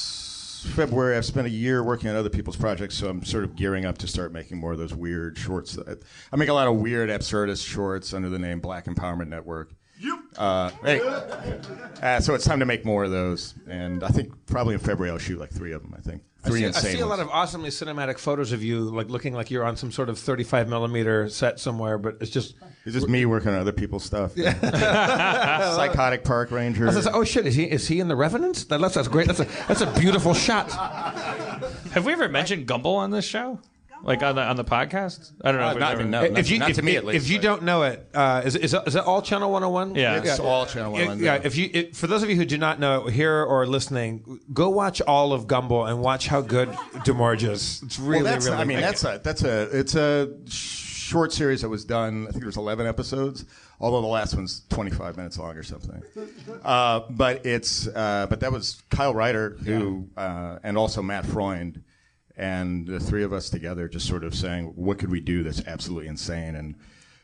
February. 0.66 1.16
I've 1.16 1.24
spent 1.24 1.46
a 1.46 1.50
year 1.50 1.82
working 1.82 2.10
on 2.10 2.16
other 2.16 2.28
people's 2.28 2.56
projects, 2.56 2.94
so 2.96 3.08
I'm 3.08 3.24
sort 3.24 3.44
of 3.44 3.56
gearing 3.56 3.84
up 3.86 3.98
to 3.98 4.06
start 4.06 4.32
making 4.32 4.58
more 4.58 4.72
of 4.72 4.78
those 4.78 4.94
weird 4.94 5.38
shorts. 5.38 5.74
that- 5.74 6.02
I 6.32 6.36
make 6.36 6.48
a 6.48 6.52
lot 6.54 6.68
of 6.68 6.76
weird, 6.76 7.08
absurdist 7.10 7.66
shorts 7.66 8.12
under 8.12 8.28
the 8.28 8.38
name 8.38 8.60
Black 8.60 8.86
Empowerment 8.86 9.28
Network. 9.28 9.72
Uh, 10.36 10.70
hey. 10.84 11.00
Uh, 12.02 12.20
so 12.20 12.34
it's 12.34 12.44
time 12.44 12.60
to 12.60 12.66
make 12.66 12.84
more 12.84 13.04
of 13.04 13.10
those, 13.10 13.54
and 13.66 14.04
I 14.04 14.08
think 14.08 14.30
probably 14.46 14.74
in 14.74 14.80
February 14.80 15.10
I'll 15.10 15.18
shoot 15.18 15.38
like 15.40 15.50
three 15.50 15.72
of 15.72 15.80
them. 15.82 15.94
I 15.96 16.02
think 16.02 16.22
three 16.47 16.64
I 16.64 16.68
insane 16.68 16.97
see 16.97 17.01
a 17.01 17.07
lot 17.07 17.20
of 17.20 17.28
awesomely 17.28 17.70
cinematic 17.70 18.18
photos 18.18 18.53
of 18.53 18.62
you, 18.62 18.80
like 18.80 19.09
looking 19.09 19.34
like 19.34 19.51
you're 19.51 19.64
on 19.64 19.76
some 19.76 19.92
sort 19.92 20.09
of 20.09 20.18
35 20.18 20.68
millimeter 20.68 21.28
set 21.28 21.61
somewhere, 21.61 21.99
but 21.99 22.16
it's 22.20 22.30
just. 22.30 22.55
It's 22.84 22.94
just 22.94 23.09
me 23.09 23.26
working 23.26 23.49
on 23.51 23.59
other 23.59 23.72
people's 23.72 24.05
stuff. 24.05 24.32
Psychotic 24.36 26.24
park 26.24 26.51
ranger. 26.51 26.88
I 26.88 26.92
like, 26.92 27.14
oh 27.14 27.24
shit! 27.24 27.47
Is 27.47 27.55
he 27.55 27.64
is 27.64 27.88
he 27.88 27.99
in 27.99 28.09
the 28.09 28.16
Revenant? 28.16 28.68
That, 28.68 28.80
that's 28.80 28.94
that's 28.94 29.09
great. 29.09 29.26
That's 29.26 29.40
a 29.40 29.49
that's 29.66 29.80
a 29.80 29.92
beautiful 29.99 30.34
shot. 30.34 30.70
Have 31.92 32.05
we 32.07 32.12
ever 32.12 32.28
mentioned 32.28 32.66
Gumble 32.66 32.94
on 32.94 33.11
this 33.11 33.24
show? 33.24 33.61
Like 34.03 34.22
on 34.22 34.36
the 34.36 34.42
on 34.42 34.57
the 34.57 34.64
podcast? 34.64 35.32
I 35.42 35.51
don't 35.53 35.61
know. 35.61 35.70
if 35.70 35.78
not 35.78 35.92
ever- 35.92 36.01
even 36.03 36.11
know. 36.11 36.22
if 36.22 36.51
you 36.51 36.59
not 36.59 36.70
if, 36.70 36.76
to 36.76 36.82
me 36.82 36.92
if, 36.92 36.99
at 36.99 37.05
least, 37.07 37.24
if 37.24 37.30
you 37.30 37.38
but- 37.38 37.42
don't 37.42 37.62
know 37.64 37.82
it, 37.82 38.09
uh, 38.14 38.42
is, 38.44 38.55
it- 38.55 38.62
is, 38.64 38.74
it- 38.74 38.82
is 38.86 38.94
it 38.94 39.03
all 39.05 39.20
Channel 39.22 39.51
101? 39.51 39.94
Yeah. 39.97 40.18
It's 40.22 40.38
all 40.38 40.64
Channel 40.66 40.92
Yeah, 40.92 41.07
101, 41.07 41.24
yeah, 41.24 41.34
yeah. 41.34 41.40
if 41.44 41.57
you 41.57 41.70
it, 41.72 41.97
for 41.97 42.07
those 42.07 42.22
of 42.22 42.30
you 42.30 42.36
who 42.36 42.44
do 42.44 42.59
not 42.59 42.78
know 42.78 43.07
here 43.07 43.42
or 43.42 43.66
listening, 43.66 44.40
go 44.53 44.68
watch 44.68 45.01
all 45.03 45.32
of 45.32 45.47
Gumball 45.47 45.88
and 45.90 46.01
watch 46.03 46.28
how 46.28 46.40
good 46.40 46.68
DeMorge 47.05 47.49
is. 47.49 47.82
It's 47.82 47.99
really 47.99 48.22
well, 48.24 48.38
really. 48.38 48.51
I 48.53 48.64
mean, 48.64 48.80
that's 48.80 49.05
a 49.05 49.20
that's 49.24 49.42
a 49.42 49.62
it's 49.76 49.94
a 49.97 50.30
short 50.49 51.32
series 51.32 51.62
that 51.62 51.68
was 51.68 51.84
done. 51.84 52.24
I 52.28 52.30
think 52.30 52.40
there 52.42 52.47
was 52.47 52.57
11 52.57 52.86
episodes, 52.86 53.44
although 53.80 54.01
the 54.01 54.07
last 54.09 54.34
one's 54.34 54.62
25 54.70 55.16
minutes 55.16 55.38
long 55.38 55.57
or 55.57 55.62
something. 55.62 56.03
Uh, 56.64 57.01
but 57.11 57.47
it's 57.47 57.86
uh, 57.88 58.26
but 58.28 58.40
that 58.40 58.53
was 58.53 58.82
Kyle 58.90 59.14
Ryder 59.14 59.57
who 59.64 60.09
uh, 60.16 60.59
and 60.62 60.76
also 60.76 61.03
Matt 61.03 61.24
Freund. 61.26 61.82
And 62.37 62.87
the 62.87 63.01
three 63.01 63.22
of 63.22 63.32
us 63.32 63.49
together, 63.49 63.89
just 63.89 64.07
sort 64.07 64.22
of 64.22 64.34
saying, 64.34 64.72
"What 64.76 64.99
could 64.99 65.11
we 65.11 65.20
do 65.20 65.43
that's 65.43 65.66
absolutely 65.66 66.09
insane?" 66.09 66.55
And 66.55 66.74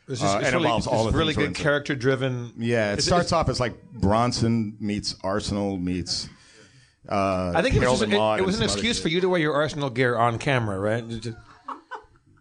It's 0.07 0.21
just- 0.21 0.35
uh, 0.35 0.39
it's 0.39 0.51
really, 0.51 0.63
involves 0.65 0.87
all 0.87 1.07
it's 1.07 1.15
really 1.15 1.33
good 1.35 1.53
character 1.53 1.95
driven. 1.95 2.51
Yeah, 2.57 2.93
it 2.93 3.03
starts 3.03 3.31
off 3.31 3.47
as 3.47 3.59
like 3.59 3.75
Bronson 3.93 4.75
meets 4.79 5.15
Arsenal 5.23 5.77
meets. 5.77 6.27
Uh, 7.07 7.51
I 7.55 7.61
think 7.61 7.75
it 7.75 7.79
was, 7.81 7.99
just, 7.99 8.11
it, 8.11 8.39
it 8.39 8.45
was 8.45 8.57
an 8.57 8.63
excuse 8.63 8.99
for 8.99 9.09
you 9.09 9.21
to 9.21 9.29
wear 9.29 9.39
your 9.39 9.53
Arsenal 9.53 9.89
gear 9.89 10.15
on 10.17 10.39
camera, 10.39 10.79
right? 10.79 11.03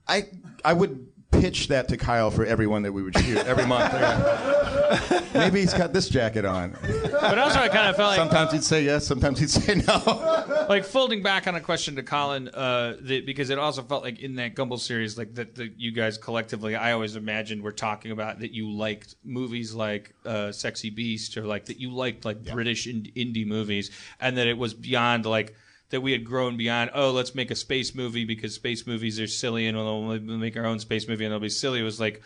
I 0.09 0.25
I 0.65 0.73
would 0.73 1.09
pitch 1.33 1.69
that 1.69 1.89
to 1.89 1.97
Kyle 1.97 2.31
for 2.31 2.45
everyone 2.45 2.83
that 2.83 2.93
we 2.93 3.03
would 3.03 3.19
shoot 3.19 3.39
every 3.39 3.67
month. 3.67 3.93
Maybe 5.35 5.61
he's 5.61 5.75
got 5.75 5.93
this 5.93 6.09
jacket 6.09 6.45
on. 6.45 6.77
But 6.83 7.39
also, 7.39 7.59
I 7.59 7.69
kind 7.69 7.89
of 7.89 7.97
felt 7.97 8.11
like 8.11 8.19
Sometimes 8.19 8.53
he'd 8.53 8.63
say 8.63 8.85
yes, 8.85 9.07
sometimes 9.07 9.39
he'd 9.39 9.51
say 9.51 9.77
no. 9.77 10.67
like 10.69 10.85
folding 10.85 11.23
back 11.23 11.47
on 11.47 11.55
a 11.55 11.61
question 11.61 11.97
to 11.97 12.03
Colin, 12.03 12.49
uh, 12.49 12.97
that, 13.01 13.25
because 13.27 13.51
it 13.51 13.59
also 13.59 13.83
felt 13.83 14.05
like 14.05 14.21
in 14.21 14.37
that 14.37 14.55
Gumball 14.55 14.79
series, 14.79 15.17
like 15.17 15.35
that, 15.35 15.55
that 15.57 15.81
you 15.81 15.91
guys 15.91 16.19
collectively, 16.19 16.77
I 16.77 16.93
always 16.93 17.17
imagined 17.17 17.63
we're 17.63 17.73
talking 17.73 18.13
about 18.13 18.41
that 18.41 18.53
you 18.53 18.71
liked 18.71 19.17
movies 19.25 19.75
like 19.75 20.15
uh, 20.27 20.53
Sexy 20.53 20.91
Beast 20.91 21.37
or 21.37 21.47
like 21.47 21.67
that 21.67 21.81
you 21.81 21.91
liked 21.93 22.25
like 22.25 22.45
British 22.45 22.87
in- 22.87 23.11
indie 23.17 23.47
movies, 23.47 23.91
and 24.21 24.37
that 24.37 24.47
it 24.47 24.59
was 24.59 24.75
beyond 24.75 25.25
like 25.27 25.55
that 25.93 26.01
we 26.01 26.11
had 26.11 26.25
grown 26.25 26.57
beyond. 26.57 26.91
Oh, 26.95 27.13
let's 27.13 27.35
make 27.35 27.53
a 27.53 27.55
space 27.55 27.95
movie 27.95 28.25
because 28.25 28.55
space 28.55 28.87
movies 28.87 29.21
are 29.21 29.29
silly, 29.29 29.69
and 29.69 29.79
we'll 29.79 30.19
make 30.19 30.57
our 30.57 30.67
own 30.67 30.81
space 30.81 31.07
movie 31.07 31.25
and 31.25 31.33
it'll 31.33 31.41
be 31.41 31.49
silly. 31.49 31.81
It 31.81 31.85
was 31.85 32.01
like. 32.01 32.21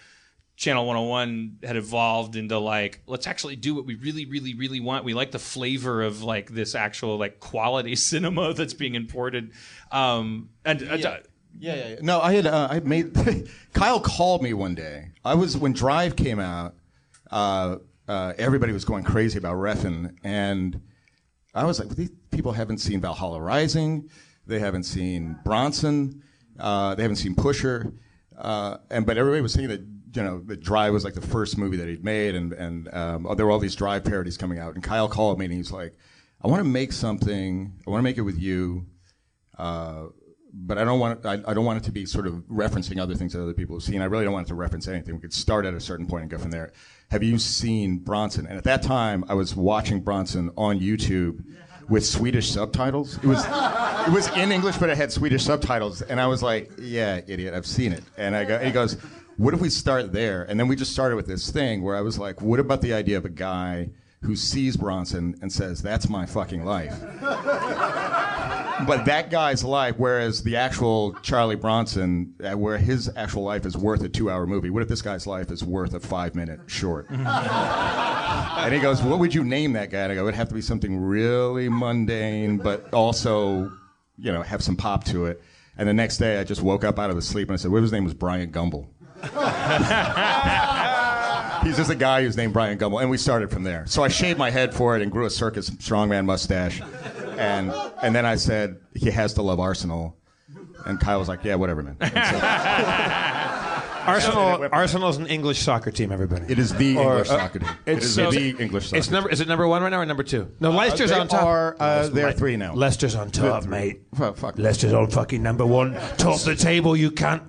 Channel 0.58 0.86
101 0.86 1.58
had 1.64 1.76
evolved 1.76 2.34
into 2.34 2.58
like 2.58 3.02
let's 3.06 3.26
actually 3.26 3.56
do 3.56 3.74
what 3.74 3.84
we 3.84 3.94
really 3.96 4.24
really 4.24 4.54
really 4.54 4.80
want. 4.80 5.04
We 5.04 5.12
like 5.12 5.30
the 5.30 5.38
flavor 5.38 6.00
of 6.00 6.22
like 6.22 6.50
this 6.50 6.74
actual 6.74 7.18
like 7.18 7.40
quality 7.40 7.94
cinema 8.10 8.54
that's 8.54 8.72
being 8.72 8.94
imported. 8.94 9.52
Um 9.92 10.48
and 10.64 10.82
uh, 10.82 10.96
Yeah, 11.58 11.74
yeah, 11.74 11.88
yeah. 11.88 11.96
No, 12.00 12.22
I 12.22 12.32
had 12.32 12.46
uh, 12.46 12.68
I 12.70 12.80
made. 12.80 13.14
Kyle 13.74 14.00
called 14.00 14.42
me 14.42 14.54
one 14.54 14.74
day. 14.74 15.10
I 15.26 15.34
was 15.34 15.58
when 15.58 15.74
Drive 15.74 16.16
came 16.16 16.40
out. 16.40 16.74
Uh, 17.30 17.76
uh, 18.08 18.32
everybody 18.38 18.72
was 18.72 18.86
going 18.86 19.04
crazy 19.04 19.36
about 19.36 19.56
Refn, 19.56 20.16
and 20.24 20.80
I 21.56 21.64
was 21.64 21.78
like, 21.78 21.88
these 21.90 22.10
people 22.30 22.52
haven't 22.52 22.78
seen 22.78 23.00
Valhalla 23.00 23.40
Rising, 23.40 24.10
they 24.46 24.58
haven't 24.58 24.84
seen 24.84 25.38
Bronson, 25.44 26.22
uh, 26.58 26.94
they 26.94 27.02
haven't 27.02 27.16
seen 27.16 27.34
Pusher, 27.34 27.92
uh, 28.38 28.76
and 28.90 29.06
but 29.06 29.16
everybody 29.16 29.40
was 29.40 29.52
saying 29.52 29.68
that 29.68 29.80
you 29.80 30.22
know 30.22 30.40
that 30.46 30.60
Drive 30.60 30.92
was 30.92 31.04
like 31.04 31.14
the 31.14 31.20
first 31.20 31.56
movie 31.56 31.78
that 31.78 31.88
he'd 31.88 32.04
made, 32.04 32.34
and 32.34 32.52
and 32.52 32.92
um, 32.94 33.26
there 33.36 33.46
were 33.46 33.52
all 33.52 33.58
these 33.58 33.74
Drive 33.74 34.04
parodies 34.04 34.36
coming 34.36 34.58
out, 34.58 34.74
and 34.74 34.84
Kyle 34.84 35.08
called 35.08 35.38
me 35.38 35.46
and 35.46 35.54
he's 35.54 35.72
like, 35.72 35.94
I 36.42 36.48
want 36.48 36.60
to 36.60 36.68
make 36.68 36.92
something, 36.92 37.72
I 37.86 37.90
want 37.90 38.00
to 38.00 38.04
make 38.04 38.18
it 38.18 38.22
with 38.22 38.38
you. 38.38 38.86
Uh, 39.58 40.08
but 40.52 40.78
I 40.78 40.84
don't 40.84 40.98
want 40.98 41.18
it, 41.18 41.26
I, 41.26 41.50
I 41.50 41.54
don't 41.54 41.64
want 41.64 41.78
it 41.78 41.84
to 41.84 41.92
be 41.92 42.06
sort 42.06 42.26
of 42.26 42.34
referencing 42.48 43.00
other 43.00 43.14
things 43.14 43.32
that 43.32 43.42
other 43.42 43.52
people 43.52 43.76
have 43.76 43.82
seen. 43.82 44.00
I 44.00 44.06
really 44.06 44.24
don't 44.24 44.32
want 44.32 44.46
it 44.46 44.48
to 44.48 44.54
reference 44.54 44.88
anything. 44.88 45.14
We 45.14 45.20
could 45.20 45.32
start 45.32 45.66
at 45.66 45.74
a 45.74 45.80
certain 45.80 46.06
point 46.06 46.22
and 46.22 46.30
go 46.30 46.38
from 46.38 46.50
there. 46.50 46.72
Have 47.10 47.22
you 47.22 47.38
seen 47.38 47.98
Bronson? 47.98 48.46
And 48.46 48.58
at 48.58 48.64
that 48.64 48.82
time, 48.82 49.24
I 49.28 49.34
was 49.34 49.54
watching 49.54 50.00
Bronson 50.00 50.50
on 50.56 50.80
YouTube 50.80 51.44
with 51.88 52.04
Swedish 52.04 52.50
subtitles. 52.50 53.16
It 53.18 53.24
was 53.24 53.44
it 53.46 54.12
was 54.12 54.28
in 54.36 54.50
English, 54.52 54.76
but 54.78 54.90
it 54.90 54.96
had 54.96 55.12
Swedish 55.12 55.44
subtitles. 55.44 56.02
And 56.02 56.20
I 56.20 56.26
was 56.26 56.42
like, 56.42 56.70
"Yeah, 56.78 57.20
idiot, 57.26 57.54
I've 57.54 57.66
seen 57.66 57.92
it." 57.92 58.02
And 58.16 58.34
I 58.34 58.44
go, 58.44 58.58
he 58.58 58.70
goes, 58.72 58.96
"What 59.36 59.54
if 59.54 59.60
we 59.60 59.70
start 59.70 60.12
there?" 60.12 60.42
And 60.44 60.58
then 60.58 60.66
we 60.68 60.74
just 60.76 60.92
started 60.92 61.16
with 61.16 61.26
this 61.26 61.50
thing 61.50 61.82
where 61.82 61.96
I 61.96 62.00
was 62.00 62.18
like, 62.18 62.42
"What 62.42 62.58
about 62.60 62.80
the 62.80 62.92
idea 62.92 63.16
of 63.16 63.24
a 63.24 63.30
guy?" 63.30 63.90
Who 64.22 64.34
sees 64.34 64.76
Bronson 64.76 65.36
and 65.42 65.52
says, 65.52 65.82
"That's 65.82 66.08
my 66.08 66.26
fucking 66.26 66.64
life," 66.64 66.94
but 68.86 69.04
that 69.06 69.30
guy's 69.30 69.64
life, 69.64 69.94
whereas 69.96 70.42
the 70.42 70.56
actual 70.56 71.12
Charlie 71.22 71.56
Bronson, 71.56 72.34
uh, 72.42 72.56
where 72.56 72.78
his 72.78 73.10
actual 73.16 73.44
life 73.44 73.64
is 73.64 73.76
worth 73.76 74.02
a 74.02 74.08
two-hour 74.08 74.46
movie, 74.46 74.70
what 74.70 74.82
if 74.82 74.88
this 74.88 75.02
guy's 75.02 75.26
life 75.26 75.50
is 75.50 75.62
worth 75.64 75.94
a 75.94 76.00
five-minute 76.00 76.60
short? 76.66 77.08
and 77.10 78.74
he 78.74 78.80
goes, 78.80 79.02
"What 79.02 79.18
would 79.18 79.34
you 79.34 79.44
name 79.44 79.72
that 79.74 79.90
guy?" 79.90 80.00
And 80.00 80.12
I 80.12 80.14
go, 80.14 80.22
"It 80.22 80.24
would 80.24 80.34
have 80.34 80.48
to 80.48 80.54
be 80.54 80.62
something 80.62 80.98
really 80.98 81.68
mundane, 81.68 82.58
but 82.58 82.92
also, 82.92 83.72
you 84.18 84.32
know, 84.32 84.42
have 84.42 84.62
some 84.62 84.76
pop 84.76 85.04
to 85.04 85.26
it." 85.26 85.42
And 85.78 85.88
the 85.88 85.94
next 85.94 86.18
day, 86.18 86.38
I 86.40 86.44
just 86.44 86.62
woke 86.62 86.84
up 86.84 86.98
out 86.98 87.10
of 87.10 87.16
the 87.16 87.22
sleep 87.22 87.48
and 87.48 87.54
I 87.54 87.56
said, 87.56 87.70
"What 87.70 87.78
if 87.78 87.82
his 87.82 87.92
name 87.92 88.04
was 88.04 88.14
Brian 88.14 88.50
Gumble?" 88.50 88.90
He's 91.66 91.76
just 91.76 91.90
a 91.90 91.96
guy 91.96 92.22
who's 92.22 92.36
named 92.36 92.52
Brian 92.52 92.78
Gumble, 92.78 93.00
and 93.00 93.10
we 93.10 93.18
started 93.18 93.50
from 93.50 93.64
there. 93.64 93.86
So 93.86 94.04
I 94.04 94.08
shaved 94.08 94.38
my 94.38 94.50
head 94.50 94.72
for 94.72 94.94
it 94.94 95.02
and 95.02 95.10
grew 95.10 95.26
a 95.26 95.30
circus 95.30 95.68
strongman 95.68 96.24
mustache, 96.24 96.80
and 97.38 97.72
and 98.02 98.14
then 98.14 98.24
I 98.26 98.36
said 98.36 98.78
he 98.94 99.10
has 99.10 99.34
to 99.34 99.42
love 99.42 99.60
Arsenal, 99.60 100.16
and 100.86 100.98
Kyle 101.00 101.18
was 101.18 101.28
like, 101.28 101.44
"Yeah, 101.44 101.54
whatever, 101.56 101.82
man." 101.82 101.96
And 102.00 102.12
so- 102.12 102.40
Arsenal. 104.06 104.68
Arsenal's 104.70 105.16
an 105.16 105.26
English 105.26 105.58
soccer 105.60 105.90
team. 105.90 106.12
Everybody. 106.12 106.46
It 106.48 106.58
is 106.60 106.72
the 106.74 106.96
Or, 106.96 107.12
English 107.12 107.30
uh, 107.30 107.38
soccer 107.38 107.58
team. 107.58 107.68
It 107.86 107.96
it's 107.96 108.06
is 108.06 108.14
so- 108.14 108.30
the 108.30 108.50
English 108.58 108.86
soccer 108.86 108.98
It's 108.98 109.10
number. 109.10 109.28
Is 109.30 109.40
it 109.40 109.48
number 109.48 109.66
one 109.66 109.82
right 109.82 109.88
now 109.90 109.98
or 110.00 110.06
number 110.06 110.22
two? 110.22 110.48
No. 110.60 110.70
Leicester's 110.70 111.10
they 111.10 111.18
on 111.18 111.26
top. 111.28 111.42
Are, 111.42 111.76
uh, 111.80 112.08
they're 112.08 112.32
three 112.32 112.56
now. 112.56 112.72
Leicester's 112.74 113.16
on 113.16 113.30
top, 113.30 113.64
three. 113.64 113.70
mate. 113.70 114.02
Fuck, 114.14 114.36
fuck. 114.36 114.58
Leicester's 114.58 114.92
on 114.92 115.10
fucking 115.10 115.42
number 115.42 115.66
one. 115.66 115.94
Top 116.18 116.36
of 116.36 116.44
the 116.44 116.54
table, 116.54 116.96
you 116.96 117.10
can't. 117.10 117.42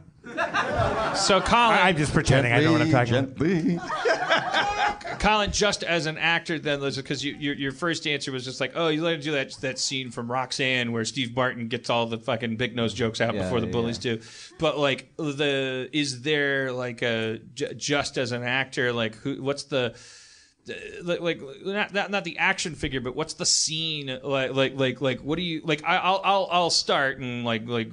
So 1.16 1.42
Colin, 1.42 1.78
I, 1.80 1.90
am 1.90 1.98
just 1.98 2.14
pretending 2.14 2.54
I 2.54 2.60
know 2.62 2.72
what 2.74 2.82
I'm 2.82 2.92
talking 2.92 3.16
about. 3.16 3.38
Gently. 3.38 3.80
Colin, 5.28 5.52
just 5.52 5.84
as 5.84 6.06
an 6.06 6.18
actor, 6.18 6.58
then, 6.58 6.80
because 6.80 7.24
you, 7.24 7.36
your 7.38 7.54
your 7.56 7.72
first 7.74 8.08
answer 8.08 8.32
was 8.32 8.46
just 8.46 8.62
like, 8.62 8.72
oh, 8.76 8.88
you 8.88 9.04
let 9.04 9.18
to 9.18 9.22
do 9.22 9.32
that 9.34 9.52
that 9.62 9.78
scene 9.78 10.10
from 10.10 10.32
Roxanne 10.32 10.94
where 10.94 11.04
Steve 11.04 11.36
Martin 11.36 11.68
gets 11.68 11.90
all 11.90 12.06
the 12.06 12.18
fucking 12.18 12.56
big 12.56 12.76
nose 12.76 12.94
jokes 12.94 13.20
out 13.20 13.36
Yeah, 13.36 13.44
before 13.44 13.60
the 13.60 13.68
yeah, 13.68 13.74
bullies 13.74 13.98
do. 13.98 14.22
But 14.58 14.78
like, 14.78 15.12
the 15.18 15.90
is 15.92 16.22
there 16.22 16.72
like 16.72 17.02
a 17.02 17.40
j- 17.54 17.74
just 17.74 18.18
as 18.18 18.32
an 18.32 18.44
actor, 18.44 18.94
like 18.94 19.16
who? 19.16 19.44
What's 19.44 19.64
the 19.64 19.96
like, 21.04 21.20
like 21.20 21.42
not, 21.66 21.94
not 21.94 22.10
not 22.10 22.24
the 22.24 22.38
action 22.38 22.74
figure, 22.74 23.02
but 23.02 23.14
what's 23.14 23.34
the 23.34 23.46
scene 23.46 24.18
like? 24.24 24.54
Like 24.54 24.76
like 24.76 25.02
like 25.02 25.20
what 25.20 25.36
do 25.36 25.42
you 25.42 25.62
like? 25.66 25.84
I, 25.84 25.98
I'll 25.98 26.22
I'll 26.24 26.48
I'll 26.52 26.70
start 26.70 27.20
and 27.20 27.44
like 27.44 27.68
like 27.68 27.92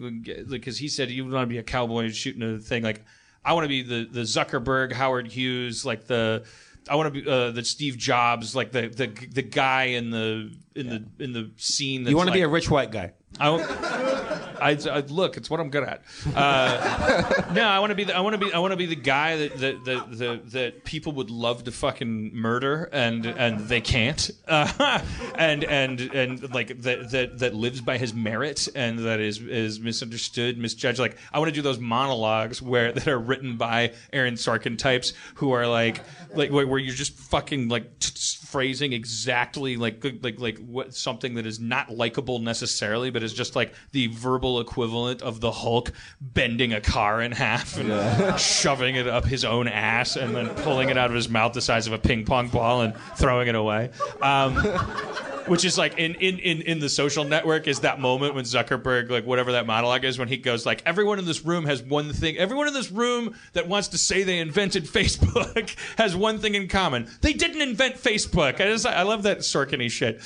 because 0.48 0.78
he 0.78 0.86
said 0.86 1.10
you 1.10 1.24
want 1.24 1.42
to 1.42 1.46
be 1.46 1.58
a 1.58 1.64
cowboy 1.64 2.10
shooting 2.10 2.42
a 2.42 2.58
thing. 2.58 2.84
Like 2.84 3.04
I 3.44 3.54
want 3.54 3.64
to 3.64 3.68
be 3.68 3.82
the 3.82 4.08
the 4.08 4.20
Zuckerberg, 4.20 4.92
Howard 4.92 5.26
Hughes, 5.26 5.84
like 5.84 6.06
the. 6.06 6.44
I 6.88 6.96
want 6.96 7.12
to 7.14 7.22
be 7.22 7.28
uh, 7.28 7.50
the 7.50 7.64
Steve 7.64 7.96
Jobs, 7.96 8.54
like 8.54 8.72
the, 8.72 8.88
the 8.88 9.06
the 9.06 9.42
guy 9.42 9.84
in 9.84 10.10
the 10.10 10.54
in 10.74 10.88
the 10.88 11.24
in 11.24 11.32
the 11.32 11.50
scene. 11.56 12.06
You 12.06 12.16
want 12.16 12.26
to 12.26 12.30
like, 12.30 12.38
be 12.38 12.42
a 12.42 12.48
rich 12.48 12.70
white 12.70 12.90
guy. 12.90 13.12
I, 13.40 14.54
I, 14.60 14.78
I 14.90 15.00
look. 15.00 15.36
It's 15.36 15.50
what 15.50 15.60
I'm 15.60 15.70
good 15.70 15.84
at. 15.84 16.02
Uh, 16.34 17.50
no, 17.52 17.64
I 17.64 17.80
want 17.80 17.90
to 17.90 17.94
be. 17.96 18.04
The, 18.04 18.16
I 18.16 18.20
want 18.20 18.34
to 18.34 18.38
be. 18.38 18.52
I 18.52 18.58
want 18.58 18.72
to 18.72 18.76
be 18.76 18.86
the 18.86 18.94
guy 18.94 19.36
that 19.36 19.58
that, 19.58 19.84
that 19.84 20.18
that 20.18 20.50
that 20.52 20.84
people 20.84 21.12
would 21.12 21.30
love 21.30 21.64
to 21.64 21.72
fucking 21.72 22.34
murder 22.34 22.88
and 22.92 23.26
and 23.26 23.60
they 23.60 23.80
can't. 23.80 24.30
Uh, 24.46 25.00
and 25.34 25.64
and 25.64 26.00
and 26.00 26.54
like 26.54 26.80
that 26.82 27.10
that 27.10 27.38
that 27.40 27.54
lives 27.54 27.80
by 27.80 27.98
his 27.98 28.14
merit 28.14 28.68
and 28.74 29.00
that 29.00 29.20
is 29.20 29.40
is 29.40 29.80
misunderstood, 29.80 30.56
misjudged. 30.56 31.00
Like 31.00 31.16
I 31.32 31.40
want 31.40 31.48
to 31.48 31.54
do 31.54 31.62
those 31.62 31.80
monologues 31.80 32.62
where 32.62 32.92
that 32.92 33.08
are 33.08 33.18
written 33.18 33.56
by 33.56 33.92
Aaron 34.12 34.34
Sorkin 34.34 34.78
types 34.78 35.12
who 35.34 35.52
are 35.52 35.66
like 35.66 36.00
like 36.34 36.52
where 36.52 36.78
you're 36.78 36.94
just 36.94 37.14
fucking 37.14 37.68
like 37.68 37.98
t- 37.98 38.12
phrasing 38.46 38.92
exactly 38.92 39.76
like 39.76 40.04
like 40.22 40.38
like 40.38 40.58
what 40.58 40.94
something 40.94 41.34
that 41.34 41.46
is 41.46 41.58
not 41.58 41.90
likable 41.90 42.38
necessarily, 42.38 43.10
but 43.10 43.23
is 43.24 43.34
just 43.34 43.56
like 43.56 43.74
the 43.92 44.06
verbal 44.08 44.60
equivalent 44.60 45.22
of 45.22 45.40
the 45.40 45.50
Hulk 45.50 45.92
bending 46.20 46.72
a 46.72 46.80
car 46.80 47.20
in 47.20 47.32
half 47.32 47.76
and 47.78 48.40
shoving 48.40 48.94
it 48.94 49.08
up 49.08 49.24
his 49.24 49.44
own 49.44 49.66
ass 49.66 50.16
and 50.16 50.34
then 50.34 50.48
pulling 50.50 50.90
it 50.90 50.96
out 50.96 51.10
of 51.10 51.16
his 51.16 51.28
mouth 51.28 51.52
the 51.52 51.60
size 51.60 51.86
of 51.86 51.92
a 51.92 51.98
ping 51.98 52.24
pong 52.24 52.48
ball 52.48 52.82
and 52.82 52.94
throwing 53.16 53.48
it 53.48 53.54
away. 53.54 53.90
Um, 54.22 54.54
which 55.46 55.64
is 55.64 55.76
like 55.76 55.98
in, 55.98 56.14
in, 56.14 56.38
in, 56.38 56.62
in 56.62 56.78
the 56.78 56.88
social 56.88 57.24
network 57.24 57.66
is 57.66 57.80
that 57.80 58.00
moment 58.00 58.34
when 58.34 58.44
Zuckerberg, 58.44 59.10
like 59.10 59.26
whatever 59.26 59.52
that 59.52 59.66
monologue 59.66 60.04
is, 60.04 60.18
when 60.18 60.28
he 60.28 60.36
goes 60.36 60.64
like, 60.64 60.82
everyone 60.86 61.18
in 61.18 61.24
this 61.24 61.44
room 61.44 61.64
has 61.66 61.82
one 61.82 62.12
thing. 62.12 62.36
Everyone 62.38 62.66
in 62.66 62.74
this 62.74 62.90
room 62.90 63.34
that 63.52 63.68
wants 63.68 63.88
to 63.88 63.98
say 63.98 64.22
they 64.22 64.38
invented 64.38 64.84
Facebook 64.84 65.76
has 65.98 66.16
one 66.16 66.38
thing 66.38 66.54
in 66.54 66.68
common. 66.68 67.08
They 67.20 67.32
didn't 67.32 67.60
invent 67.60 67.96
Facebook. 67.96 68.54
I 68.60 68.70
just 68.70 68.86
I 68.86 69.02
love 69.02 69.24
that 69.24 69.38
Sorkin 69.38 69.90
shit. 69.90 70.20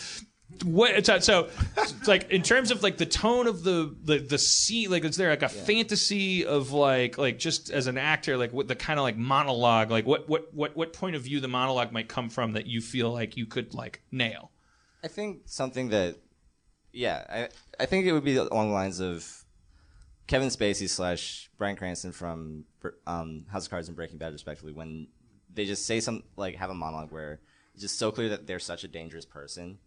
What 0.64 0.90
it's 0.92 1.08
uh, 1.08 1.20
so 1.20 1.48
it's 1.76 2.08
like 2.08 2.30
in 2.30 2.42
terms 2.42 2.70
of 2.70 2.82
like 2.82 2.96
the 2.96 3.06
tone 3.06 3.46
of 3.46 3.62
the 3.62 3.94
the 4.02 4.18
the 4.18 4.38
scene 4.38 4.90
like 4.90 5.04
is 5.04 5.16
there 5.16 5.30
like 5.30 5.42
a 5.42 5.48
fantasy 5.48 6.44
of 6.44 6.72
like 6.72 7.18
like 7.18 7.38
just 7.38 7.70
as 7.70 7.86
an 7.86 7.98
actor 7.98 8.36
like 8.36 8.52
what 8.52 8.68
the 8.68 8.74
kind 8.74 8.98
of 8.98 9.04
like 9.04 9.16
monologue 9.16 9.90
like 9.90 10.06
what 10.06 10.28
what 10.28 10.52
what 10.54 10.76
what 10.76 10.92
point 10.92 11.16
of 11.16 11.22
view 11.22 11.40
the 11.40 11.48
monologue 11.48 11.92
might 11.92 12.08
come 12.08 12.28
from 12.28 12.52
that 12.52 12.66
you 12.66 12.80
feel 12.80 13.12
like 13.12 13.36
you 13.36 13.46
could 13.46 13.74
like 13.74 14.02
nail? 14.10 14.50
I 15.02 15.08
think 15.08 15.42
something 15.46 15.90
that, 15.90 16.16
yeah, 16.92 17.24
I 17.28 17.48
I 17.82 17.86
think 17.86 18.06
it 18.06 18.12
would 18.12 18.24
be 18.24 18.36
along 18.36 18.68
the 18.68 18.74
lines 18.74 19.00
of 19.00 19.44
Kevin 20.26 20.48
Spacey 20.48 20.88
slash 20.88 21.50
Bryan 21.56 21.76
Cranston 21.76 22.12
from 22.12 22.64
um, 23.06 23.46
House 23.50 23.64
of 23.64 23.70
Cards 23.70 23.88
and 23.88 23.96
Breaking 23.96 24.18
Bad, 24.18 24.32
respectively, 24.32 24.72
when 24.72 25.08
they 25.52 25.64
just 25.64 25.86
say 25.86 26.00
some 26.00 26.24
like 26.36 26.56
have 26.56 26.70
a 26.70 26.74
monologue 26.74 27.12
where 27.12 27.40
it's 27.72 27.82
just 27.82 27.98
so 27.98 28.10
clear 28.10 28.28
that 28.28 28.46
they're 28.46 28.58
such 28.58 28.84
a 28.84 28.88
dangerous 28.88 29.24
person, 29.24 29.78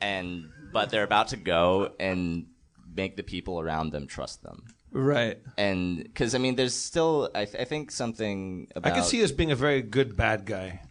and 0.00 0.50
but 0.72 0.90
they're 0.90 1.04
about 1.04 1.28
to 1.28 1.36
go 1.36 1.92
and 2.00 2.46
make 2.94 3.16
the 3.16 3.22
people 3.22 3.60
around 3.60 3.90
them 3.92 4.06
trust 4.06 4.42
them. 4.42 4.64
right 4.92 5.38
And 5.58 6.02
because 6.02 6.34
I 6.34 6.38
mean, 6.38 6.56
there's 6.56 6.74
still 6.74 7.30
I, 7.34 7.44
th- 7.44 7.60
I 7.60 7.64
think 7.64 7.90
something 7.90 8.68
about 8.74 8.92
I 8.92 8.94
can 8.94 9.04
see 9.04 9.22
us 9.24 9.32
being 9.32 9.50
a 9.50 9.56
very 9.56 9.82
good 9.82 10.16
bad 10.16 10.44
guy, 10.46 10.82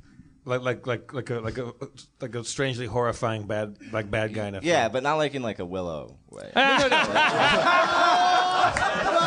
like 0.46 0.62
like 0.62 0.86
like 0.88 1.14
like 1.14 1.30
a 1.30 1.40
like 1.40 1.58
a 1.58 1.74
like 2.22 2.36
a 2.36 2.44
strangely 2.44 2.86
horrifying 2.86 3.48
bad 3.48 3.78
like 3.92 4.10
bad 4.12 4.34
guy 4.34 4.48
in 4.48 4.56
a 4.56 4.60
yeah, 4.62 4.84
film. 4.84 4.94
but 4.94 5.04
not 5.04 5.16
like 5.16 5.36
in 5.36 5.42
like 5.42 5.60
a 5.60 5.66
Willow 5.66 6.18
way. 6.30 6.52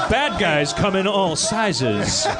bad 0.08 0.38
guys 0.40 0.72
come 0.72 0.96
in 0.96 1.06
all 1.06 1.36
sizes 1.36 2.26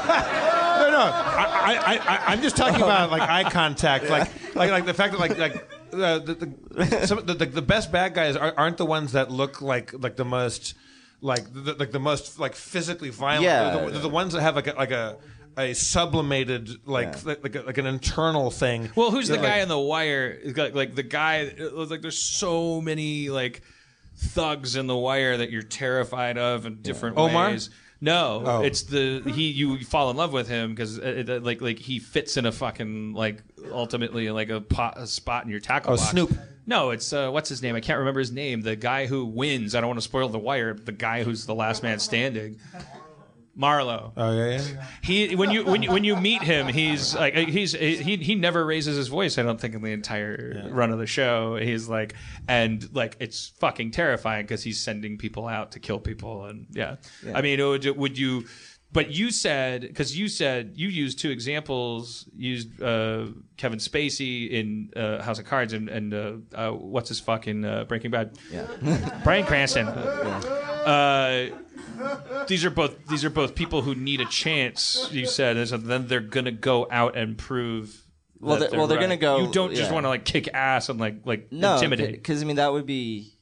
No, 0.87 0.91
no. 0.91 0.99
I, 0.99 1.79
I, 1.85 2.15
I, 2.15 2.33
I'm 2.33 2.43
just 2.43 2.57
talking 2.57 2.81
about 2.83 3.11
like 3.11 3.23
eye 3.23 3.49
contact, 3.51 4.09
like, 4.09 4.29
like, 4.55 4.71
like 4.71 4.87
the 4.87 4.95
fact 4.95 5.13
that 5.13 5.21
like, 5.21 5.37
like 5.39 5.67
uh, 5.93 6.19
the, 6.19 6.35
the, 6.35 7.07
some, 7.07 7.25
the, 7.27 7.35
the 7.35 7.47
the 7.47 7.63
best 7.63 7.91
bad 7.93 8.15
guys 8.15 8.37
are, 8.37 8.53
aren't 8.57 8.77
the 8.79 8.87
ones 8.87 9.13
that 9.13 9.31
look 9.31 9.61
like 9.63 9.93
like 9.95 10.17
the 10.17 10.25
most 10.25 10.75
like 11.21 11.45
the, 11.53 11.75
like 11.75 11.93
the 11.93 11.99
most 12.01 12.39
like 12.39 12.55
physically 12.55 13.11
violent. 13.11 13.45
Yeah. 13.45 13.71
They're 13.77 13.91
the, 13.91 13.99
the 14.01 14.09
ones 14.09 14.33
that 14.35 14.43
have 14.43 14.57
like 14.57 14.67
a, 14.67 14.73
like 14.75 14.91
a 14.91 15.17
a 15.59 15.73
sublimated 15.75 16.69
like 16.87 17.15
Yeah. 17.15 17.21
like 17.25 17.43
like, 17.43 17.55
a, 17.57 17.63
like 17.63 17.79
an 17.79 17.87
internal 17.87 18.51
thing. 18.51 18.91
well 18.95 19.11
who's 19.11 19.29
the 19.29 19.35
They're 19.35 19.43
guy 19.43 19.53
like- 19.55 19.63
in 19.63 19.69
the 19.69 19.79
wire 19.79 20.39
like, 20.55 20.75
like 20.75 20.95
the 20.95 21.03
guy 21.03 21.37
it 21.39 21.75
was 21.75 21.91
like 21.91 22.03
there's 22.03 22.19
so 22.19 22.81
many 22.81 23.31
like 23.31 23.63
thugs 24.17 24.77
in 24.77 24.87
the 24.87 24.97
wire 24.97 25.37
that 25.39 25.51
you're 25.51 25.63
terrified 25.63 26.39
of 26.39 26.67
in 26.67 26.83
different 26.83 27.17
Omar? 27.19 27.49
ways 27.51 27.71
no, 28.01 28.43
Oh. 28.45 28.63
it's 28.63 28.83
the 28.83 29.23
he. 29.27 29.51
You 29.51 29.83
fall 29.85 30.11
in 30.11 30.17
love 30.17 30.33
with 30.33 30.49
him 30.49 30.75
because 30.75 30.99
like 30.99 31.61
like 31.61 31.79
he 31.79 31.99
fits 31.99 32.37
in 32.37 32.47
a 32.47 32.53
fucking 32.53 33.15
like 33.15 33.43
ultimately 33.73 34.31
like 34.31 34.49
a, 34.51 34.61
pot, 34.61 34.95
a 34.99 35.07
spot 35.07 35.45
in 35.45 35.51
your 35.51 35.61
tackle 35.61 35.95
Oh, 35.95 35.97
box. 35.97 36.11
Snoop. 36.11 36.37
No, 36.69 36.91
it's 36.91 37.13
uh, 37.13 37.31
what's 37.31 37.49
his 37.49 37.63
name? 37.63 37.77
I 37.77 37.81
can't 37.81 37.99
remember 38.01 38.19
his 38.21 38.33
name. 38.33 38.61
The 38.61 38.75
guy 38.77 39.07
who 39.07 39.25
wins. 39.25 39.75
I 39.75 39.81
don't 39.81 39.89
want 39.89 39.99
to 39.99 40.05
spoil 40.05 40.29
the 40.29 40.39
wire. 40.39 40.75
The 40.75 40.91
guy 40.93 41.23
who's 41.23 41.47
the 41.47 41.55
last 41.55 41.83
man 41.83 41.99
standing. 42.01 42.59
Marlowe. 43.57 44.13
Oh 44.17 44.37
yeah, 44.37 44.61
yeah. 44.61 44.85
He 45.03 45.35
when 45.35 45.51
you 45.51 45.65
when 45.65 45.83
you 45.83 45.91
when 45.91 46.05
you 46.05 46.15
meet 46.15 46.43
him, 46.43 46.69
he's 46.69 47.15
like 47.15 47.35
he's 47.35 47.73
he 47.73 48.17
he 48.17 48.35
never 48.35 48.65
raises 48.65 48.97
his 48.97 49.09
voice. 49.09 49.39
I 49.39 49.43
don't 49.43 49.59
think 49.59 49.75
in 49.75 49.83
the 49.83 49.93
entire 49.93 50.69
run 50.71 50.93
of 50.93 50.99
the 50.99 51.07
show. 51.07 51.57
He's 51.57 51.89
like 51.89 52.15
and 52.47 52.87
like 52.95 53.17
it's 53.19 53.49
fucking 53.59 53.93
terrifying 53.93 54.45
because 54.45 54.63
he's 54.63 54.81
sending 54.81 55.17
people 55.17 55.49
out 55.49 55.73
to 55.73 55.81
kill 55.81 55.99
people 55.99 56.45
and 56.45 56.67
yeah. 56.71 56.97
I 57.35 57.41
mean, 57.41 57.59
would, 57.67 57.87
would 57.97 58.19
you? 58.19 58.45
But 58.93 59.11
you 59.11 59.31
said 59.31 59.81
because 59.81 60.17
you 60.17 60.29
said 60.29 60.73
you 60.75 60.89
used 60.89 61.19
two 61.19 61.31
examples. 61.31 62.29
Used 62.37 62.81
uh, 62.83 63.27
Kevin 63.57 63.79
Spacey 63.79 64.51
in 64.51 64.91
uh, 64.95 65.23
House 65.23 65.39
of 65.39 65.47
Cards 65.47 65.73
and 65.73 65.89
and 65.89 66.15
uh, 66.15 66.33
uh, 66.55 66.71
what's 66.73 67.09
his 67.09 67.21
fucking 67.21 67.65
uh, 67.65 67.85
Breaking 67.85 68.11
Bad. 68.11 68.39
Yeah. 68.53 68.67
Bryan 69.25 69.47
Cranston. 69.47 69.87
These 72.49 72.65
are 72.65 72.71
both 72.71 73.07
these 73.09 73.25
are 73.25 73.31
both 73.31 73.55
people 73.55 73.83
who 73.83 73.95
need 73.95 74.21
a 74.21 74.27
chance. 74.27 75.09
You 75.13 75.27
said, 75.27 75.57
and 75.57 75.69
so 75.69 75.77
then 75.77 76.07
they're 76.09 76.21
gonna 76.21 76.53
go 76.53 76.87
out 76.91 77.17
and 77.17 77.37
prove. 77.37 78.03
Well, 78.39 78.59
that 78.59 78.71
they- 78.71 78.77
well, 78.77 78.87
they're 78.87 78.99
right. 78.99 79.05
gonna 79.05 79.17
go- 79.17 79.39
You 79.47 79.53
don't 79.53 79.71
just 79.75 79.89
yeah. 79.89 79.93
want 79.95 80.05
to 80.05 80.09
like 80.11 80.25
kick 80.25 80.49
ass 80.53 80.89
and 80.91 81.01
like 81.01 81.17
like 81.25 81.51
No, 81.53 81.75
intimidate, 81.75 82.13
because 82.13 82.43
I 82.43 82.45
mean 82.47 82.57
that 82.57 82.71
would 82.73 82.85
be 82.87 83.33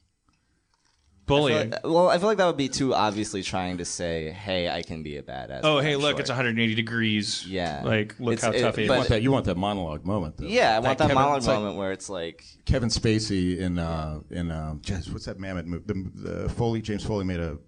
bullying. 1.27 1.73
well. 1.83 2.09
I 2.09 2.19
feel 2.19 2.29
like 2.29 2.39
that 2.39 2.47
would 2.47 2.57
be 2.57 2.69
too 2.69 2.95
obviously 2.95 3.43
trying 3.43 3.79
to 3.79 3.85
say, 3.85 4.31
"Hey, 4.31 4.69
I 4.69 4.83
can 4.83 5.03
be 5.03 5.17
a 5.17 5.23
badass." 5.23 5.61
oh, 5.65 5.81
hey, 5.81 5.95
I'm 5.95 6.01
look, 6.01 6.11
short. 6.13 6.21
it's 6.21 6.31
180 6.31 6.75
degrees. 6.75 7.47
Yeah. 7.47 7.83
like 7.85 8.15
look 8.21 8.35
It's- 8.35 8.45
how 8.45 8.53
it- 8.57 8.61
tough 8.63 8.77
he 8.77 8.83
You 8.83 8.89
but- 8.89 8.97
want 8.99 9.09
that? 9.09 9.23
You 9.23 9.33
want 9.33 9.45
that 9.47 9.57
monologue 9.57 10.05
moment, 10.05 10.37
though? 10.37 10.47
Yeah, 10.47 10.77
I 10.77 10.79
want 10.81 10.99
that 10.99 11.05
Kevin- 11.05 11.15
monologue 11.17 11.39
it's 11.39 11.47
like 11.47 11.59
moment 11.59 11.77
where 11.77 11.93
it's 11.93 12.09
like, 12.09 12.45
Kevin 12.65 12.89
Spacey 12.89 13.59
in 13.59 13.79
uh, 13.79 14.21
in 14.31 14.51
uh, 14.51 14.75
just, 14.83 15.13
what's 15.13 15.25
that 15.25 15.39
Mamet 15.39 15.65
movie? 15.67 15.85
The, 15.87 16.11
the 16.43 16.49
Foley 16.51 16.83
James 16.83 17.05
Foley 17.05 17.25
made 17.25 17.41
a, 17.41 17.59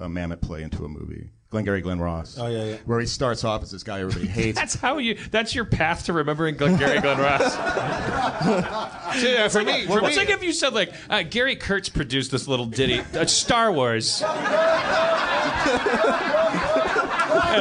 a 0.00 0.06
Mamet 0.08 0.40
play 0.40 0.62
into 0.62 0.84
a 0.84 0.88
movie. 0.88 1.30
Glengarry 1.50 1.80
Glen 1.80 1.98
Ross. 1.98 2.38
Oh, 2.38 2.46
yeah, 2.46 2.62
yeah. 2.64 2.76
Where 2.86 3.00
he 3.00 3.06
starts 3.06 3.42
off 3.42 3.62
as 3.64 3.72
this 3.72 3.82
guy 3.82 4.00
everybody 4.00 4.26
hates. 4.32 4.56
That's 4.56 4.76
how 4.76 4.98
you. 4.98 5.18
That's 5.32 5.52
your 5.54 5.64
path 5.64 6.04
to 6.04 6.12
remembering 6.12 6.56
Glengarry 6.56 7.00
Glen 7.00 7.18
Ross. 7.18 7.56
Yeah, 9.20 9.48
for 9.48 9.64
me, 9.64 9.86
for 9.86 10.00
What's 10.00 10.14
me, 10.16 10.22
like 10.22 10.30
if 10.30 10.42
you 10.44 10.52
said 10.52 10.72
like 10.72 10.92
uh, 11.10 11.24
Gary 11.24 11.56
Kurtz 11.56 11.88
produced 11.88 12.30
this 12.30 12.46
little 12.46 12.66
ditty, 12.66 13.00
uh, 13.00 13.26
Star 13.26 13.72
Wars. 13.72 14.22
it 14.22 14.24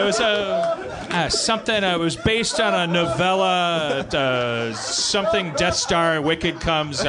was 0.05 0.19
uh, 0.19 1.07
uh, 1.09 1.27
something. 1.29 1.83
Uh, 1.83 1.95
it 1.95 1.99
was 1.99 2.15
based 2.15 2.59
on 2.59 2.73
a 2.75 2.85
novella. 2.91 4.01
Uh, 4.13 4.73
something 4.73 5.51
Death 5.53 5.75
Star. 5.75 6.21
Wicked 6.21 6.61
comes. 6.61 6.99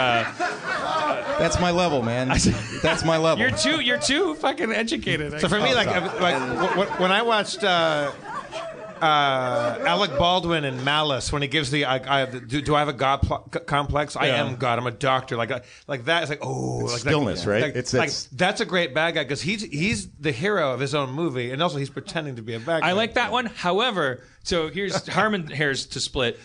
That's 1.40 1.58
my 1.58 1.70
level, 1.70 2.02
man. 2.02 2.28
That's 2.82 3.04
my 3.04 3.16
level. 3.16 3.40
you're 3.40 3.56
too. 3.56 3.80
You're 3.80 3.98
too 3.98 4.34
fucking 4.34 4.70
educated. 4.72 5.40
So 5.40 5.48
for 5.48 5.58
me, 5.58 5.74
like, 5.74 5.86
like 6.20 6.34
w- 6.38 6.68
w- 6.68 6.90
when 7.02 7.10
I 7.10 7.22
watched 7.22 7.64
uh, 7.64 8.12
uh, 9.00 9.78
Alec 9.86 10.10
Baldwin 10.18 10.64
in 10.64 10.84
Malice 10.84 11.32
when 11.32 11.40
he 11.42 11.48
gives 11.48 11.70
the 11.70 11.86
I, 11.86 12.22
I 12.22 12.26
do, 12.26 12.60
do 12.60 12.74
I 12.74 12.80
have 12.80 12.88
a 12.88 12.92
god 12.92 13.22
pl- 13.22 13.48
c- 13.52 13.60
complex? 13.60 14.14
I 14.16 14.26
am 14.28 14.56
God. 14.56 14.78
I'm 14.78 14.86
a 14.86 14.90
doctor. 14.90 15.36
Like 15.36 15.50
uh, 15.50 15.60
like 15.86 16.04
that. 16.04 16.22
It's 16.22 16.30
like 16.30 16.40
oh, 16.44 16.78
like 16.84 16.92
that- 16.92 16.98
stillness, 17.00 17.46
right? 17.46 17.62
Like, 17.62 17.70
It's- 17.70 17.94
like, 17.94 18.08
it's- 18.08 18.28
that's 18.32 18.60
a 18.60 18.66
great 18.66 18.94
bad 18.94 19.14
guy 19.14 19.22
because 19.24 19.40
he's 19.40 19.62
he's 19.62 20.08
the 20.20 20.32
hero 20.32 20.72
of 20.74 20.80
his 20.80 20.94
own 20.94 21.10
movie, 21.10 21.50
and 21.52 21.62
also 21.62 21.78
he's 21.78 21.90
pretending 21.90 22.36
to 22.36 22.42
be 22.42 22.54
a 22.54 22.60
bad 22.60 22.82
guy. 22.82 22.90
I 22.90 22.92
like 22.92 23.14
that 23.14 23.32
one. 23.32 23.46
However, 23.46 24.22
so 24.42 24.68
here's 24.68 25.06
Harmon 25.08 25.46
hairs 25.46 25.86
to 25.86 26.00
split. 26.00 26.38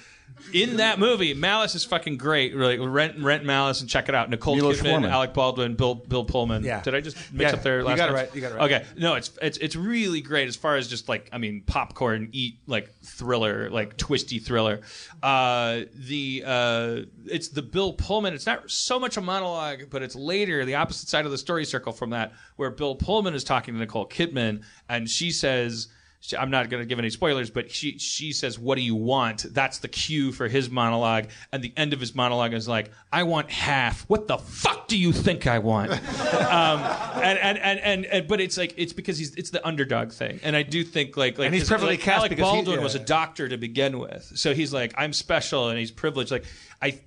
In 0.53 0.77
that 0.77 0.99
movie, 0.99 1.33
Malice 1.33 1.75
is 1.75 1.83
fucking 1.83 2.17
great. 2.17 2.55
Like 2.55 2.79
rent 2.81 3.19
rent 3.19 3.43
Malice 3.45 3.81
and 3.81 3.89
check 3.89 4.09
it 4.09 4.15
out. 4.15 4.29
Nicole 4.29 4.55
Milos 4.55 4.79
Kidman, 4.79 4.89
Forman. 4.91 5.09
Alec 5.11 5.33
Baldwin, 5.33 5.75
Bill 5.75 5.95
Bill 5.95 6.23
Pullman. 6.23 6.63
Yeah. 6.63 6.81
Did 6.81 6.93
I 6.93 7.01
just 7.01 7.17
mix 7.33 7.51
Yeah, 7.51 7.57
up 7.57 7.63
their 7.63 7.79
you 7.79 7.85
last 7.85 7.97
got 7.97 8.09
it 8.09 8.13
names? 8.13 8.27
right, 8.27 8.35
you 8.35 8.41
got 8.41 8.51
it 8.51 8.55
right. 8.55 8.71
Okay. 8.71 8.85
No, 8.97 9.15
it's 9.15 9.31
it's 9.41 9.57
it's 9.57 9.75
really 9.75 10.21
great 10.21 10.47
as 10.47 10.55
far 10.55 10.75
as 10.75 10.87
just 10.87 11.09
like 11.09 11.29
I 11.33 11.39
mean 11.39 11.63
popcorn 11.65 12.29
eat 12.31 12.59
like 12.67 12.93
thriller 13.01 13.69
like 13.71 13.97
twisty 13.97 14.37
thriller. 14.39 14.81
Uh, 15.23 15.81
the 15.95 16.43
uh, 16.45 16.97
it's 17.25 17.47
the 17.49 17.63
Bill 17.63 17.93
Pullman. 17.93 18.33
It's 18.33 18.45
not 18.45 18.69
so 18.69 18.99
much 18.99 19.17
a 19.17 19.21
monologue, 19.21 19.89
but 19.89 20.03
it's 20.03 20.15
later 20.15 20.63
the 20.63 20.75
opposite 20.75 21.09
side 21.09 21.25
of 21.25 21.31
the 21.31 21.37
story 21.39 21.65
circle 21.65 21.91
from 21.91 22.11
that 22.11 22.33
where 22.57 22.69
Bill 22.69 22.95
Pullman 22.95 23.33
is 23.33 23.43
talking 23.43 23.73
to 23.73 23.79
Nicole 23.79 24.07
Kidman 24.07 24.63
and 24.89 25.09
she 25.09 25.31
says. 25.31 25.87
She- 26.29 26.37
I'm 26.37 26.49
not 26.49 26.69
going 26.69 26.81
to 26.81 26.87
give 26.87 26.99
any 26.99 27.09
spoilers, 27.09 27.49
but 27.49 27.71
she 27.71 27.97
she 27.99 28.31
says, 28.31 28.57
"What 28.57 28.75
do 28.75 28.81
you 28.81 28.95
want?" 28.95 29.45
That's 29.53 29.79
the 29.79 29.87
cue 29.87 30.31
for 30.31 30.47
his 30.47 30.69
monologue, 30.69 31.25
and 31.51 31.63
the 31.63 31.73
end 31.77 31.93
of 31.93 31.99
his 31.99 32.15
monologue 32.15 32.53
is 32.53 32.67
like, 32.67 32.91
"I 33.11 33.23
want 33.23 33.51
half. 33.51 34.01
What 34.09 34.27
the 34.27 34.37
fuck 34.37 34.87
do 34.87 34.97
you 34.97 35.11
think 35.11 35.47
I 35.47 35.59
want?" 35.59 35.91
um, 35.91 36.81
and, 37.21 37.39
and, 37.39 37.57
and 37.57 37.79
and 37.79 38.05
and 38.05 38.27
but 38.27 38.41
it's 38.41 38.57
like 38.57 38.73
it's 38.77 38.93
because 38.93 39.17
he's 39.17 39.35
it's 39.35 39.49
the 39.51 39.65
underdog 39.65 40.11
thing, 40.11 40.39
and 40.43 40.55
I 40.55 40.63
do 40.63 40.83
think 40.83 41.17
like 41.17 41.37
like 41.37 41.47
And 41.47 41.55
he's 41.55 41.69
perfectly 41.69 41.95
like, 41.95 42.01
cast 42.01 42.19
Alec 42.19 42.29
because 42.31 42.49
he- 42.49 42.55
Baldwin 42.55 42.77
yeah. 42.77 42.83
was 42.83 42.95
a 42.95 42.99
doctor 42.99 43.47
to 43.47 43.57
begin 43.57 43.99
with, 43.99 44.31
so 44.35 44.53
he's 44.53 44.73
like, 44.73 44.93
"I'm 44.97 45.13
special," 45.13 45.69
and 45.69 45.77
he's 45.79 45.91
privileged. 45.91 46.31
Like 46.31 46.45
I, 46.81 46.99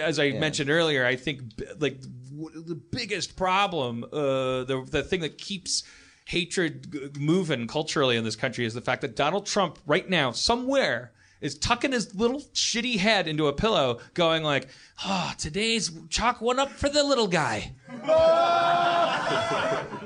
as 0.00 0.18
I 0.18 0.30
mentioned 0.32 0.70
earlier, 0.70 1.04
I 1.04 1.16
think 1.16 1.40
like 1.78 2.00
the 2.00 2.80
biggest 2.90 3.36
problem, 3.36 4.04
uh, 4.04 4.64
the 4.64 4.86
the 4.88 5.02
thing 5.02 5.20
that 5.20 5.38
keeps 5.38 5.82
hatred 6.26 7.18
moving 7.18 7.66
culturally 7.66 8.16
in 8.16 8.24
this 8.24 8.36
country 8.36 8.64
is 8.64 8.74
the 8.74 8.80
fact 8.80 9.02
that 9.02 9.16
Donald 9.16 9.46
Trump 9.46 9.78
right 9.86 10.08
now 10.08 10.30
somewhere 10.30 11.12
is 11.40 11.58
tucking 11.58 11.92
his 11.92 12.14
little 12.14 12.40
shitty 12.54 12.98
head 12.98 13.26
into 13.26 13.46
a 13.46 13.52
pillow 13.52 13.98
going 14.14 14.42
like, 14.42 14.68
"Oh, 15.04 15.32
today's 15.38 15.90
chalk 16.08 16.40
one 16.40 16.58
up 16.58 16.70
for 16.70 16.88
the 16.88 17.02
little 17.04 17.28
guy." 17.28 17.72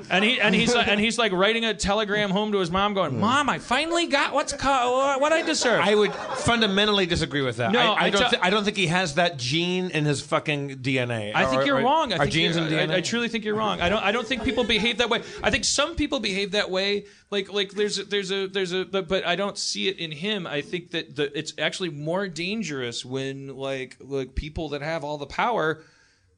And 0.07 0.23
he 0.23 0.39
and 0.39 0.53
he's 0.53 0.73
and 0.75 0.99
he's 0.99 1.17
like 1.17 1.31
writing 1.31 1.65
a 1.65 1.73
telegram 1.73 2.29
home 2.29 2.51
to 2.51 2.59
his 2.59 2.69
mom, 2.69 2.93
going, 2.93 3.11
hmm. 3.11 3.19
"Mom, 3.21 3.49
I 3.49 3.57
finally 3.57 4.05
got 4.05 4.33
what's 4.33 4.53
ca- 4.53 5.17
what 5.17 5.33
I 5.33 5.41
deserve." 5.41 5.81
I 5.83 5.95
would 5.95 6.13
fundamentally 6.13 7.07
disagree 7.07 7.41
with 7.41 7.57
that. 7.57 7.71
No, 7.71 7.79
I, 7.79 7.83
I 7.85 8.03
I 8.05 8.09
don't. 8.11 8.21
tell- 8.21 8.29
thi- 8.29 8.37
I 8.41 8.49
don't 8.51 8.63
think 8.63 8.77
he 8.77 8.87
has 8.87 9.15
that 9.15 9.37
gene 9.37 9.89
in 9.89 10.05
his 10.05 10.21
fucking 10.21 10.77
DNA. 10.77 11.31
I 11.33 11.45
think 11.47 11.63
Or- 11.63 11.65
you're 11.65 11.77
or- 11.77 11.83
wrong. 11.83 12.13
I 12.13 12.17
Are 12.17 12.19
think 12.19 12.31
genes 12.33 12.55
in 12.55 12.65
you're- 12.69 12.85
DNA? 12.85 12.91
I, 12.93 12.97
I 12.97 13.01
truly 13.01 13.29
think 13.29 13.45
you're 13.45 13.55
wrong. 13.55 13.81
I 13.81 13.89
don't. 13.89 14.03
I 14.03 14.11
don't 14.11 14.27
think 14.27 14.43
people 14.43 14.63
behave 14.63 14.99
that 14.99 15.09
way. 15.09 15.23
I 15.41 15.49
think 15.49 15.65
some 15.65 15.95
people 15.95 16.19
behave 16.19 16.51
that 16.51 16.69
way. 16.69 17.05
Like 17.31 17.51
like 17.51 17.71
there's 17.71 17.97
a, 17.97 18.03
there's 18.03 18.31
a 18.31 18.45
there's 18.47 18.73
a 18.73 18.85
but, 18.85 19.07
but 19.07 19.25
I 19.25 19.35
don't 19.35 19.57
see 19.57 19.87
it 19.87 19.97
in 19.97 20.11
him. 20.11 20.45
I 20.45 20.61
think 20.61 20.91
that 20.91 21.15
the, 21.15 21.35
it's 21.37 21.53
actually 21.57 21.89
more 21.89 22.27
dangerous 22.27 23.03
when 23.03 23.55
like 23.57 23.97
like 23.99 24.35
people 24.35 24.69
that 24.69 24.83
have 24.85 25.03
all 25.03 25.17
the 25.17 25.25
power. 25.25 25.81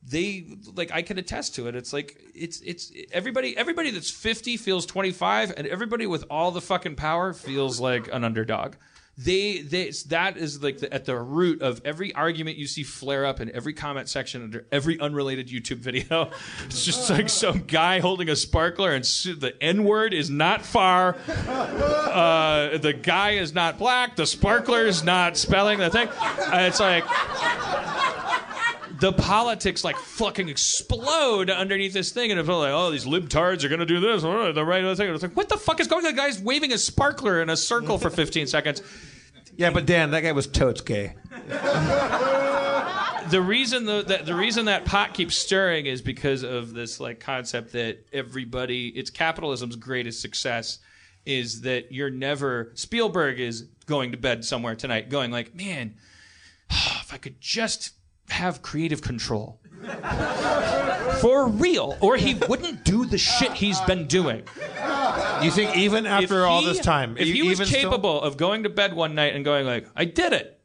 They 0.04 0.48
like 0.76 0.92
I 0.92 1.02
can 1.02 1.18
attest 1.18 1.56
to 1.56 1.68
it. 1.68 1.76
It's 1.76 1.92
like 1.92 2.20
it's 2.34 2.62
it's 2.62 2.92
everybody 3.12 3.58
everybody 3.58 3.92
that's 3.92 4.10
50 4.10 4.58
feels 4.58 4.86
25 4.86 5.54
and 5.58 5.68
everybody 5.68 6.08
with 6.08 6.24
all 6.30 6.52
the 6.52 6.62
fucking 6.62 6.96
power 6.96 7.34
feels 7.34 7.80
like 7.80 8.08
an 8.14 8.24
underdog 8.24 8.76
they 9.18 9.62
they 9.62 9.92
that 10.10 10.38
is 10.38 10.62
like 10.62 10.78
the, 10.78 10.94
at 10.94 11.06
the 11.06 11.18
root 11.18 11.64
of 11.64 11.82
every 11.84 12.14
argument 12.14 12.58
you 12.58 12.68
see 12.68 12.84
flare 12.84 13.26
up 13.26 13.40
in 13.40 13.50
every 13.56 13.74
comment 13.74 14.08
section 14.08 14.44
under 14.44 14.68
every 14.72 15.00
unrelated 15.00 15.48
YouTube 15.48 15.78
video. 15.78 16.32
It's 16.66 16.84
just 16.86 17.10
like 17.10 17.30
some 17.30 17.64
guy 17.64 18.00
holding 18.00 18.30
a 18.30 18.36
sparkler 18.36 18.94
and 18.94 19.04
the 19.04 19.56
N 19.62 19.84
word 19.86 20.14
is 20.14 20.30
not 20.30 20.64
far. 20.64 21.16
Uh, 21.28 22.78
the 22.78 22.94
guy 22.94 23.32
is 23.32 23.54
not 23.54 23.78
black. 23.78 24.16
The 24.16 24.26
sparkler 24.26 24.86
is 24.86 25.04
not 25.04 25.38
spelling 25.38 25.80
the 25.80 25.90
thing. 25.90 26.10
Uh, 26.10 26.68
it's 26.68 26.80
like 26.80 27.04
the 29.00 29.14
politics 29.14 29.84
like 29.84 29.98
fucking 29.98 30.50
explode 30.50 31.50
underneath 31.50 31.94
this 31.94 32.12
thing, 32.12 32.32
and 32.32 32.40
it's 32.40 32.50
like, 32.50 32.72
oh, 32.72 32.92
these 32.92 33.06
libtards 33.06 33.64
are 33.64 33.70
gonna 33.70 33.86
do 33.86 34.00
this, 34.00 34.24
oh, 34.24 34.52
the 34.52 34.66
right 34.66 34.84
other 34.84 34.96
thing. 34.96 35.14
It's 35.14 35.24
like, 35.24 35.36
what 35.36 35.50
the 35.50 35.58
fuck 35.58 35.80
is 35.80 35.88
going 35.88 36.06
on? 36.06 36.16
The 36.16 36.18
guy's 36.18 36.42
waving 36.42 36.74
a 36.74 36.78
sparkler 36.78 37.42
in 37.42 37.50
a 37.50 37.58
circle 37.58 37.98
for 37.98 38.10
15 38.10 38.48
seconds. 38.48 38.82
yeah, 39.56 39.70
but 39.70 39.86
Dan, 39.86 40.12
that 40.12 40.22
guy 40.22 40.32
was 40.32 40.48
totes 40.48 40.82
gay. 40.82 41.16
the 43.30 43.42
reason 43.42 43.86
the, 43.86 44.04
that 44.04 44.26
the 44.26 44.36
reason 44.36 44.66
that 44.66 44.86
pot 44.86 45.14
keeps 45.14 45.38
stirring 45.38 45.86
is 45.86 46.02
because 46.02 46.44
of 46.44 46.74
this 46.74 47.00
like 47.00 47.20
concept 47.20 47.74
that 47.74 48.06
everybody 48.14 48.90
it's 48.90 49.10
capitalism's 49.10 49.76
greatest 49.76 50.22
success 50.22 50.80
is 51.26 51.62
that 51.62 51.92
you're 51.92 52.10
never 52.10 52.72
Spielberg 52.76 53.40
is 53.40 53.64
going 53.86 54.12
to 54.12 54.18
bed 54.18 54.46
somewhere 54.46 54.76
tonight 54.76 55.10
going 55.10 55.32
like 55.32 55.54
man 55.54 55.96
if 56.70 57.14
I 57.14 57.18
could 57.18 57.42
just 57.42 57.94
have 58.30 58.62
creative 58.62 59.02
control. 59.02 59.60
For 61.22 61.48
real 61.48 61.98
or 62.02 62.18
he 62.18 62.36
wouldn't 62.48 62.84
do 62.84 63.06
the 63.06 63.18
shit 63.18 63.54
he's 63.54 63.80
been 63.82 64.06
doing. 64.08 64.44
You 65.42 65.52
think 65.52 65.76
even 65.78 66.06
after 66.06 66.46
all 66.46 66.62
he- 66.62 66.68
this 66.68 66.80
time, 66.80 67.16
if 67.18 67.28
e- 67.28 67.32
he 67.34 67.42
was 67.44 67.52
even 67.60 67.68
still- 67.68 67.90
capable 67.92 68.22
of 68.22 68.38
going 68.38 68.64
to 68.64 68.70
bed 68.70 68.94
one 68.94 69.16
night 69.16 69.36
and 69.36 69.46
going 69.46 69.66
like, 69.66 69.88
"I 69.96 70.06
did 70.06 70.34
it," 70.34 70.57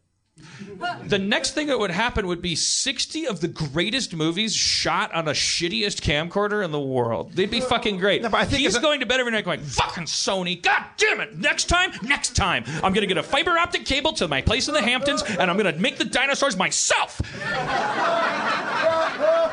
the 1.06 1.18
next 1.18 1.52
thing 1.52 1.66
that 1.68 1.78
would 1.78 1.90
happen 1.90 2.26
would 2.26 2.42
be 2.42 2.54
60 2.54 3.26
of 3.26 3.40
the 3.40 3.48
greatest 3.48 4.14
movies 4.14 4.54
shot 4.54 5.12
on 5.14 5.28
a 5.28 5.32
shittiest 5.32 6.00
camcorder 6.00 6.64
in 6.64 6.70
the 6.72 6.80
world. 6.80 7.32
They'd 7.32 7.50
be 7.50 7.60
fucking 7.60 7.98
great. 7.98 8.22
No, 8.22 8.28
but 8.28 8.40
I 8.40 8.44
think 8.44 8.60
He's 8.62 8.78
going 8.78 9.00
to 9.00 9.06
bed 9.06 9.20
every 9.20 9.32
night 9.32 9.44
going, 9.44 9.60
"Fucking 9.60 10.04
Sony, 10.04 10.60
god 10.60 10.84
damn 10.96 11.20
it! 11.20 11.36
Next 11.38 11.64
time, 11.64 11.92
next 12.02 12.34
time, 12.36 12.64
I'm 12.82 12.92
gonna 12.92 13.06
get 13.06 13.18
a 13.18 13.22
fiber 13.22 13.58
optic 13.58 13.84
cable 13.84 14.12
to 14.14 14.28
my 14.28 14.40
place 14.40 14.68
in 14.68 14.74
the 14.74 14.82
Hamptons, 14.82 15.22
and 15.22 15.50
I'm 15.50 15.56
gonna 15.56 15.76
make 15.76 15.98
the 15.98 16.04
dinosaurs 16.04 16.56
myself." 16.56 17.20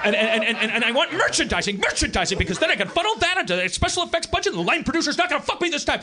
And, 0.04 0.16
and, 0.16 0.44
and, 0.46 0.58
and, 0.58 0.72
and 0.72 0.86
I 0.86 0.92
want 0.92 1.12
merchandising, 1.12 1.78
merchandising, 1.80 2.38
because 2.38 2.58
then 2.60 2.72
I 2.72 2.76
can 2.76 2.88
funnel 2.88 3.16
that 3.16 3.38
into 3.38 3.60
a 3.62 3.68
special 3.68 4.04
effects 4.04 4.28
budget, 4.28 4.54
and 4.54 4.62
the 4.62 4.66
line 4.66 4.84
producer's 4.84 5.18
not 5.18 5.30
gonna 5.30 5.42
fuck 5.42 5.60
me 5.62 5.70
this 5.70 5.84
time. 5.84 6.02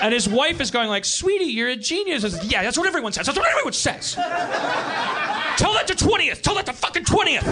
And 0.00 0.12
his 0.12 0.28
wife 0.28 0.60
is 0.60 0.70
going 0.70 0.88
like, 0.88 1.04
"Sweetie, 1.04 1.46
you're 1.46 1.68
a 1.68 1.76
genius." 1.76 2.22
Yeah, 2.44 2.62
that's 2.62 2.78
what 2.78 2.86
everyone 2.86 3.12
says. 3.12 3.26
That's 3.26 3.38
what 3.38 3.48
everyone 3.48 3.72
says. 3.72 4.14
Tell 4.14 5.72
that 5.74 5.84
to 5.88 5.94
twentieth. 5.94 6.42
Tell 6.42 6.54
that 6.56 6.66
to 6.66 6.72
fucking 6.72 7.04
twentieth. 7.04 7.44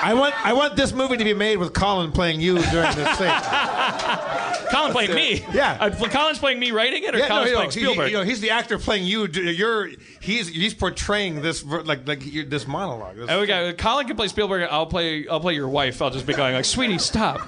I 0.00 0.14
want 0.14 0.34
I 0.46 0.52
want 0.52 0.76
this 0.76 0.92
movie 0.92 1.16
to 1.16 1.24
be 1.24 1.34
made 1.34 1.56
with 1.56 1.72
Colin 1.72 2.12
playing 2.12 2.40
you 2.40 2.54
during 2.58 2.94
this 2.94 3.18
scene. 3.18 3.28
Colin 4.70 4.92
playing 4.92 5.14
me. 5.14 5.44
Yeah. 5.52 5.76
Uh, 5.80 5.90
Colin's 6.08 6.38
playing 6.38 6.58
me 6.60 6.70
writing 6.72 7.02
it, 7.04 7.14
or 7.14 7.18
Yeah, 7.18 7.28
no, 7.28 7.34
Colin's 7.34 7.50
no, 7.52 7.56
playing 7.56 7.70
he- 7.70 7.80
Spielberg. 7.80 8.10
you 8.10 8.16
know, 8.18 8.22
he's 8.24 8.40
the 8.40 8.50
actor 8.50 8.78
playing 8.78 9.04
you. 9.04 9.26
You're 9.26 9.90
he's 10.20 10.48
he's 10.48 10.74
portraying 10.74 11.40
this 11.42 11.64
like 11.64 12.06
like 12.06 12.20
this 12.48 12.66
monologue. 12.66 13.16
This- 13.16 13.28
And 13.28 13.40
we 13.40 13.46
got 13.46 13.76
Colin 13.78 14.06
can 14.06 14.16
play 14.16 14.28
Spielberg. 14.28 14.68
I'll 14.70 14.86
play. 14.86 15.26
I'll 15.28 15.40
play 15.40 15.54
your 15.54 15.68
wife. 15.68 16.00
I'll 16.02 16.10
just 16.10 16.26
be 16.26 16.34
going 16.34 16.54
like, 16.54 16.64
"Sweetie, 16.64 16.98
stop. 16.98 17.38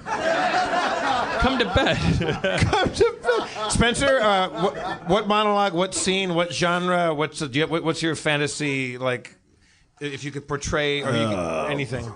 Come 1.41 1.59
to 1.59 1.65
bed." 1.67 1.97
Come 2.61 2.93
to 2.93 3.17
bed. 3.23 3.71
Spencer, 3.71 4.19
uh, 4.21 4.49
what, 4.49 5.09
what 5.09 5.29
monologue, 5.29 5.73
what 5.75 5.95
scene, 5.95 6.35
what 6.35 6.53
genre, 6.53 7.15
what's 7.15 7.39
the, 7.39 7.49
do 7.49 7.61
you, 7.61 7.67
what, 7.67 7.85
what's 7.85 8.03
your 8.03 8.15
fantasy 8.17 8.99
like? 8.99 9.37
If 10.01 10.25
you 10.25 10.31
could 10.31 10.49
portray 10.49 11.03
or 11.03 11.11
you 11.13 11.19
Uh, 11.19 11.65
could, 11.65 11.73
anything. 11.73 12.11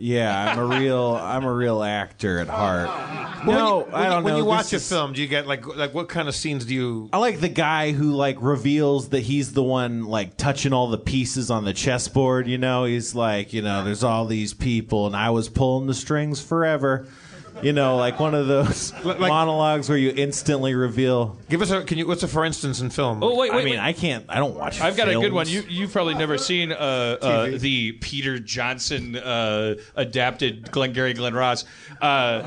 Yeah, 0.00 0.52
I'm 0.52 0.58
a 0.58 0.64
real 0.78 1.14
I'm 1.16 1.44
a 1.44 1.52
real 1.52 1.82
actor 1.82 2.38
at 2.38 2.48
heart. 2.48 2.88
No, 3.46 3.88
I 3.92 4.04
don't 4.04 4.10
know. 4.10 4.20
when 4.22 4.34
know. 4.34 4.38
you 4.38 4.44
watch 4.44 4.64
This 4.70 4.72
a 4.72 4.76
is- 4.76 4.88
film, 4.88 5.12
do 5.12 5.22
you 5.22 5.28
get 5.28 5.46
like 5.46 5.66
like 5.76 5.94
what 5.94 6.08
kind 6.08 6.28
of 6.28 6.34
scenes 6.34 6.64
do 6.64 6.74
you? 6.74 7.08
I 7.12 7.18
like 7.18 7.40
the 7.40 7.48
guy 7.48 7.92
who 7.92 8.12
like 8.12 8.36
reveals 8.40 9.10
that 9.10 9.20
he's 9.20 9.52
the 9.52 9.62
one 9.62 10.04
like 10.06 10.36
touching 10.36 10.72
all 10.72 10.88
the 10.88 10.98
pieces 10.98 11.50
on 11.50 11.64
the 11.64 11.72
chessboard. 11.72 12.46
You 12.48 12.58
know, 12.58 12.84
he's 12.84 13.14
like, 13.14 13.52
you 13.52 13.62
know, 13.62 13.84
there's 13.84 14.04
all 14.04 14.26
these 14.26 14.52
people, 14.54 15.06
and 15.06 15.16
I 15.16 15.30
was 15.30 15.48
pulling 15.48 15.86
the 15.86 15.94
strings 15.94 16.40
forever. 16.42 17.06
You 17.62 17.72
know, 17.72 17.96
like 17.96 18.18
one 18.20 18.34
of 18.34 18.46
those 18.46 18.92
Like- 19.04 19.18
monologues 19.18 19.88
where 19.88 19.98
you 19.98 20.12
instantly 20.16 20.74
reveal. 20.74 21.38
Give 21.48 21.62
us 21.62 21.70
a 21.70 21.82
can 21.82 21.98
you 21.98 22.06
what's 22.06 22.22
a 22.22 22.28
for 22.28 22.44
instance 22.44 22.80
in 22.80 22.90
film? 22.90 23.22
oh 23.22 23.36
wait, 23.36 23.52
wait, 23.52 23.60
I 23.60 23.64
mean, 23.64 23.74
wait. 23.74 23.78
I 23.80 23.92
can't. 23.92 24.24
I 24.28 24.36
don't 24.38 24.54
watch. 24.56 24.80
I've 24.80 24.96
got 24.96 25.08
a 25.08 25.14
good 25.14 25.32
one. 25.32 25.48
You 25.48 25.62
you've 25.68 25.92
probably 25.92 26.14
never 26.14 26.38
seen 26.38 26.72
uh, 26.72 26.74
uh, 26.76 27.50
the 27.58 27.92
Peter 27.92 28.38
Johnson 28.38 29.16
uh, 29.16 29.74
adapted 29.96 30.70
Glengarry 30.70 31.14
Glen 31.14 31.34
Ross. 31.34 31.64
Uh, 32.00 32.42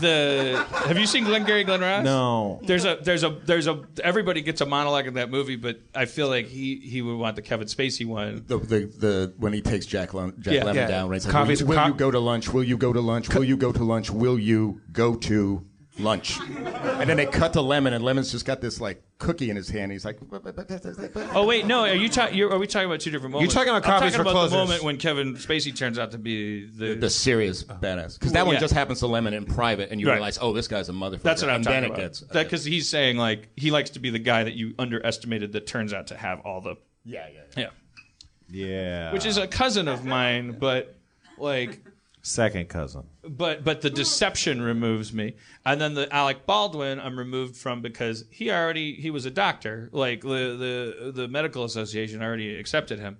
the 0.00 0.64
have 0.86 0.98
you 0.98 1.06
seen 1.06 1.24
Glengarry 1.24 1.64
Glen 1.64 1.80
Ross? 1.80 2.04
No. 2.04 2.60
There's 2.62 2.84
a 2.84 2.98
there's 3.02 3.24
a 3.24 3.30
there's 3.44 3.66
a 3.66 3.82
everybody 4.02 4.40
gets 4.42 4.60
a 4.60 4.66
monologue 4.66 5.06
in 5.06 5.14
that 5.14 5.30
movie, 5.30 5.56
but 5.56 5.80
I 5.94 6.04
feel 6.06 6.28
like 6.28 6.46
he 6.46 6.76
he 6.76 7.02
would 7.02 7.16
want 7.16 7.36
the 7.36 7.42
Kevin 7.42 7.66
Spacey 7.66 8.06
one. 8.06 8.44
The, 8.46 8.58
the, 8.58 8.78
the 8.86 9.32
when 9.38 9.52
he 9.52 9.60
takes 9.60 9.86
Jack, 9.86 10.14
Lem- 10.14 10.34
Jack 10.40 10.54
Yeah. 10.54 10.62
Lemmon 10.64 10.74
Yeah. 10.74 10.86
down, 10.86 11.10
right? 11.10 11.16
It's 11.16 11.26
like, 11.26 11.32
Coffee's- 11.32 11.62
will, 11.62 11.74
you, 11.74 11.78
will 11.78 11.82
co- 11.82 11.88
you 11.88 11.94
go 11.94 12.10
to 12.10 12.18
lunch? 12.18 12.48
Will 12.52 12.64
you 12.64 12.76
go 12.76 12.92
to 12.92 13.00
lunch? 13.00 13.28
Will 13.34 13.44
you 13.44 13.56
go 13.56 13.72
to 13.72 13.84
lunch? 13.84 14.10
Will 14.22 14.38
you 14.38 14.80
go 14.92 15.16
to 15.16 15.66
lunch. 15.98 16.38
And 16.40 17.10
then 17.10 17.16
they 17.16 17.26
cut 17.26 17.52
to 17.54 17.58
Lemmon, 17.58 17.92
and 17.92 18.04
Lemmon's 18.04 18.30
just 18.30 18.44
got 18.46 18.60
this 18.60 18.80
like 18.80 19.02
cookie 19.18 19.50
in 19.50 19.56
his 19.56 19.68
hand. 19.68 19.90
He's 19.90 20.04
like, 20.04 20.18
Oh 21.34 21.44
wait, 21.44 21.66
no. 21.66 21.80
Are 21.80 21.94
you 21.94 22.08
talking? 22.08 22.40
Are 22.42 22.56
we 22.58 22.68
talking 22.68 22.86
about 22.86 23.00
two 23.00 23.10
different 23.10 23.32
moments? 23.32 23.52
talking 23.52 23.70
about 23.70 23.84
I'm 23.84 24.00
talking 24.00 24.14
for 24.14 24.22
about 24.22 24.30
the 24.32 24.38
closers. 24.38 24.52
moment 24.52 24.82
when 24.84 24.96
Kevin 24.96 25.34
Spacey 25.34 25.74
turns 25.76 25.98
out 25.98 26.12
to 26.12 26.18
be 26.18 26.66
the. 26.66 26.94
the 26.94 27.10
serious 27.10 27.64
badass. 27.64 28.16
Because 28.18 28.32
that 28.32 28.46
one 28.46 28.54
Yeah. 28.54 28.60
just 28.60 28.74
happens 28.74 29.00
to 29.00 29.06
Lemmon 29.06 29.32
in 29.32 29.44
private, 29.44 29.90
and 29.90 30.00
you 30.00 30.06
Right. 30.06 30.14
realize, 30.14 30.38
oh, 30.40 30.52
this 30.52 30.68
guy's 30.68 30.88
a 30.88 30.92
motherfucker. 30.92 31.22
that's 31.22 31.42
what 31.42 31.50
I'm 31.50 31.56
and 31.56 31.64
talking 31.64 31.80
then 31.82 31.90
about. 31.90 31.98
it 31.98 32.02
gets 32.02 32.20
because 32.20 32.64
he's 32.64 32.88
saying 32.88 33.16
like 33.16 33.48
he 33.56 33.70
likes 33.72 33.90
to 33.90 33.98
be 33.98 34.10
the 34.10 34.18
guy 34.20 34.44
that 34.44 34.54
you 34.54 34.74
underestimated 34.78 35.52
that 35.52 35.66
turns 35.66 35.92
out 35.92 36.06
to 36.06 36.16
have 36.16 36.40
all 36.46 36.60
the 36.60 36.76
yeah, 37.04 37.26
yeah, 37.34 37.40
yeah. 37.56 37.68
yeah, 38.48 38.66
Yeah. 38.68 39.12
which 39.12 39.26
is 39.26 39.36
a 39.36 39.46
cousin 39.48 39.88
of 39.88 40.04
mine, 40.04 40.56
but 40.58 40.96
like 41.38 41.80
second 42.22 42.68
cousin. 42.68 43.02
but 43.28 43.64
but 43.64 43.80
the 43.80 43.90
deception 43.90 44.62
removes 44.62 45.12
me 45.12 45.34
and 45.66 45.80
then 45.80 45.94
the 45.94 46.12
alec 46.14 46.46
baldwin 46.46 47.00
i'm 47.00 47.18
removed 47.18 47.56
from 47.56 47.82
because 47.82 48.24
he 48.30 48.48
already 48.50 48.94
he 48.94 49.10
was 49.10 49.26
a 49.26 49.30
doctor 49.30 49.88
like 49.92 50.20
the 50.22 50.96
the 51.04 51.12
the 51.12 51.26
medical 51.28 51.64
association 51.64 52.22
already 52.22 52.56
accepted 52.56 53.00
him 53.00 53.16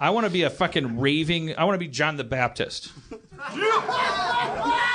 I 0.00 0.10
want 0.10 0.26
to 0.26 0.30
be 0.30 0.42
a 0.42 0.50
fucking 0.50 1.00
raving. 1.00 1.56
I 1.56 1.64
want 1.64 1.74
to 1.74 1.78
be 1.78 1.88
John 1.88 2.16
the 2.16 2.24
Baptist. 2.24 2.92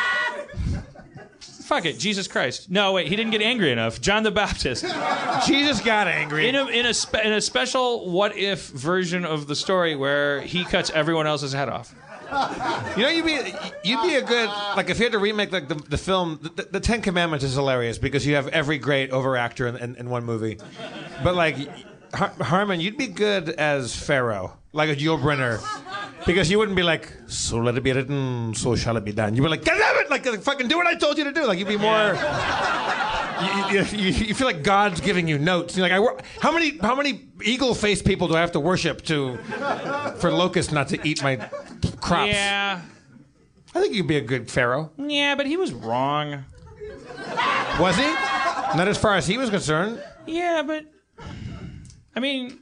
Fuck 1.64 1.85
it, 1.85 1.98
Jesus 1.98 2.27
Christ. 2.27 2.69
No, 2.69 2.91
wait, 2.91 3.07
he 3.07 3.15
didn't 3.15 3.31
get 3.31 3.41
angry 3.41 3.72
enough. 3.72 4.02
John 4.02 4.23
the 4.23 4.31
Baptist. 4.31 4.84
Jesus 5.48 5.80
got 5.80 6.07
angry. 6.07 6.49
In 6.49 6.56
a 6.56 6.68
in 6.68 6.85
a 6.85 6.94
spe- 6.94 7.23
in 7.23 7.31
a 7.31 7.40
special 7.41 8.10
what 8.11 8.35
if 8.35 8.68
version 8.68 9.23
of 9.23 9.48
the 9.48 9.56
story 9.56 9.95
where 9.95 10.41
he 10.41 10.65
cuts 10.65 10.90
everyone 10.90 11.26
else's 11.26 11.53
head 11.53 11.69
off. 11.69 11.95
You 12.98 13.03
know, 13.03 13.10
you'd 13.10 13.26
be 13.26 13.53
you'd 13.84 14.02
be 14.02 14.15
a 14.15 14.22
good 14.22 14.49
like 14.76 14.90
if 14.90 14.98
you 14.98 15.06
had 15.06 15.14
to 15.14 15.19
remake 15.19 15.52
like 15.52 15.68
the, 15.68 15.76
the 15.76 15.98
film. 15.98 16.40
The, 16.41 16.68
the 16.69 16.80
Ten 16.80 17.02
Commandments 17.02 17.45
is 17.45 17.53
hilarious 17.53 17.98
because 17.98 18.26
you 18.26 18.35
have 18.35 18.48
every 18.49 18.77
great 18.77 19.11
overactor 19.11 19.69
in, 19.69 19.77
in, 19.77 19.95
in 19.95 20.10
one 20.10 20.26
movie. 20.26 20.57
But 21.23 21.35
like 21.35 21.57
Har- 22.14 22.34
Harmon, 22.41 22.80
you'd 22.80 22.98
be 22.98 23.07
good 23.07 23.49
as 23.49 23.95
Pharaoh, 23.95 24.57
like 24.72 24.90
a 24.90 24.95
Yul 24.95 25.19
Brynner, 25.19 25.60
because 26.26 26.49
you 26.52 26.57
wouldn't 26.60 26.76
be 26.77 26.84
like, 26.84 27.11
"So 27.27 27.57
let 27.57 27.76
it 27.76 27.81
be 27.84 27.91
written, 27.91 28.53
so 28.56 28.76
shall 28.76 28.98
it 28.98 29.03
be 29.06 29.11
done." 29.11 29.35
You'd 29.35 29.44
be 29.44 29.49
like, 29.49 29.65
"God 29.65 29.77
damn 29.77 29.98
it!" 29.98 30.10
Like, 30.10 30.23
fucking 30.41 30.68
do 30.68 30.77
what 30.77 30.88
I 30.88 30.95
told 30.95 31.18
you 31.18 31.23
to 31.26 31.31
do. 31.31 31.45
Like 31.45 31.57
you'd 31.60 31.68
be 31.68 31.77
more. 31.77 32.15
You, 33.44 33.80
you, 33.80 33.84
you, 33.98 34.11
you 34.27 34.34
feel 34.35 34.48
like 34.48 34.64
God's 34.64 35.02
giving 35.02 35.27
you 35.27 35.38
notes. 35.38 35.76
You're 35.76 35.84
like, 35.85 35.91
I, 35.91 35.99
wor- 35.99 36.19
how 36.40 36.52
many 36.52 36.77
how 36.77 36.95
many 36.95 37.27
eagle-faced 37.44 38.06
people 38.06 38.27
do 38.27 38.35
I 38.35 38.40
have 38.40 38.52
to 38.53 38.60
worship 38.60 39.02
to 39.03 39.38
for 40.19 40.31
locusts 40.31 40.72
not 40.72 40.88
to 40.90 41.07
eat 41.07 41.22
my 41.23 41.38
crops? 41.99 42.31
Yeah, 42.31 42.80
I 43.76 43.81
think 43.81 43.95
you'd 43.95 44.07
be 44.07 44.18
a 44.18 44.22
good 44.22 44.49
pharaoh. 44.52 44.91
yeah, 44.98 45.35
but 45.35 45.45
he 45.48 45.57
was 45.57 45.73
wrong. 45.73 46.45
Was 47.80 47.95
he? 47.98 48.03
Not 48.77 48.88
as 48.88 48.98
far 48.98 49.15
as 49.18 49.26
he 49.27 49.38
was 49.38 49.49
concerned. 49.49 50.02
Yeah, 50.27 50.64
but 50.65 50.85
I 52.15 52.19
mean, 52.19 52.60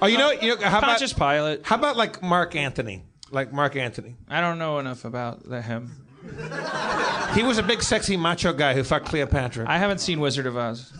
Oh, 0.00 0.06
you 0.06 0.18
know, 0.18 0.30
you 0.30 0.56
know 0.56 0.68
how 0.68 0.78
about 0.78 0.90
Pontius 0.90 1.12
Pilate. 1.12 1.66
how 1.66 1.76
about 1.76 1.96
like 1.96 2.22
Mark 2.22 2.54
Antony? 2.54 3.02
Like 3.30 3.52
Mark 3.52 3.76
Antony. 3.76 4.16
I 4.28 4.40
don't 4.40 4.58
know 4.58 4.78
enough 4.78 5.04
about 5.04 5.48
the, 5.48 5.60
him. 5.60 6.04
He 7.34 7.42
was 7.42 7.58
a 7.58 7.62
big, 7.62 7.82
sexy, 7.82 8.16
macho 8.16 8.52
guy 8.52 8.74
who 8.74 8.84
fucked 8.84 9.06
Cleopatra. 9.06 9.66
I 9.68 9.78
haven't 9.78 9.98
seen 9.98 10.20
Wizard 10.20 10.46
of 10.46 10.56
Oz. 10.56 10.92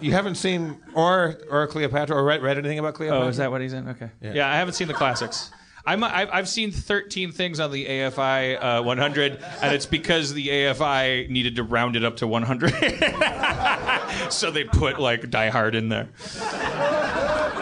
you 0.00 0.12
haven't 0.12 0.36
seen 0.36 0.80
or 0.94 1.38
or 1.50 1.66
Cleopatra 1.66 2.16
or 2.16 2.24
read, 2.24 2.42
read 2.42 2.58
anything 2.58 2.78
about 2.78 2.94
Cleopatra? 2.94 3.24
Oh, 3.24 3.28
is 3.28 3.36
that 3.38 3.50
what 3.50 3.60
he's 3.60 3.72
in? 3.72 3.88
Okay. 3.88 4.10
Yeah, 4.20 4.48
I 4.50 4.56
haven't 4.56 4.74
seen 4.74 4.88
the 4.88 4.94
classics. 4.94 5.50
I'm, 5.86 6.02
I've, 6.02 6.28
I've 6.32 6.48
seen 6.48 6.72
13 6.72 7.30
things 7.30 7.60
on 7.60 7.70
the 7.70 7.86
AFI 7.86 8.80
uh, 8.80 8.82
100, 8.82 9.42
and 9.62 9.74
it's 9.74 9.86
because 9.86 10.34
the 10.34 10.48
AFI 10.48 11.30
needed 11.30 11.56
to 11.56 11.62
round 11.62 11.94
it 11.94 12.04
up 12.04 12.16
to 12.16 12.26
100. 12.26 12.72
so 14.32 14.50
they 14.50 14.64
put 14.64 14.98
like 14.98 15.30
Die 15.30 15.48
Hard 15.48 15.76
in 15.76 15.88
there. 15.88 16.08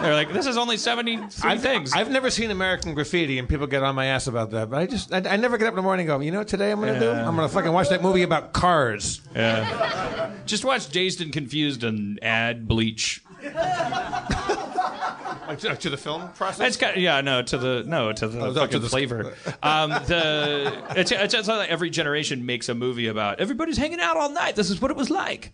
They're 0.01 0.13
like, 0.15 0.33
this 0.33 0.47
is 0.47 0.57
only 0.57 0.77
73 0.77 1.51
I've, 1.51 1.61
things. 1.61 1.93
I've 1.93 2.11
never 2.11 2.29
seen 2.31 2.49
American 2.51 2.95
Graffiti, 2.95 3.37
and 3.37 3.47
people 3.47 3.67
get 3.67 3.83
on 3.83 3.93
my 3.95 4.07
ass 4.07 4.27
about 4.27 4.51
that. 4.51 4.69
But 4.69 4.79
I 4.79 4.85
just, 4.87 5.13
I, 5.13 5.17
I 5.17 5.37
never 5.37 5.57
get 5.57 5.67
up 5.67 5.73
in 5.73 5.77
the 5.77 5.81
morning 5.83 6.09
and 6.09 6.19
go, 6.19 6.23
you 6.23 6.31
know 6.31 6.39
what 6.39 6.47
today 6.47 6.71
I'm 6.71 6.79
gonna 6.79 6.99
do? 6.99 7.11
I'm 7.11 7.35
gonna 7.35 7.47
fucking 7.47 7.71
watch 7.71 7.89
that 7.89 8.01
movie 8.01 8.23
about 8.23 8.53
cars. 8.53 9.21
yeah. 9.35 10.31
Just 10.45 10.65
watch 10.65 10.89
Dazed 10.89 11.21
and 11.21 11.31
Confused 11.31 11.83
and 11.83 12.19
add 12.23 12.67
bleach. 12.67 13.23
Like, 15.47 15.59
to, 15.59 15.75
to 15.75 15.89
the 15.89 15.97
film 15.97 16.29
process. 16.29 16.67
It's 16.67 16.77
got 16.77 16.97
yeah 16.97 17.21
no 17.21 17.41
to 17.43 17.57
the 17.57 17.83
no 17.85 18.11
to 18.13 18.27
the 18.27 18.37
no, 18.37 18.53
fucking 18.53 18.71
to 18.71 18.79
the- 18.79 18.89
flavor. 18.89 19.33
Um, 19.61 19.89
the 19.91 20.83
it's, 20.95 21.11
it's 21.11 21.33
it's 21.33 21.47
like 21.47 21.69
every 21.69 21.89
generation 21.89 22.45
makes 22.45 22.67
a 22.69 22.75
movie 22.75 23.07
about 23.07 23.39
everybody's 23.39 23.77
hanging 23.77 23.99
out 23.99 24.17
all 24.17 24.29
night. 24.29 24.55
This 24.55 24.69
is 24.69 24.81
what 24.81 24.91
it 24.91 24.97
was 24.97 25.09
like. 25.09 25.53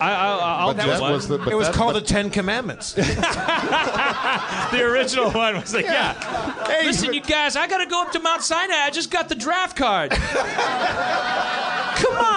I, 0.00 0.10
I, 0.10 0.38
I'll 0.60 0.74
But 0.74 0.82
do 0.82 0.88
that 0.90 1.00
was 1.00 1.28
the, 1.28 1.38
but 1.38 1.48
it 1.48 1.54
was 1.54 1.68
that- 1.68 1.76
called 1.76 1.94
but- 1.94 2.00
the 2.00 2.06
Ten 2.06 2.28
Commandments. 2.30 2.92
the 2.94 3.02
original 4.82 5.30
one 5.30 5.54
was 5.54 5.72
like 5.72 5.84
yeah. 5.86 6.66
Listen, 6.84 7.14
you 7.14 7.22
guys, 7.22 7.56
I 7.56 7.66
gotta 7.68 7.86
go 7.86 8.02
up 8.02 8.12
to 8.12 8.20
Mount 8.20 8.42
Sinai. 8.42 8.74
I 8.74 8.90
just 8.90 9.10
got 9.10 9.28
the 9.28 9.34
draft 9.34 9.76
card. 9.76 10.10
Come 11.94 12.16
on, 12.16 12.33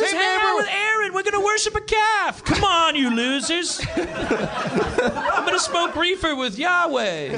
Moses, 0.00 0.10
Hey, 0.10 0.16
hang 0.16 0.26
man, 0.38 0.40
out 0.40 0.54
we're- 0.54 0.64
with 0.64 0.70
Aaron. 0.72 1.14
We're 1.14 1.22
gonna 1.22 1.40
worship 1.44 1.74
a 1.76 1.80
calf. 1.80 2.42
Come 2.44 2.64
on, 2.64 2.96
you 2.96 3.10
losers. 3.14 3.80
I'm 3.96 5.44
gonna 5.44 5.58
smoke 5.60 5.94
reefer 5.94 6.34
with 6.34 6.58
Yahweh. 6.58 7.30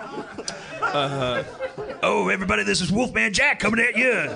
Uh, 0.94 1.42
Oh, 2.04 2.28
everybody, 2.28 2.62
this 2.64 2.80
is 2.82 2.92
Wolfman 2.92 3.32
Jack 3.32 3.58
coming 3.58 3.80
at 3.80 3.96
you. 3.96 4.30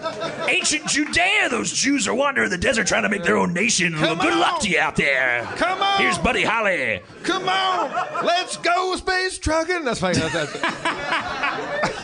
Ancient 0.49 0.87
Judea, 0.89 1.51
those 1.51 1.71
Jews 1.71 2.09
are 2.09 2.15
wandering 2.15 2.49
the 2.51 2.57
desert 2.59 2.87
trying 2.87 3.03
to 3.03 3.09
make 3.11 3.23
their 3.23 3.37
own 3.37 3.53
nation. 3.53 3.93
Well, 3.93 4.17
Come 4.17 4.27
good 4.27 4.39
luck 4.39 4.61
to 4.63 4.69
you 4.71 4.81
out 4.81 4.97
there. 4.97 5.43
Come 5.57 5.81
on. 5.83 6.01
Here's 6.01 6.17
Buddy 6.19 6.43
Holly. 6.43 7.01
Come 7.23 7.47
on, 7.49 7.91
let's 8.25 8.57
go 8.57 8.97
space 8.97 9.39
trucking. 9.39 9.85
That's 9.85 10.01
fine. 10.01 10.15
That's, 10.15 10.33
that's, 10.33 10.55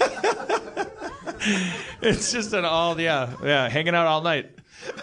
It's 2.02 2.32
just 2.32 2.52
an 2.52 2.64
all 2.64 3.00
yeah 3.00 3.32
yeah 3.42 3.68
hanging 3.68 3.94
out 3.94 4.06
all 4.06 4.20
night. 4.20 4.50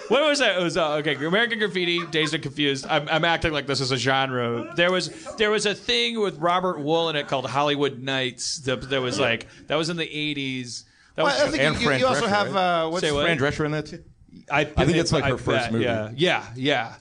What 0.10 0.22
was 0.24 0.40
that? 0.40 0.60
It 0.60 0.64
was 0.64 0.78
uh, 0.78 0.96
okay. 0.96 1.16
American 1.16 1.58
Graffiti, 1.60 2.06
Dazed 2.08 2.34
and 2.34 2.44
Confused. 2.44 2.86
I'm, 2.88 3.08
I'm 3.10 3.26
acting 3.26 3.52
like 3.52 3.66
this 3.66 3.82
is 3.82 3.92
a 3.92 3.98
genre. 3.98 4.74
There 4.76 4.92
was 4.92 5.10
there 5.38 5.50
was 5.50 5.66
a 5.66 5.74
thing 5.74 6.20
with 6.20 6.38
Robert 6.38 6.78
Wuhl 6.78 7.10
in 7.10 7.16
it 7.16 7.28
called 7.28 7.50
Hollywood 7.50 8.00
Knights. 8.00 8.60
That, 8.60 8.90
that 8.90 9.02
was 9.02 9.20
like 9.20 9.48
that 9.68 9.76
was 9.76 9.90
in 9.90 9.98
the 9.98 10.06
80s. 10.06 10.84
That 11.16 11.24
was, 11.24 11.42
I 11.42 11.48
think 11.50 11.64
And 11.64 11.76
you, 11.80 11.88
Fran 11.88 12.00
you 12.00 12.08
also 12.08 12.26
Drescher, 12.26 12.30
have 12.30 12.56
uh, 12.56 12.90
what's 12.90 13.06
Say 13.06 13.12
what? 13.12 13.26
Fran 13.26 13.40
Drescher 13.40 13.66
in 13.66 13.72
that 13.72 13.86
too? 13.88 14.04
I, 14.50 14.62
I 14.62 14.66
think 14.86 14.98
it's 14.98 15.12
like 15.12 15.26
her 15.26 15.34
I 15.34 15.38
first 15.38 15.66
bet, 15.66 15.72
movie. 15.74 15.86
Yeah, 15.86 16.12
yeah, 16.16 16.46
yeah. 16.56 16.96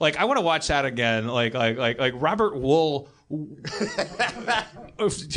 Like 0.00 0.16
I 0.16 0.24
want 0.24 0.38
to 0.38 0.42
watch 0.42 0.68
that 0.68 0.84
again. 0.84 1.28
Like 1.28 1.54
like 1.54 1.76
like 1.76 1.98
like 1.98 2.14
Robert 2.16 2.54
Wuhl. 2.54 3.08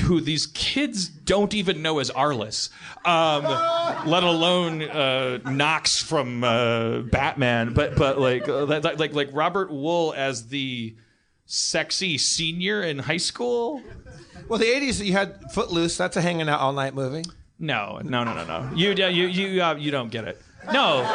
Who 0.02 0.20
these 0.20 0.48
kids 0.48 1.08
don't 1.08 1.54
even 1.54 1.82
know 1.82 2.00
as 2.00 2.12
Arliss, 2.12 2.70
um, 3.06 3.44
let 4.06 4.24
alone 4.24 4.84
uh, 4.84 5.38
Knox 5.46 6.02
from 6.04 6.44
uh, 6.44 7.00
Batman. 7.04 7.74
But 7.74 7.96
but 7.96 8.20
like 8.20 8.50
uh, 8.50 8.66
like 8.66 9.00
like 9.00 9.14
like 9.14 9.30
Robert 9.32 9.70
Wuhl 9.72 10.14
as 10.14 10.50
the 10.50 10.96
sexy 11.46 12.18
senior 12.18 12.82
in 12.84 13.00
high 13.00 13.16
school. 13.16 13.82
well, 14.50 14.60
the 14.60 14.66
'80s. 14.66 15.04
You 15.04 15.14
had 15.14 15.52
Footloose. 15.54 15.96
That's 15.96 16.18
a 16.18 16.22
hanging 16.22 16.50
out 16.50 16.60
all 16.60 16.74
night 16.74 16.94
movie. 16.94 17.24
No, 17.58 18.02
no, 18.04 18.26
no, 18.26 18.34
no, 18.34 18.44
no. 18.44 18.70
You 18.76 18.92
you 18.92 19.28
you 19.28 19.64
uh, 19.64 19.76
you 19.76 19.92
don't 19.92 20.12
get 20.12 20.26
it. 20.26 20.42
No, 20.74 21.06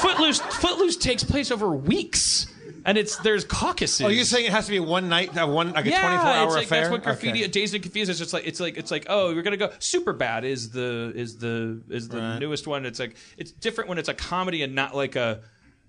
Footloose 0.00 0.38
Footloose 0.38 0.96
takes 0.96 1.24
place 1.24 1.50
over 1.50 1.74
weeks, 1.74 2.46
and 2.84 2.98
it's 2.98 3.16
there's 3.18 3.44
caucuses. 3.44 4.02
Oh, 4.02 4.08
you're 4.08 4.24
saying 4.24 4.46
it 4.46 4.52
has 4.52 4.66
to 4.66 4.72
be 4.72 4.80
one 4.80 5.08
night, 5.08 5.36
uh, 5.36 5.46
one 5.46 5.72
like 5.72 5.86
a 5.86 5.90
yeah, 5.90 6.00
24 6.00 6.26
hour 6.26 6.46
it's 6.46 6.54
like, 6.54 6.64
affair. 6.64 6.80
That's 6.80 6.90
what 6.92 7.02
graffiti, 7.02 7.40
Okay. 7.40 7.48
Dazed 7.48 7.74
and 7.74 7.82
Confused 7.82 8.10
is. 8.10 8.18
Just 8.18 8.32
like 8.32 8.46
it's 8.46 8.60
like 8.60 8.76
it's 8.76 8.90
like 8.90 9.06
oh, 9.08 9.34
we're 9.34 9.42
gonna 9.42 9.56
go. 9.56 9.70
Super 9.78 10.12
Bad 10.12 10.44
is 10.44 10.70
the 10.70 11.12
is 11.14 11.38
the 11.38 11.82
is 11.88 12.08
the 12.08 12.38
newest 12.38 12.66
one. 12.66 12.84
It's 12.86 12.98
like 12.98 13.16
it's 13.36 13.52
different 13.52 13.88
when 13.88 13.98
it's 13.98 14.08
a 14.08 14.14
comedy 14.14 14.62
and 14.62 14.74
not 14.74 14.94
like 14.94 15.16
a 15.16 15.42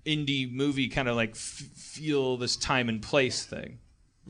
indie 0.06 0.50
movie 0.52 0.88
kind 0.88 1.08
of 1.08 1.16
like 1.16 1.30
f- 1.30 1.38
feel 1.38 2.36
this 2.36 2.56
time 2.56 2.88
and 2.88 3.00
place 3.02 3.44
thing. 3.44 3.78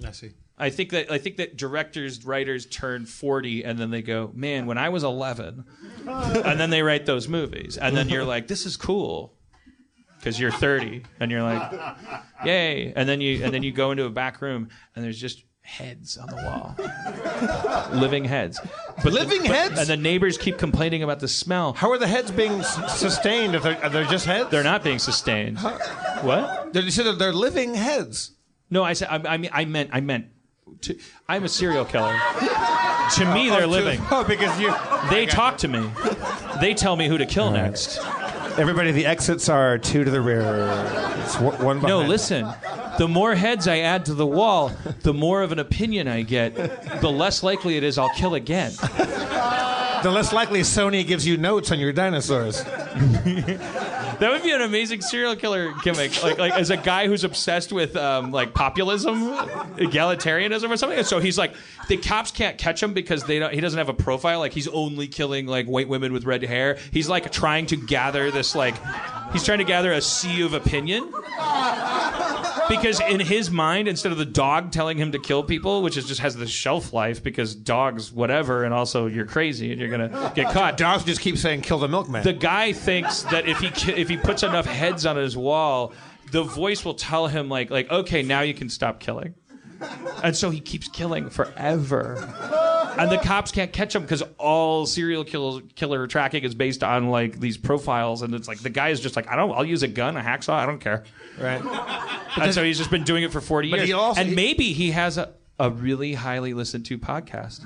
I 0.05 0.11
see. 0.13 0.33
I 0.57 0.71
think 0.71 0.91
that 0.91 1.11
I 1.11 1.19
think 1.19 1.37
that 1.39 1.57
directors, 1.57 2.25
writers 2.25 2.67
turn 2.67 3.07
forty 3.07 3.65
and 3.65 3.79
then 3.79 3.91
they 3.91 4.03
go, 4.03 4.31
man, 4.35 4.67
when 4.67 4.79
I 4.79 4.89
was 4.89 5.03
eleven, 5.03 5.65
and 6.07 6.61
then 6.61 6.71
they 6.71 6.83
write 6.83 7.07
those 7.07 7.29
movies, 7.29 7.77
and 7.77 7.97
then 7.97 8.09
you're 8.09 8.25
like, 8.25 8.47
this 8.47 8.65
is 8.65 8.77
cool, 8.77 9.35
because 10.25 10.41
you're 10.41 10.51
thirty, 10.51 11.03
and 11.21 11.31
you're 11.31 11.43
like, 11.43 11.71
yay, 12.47 12.95
and 12.97 13.07
then 13.07 13.21
you 13.21 13.45
and 13.45 13.53
then 13.53 13.63
you 13.63 13.73
go 13.73 13.91
into 13.91 14.05
a 14.07 14.11
back 14.11 14.41
room 14.41 14.71
and 14.97 15.05
there's 15.05 15.21
just 15.21 15.45
heads 15.61 16.17
on 16.17 16.27
the 16.29 16.37
wall. 16.37 17.99
living 17.99 18.25
heads. 18.25 18.59
But 19.03 19.13
Living 19.13 19.45
heads? 19.45 19.79
And 19.79 19.89
the 19.89 19.97
neighbors 19.97 20.39
keep 20.39 20.57
complaining 20.59 21.03
about 21.03 21.21
the 21.21 21.29
smell. 21.29 21.73
How 21.75 21.91
are 21.91 21.99
the 21.99 22.07
heads 22.07 22.31
being 22.31 22.53
s- 22.61 22.99
sustained 22.99 23.55
if 23.55 23.63
they're, 23.63 23.89
they're 23.91 24.05
just 24.05 24.27
heads? 24.27 24.51
They're 24.51 24.63
not 24.63 24.85
being 24.85 24.99
sustained. 24.99 25.59
What? 25.59 26.73
They're, 26.73 26.83
you 26.83 26.91
said 26.91 27.19
they're 27.19 27.33
living 27.33 27.75
heads. 27.75 28.33
No, 28.71 28.83
I 28.83 28.93
said 28.95 29.09
I, 29.11 29.35
I 29.35 29.37
mean 29.37 29.51
I 29.53 29.65
meant 29.67 29.91
I 29.93 30.01
meant. 30.01 30.27
To, 30.83 30.99
I'm 31.29 31.45
a 31.45 31.49
serial 31.49 31.85
killer. 31.85 32.13
to 32.13 33.35
me, 33.35 33.51
oh, 33.51 33.57
they're 33.57 33.67
living. 33.67 34.01
Oh, 34.11 34.25
because 34.25 34.59
you. 34.59 34.75
They 35.11 35.27
talk 35.27 35.59
to 35.59 35.69
me. 35.69 35.89
They 36.61 36.73
tell 36.75 36.97
me 36.97 37.09
who 37.09 37.19
to 37.19 37.27
kill 37.27 37.51
next. 37.51 38.01
Everybody, 38.57 38.93
the 38.93 39.07
exits 39.07 39.49
are 39.49 39.79
two 39.79 40.05
to 40.05 40.11
the 40.11 40.21
rear. 40.21 40.43
It's 41.25 41.39
one 41.39 41.81
behind. 41.81 41.83
No, 41.89 42.03
listen. 42.03 42.47
The 42.99 43.09
more 43.09 43.35
heads 43.35 43.67
I 43.67 43.79
add 43.79 44.05
to 44.07 44.15
the 44.15 44.27
wall, 44.27 44.71
the 45.03 45.13
more 45.13 45.43
of 45.43 45.51
an 45.51 45.59
opinion 45.59 46.07
I 46.07 46.23
get, 46.23 46.55
the 47.01 47.11
less 47.11 47.43
likely 47.43 47.77
it 47.77 47.83
is 47.83 47.99
I'll 47.99 48.15
kill 48.15 48.35
again. 48.35 48.73
The 48.81 50.11
less 50.13 50.33
likely 50.33 50.61
Sony 50.61 51.05
gives 51.05 51.27
you 51.27 51.37
notes 51.37 51.73
on 51.73 51.81
your 51.81 51.93
dinosaurs. 51.93 52.65
That 54.21 54.31
would 54.31 54.45
be 54.45 54.53
an 54.53 54.61
amazing 54.61 55.01
serial 55.01 55.35
killer 55.35 55.73
gimmick. 55.83 56.23
Like, 56.23 56.39
like 56.39 56.53
as 56.53 56.71
a 56.71 56.77
guy 56.77 57.09
who's 57.09 57.25
obsessed 57.25 57.73
with 57.73 57.97
um, 57.97 58.31
like 58.31 58.55
populism, 58.55 59.33
egalitarianism, 59.77 60.71
or 60.71 60.77
something. 60.77 61.03
So 61.03 61.19
he's 61.19 61.37
like, 61.37 61.53
the 61.89 61.97
cops 61.97 62.31
can't 62.31 62.57
catch 62.57 62.81
him 62.81 62.95
because 62.95 63.25
they 63.25 63.41
don't. 63.41 63.53
He 63.53 63.61
doesn't 63.61 63.77
have 63.77 63.89
a 63.89 63.95
profile. 63.95 64.39
Like 64.39 64.53
he's 64.53 64.69
only 64.69 65.09
killing 65.09 65.47
like 65.47 65.67
white 65.67 65.89
women 65.89 66.13
with 66.13 66.25
red 66.25 66.45
hair. 66.45 66.79
He's 66.93 67.09
like 67.09 67.33
trying 67.33 67.67
to 67.67 67.77
gather 67.77 68.31
this 68.31 68.55
like, 68.55 68.77
he's 69.33 69.43
trying 69.43 69.59
to 69.59 69.65
gather 69.65 69.91
a 69.93 70.01
sea 70.01 70.43
of 70.43 70.55
opinion. 70.55 71.13
Because 72.69 73.01
in 73.01 73.21
his 73.21 73.51
mind, 73.51 73.89
instead 73.89 74.13
of 74.13 74.19
the 74.19 74.25
dog 74.25 74.73
telling 74.73 74.97
him 74.99 75.13
to 75.13 75.19
kill 75.19 75.43
people, 75.43 75.83
which 75.83 75.97
is 75.97 76.07
just 76.07 76.21
has 76.21 76.35
the 76.35 76.47
shelf 76.47 76.93
life, 76.93 77.23
because 77.23 77.55
dogs 77.55 78.13
whatever, 78.13 78.65
and 78.65 78.73
also 78.73 79.07
you're 79.07 79.27
crazy 79.27 79.71
and 79.71 79.81
you're 79.81 79.91
gonna 79.91 80.33
get 80.35 80.53
caught. 80.53 80.77
Dogs 80.77 81.05
just 81.05 81.21
keep 81.21 81.37
saying, 81.37 81.63
kill 81.63 81.79
the 81.79 81.89
milkman. 81.89 82.23
The 82.25 82.33
guy 82.33 82.73
thinks 82.73 83.23
that 83.25 83.47
if 83.49 83.59
he 83.61 83.71
ki- 83.71 83.93
if 83.93 84.09
he 84.09 84.17
puts 84.17 84.43
enough 84.43 84.67
heads 84.67 85.05
on 85.07 85.17
his 85.17 85.37
wall, 85.37 85.93
the 86.33 86.43
voice 86.43 86.85
will 86.85 86.95
tell 86.95 87.27
him 87.27 87.49
like 87.49 87.71
like 87.71 87.91
okay 87.91 88.23
now 88.23 88.41
you 88.41 88.55
can 88.55 88.69
stop 88.69 88.99
killing, 89.01 89.35
and 90.23 90.37
so 90.37 90.51
he 90.51 90.61
keeps 90.61 90.89
killing 90.89 91.31
forever. 91.31 92.17
And 92.99 93.11
the 93.11 93.19
cops 93.19 93.51
can't 93.51 93.73
catch 93.73 93.95
him 93.95 94.03
because 94.03 94.23
all 94.39 94.87
serial 94.87 95.25
kill- 95.25 95.61
killer 95.75 96.07
tracking 96.07 96.45
is 96.45 96.55
based 96.55 96.85
on 96.85 97.09
like 97.11 97.41
these 97.41 97.57
profiles, 97.59 98.23
and 98.23 98.35
it's 98.35 98.47
like 98.47 98.61
the 98.61 98.71
guy 98.71 98.91
is 98.91 99.01
just 99.01 99.17
like 99.17 99.29
I 99.29 99.37
don't, 99.37 99.51
I'll 99.53 99.65
use 99.65 99.83
a 99.83 99.89
gun, 99.89 100.17
a 100.17 100.21
hacksaw, 100.21 100.53
I 100.55 100.67
don't 100.67 100.79
care. 100.81 101.03
right. 101.41 101.61
And 102.37 102.55
so 102.55 102.63
he's 102.65 102.79
just 102.79 102.91
been 102.91 103.05
doing 103.05 103.23
it 103.25 103.33
for 103.33 103.41
forty 103.41 103.69
years, 103.69 103.91
also- 103.93 104.21
and 104.21 104.31
he- 104.31 104.35
maybe 104.37 104.73
he 104.73 104.93
has 104.93 105.19
a, 105.19 105.33
a 105.59 105.71
really 105.71 106.15
highly 106.15 106.55
listened 106.55 106.87
to 106.87 106.99
podcast. 106.99 107.65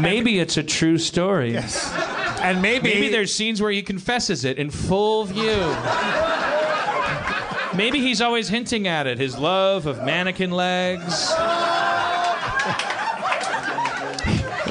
Maybe 0.00 0.38
it's 0.38 0.56
a 0.56 0.62
true 0.62 0.98
story. 0.98 1.52
Yes. 1.52 1.92
And 2.42 2.62
maybe, 2.62 2.88
Maybe 2.94 3.08
there's 3.08 3.34
scenes 3.34 3.60
where 3.60 3.72
he 3.72 3.82
confesses 3.82 4.44
it 4.44 4.56
in 4.58 4.70
full 4.70 5.24
view. 5.24 5.74
Maybe 7.74 8.00
he's 8.00 8.20
always 8.20 8.48
hinting 8.48 8.88
at 8.88 9.06
it 9.06 9.18
his 9.18 9.38
love 9.38 9.86
of 9.86 10.04
mannequin 10.04 10.50
legs. 10.50 11.32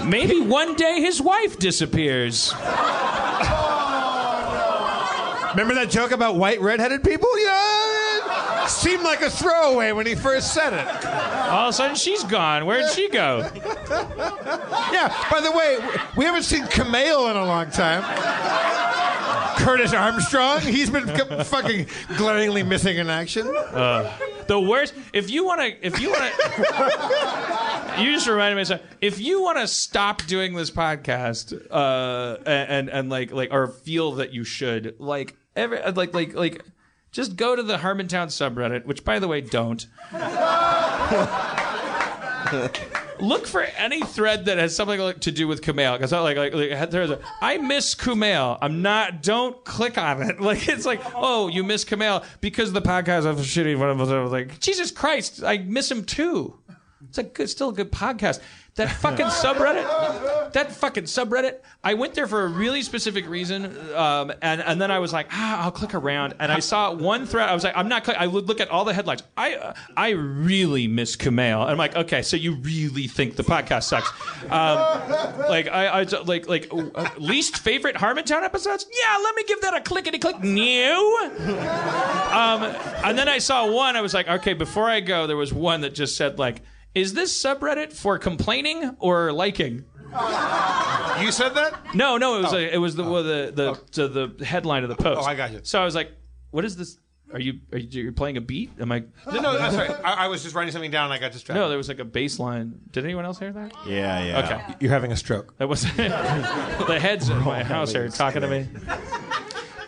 Maybe 0.05 0.41
one 0.41 0.75
day 0.75 1.01
his 1.01 1.21
wife 1.21 1.57
disappears. 1.59 2.53
Remember 5.51 5.73
that 5.75 5.87
joke 5.89 6.11
about 6.11 6.35
white 6.35 6.61
redheaded 6.61 7.03
people? 7.03 7.29
Yeah, 7.39 8.63
it 8.63 8.69
seemed 8.69 9.03
like 9.03 9.21
a 9.21 9.29
throwaway 9.29 9.91
when 9.91 10.05
he 10.05 10.15
first 10.15 10.53
said 10.53 10.73
it. 10.73 11.05
All 11.49 11.67
of 11.67 11.69
a 11.69 11.73
sudden 11.73 11.95
she's 11.95 12.23
gone. 12.23 12.65
Where'd 12.65 12.89
she 12.91 13.09
go? 13.09 13.49
Yeah. 14.91 15.13
By 15.31 15.41
the 15.41 15.51
way, 15.51 15.79
we 16.17 16.25
haven't 16.25 16.43
seen 16.43 16.63
Kumail 16.65 17.29
in 17.31 17.37
a 17.37 17.45
long 17.45 17.69
time. 17.71 18.03
Curtis 19.59 19.93
Armstrong, 19.93 20.61
he's 20.61 20.89
been 20.89 21.07
fucking 21.43 21.87
glaringly 22.17 22.63
missing 22.63 22.97
in 22.97 23.09
action. 23.09 23.47
The 24.49 24.59
worst. 24.59 24.95
If 25.13 25.29
you 25.29 25.45
want 25.45 25.61
to, 25.61 25.85
if 25.85 25.99
you 25.99 26.09
want 26.09 26.23
to, 26.23 27.95
you 28.01 28.13
just 28.13 28.27
reminded 28.27 28.55
me 28.55 28.61
of 28.61 28.67
something. 28.67 28.87
If 28.99 29.19
you 29.19 29.43
want 29.43 29.59
to 29.59 29.67
stop 29.67 30.25
doing 30.25 30.55
this 30.55 30.71
podcast, 30.71 31.53
uh, 31.69 32.37
and, 32.47 32.69
and 32.69 32.89
and 32.89 33.09
like 33.11 33.31
like 33.31 33.49
or 33.51 33.67
feel 33.67 34.13
that 34.13 34.33
you 34.33 34.43
should, 34.43 34.95
like 34.99 35.35
every 35.55 35.79
like 35.91 36.15
like 36.15 36.33
like, 36.33 36.65
just 37.11 37.35
go 37.35 37.55
to 37.55 37.61
the 37.61 37.77
Harmontown 37.77 38.29
subreddit. 38.29 38.85
Which, 38.85 39.03
by 39.03 39.19
the 39.19 39.27
way, 39.27 39.41
don't. 39.41 39.85
Look 43.21 43.47
for 43.47 43.61
any 43.61 44.01
thread 44.01 44.45
that 44.45 44.57
has 44.57 44.75
something 44.75 44.99
like, 44.99 45.19
to 45.21 45.31
do 45.31 45.47
with 45.47 45.61
Kumail, 45.61 45.93
because 45.93 46.13
I 46.13 46.19
like 46.19 46.37
like, 46.37 46.53
like 46.53 46.89
there's 46.89 47.09
a, 47.09 47.19
I 47.41 47.57
miss 47.57 47.95
Kumail. 47.95 48.57
I'm 48.61 48.81
not. 48.81 49.21
Don't 49.21 49.63
click 49.65 49.97
on 49.97 50.21
it. 50.21 50.39
Like 50.49 50.67
it's 50.67 50.85
like, 50.85 51.01
oh, 51.13 51.47
you 51.47 51.63
miss 51.63 51.85
Kumail 51.85 52.25
because 52.41 52.71
the 52.71 52.81
podcast 52.81 53.25
was 53.25 53.45
shitty. 53.45 53.77
One 53.77 53.89
of. 53.89 53.99
Whatever. 53.99 54.27
Like 54.27 54.59
Jesus 54.59 54.89
Christ, 54.89 55.43
I 55.43 55.59
miss 55.59 55.91
him 55.91 56.03
too. 56.03 56.55
It's 57.07 57.17
a 57.17 57.23
good, 57.23 57.49
still 57.49 57.69
a 57.69 57.73
good 57.73 57.91
podcast. 57.91 58.39
That 58.79 58.91
fucking 59.01 59.25
subreddit, 59.25 60.53
that 60.53 60.71
fucking 60.71 61.03
subreddit. 61.03 61.59
I 61.83 61.95
went 61.95 62.13
there 62.13 62.27
for 62.27 62.45
a 62.45 62.47
really 62.47 62.81
specific 62.81 63.27
reason, 63.27 63.75
um, 63.93 64.31
and 64.41 64.61
and 64.61 64.81
then 64.81 64.89
I 64.89 64.99
was 64.99 65.11
like, 65.11 65.27
ah, 65.31 65.65
I'll 65.65 65.71
click 65.71 65.93
around, 65.93 66.35
and 66.39 66.49
I 66.49 66.59
saw 66.59 66.93
one 66.93 67.25
thread. 67.25 67.49
I 67.49 67.53
was 67.53 67.65
like, 67.65 67.75
I'm 67.75 67.89
not. 67.89 68.05
Click- 68.05 68.15
I 68.17 68.25
would 68.25 68.47
look 68.47 68.61
at 68.61 68.69
all 68.69 68.85
the 68.85 68.93
headlines. 68.93 69.21
I 69.35 69.55
uh, 69.55 69.73
I 69.97 70.11
really 70.11 70.87
miss 70.87 71.17
Kumail, 71.17 71.61
and 71.63 71.71
I'm 71.71 71.77
like, 71.77 71.97
okay, 71.97 72.21
so 72.21 72.37
you 72.37 72.55
really 72.55 73.07
think 73.07 73.35
the 73.35 73.43
podcast 73.43 73.83
sucks? 73.83 74.09
Um, 74.43 74.77
like 75.49 75.67
I, 75.67 75.87
I 75.87 76.03
like 76.23 76.47
like 76.47 76.71
uh, 76.71 77.09
least 77.17 77.57
favorite 77.57 77.97
Harmontown 77.97 78.43
episodes? 78.43 78.85
Yeah, 78.89 79.17
let 79.21 79.35
me 79.35 79.43
give 79.43 79.59
that 79.59 79.73
a 79.73 79.81
clickety 79.81 80.19
click. 80.19 80.39
New. 80.41 81.19
Um, 82.31 82.63
and 83.03 83.17
then 83.17 83.27
I 83.27 83.39
saw 83.39 83.69
one. 83.69 83.97
I 83.97 84.01
was 84.01 84.13
like, 84.13 84.29
okay, 84.29 84.53
before 84.53 84.89
I 84.89 85.01
go, 85.01 85.27
there 85.27 85.35
was 85.35 85.53
one 85.53 85.81
that 85.81 85.93
just 85.93 86.15
said 86.15 86.39
like, 86.39 86.61
is 86.95 87.13
this 87.13 87.43
subreddit 87.43 87.93
for 87.93 88.17
complaining 88.17 88.95
or 88.99 89.31
liking? 89.31 89.85
You 90.11 91.31
said 91.31 91.49
that? 91.55 91.93
No, 91.93 92.17
no, 92.17 92.39
it 92.39 92.41
was 92.43 92.53
oh. 92.53 92.57
a, 92.57 92.61
it 92.61 92.77
was 92.77 92.95
the 92.95 93.03
well, 93.03 93.23
the 93.23 93.51
the, 93.53 93.69
oh. 93.71 94.07
the 94.07 94.27
the 94.37 94.45
headline 94.45 94.83
of 94.83 94.89
the 94.89 94.95
post. 94.95 95.21
Oh, 95.21 95.25
I 95.25 95.35
got 95.35 95.51
you. 95.51 95.59
So 95.63 95.79
I 95.81 95.85
was 95.85 95.93
like, 95.95 96.11
what 96.51 96.65
is 96.65 96.75
this? 96.77 96.97
Are 97.31 97.39
you 97.39 97.59
are 97.71 97.77
you 97.77 98.03
you're 98.03 98.11
playing 98.11 98.37
a 98.37 98.41
beat? 98.41 98.71
Am 98.79 98.91
I? 98.91 99.03
No, 99.31 99.39
no, 99.39 99.59
I'm 99.59 99.71
sorry. 99.71 99.89
I, 99.89 100.25
I 100.25 100.27
was 100.27 100.41
just 100.41 100.55
writing 100.55 100.71
something 100.71 100.89
down 100.89 101.05
and 101.05 101.13
I 101.13 101.19
got 101.19 101.31
distracted. 101.31 101.59
No, 101.59 101.69
there 101.69 101.77
was 101.77 101.87
like 101.87 101.99
a 101.99 102.05
bass 102.05 102.39
line. 102.39 102.79
Did 102.91 103.03
anyone 103.03 103.25
else 103.25 103.37
hear 103.37 103.51
that? 103.51 103.71
Yeah, 103.85 104.23
yeah. 104.23 104.39
Okay, 104.45 104.75
You're 104.79 104.91
having 104.91 105.11
a 105.11 105.15
stroke. 105.15 105.55
that 105.57 105.69
was 105.69 105.83
the 105.95 106.99
heads 106.99 107.29
in 107.29 107.37
my 107.43 107.63
house 107.63 107.93
are 107.93 108.09
talking 108.09 108.41
to 108.41 108.47
me. 108.47 108.67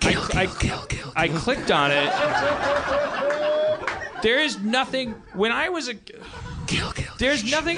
Kill, 0.01 0.21
I- 0.33 0.45
kill, 0.45 0.55
kill, 0.59 0.81
kill. 0.85 1.13
I 1.15 1.29
clicked 1.29 1.71
on 1.71 1.89
it. 1.91 2.13
There 4.21 4.39
is 4.39 4.59
nothing. 4.59 5.15
When 5.33 5.51
I 5.51 5.69
was 5.69 5.89
a, 5.89 5.95
Kill, 6.71 6.91
kill. 6.93 7.13
there's 7.17 7.43
nothing. 7.51 7.77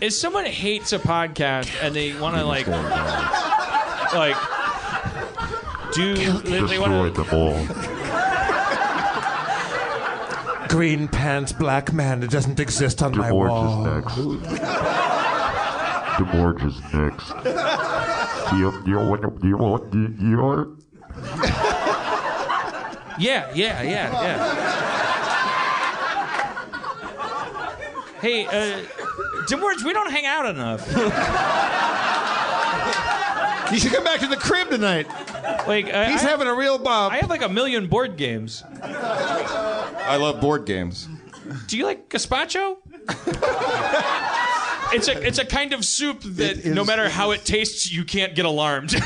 If 0.00 0.12
someone 0.12 0.44
hates 0.46 0.92
a 0.92 0.98
podcast 1.00 1.68
and 1.82 1.94
they 1.94 2.18
want 2.18 2.36
to 2.36 2.44
like, 2.44 2.66
like, 4.14 4.36
do 5.94 6.14
they, 6.14 6.60
they 6.60 6.78
want 6.78 7.14
to? 7.14 7.22
them 7.24 7.34
all. 7.34 7.66
Green 10.68 11.08
pants, 11.08 11.52
black 11.52 11.92
man. 11.92 12.22
It 12.22 12.30
doesn't 12.30 12.60
exist 12.60 13.02
on 13.02 13.16
my 13.16 13.30
DeMorge 13.30 13.48
wall. 13.48 13.86
is 13.86 13.94
next. 13.94 14.14
DeMorge 16.18 16.64
is 16.64 16.78
next. 16.94 17.32
You, 18.54 18.72
you, 18.86 18.98
want- 18.98 19.42
you, 19.42 19.56
want- 19.56 19.92
you, 19.94 20.14
you, 20.20 20.36
want- 20.38 20.84
Yeah, 23.18 23.50
yeah, 23.52 23.82
yeah, 23.82 24.12
yeah. 24.22 24.67
Hey, 28.20 28.46
uh, 28.46 28.82
Dimwords, 29.46 29.84
we 29.84 29.92
don't 29.92 30.10
hang 30.10 30.26
out 30.26 30.46
enough. 30.46 30.86
You 33.72 33.78
should 33.78 33.92
come 33.92 34.04
back 34.04 34.20
to 34.20 34.26
the 34.26 34.36
crib 34.36 34.70
tonight. 34.70 35.06
Like, 35.66 35.92
I, 35.92 36.10
He's 36.10 36.24
I, 36.24 36.30
having 36.30 36.46
a 36.46 36.54
real 36.54 36.78
bob. 36.78 37.12
I 37.12 37.18
have 37.18 37.28
like 37.28 37.42
a 37.42 37.48
million 37.48 37.86
board 37.86 38.16
games. 38.16 38.64
I 38.82 40.16
love 40.16 40.40
board 40.40 40.64
games. 40.64 41.06
Do 41.66 41.76
you 41.76 41.84
like 41.84 42.08
gazpacho? 42.08 42.78
it's 44.92 45.08
a 45.08 45.26
it's 45.26 45.38
a 45.38 45.44
kind 45.44 45.72
of 45.72 45.84
soup 45.84 46.20
that 46.22 46.64
no 46.64 46.84
matter 46.84 47.08
how 47.08 47.30
it 47.32 47.44
tastes, 47.44 47.92
you 47.92 48.04
can't 48.04 48.34
get 48.34 48.44
alarmed. 48.44 48.90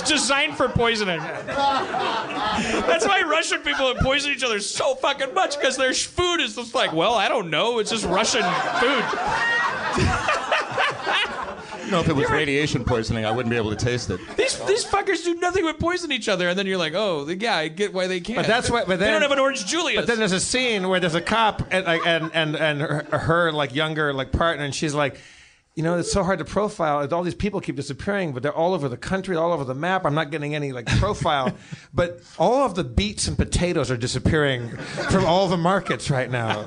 it's 0.00 0.08
designed 0.08 0.56
for 0.56 0.68
poisoning. 0.68 1.18
That's 1.20 3.06
why 3.06 3.22
Russian 3.22 3.60
people 3.62 3.92
have 3.92 3.98
poisoned 3.98 4.36
each 4.36 4.44
other 4.44 4.60
so 4.60 4.94
fucking 4.96 5.34
much 5.34 5.58
because 5.58 5.76
their 5.76 5.94
sh- 5.94 6.06
food 6.06 6.40
is 6.40 6.56
just 6.56 6.74
like, 6.74 6.92
well, 6.92 7.14
I 7.14 7.28
don't 7.28 7.50
know, 7.50 7.78
it's 7.78 7.90
just 7.90 8.04
Russian 8.04 8.42
food. 8.42 9.04
know 11.94 12.00
if 12.00 12.08
it 12.08 12.16
was 12.16 12.30
radiation 12.30 12.84
poisoning, 12.84 13.24
I 13.24 13.30
wouldn't 13.30 13.50
be 13.50 13.56
able 13.56 13.70
to 13.70 13.76
taste 13.76 14.10
it. 14.10 14.20
These 14.36 14.58
these 14.66 14.84
fuckers 14.84 15.24
do 15.24 15.34
nothing 15.34 15.64
but 15.64 15.78
poison 15.78 16.12
each 16.12 16.28
other, 16.28 16.48
and 16.48 16.58
then 16.58 16.66
you're 16.66 16.78
like, 16.78 16.94
oh, 16.94 17.26
yeah, 17.28 17.56
I 17.56 17.68
get 17.68 17.92
why 17.92 18.06
they 18.06 18.20
can't. 18.20 18.36
But 18.36 18.46
that's 18.46 18.70
why. 18.70 18.80
But 18.80 18.98
then, 18.98 19.00
they 19.00 19.10
don't 19.10 19.22
have 19.22 19.30
an 19.30 19.38
orange 19.38 19.64
Julius. 19.66 20.00
But 20.00 20.06
then 20.06 20.18
there's 20.18 20.32
a 20.32 20.40
scene 20.40 20.88
where 20.88 21.00
there's 21.00 21.14
a 21.14 21.20
cop 21.20 21.62
and 21.70 21.86
like 21.86 22.06
and 22.06 22.30
and 22.34 22.56
and 22.56 22.80
her, 22.80 23.18
her 23.18 23.52
like 23.52 23.74
younger 23.74 24.12
like 24.12 24.32
partner, 24.32 24.64
and 24.64 24.74
she's 24.74 24.94
like. 24.94 25.18
You 25.74 25.82
know, 25.82 25.98
it's 25.98 26.12
so 26.12 26.22
hard 26.22 26.38
to 26.38 26.44
profile. 26.44 27.06
All 27.12 27.22
these 27.24 27.34
people 27.34 27.60
keep 27.60 27.74
disappearing, 27.74 28.32
but 28.32 28.44
they're 28.44 28.54
all 28.54 28.74
over 28.74 28.88
the 28.88 28.96
country, 28.96 29.34
all 29.36 29.52
over 29.52 29.64
the 29.64 29.74
map. 29.74 30.06
I'm 30.06 30.14
not 30.14 30.30
getting 30.30 30.54
any 30.54 30.70
like 30.70 30.86
profile, 30.86 31.52
but 31.94 32.20
all 32.38 32.64
of 32.64 32.76
the 32.76 32.84
beets 32.84 33.26
and 33.26 33.36
potatoes 33.36 33.90
are 33.90 33.96
disappearing 33.96 34.68
from 35.10 35.24
all 35.24 35.48
the 35.48 35.56
markets 35.56 36.10
right 36.10 36.30
now. 36.30 36.60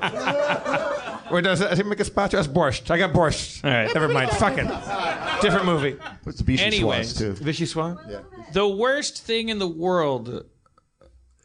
Or 1.32 1.42
does 1.42 1.62
it, 1.62 1.72
I 1.72 1.76
think 1.76 1.88
make 1.88 2.00
a 2.00 2.06
spot? 2.06 2.32
That's 2.32 2.48
borscht. 2.48 2.90
I 2.92 2.98
got 2.98 3.14
borscht. 3.14 3.64
All 3.64 3.72
right. 3.72 3.94
Never 3.94 4.08
mind. 4.10 4.30
Fuck 4.32 4.58
it. 4.58 4.68
Different 5.42 5.66
movie. 5.66 5.98
What's 6.24 6.42
Vichy 6.42 6.64
Anyways. 6.64 7.18
Schwartz, 7.18 7.40
too? 7.40 7.44
Vichy 7.44 7.66
Swan? 7.66 8.00
Yeah. 8.10 8.20
the 8.54 8.68
worst 8.68 9.24
thing 9.24 9.50
in 9.50 9.60
the 9.60 9.68
world, 9.68 10.46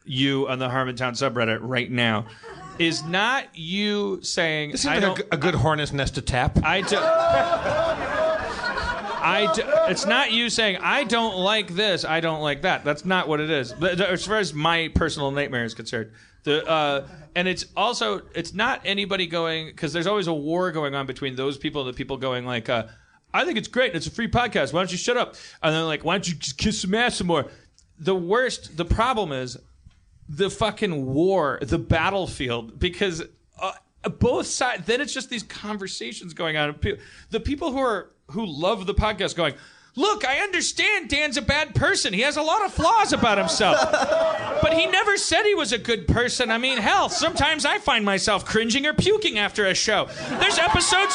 you 0.04 0.48
on 0.48 0.58
the 0.58 0.68
Harmontown 0.68 1.12
subreddit 1.12 1.58
right 1.62 1.90
now, 1.90 2.26
is 2.78 3.02
not 3.04 3.46
you 3.54 4.20
saying 4.22 4.72
This 4.72 4.86
I 4.86 5.00
seems 5.00 5.18
like 5.18 5.26
a, 5.32 5.34
a 5.34 5.38
good 5.38 5.54
hornet's 5.54 5.92
nest 5.92 6.14
to 6.16 6.22
tap. 6.22 6.58
I 6.64 6.80
do. 6.82 6.98
I 9.22 9.52
do, 9.54 9.62
it's 9.88 10.04
not 10.04 10.32
you 10.32 10.50
saying 10.50 10.78
I 10.80 11.04
don't 11.04 11.36
like 11.36 11.68
this, 11.68 12.04
I 12.04 12.20
don't 12.20 12.40
like 12.40 12.62
that. 12.62 12.84
That's 12.84 13.04
not 13.04 13.28
what 13.28 13.40
it 13.40 13.50
is. 13.50 13.72
But 13.72 14.00
as 14.00 14.26
far 14.26 14.38
as 14.38 14.52
my 14.52 14.90
personal 14.94 15.30
nightmare 15.30 15.64
is 15.64 15.74
concerned, 15.74 16.10
the 16.42 16.66
uh, 16.68 17.06
and 17.36 17.46
it's 17.46 17.66
also 17.76 18.22
it's 18.34 18.52
not 18.52 18.80
anybody 18.84 19.26
going 19.28 19.66
because 19.66 19.92
there's 19.92 20.08
always 20.08 20.26
a 20.26 20.32
war 20.32 20.72
going 20.72 20.94
on 20.96 21.06
between 21.06 21.36
those 21.36 21.56
people 21.56 21.82
and 21.82 21.94
the 21.94 21.96
people 21.96 22.16
going 22.16 22.44
like, 22.44 22.68
uh, 22.68 22.86
I 23.32 23.44
think 23.44 23.58
it's 23.58 23.68
great 23.68 23.88
and 23.88 23.96
it's 23.96 24.08
a 24.08 24.10
free 24.10 24.28
podcast. 24.28 24.72
Why 24.72 24.80
don't 24.80 24.90
you 24.90 24.98
shut 24.98 25.16
up? 25.16 25.36
And 25.62 25.72
then 25.72 25.84
like, 25.86 26.04
why 26.04 26.14
don't 26.14 26.28
you 26.28 26.34
just 26.34 26.58
kiss 26.58 26.80
some 26.80 26.94
ass 26.94 27.16
some 27.16 27.28
more? 27.28 27.46
The 28.00 28.16
worst, 28.16 28.76
the 28.76 28.84
problem 28.84 29.30
is 29.30 29.56
the 30.28 30.50
fucking 30.50 31.06
war, 31.06 31.58
the 31.62 31.78
battlefield, 31.78 32.78
because 32.78 33.22
uh, 33.60 33.72
both 34.18 34.46
sides. 34.46 34.86
Then 34.86 35.00
it's 35.00 35.14
just 35.14 35.30
these 35.30 35.42
conversations 35.42 36.34
going 36.34 36.56
on. 36.56 36.78
The 37.30 37.40
people 37.40 37.72
who 37.72 37.78
are 37.78 38.10
who 38.30 38.46
love 38.46 38.86
the 38.86 38.94
podcast 38.94 39.36
going. 39.36 39.54
Look, 39.94 40.26
I 40.26 40.38
understand 40.38 41.10
Dan's 41.10 41.36
a 41.36 41.42
bad 41.42 41.74
person. 41.74 42.14
He 42.14 42.22
has 42.22 42.38
a 42.38 42.42
lot 42.42 42.64
of 42.64 42.72
flaws 42.72 43.12
about 43.12 43.36
himself. 43.36 43.76
But 44.62 44.72
he 44.72 44.86
never 44.86 45.18
said 45.18 45.42
he 45.44 45.54
was 45.54 45.72
a 45.72 45.78
good 45.78 46.08
person. 46.08 46.50
I 46.50 46.56
mean, 46.56 46.78
hell, 46.78 47.10
sometimes 47.10 47.66
I 47.66 47.78
find 47.78 48.02
myself 48.02 48.46
cringing 48.46 48.86
or 48.86 48.94
puking 48.94 49.38
after 49.38 49.66
a 49.66 49.74
show. 49.74 50.08
There's 50.40 50.58
episodes 50.58 51.14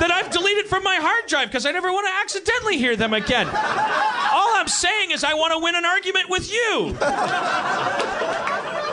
that 0.00 0.10
I've 0.10 0.30
deleted 0.30 0.66
from 0.66 0.82
my 0.84 0.96
hard 0.96 1.26
drive 1.28 1.48
because 1.48 1.66
I 1.66 1.72
never 1.72 1.92
want 1.92 2.06
to 2.06 2.12
accidentally 2.22 2.78
hear 2.78 2.96
them 2.96 3.12
again. 3.12 3.46
All 3.46 4.56
I'm 4.56 4.68
saying 4.68 5.10
is 5.10 5.22
I 5.22 5.34
want 5.34 5.52
to 5.52 5.58
win 5.58 5.74
an 5.74 5.84
argument 5.84 6.30
with 6.30 6.50
you. 6.50 6.96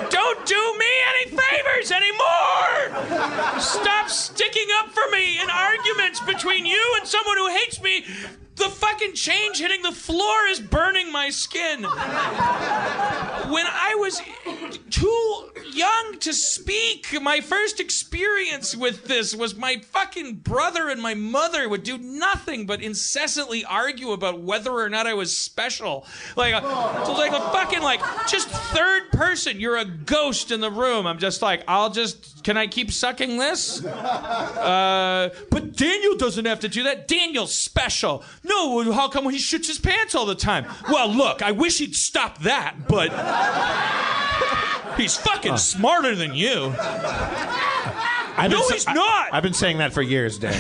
Don't 0.10 0.45
do 0.45 0.76
me 0.78 0.91
any 1.16 1.32
favors 1.32 1.91
anymore. 1.91 3.62
Stop 3.62 4.10
sticking 4.10 4.68
up 4.80 4.90
for 4.90 5.10
me 5.12 5.40
in 5.41 5.49
arguments 5.49 6.20
between 6.20 6.66
you 6.66 6.95
and 6.99 7.08
someone 7.08 7.38
who 7.38 7.48
hates 7.48 7.82
me. 7.82 8.03
The 8.62 8.70
fucking 8.70 9.14
change 9.14 9.58
hitting 9.58 9.82
the 9.82 9.92
floor 9.92 10.46
is 10.50 10.60
burning 10.60 11.12
my 11.12 11.32
skin. 11.32 11.82
When 11.82 13.66
I 13.66 13.96
was 13.98 14.22
too 14.92 15.50
young 15.74 16.20
to 16.20 16.32
speak, 16.32 17.08
my 17.22 17.42
first 17.42 17.80
experience 17.80 18.76
with 18.76 19.06
this 19.06 19.36
was 19.36 19.56
my 19.56 19.78
fucking 19.78 20.36
brother 20.36 20.90
and 20.90 21.02
my 21.02 21.16
mother 21.16 21.68
would 21.68 21.82
do 21.82 21.98
nothing 21.98 22.68
but 22.68 22.84
incessantly 22.84 23.66
argue 23.66 24.12
about 24.12 24.42
whether 24.42 24.72
or 24.72 24.90
not 24.90 25.08
I 25.08 25.16
was 25.16 25.36
special. 25.36 26.06
Like, 26.36 26.54
a, 26.54 26.64
like 27.14 27.32
a 27.32 27.40
fucking 27.52 27.82
like 27.82 28.02
just 28.28 28.48
third 28.50 29.12
person. 29.12 29.60
You're 29.60 29.78
a 29.78 29.86
ghost 29.86 30.52
in 30.52 30.60
the 30.62 30.70
room. 30.72 31.08
I'm 31.08 31.18
just 31.18 31.42
like, 31.42 31.64
I'll 31.68 31.90
just. 31.90 32.44
Can 32.44 32.58
I 32.58 32.68
keep 32.68 32.92
sucking 32.92 33.38
this? 33.38 33.84
Uh, 33.86 35.30
but 35.50 35.76
Daniel 35.76 36.16
doesn't 36.18 36.46
have 36.46 36.60
to 36.62 36.68
do 36.68 36.84
that. 36.84 37.08
Daniel's 37.08 37.54
special. 37.54 38.24
No, 38.44 38.51
how 38.94 39.07
come 39.07 39.30
he 39.30 39.38
shits 39.38 39.68
his 39.68 39.80
pants 39.80 40.15
all 40.15 40.26
the 40.26 40.36
time? 40.36 40.65
Well, 40.90 41.10
look, 41.10 41.41
I 41.41 41.52
wish 41.52 41.78
he'd 41.80 41.95
stop 41.95 42.40
that, 42.40 42.88
but 42.88 43.10
he's 44.98 45.18
fucking 45.18 45.57
smarter 45.57 46.15
than 46.15 46.36
you. 46.36 46.73
I've 48.38 48.52
No, 48.52 48.68
he's 48.69 48.88
not. 48.88 49.34
I've 49.34 49.44
been 49.44 49.53
saying 49.53 49.80
that 49.80 49.94
for 49.94 50.02
years, 50.02 50.40
Dan. 50.40 50.53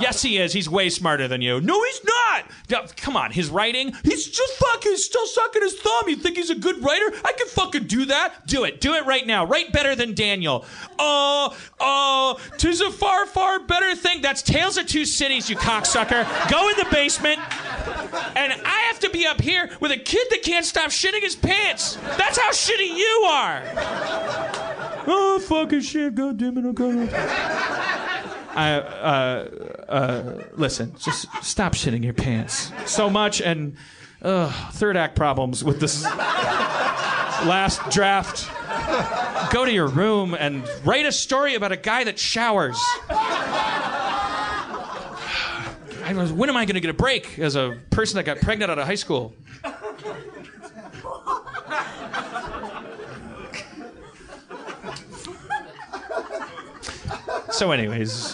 Yes, 0.00 0.22
he 0.22 0.38
is. 0.38 0.52
He's 0.52 0.68
way 0.68 0.88
smarter 0.88 1.28
than 1.28 1.42
you. 1.42 1.60
No, 1.60 1.82
he's 1.84 2.00
not. 2.04 2.19
Yeah, 2.68 2.86
Come 2.96 3.16
on, 3.16 3.30
his 3.30 3.50
writing. 3.50 3.92
He's 4.04 4.26
just 4.26 4.54
fucking 4.54 4.96
still 4.96 5.26
sucking 5.26 5.62
his 5.62 5.74
thumb. 5.80 6.08
You 6.08 6.16
think 6.16 6.36
he's 6.36 6.50
a 6.50 6.54
good 6.54 6.82
writer? 6.82 7.06
I 7.24 7.32
can 7.32 7.46
fucking 7.48 7.84
do 7.84 8.06
that. 8.06 8.46
Do 8.46 8.64
it. 8.64 8.80
Do 8.80 8.94
it 8.94 9.06
right 9.06 9.26
now. 9.26 9.44
Write 9.46 9.72
better 9.72 9.94
than 9.94 10.14
Daniel. 10.14 10.64
Uh, 10.98 11.50
uh, 11.78 12.34
tis 12.58 12.80
a 12.80 12.90
far, 12.90 13.26
far 13.26 13.60
better 13.60 13.94
thing. 13.96 14.20
That's 14.22 14.42
Tales 14.42 14.76
of 14.76 14.86
Two 14.86 15.04
Cities, 15.04 15.48
you 15.48 15.56
cocksucker. 15.56 16.24
Go 16.50 16.68
in 16.68 16.76
the 16.76 16.86
basement. 16.90 17.38
And 18.36 18.52
I 18.52 18.86
have 18.88 19.00
to 19.00 19.10
be 19.10 19.26
up 19.26 19.40
here 19.40 19.70
with 19.80 19.92
a 19.92 19.96
kid 19.96 20.26
that 20.30 20.42
can't 20.42 20.64
stop 20.64 20.90
shitting 20.90 21.22
his 21.22 21.36
pants. 21.36 21.96
That's 22.16 22.38
how 22.38 22.50
shitty 22.50 22.96
you 22.96 23.24
are. 23.28 23.62
Oh, 25.06 25.38
fucking 25.46 25.80
shit. 25.80 26.14
God 26.14 26.36
damn 26.36 26.58
it. 26.58 26.66
Okay. 26.66 28.16
I, 28.54 28.72
uh, 28.74 29.48
uh, 29.88 30.44
listen, 30.54 30.94
just 30.98 31.26
stop 31.42 31.74
shitting 31.74 32.02
your 32.04 32.14
pants 32.14 32.72
so 32.86 33.08
much 33.08 33.40
and 33.40 33.76
uh, 34.22 34.50
third 34.72 34.96
act 34.96 35.16
problems 35.16 35.62
with 35.62 35.80
this 35.80 36.02
last 36.04 37.80
draft. 37.90 38.50
Go 39.52 39.64
to 39.64 39.72
your 39.72 39.88
room 39.88 40.34
and 40.34 40.68
write 40.84 41.06
a 41.06 41.12
story 41.12 41.54
about 41.54 41.72
a 41.72 41.76
guy 41.76 42.04
that 42.04 42.18
showers. 42.18 42.78
Was, 46.10 46.32
when 46.32 46.48
am 46.48 46.56
I 46.56 46.64
going 46.64 46.74
to 46.74 46.80
get 46.80 46.90
a 46.90 46.94
break 46.94 47.38
as 47.38 47.54
a 47.54 47.78
person 47.90 48.16
that 48.16 48.24
got 48.24 48.40
pregnant 48.40 48.68
out 48.68 48.80
of 48.80 48.86
high 48.86 48.96
school? 48.96 49.32
So, 57.60 57.72
anyways, 57.72 58.32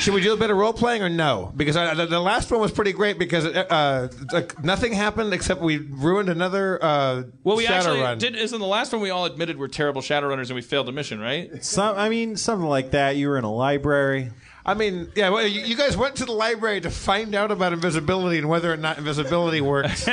Should 0.00 0.14
we 0.14 0.22
do 0.22 0.32
a 0.32 0.36
bit 0.38 0.48
of 0.48 0.56
role 0.56 0.72
playing 0.72 1.02
or 1.02 1.10
no? 1.10 1.52
Because 1.54 1.76
I, 1.76 1.92
the, 1.92 2.06
the 2.06 2.18
last 2.18 2.50
one 2.50 2.62
was 2.62 2.72
pretty 2.72 2.94
great 2.94 3.18
because 3.18 3.44
uh, 3.44 4.08
like 4.32 4.64
nothing 4.64 4.94
happened 4.94 5.34
except 5.34 5.60
we 5.60 5.76
ruined 5.76 6.30
another 6.30 6.82
uh, 6.82 7.24
well, 7.44 7.58
we 7.58 7.66
actually 7.66 7.98
Shadowrun. 7.98 8.18
did. 8.20 8.36
Isn't 8.36 8.58
the 8.58 8.66
last 8.66 8.90
one 8.90 9.02
we 9.02 9.10
all 9.10 9.26
admitted 9.26 9.58
we're 9.58 9.68
terrible 9.68 10.00
shadow 10.00 10.28
runners 10.28 10.48
and 10.48 10.54
we 10.54 10.62
failed 10.62 10.88
a 10.88 10.92
mission, 10.92 11.20
right? 11.20 11.62
Some, 11.62 11.98
I 11.98 12.08
mean, 12.08 12.36
something 12.36 12.66
like 12.66 12.92
that. 12.92 13.16
You 13.16 13.28
were 13.28 13.36
in 13.36 13.44
a 13.44 13.52
library. 13.52 14.30
I 14.64 14.74
mean, 14.74 15.10
yeah, 15.14 15.30
well, 15.30 15.46
you, 15.46 15.62
you 15.62 15.76
guys 15.76 15.96
went 15.96 16.16
to 16.16 16.24
the 16.24 16.32
library 16.32 16.80
to 16.82 16.90
find 16.90 17.34
out 17.34 17.50
about 17.50 17.72
invisibility 17.72 18.38
and 18.38 18.48
whether 18.48 18.72
or 18.72 18.76
not 18.76 18.98
invisibility 18.98 19.60
works, 19.60 20.06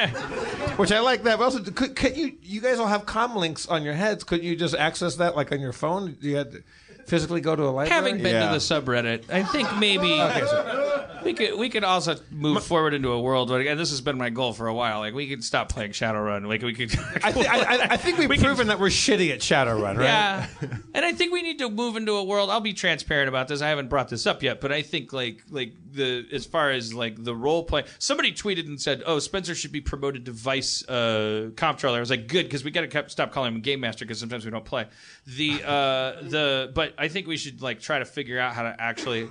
which 0.77 0.91
I 0.91 0.99
like 0.99 1.23
that. 1.23 1.37
But 1.37 1.43
also, 1.45 1.63
could, 1.63 1.95
could 1.95 2.15
you 2.15 2.37
you 2.41 2.61
guys 2.61 2.79
all 2.79 2.87
have 2.87 3.05
com 3.05 3.35
links 3.35 3.67
on 3.67 3.83
your 3.83 3.93
heads? 3.93 4.23
Could 4.23 4.43
you 4.43 4.55
just 4.55 4.75
access 4.75 5.15
that 5.15 5.35
like 5.35 5.51
on 5.51 5.59
your 5.59 5.73
phone? 5.73 6.17
You 6.21 6.37
had 6.37 6.51
to 6.51 6.63
physically 7.07 7.41
go 7.41 7.55
to 7.55 7.63
a 7.63 7.71
library. 7.71 7.89
Having 7.89 8.17
been 8.23 8.35
Yeah. 8.35 8.47
to 8.47 8.53
the 8.53 8.59
subreddit, 8.59 9.29
I 9.31 9.43
think 9.43 9.67
maybe 9.77 10.21
we 11.23 11.33
could 11.33 11.57
we 11.57 11.69
could 11.69 11.83
also 11.83 12.15
move 12.31 12.63
forward 12.63 12.93
into 12.93 13.11
a 13.11 13.19
world. 13.21 13.49
Where, 13.49 13.59
again, 13.59 13.77
this 13.77 13.89
has 13.89 14.01
been 14.01 14.17
my 14.17 14.29
goal 14.29 14.53
for 14.53 14.67
a 14.67 14.73
while. 14.73 14.99
Like 14.99 15.13
we 15.13 15.27
could 15.27 15.43
stop 15.43 15.69
playing 15.69 15.91
Shadowrun. 15.91 16.47
Like 16.47 16.61
we 16.61 16.73
could. 16.73 16.91
I, 17.23 17.31
thi- 17.31 17.45
I, 17.47 17.57
I- 17.57 17.87
I 17.91 17.97
think 17.97 18.17
we've 18.17 18.29
We 18.29 18.35
can- 18.37 18.45
proven 18.45 18.67
that 18.67 18.79
we're 18.79 18.87
shitty 18.89 19.31
at 19.33 19.39
Shadowrun, 19.39 19.97
right? 19.97 20.03
Yeah, 20.03 20.47
and 20.93 21.05
I 21.05 21.13
think 21.13 21.33
we 21.33 21.41
need 21.41 21.59
to 21.59 21.69
move 21.69 21.95
into 21.95 22.13
a 22.13 22.23
world. 22.23 22.49
I'll 22.49 22.59
be 22.61 22.73
transparent 22.73 23.29
about 23.29 23.47
this. 23.47 23.61
I 23.61 23.69
haven't 23.69 23.87
brought 23.89 24.09
this 24.09 24.27
up 24.27 24.43
yet, 24.43 24.61
but 24.61 24.71
I 24.71 24.81
think 24.81 25.13
like 25.13 25.43
like 25.49 25.73
the 25.93 26.25
as 26.31 26.45
far 26.45 26.71
as 26.71 26.93
like 26.93 27.23
the 27.23 27.35
role 27.35 27.63
play. 27.63 27.85
Somebody 27.99 28.31
tweeted 28.33 28.67
and 28.67 28.79
said, 28.79 29.01
"Oh, 29.05 29.19
Spencer 29.19 29.55
should 29.55 29.71
be 29.71 29.81
promoted 29.81 30.25
to 30.25 30.31
vice 30.31 30.87
uh, 30.87 31.51
comptroller." 31.55 31.97
I 31.97 31.99
was 32.01 32.09
like, 32.09 32.27
"Good," 32.27 32.43
because 32.43 32.63
we 32.63 32.71
got 32.71 32.89
to 32.89 33.09
stop 33.09 33.31
calling 33.31 33.53
him 33.55 33.61
game 33.61 33.79
master 33.79 34.05
because 34.05 34.19
sometimes 34.19 34.45
we 34.45 34.51
don't 34.51 34.65
play. 34.65 34.85
The 35.25 35.63
uh, 35.65 36.21
the 36.21 36.71
but 36.73 36.93
I 36.97 37.07
think 37.07 37.27
we 37.27 37.37
should 37.37 37.61
like 37.61 37.79
try 37.79 37.99
to 37.99 38.05
figure 38.05 38.39
out 38.39 38.53
how 38.53 38.63
to 38.63 38.75
actually 38.79 39.29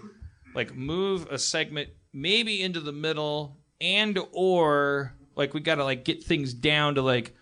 like 0.54 0.74
move 0.74 1.26
a 1.30 1.38
segment 1.38 1.90
maybe 2.12 2.62
into 2.62 2.80
the 2.80 2.92
middle 2.92 3.58
and 3.80 4.18
or 4.32 5.14
like 5.34 5.54
we 5.54 5.60
got 5.60 5.76
to 5.76 5.84
like 5.84 6.04
get 6.04 6.24
things 6.24 6.54
down 6.54 6.94
to 6.96 7.02
like. 7.02 7.34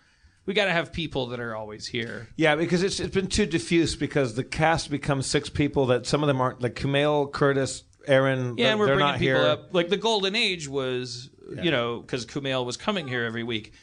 We 0.45 0.53
got 0.53 0.65
to 0.65 0.71
have 0.71 0.93
people 0.93 1.27
that 1.27 1.39
are 1.39 1.55
always 1.55 1.87
here. 1.87 2.27
Yeah, 2.35 2.55
because 2.55 2.83
it's 2.83 2.99
it's 2.99 3.15
been 3.15 3.25
too 3.25 3.47
diffuse 3.47 3.95
because 3.95 4.35
the 4.35 4.43
cast 4.43 4.91
becomes 4.91 5.25
six 5.25 5.49
people 5.49 5.87
that 5.87 6.05
some 6.05 6.21
of 6.21 6.27
them 6.27 6.39
aren't 6.39 6.61
like 6.61 6.75
Kumail, 6.75 7.31
Curtis, 7.31 7.83
Aaron. 8.05 8.55
Yeah, 8.55 8.69
and 8.69 8.79
we're 8.79 8.93
bringing 8.93 9.13
people 9.13 9.19
here. 9.19 9.37
up. 9.37 9.73
Like 9.73 9.89
the 9.89 9.97
golden 9.97 10.35
age 10.35 10.67
was, 10.67 11.31
you 11.63 11.71
know, 11.71 11.99
because 11.99 12.27
Kumail 12.27 12.63
was 12.63 12.77
coming 12.77 13.07
here 13.07 13.23
every 13.23 13.41
week. 13.41 13.73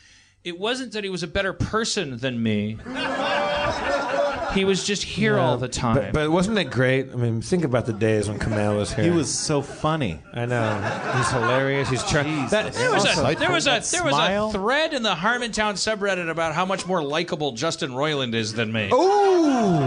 It 0.44 0.56
wasn't 0.56 0.92
that 0.92 1.02
he 1.02 1.10
was 1.10 1.24
a 1.24 1.28
better 1.28 1.52
person 1.52 2.18
than 2.18 2.40
me. 2.40 2.78
He 4.54 4.64
was 4.64 4.84
just 4.84 5.02
here 5.02 5.38
all 5.38 5.56
the 5.56 5.68
time. 5.68 5.96
But, 5.96 6.12
but 6.12 6.30
wasn't 6.30 6.58
it 6.58 6.70
great? 6.70 7.10
I 7.12 7.16
mean, 7.16 7.40
think 7.40 7.64
about 7.64 7.86
the 7.86 7.92
days 7.92 8.28
when 8.28 8.38
Kumail 8.38 8.76
was 8.76 8.92
here. 8.92 9.04
He 9.04 9.10
was 9.10 9.32
so 9.32 9.62
funny. 9.62 10.20
I 10.32 10.46
know. 10.46 10.80
He's 11.16 11.30
hilarious. 11.30 11.88
He's 11.88 12.02
charming. 12.04 12.46
That, 12.48 12.72
there 12.74 12.92
was 12.92 13.04
a 13.04 13.34
there 13.34 13.50
was 13.50 13.66
a 13.66 13.80
there 13.90 14.04
was 14.04 14.16
a 14.16 14.50
thread 14.52 14.94
in 14.94 15.02
the 15.02 15.14
Harmontown 15.14 15.74
subreddit 15.74 16.28
about 16.30 16.54
how 16.54 16.64
much 16.64 16.86
more 16.86 17.02
likable 17.02 17.52
Justin 17.52 17.90
Roiland 17.92 18.34
is 18.34 18.52
than 18.52 18.72
me. 18.72 18.86
Ooh. 18.92 19.78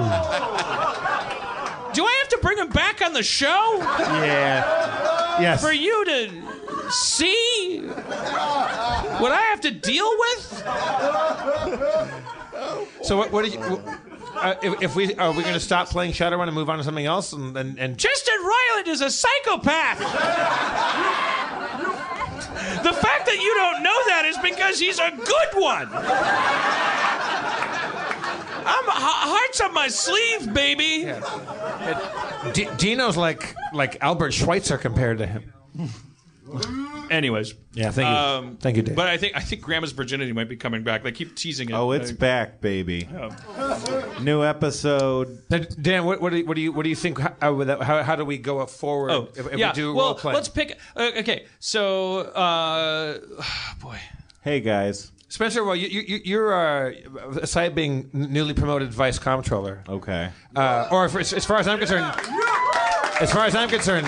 Do 1.93 2.05
I 2.05 2.15
have 2.19 2.27
to 2.29 2.39
bring 2.41 2.57
him 2.57 2.69
back 2.69 3.01
on 3.01 3.13
the 3.13 3.23
show 3.23 3.77
Yeah. 3.79 5.39
Yes. 5.39 5.61
for 5.63 5.71
you 5.71 6.05
to 6.05 6.29
see 6.91 7.79
what 9.19 9.31
I 9.31 9.41
have 9.49 9.61
to 9.61 9.71
deal 9.71 10.09
with? 10.19 10.63
So 13.03 13.17
what? 13.17 13.31
What 13.31 13.45
did 13.45 13.53
you? 13.53 13.81
Uh, 14.35 14.55
if, 14.61 14.81
if 14.81 14.95
we 14.95 15.13
are 15.15 15.31
we 15.31 15.41
going 15.41 15.53
to 15.53 15.59
stop 15.59 15.89
playing 15.89 16.11
Shadowrun 16.11 16.43
and 16.43 16.53
move 16.53 16.69
on 16.69 16.77
to 16.77 16.83
something 16.83 17.05
else? 17.05 17.33
And 17.33 17.55
and, 17.57 17.79
and 17.79 17.97
Justin 17.97 18.35
Roiland 18.43 18.87
is 18.87 19.01
a 19.01 19.09
psychopath. 19.09 19.99
The 22.83 22.93
fact 22.93 23.25
that 23.25 23.37
you 23.41 23.53
don't 23.55 23.83
know 23.83 24.05
that 24.07 24.25
is 24.25 24.37
because 24.39 24.79
he's 24.79 24.99
a 24.99 25.11
good 25.11 25.61
one. 25.61 25.87
I'm 28.67 28.85
hearts 28.87 29.61
on 29.61 29.73
my 29.73 29.87
sleeve, 29.87 30.53
baby. 30.53 31.11
D- 32.53 32.67
Dino's 32.77 33.17
like 33.17 33.55
like 33.73 33.97
Albert 34.01 34.33
Schweitzer 34.33 34.77
compared 34.77 35.19
to 35.19 35.25
him. 35.27 35.53
Anyways, 37.09 37.53
Yeah. 37.73 37.91
Thank 37.91 38.07
you. 38.09 38.15
um, 38.15 38.57
thank 38.57 38.77
you, 38.77 38.83
Dave. 38.83 38.95
But 38.95 39.07
I 39.07 39.17
think 39.17 39.35
I 39.35 39.39
think 39.41 39.61
Grandma's 39.61 39.91
virginity 39.91 40.31
might 40.33 40.49
be 40.49 40.55
coming 40.55 40.83
back. 40.83 41.03
They 41.03 41.11
keep 41.11 41.35
teasing 41.35 41.69
it. 41.69 41.73
Oh, 41.73 41.91
it's 41.91 42.09
Like, 42.11 42.19
back, 42.19 42.61
baby. 42.61 43.07
New 44.21 44.43
episode. 44.43 45.39
Dan, 45.81 46.05
what, 46.05 46.21
what, 46.21 46.31
do 46.31 46.37
you, 46.37 46.45
what 46.45 46.55
do 46.55 46.61
you 46.61 46.71
what 46.71 46.83
do 46.83 46.89
you 46.89 46.95
think? 46.95 47.19
How, 47.19 47.35
how, 47.81 48.03
how 48.03 48.15
do 48.15 48.25
we 48.25 48.37
go 48.37 48.65
forward 48.65 49.11
Oh, 49.11 49.29
if, 49.35 49.47
if 49.53 49.57
yeah. 49.59 49.69
we 49.69 49.73
do 49.75 49.93
well, 49.93 50.05
role 50.07 50.15
play? 50.15 50.33
let's 50.33 50.49
pick. 50.49 50.77
Uh, 50.95 51.11
okay, 51.17 51.45
so 51.59 52.19
uh, 52.19 53.19
boy, 53.81 53.99
Hey 54.41 54.59
guys. 54.61 55.11
Spencer, 55.27 55.63
well, 55.65 55.75
you, 55.75 55.87
you, 55.87 56.21
you're 56.23 56.53
uh, 56.53 56.93
aside 57.41 57.75
being 57.75 58.09
newly 58.13 58.53
promoted 58.53 58.93
vice 58.93 59.19
comptroller, 59.19 59.83
Okay. 59.89 60.29
uh, 60.55 60.87
or 60.91 61.09
for, 61.09 61.19
as 61.19 61.43
far 61.45 61.57
as 61.57 61.67
I'm 61.67 61.77
concerned, 61.79 62.05
as 63.19 63.33
far 63.33 63.45
as 63.45 63.53
I'm 63.55 63.67
concerned, 63.67 64.05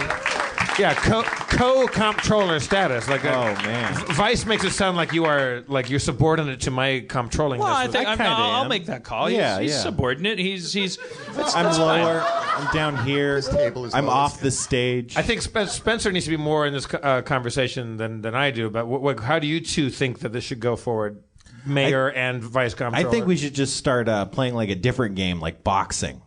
yeah, 0.80 0.94
co 0.94 1.24
co 1.24 1.88
comptroller 1.88 2.60
status. 2.60 3.08
Like, 3.10 3.26
uh, 3.26 3.30
Oh, 3.30 3.66
man. 3.66 3.94
vice 4.14 4.46
makes 4.46 4.64
it 4.64 4.72
sound 4.72 4.98
like 4.98 5.14
you 5.14 5.26
are 5.26 5.64
like 5.68 5.90
you're 5.90 6.00
subordinate 6.00 6.62
to 6.62 6.72
my 6.72 7.06
comptrolling. 7.08 7.60
well, 7.60 7.74
I 7.74 7.88
think 7.88 8.08
I 8.08 8.12
I'm, 8.12 8.18
kinda 8.18 8.32
I'll, 8.32 8.52
I'll 8.52 8.70
make 8.70 8.86
that 8.88 9.04
call. 9.04 9.30
Yeah, 9.30 9.60
he's, 9.60 9.72
he's 9.72 9.78
yeah. 9.78 9.84
subordinate. 9.84 10.40
He's 10.40 10.74
he's. 10.74 10.98
It's, 10.98 11.56
I'm 11.56 11.66
it's 11.68 11.78
fine. 11.78 12.04
lower. 12.04 12.22
I'm 12.22 12.74
down 12.74 13.06
here. 13.06 13.36
This 13.36 13.50
table 13.50 13.86
is 13.86 13.94
I'm 13.94 14.06
lowest. 14.06 14.36
off 14.36 14.40
the 14.42 14.52
stage. 14.52 15.16
I 15.18 15.22
think 15.22 15.42
Spen- 15.42 15.68
Spencer 15.68 16.12
needs 16.12 16.26
to 16.26 16.32
be 16.32 16.38
more 16.38 16.66
in 16.66 16.74
this 16.74 16.88
uh, 16.94 17.22
conversation 17.22 17.98
than, 17.98 18.22
than 18.22 18.34
I 18.36 18.52
do. 18.52 18.70
But 18.70 18.86
wh- 18.86 19.20
wh- 19.20 19.24
how 19.24 19.40
do 19.40 19.48
you 19.48 19.60
two 19.60 19.90
think 19.90 20.20
that 20.20 20.34
this 20.34 20.44
should 20.44 20.60
go 20.60 20.76
forward, 20.76 21.22
mayor 21.66 22.10
and 22.12 22.44
vice 22.44 22.74
I 22.80 23.04
think 23.04 23.28
we 23.28 23.38
should 23.38 23.54
just 23.54 23.76
start 23.78 24.08
uh, 24.10 24.26
playing 24.26 24.56
like 24.56 24.70
a 24.70 24.76
different 24.76 25.16
game, 25.16 25.40
like 25.40 25.64
boxing. 25.64 26.22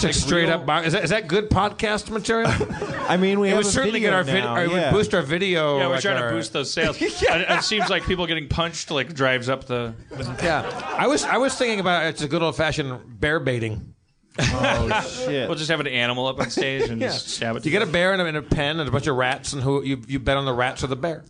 Just 0.00 0.04
like 0.04 0.14
straight 0.14 0.48
up. 0.48 0.66
Bo- 0.66 0.78
is 0.82 0.92
that 0.92 1.04
is 1.04 1.10
that 1.10 1.26
good 1.28 1.48
podcast 1.50 2.10
material? 2.10 2.50
I 3.08 3.16
mean, 3.16 3.40
we 3.40 3.48
it 3.48 3.50
have 3.50 3.58
would 3.58 3.66
a 3.66 3.70
certainly 3.70 4.00
video 4.00 4.10
get 4.10 4.14
our 4.16 4.24
video. 4.24 4.54
now, 4.54 4.60
It 4.60 4.68
would 4.68 4.76
yeah. 4.76 4.90
boost 4.92 5.14
our 5.14 5.22
video. 5.22 5.78
Yeah, 5.78 5.86
we're 5.86 5.92
like 5.94 6.02
trying 6.02 6.16
our- 6.22 6.28
to 6.30 6.34
boost 6.36 6.52
those 6.52 6.72
sales. 6.72 6.96
it, 7.00 7.12
it 7.22 7.62
seems 7.64 7.88
like 7.88 8.04
people 8.04 8.26
getting 8.26 8.48
punched 8.48 8.90
like 8.90 9.14
drives 9.14 9.48
up 9.48 9.64
the. 9.66 9.94
Yeah, 10.42 10.62
I 10.98 11.06
was 11.06 11.24
I 11.24 11.38
was 11.38 11.54
thinking 11.56 11.80
about 11.80 12.06
it's 12.06 12.22
a 12.22 12.28
good 12.28 12.42
old 12.42 12.56
fashioned 12.56 13.20
bear 13.20 13.40
baiting. 13.40 13.94
Oh 14.38 15.00
shit! 15.24 15.48
We'll 15.48 15.56
just 15.56 15.70
have 15.70 15.80
an 15.80 15.86
animal 15.86 16.26
up 16.26 16.38
on 16.38 16.50
stage 16.50 16.90
and 16.90 17.00
just 17.00 17.28
stab 17.30 17.56
it. 17.56 17.64
You 17.64 17.70
get 17.70 17.80
a 17.82 17.86
bear 17.86 18.12
in 18.12 18.20
a, 18.20 18.24
in 18.26 18.36
a 18.36 18.42
pen 18.42 18.80
and 18.80 18.88
a 18.88 18.92
bunch 18.92 19.06
of 19.06 19.16
rats, 19.16 19.54
and 19.54 19.62
who 19.62 19.82
you 19.82 20.02
you 20.06 20.18
bet 20.18 20.36
on 20.36 20.44
the 20.44 20.52
rats 20.52 20.84
or 20.84 20.88
the 20.88 20.96
bear. 20.96 21.24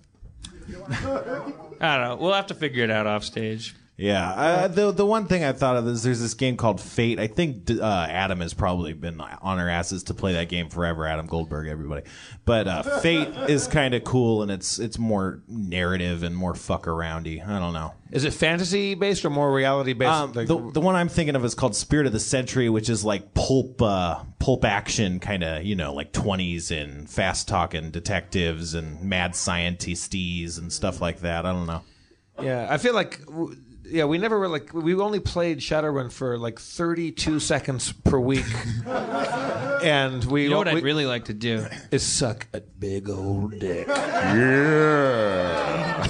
I 0.69 0.73
don't 1.01 1.81
know. 1.81 2.17
We'll 2.21 2.33
have 2.33 2.49
to 2.49 2.55
figure 2.55 2.83
it 2.83 2.91
out 2.91 3.07
off 3.07 3.23
stage. 3.23 3.75
Yeah, 3.99 4.31
uh, 4.31 4.69
the 4.69 4.93
the 4.93 5.07
one 5.07 5.27
thing 5.27 5.43
I 5.43 5.53
thought 5.53 5.77
of 5.77 5.89
is 5.89 6.03
there's 6.03 6.21
this 6.21 6.35
game 6.35 6.59
called 6.59 6.83
Fate. 6.83 7.19
I 7.19 7.29
think 7.29 7.71
uh, 7.71 8.07
Adam 8.11 8.41
has 8.41 8.53
probably 8.53 8.93
been 8.93 9.19
on 9.19 9.59
our 9.59 9.71
asses 9.71 10.03
to 10.05 10.15
play 10.15 10.35
that 10.35 10.51
game 10.51 10.69
forever. 10.69 11.07
Adam 11.07 11.27
Goldberg, 11.27 11.69
everybody. 11.69 12.03
But 12.45 12.69
uh, 12.69 12.83
Fate 13.01 13.29
is 13.49 13.67
kind 13.67 13.95
of 13.95 14.05
cool, 14.05 14.43
and 14.43 14.51
it's 14.51 14.79
it's 14.79 14.99
more 14.99 15.41
narrative 15.49 16.25
and 16.25 16.37
more 16.37 16.55
fuck 16.55 16.85
aroundy. 16.85 17.43
I 17.47 17.59
don't 17.59 17.73
know. 17.73 17.95
Is 18.13 18.25
it 18.25 18.35
fantasy 18.35 18.95
based 18.95 19.25
or 19.25 19.31
more 19.31 19.51
reality 19.51 19.95
based? 19.95 20.11
Um, 20.13 20.33
the, 20.35 20.45
the 20.45 20.81
one 20.81 20.95
I'm 20.95 21.09
thinking 21.09 21.35
of 21.35 21.43
is 21.43 21.55
called 21.55 21.75
Spirit 21.75 22.07
of 22.07 22.13
the 22.13 22.21
Century, 22.21 22.69
which 22.69 22.91
is 22.91 23.03
like 23.03 23.33
pulp 23.33 23.81
uh, 23.81 24.23
pulp 24.39 24.67
action 24.67 25.21
kind 25.21 25.43
of 25.43 25.65
you 25.65 25.75
know 25.75 25.95
like 25.95 26.13
20s 26.13 26.71
and 26.71 27.09
fast 27.09 27.49
talking 27.49 27.91
detectives 27.91 28.75
and 28.75 29.01
mad 29.01 29.33
scientistes 29.33 30.59
and 30.59 30.71
stuff 30.71 31.01
like 31.01 31.21
that. 31.21 31.47
I 31.47 31.53
don't 31.53 31.67
know. 31.67 31.83
yeah, 32.43 32.67
I 32.69 32.77
feel 32.77 32.93
like. 32.95 33.25
w- 33.25 33.57
Yeah, 33.89 34.05
we 34.05 34.19
never 34.19 34.39
were 34.39 34.49
like 34.49 34.73
we 34.75 34.95
only 34.97 35.21
played 35.21 35.59
Shadowrun 35.61 36.11
for 36.11 36.37
like 36.39 36.59
32 36.59 37.39
seconds 37.41 37.93
per 37.93 38.19
week, 38.19 38.45
and 38.87 40.25
we 40.25 40.45
You 40.45 40.51
know 40.51 40.59
what 40.59 40.67
we, 40.73 40.79
I'd 40.79 40.83
really 40.83 41.07
like 41.07 41.27
to 41.27 41.35
do? 41.35 41.67
is 41.91 42.03
suck 42.03 42.47
a 42.53 42.61
big 42.61 43.09
old 43.09 43.59
dick. 43.61 43.87
Yeah. 43.87 46.03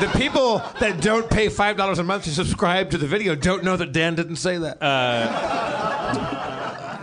the 0.00 0.08
people 0.18 0.58
that 0.80 1.00
don't 1.00 1.28
pay 1.28 1.48
five 1.48 1.76
dollars 1.76 1.98
a 1.98 2.04
month 2.04 2.24
to 2.24 2.30
subscribe 2.30 2.90
to 2.90 2.98
the 2.98 3.06
video 3.06 3.34
don't 3.34 3.64
know 3.64 3.76
that 3.76 3.92
Dan 3.92 4.14
didn't 4.14 4.36
say 4.36 4.58
that. 4.58 4.78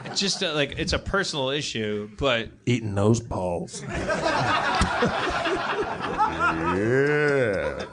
It's 0.05 0.19
just 0.19 0.41
uh, 0.43 0.53
like 0.53 0.77
it's 0.79 0.93
a 0.93 0.99
personal 0.99 1.49
issue, 1.49 2.09
but 2.17 2.49
Eating 2.65 2.95
those 2.95 3.19
balls. 3.19 3.83
yeah. 6.79 7.85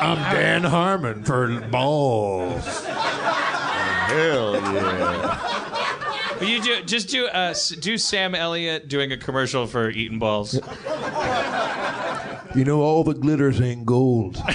I'm 0.00 0.34
Dan 0.34 0.64
Harmon 0.64 1.24
for 1.24 1.60
balls. 1.68 2.84
Hell 2.86 4.54
yeah. 4.54 6.40
you 6.40 6.62
do, 6.62 6.82
just 6.82 7.08
do 7.08 7.26
uh, 7.26 7.54
do 7.80 7.98
Sam 7.98 8.34
Elliott 8.34 8.88
doing 8.88 9.12
a 9.12 9.16
commercial 9.16 9.66
for 9.66 9.90
Eating 9.90 10.18
Balls. 10.18 10.54
You 12.54 12.64
know 12.64 12.80
all 12.80 13.04
the 13.04 13.14
glitters 13.14 13.60
ain't 13.60 13.86
gold. 13.86 14.42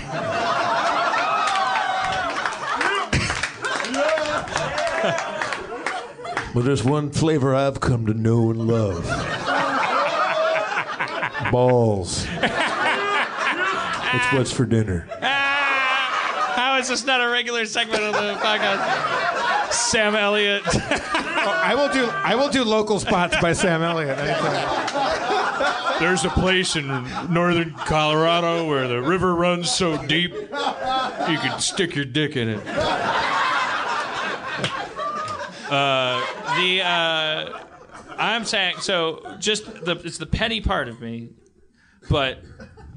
but 6.53 6.65
there's 6.65 6.83
one 6.83 7.11
flavor 7.11 7.55
I've 7.55 7.79
come 7.79 8.05
to 8.07 8.13
know 8.13 8.49
and 8.49 8.67
love. 8.67 9.05
Balls. 11.51 12.25
It's 14.15 14.33
what's 14.33 14.51
for 14.51 14.65
dinner. 14.65 15.07
Ah! 15.21 16.53
How 16.55 16.77
is 16.77 16.87
this 16.87 17.05
not 17.05 17.21
a 17.21 17.29
regular 17.29 17.65
segment 17.65 18.03
of 18.03 18.13
the 18.13 18.35
podcast? 18.35 19.71
Sam 19.71 20.15
Elliott. 20.15 20.63
I 20.65 21.73
will 21.75 21.89
do 21.89 22.05
I 22.05 22.35
will 22.35 22.49
do 22.49 22.63
local 22.63 22.99
spots 22.99 23.35
by 23.41 23.53
Sam 23.53 23.81
Elliott. 23.81 24.17
anytime. 24.17 25.99
There's 25.99 26.25
a 26.25 26.29
place 26.29 26.75
in 26.75 26.87
northern 27.29 27.73
Colorado 27.73 28.67
where 28.67 28.87
the 28.87 29.01
river 29.01 29.35
runs 29.35 29.71
so 29.71 29.97
deep 30.05 30.31
you 30.33 30.47
can 30.49 31.59
stick 31.59 31.95
your 31.95 32.05
dick 32.05 32.35
in 32.35 32.49
it. 32.49 32.61
Uh, 35.69 36.21
the 36.57 36.81
uh, 36.83 37.59
I'm 38.17 38.45
saying 38.45 38.77
so. 38.79 39.35
Just 39.39 39.65
the 39.85 39.99
it's 40.03 40.17
the 40.17 40.25
petty 40.27 40.61
part 40.61 40.87
of 40.87 41.01
me, 41.01 41.29
but 42.09 42.39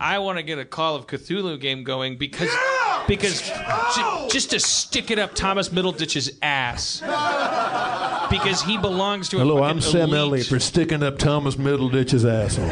I 0.00 0.18
want 0.20 0.38
to 0.38 0.42
get 0.42 0.58
a 0.58 0.64
Call 0.64 0.94
of 0.94 1.06
Cthulhu 1.06 1.60
game 1.60 1.82
going 1.84 2.16
because 2.18 2.50
because 3.08 3.40
ju- 3.40 3.52
oh! 3.56 4.28
just 4.30 4.50
to 4.50 4.60
stick 4.60 5.10
it 5.10 5.18
up 5.18 5.34
Thomas 5.34 5.70
Middleditch's 5.70 6.38
ass 6.42 7.00
because 8.30 8.62
he 8.62 8.78
belongs 8.78 9.28
to 9.30 9.36
a 9.36 9.40
Hello, 9.40 9.62
I'm 9.62 9.80
Sam 9.80 10.10
elite- 10.10 10.18
Elliott 10.18 10.46
for 10.46 10.60
sticking 10.60 11.02
up 11.02 11.18
Thomas 11.18 11.56
Middleditch's 11.56 12.24
asshole. 12.24 12.68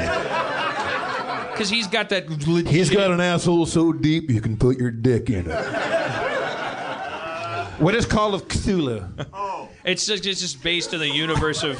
because 1.53 1.69
he's 1.69 1.87
got 1.89 2.11
that. 2.11 2.29
He's 2.69 2.91
got 2.91 3.11
an 3.11 3.21
asshole 3.21 3.67
so 3.67 3.93
deep 3.93 4.31
you 4.31 4.41
can 4.41 4.57
put 4.57 4.79
your 4.79 4.91
dick 4.91 5.31
in 5.31 5.51
it. 5.51 5.55
What 7.79 7.95
is 7.95 8.07
Call 8.07 8.35
of 8.35 8.49
Cthulhu? 8.49 9.27
Oh. 9.35 9.69
It's 9.85 10.07
just 10.07 10.27
it's 10.27 10.41
just 10.41 10.63
based 10.63 10.95
in 10.95 11.01
the 11.01 11.09
universe 11.09 11.63
of. 11.63 11.79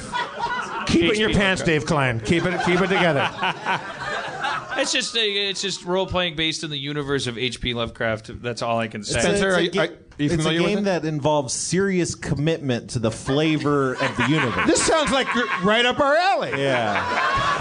Keep 0.87 1.05
it 1.05 1.15
in 1.15 1.21
your 1.21 1.33
pants, 1.33 1.63
Dave 1.63 1.85
Klein. 1.85 2.21
Keep 2.21 2.45
it, 2.45 2.61
keep 2.65 2.81
it 2.81 2.87
together. 2.87 3.29
It's 4.79 4.93
just 4.93 5.17
a, 5.17 5.21
it's 5.49 5.63
just 5.63 5.85
role 5.85 6.07
playing 6.07 6.37
based 6.37 6.65
in 6.65 6.71
the 6.71 6.79
universe 6.79 7.27
of 7.27 7.39
H.P. 7.39 7.75
Lovecraft. 7.75 8.43
That's 8.43 8.63
all 8.63 8.79
I 8.79 8.89
can 8.89 9.03
say. 9.03 9.21
Spencer, 9.21 9.49
It's 9.49 9.57
a 9.57 9.59
are 9.59 9.61
you- 9.61 9.71
ga- 9.71 9.81
are 10.19 10.23
you 10.23 10.27
it's 10.27 10.35
familiar 10.37 10.61
a 10.61 10.63
with 10.63 10.71
game 10.71 10.79
it? 10.79 10.85
that 10.85 11.05
involves 11.05 11.53
serious 11.53 12.15
commitment 12.15 12.91
to 12.91 12.99
the 12.99 13.11
flavor 13.11 13.93
of 13.95 14.17
the 14.17 14.27
universe. 14.29 14.67
This 14.67 14.83
sounds 14.83 15.11
like 15.13 15.27
right 15.63 15.85
up 15.85 16.01
our 16.01 16.17
alley. 16.17 16.51
yeah, 16.53 16.95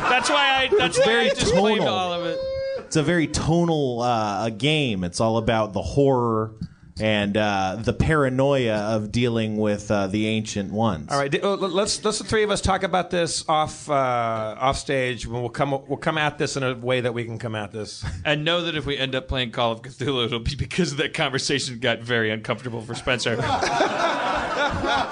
That's 0.09 0.29
why 0.29 0.63
I. 0.69 0.69
That's 0.77 0.97
It's 0.97 1.05
very 1.05 1.31
I 1.31 1.33
disclaimed 1.33 1.79
tonal. 1.81 1.93
all 1.93 2.13
of 2.13 2.25
it. 2.25 2.39
it's 2.79 2.95
a 2.95 3.03
very 3.03 3.27
tonal 3.27 4.01
uh, 4.01 4.49
game. 4.51 5.03
It's 5.03 5.19
all 5.19 5.37
about 5.37 5.73
the 5.73 5.81
horror 5.81 6.53
and 6.99 7.35
uh, 7.35 7.75
the 7.77 7.91
paranoia 7.91 8.95
of 8.95 9.11
dealing 9.11 9.57
with 9.57 9.91
uh, 9.91 10.07
the 10.07 10.27
ancient 10.27 10.71
ones. 10.71 11.11
All 11.11 11.19
right, 11.19 11.29
d- 11.29 11.41
uh, 11.41 11.55
let's 11.55 12.03
let's 12.05 12.19
the 12.19 12.23
three 12.23 12.43
of 12.43 12.51
us 12.51 12.61
talk 12.61 12.83
about 12.83 13.09
this 13.09 13.43
off 13.49 13.89
uh, 13.89 14.55
off 14.57 14.77
stage. 14.77 15.27
We'll 15.27 15.49
come 15.49 15.71
we'll 15.71 15.97
come 15.97 16.17
at 16.17 16.37
this 16.37 16.55
in 16.55 16.63
a 16.63 16.73
way 16.73 17.01
that 17.01 17.13
we 17.13 17.25
can 17.25 17.37
come 17.37 17.55
at 17.55 17.71
this. 17.71 18.05
And 18.25 18.43
know 18.43 18.63
that 18.63 18.75
if 18.75 18.87
we 18.87 18.97
end 18.97 19.13
up 19.13 19.27
playing 19.27 19.51
Call 19.51 19.71
of 19.73 19.83
Cthulhu, 19.83 20.25
it'll 20.25 20.39
be 20.39 20.55
because 20.55 20.95
that 20.95 21.13
conversation 21.13 21.77
got 21.77 21.99
very 21.99 22.31
uncomfortable 22.31 22.81
for 22.81 22.95
Spencer. 22.95 23.35
to 23.35 23.41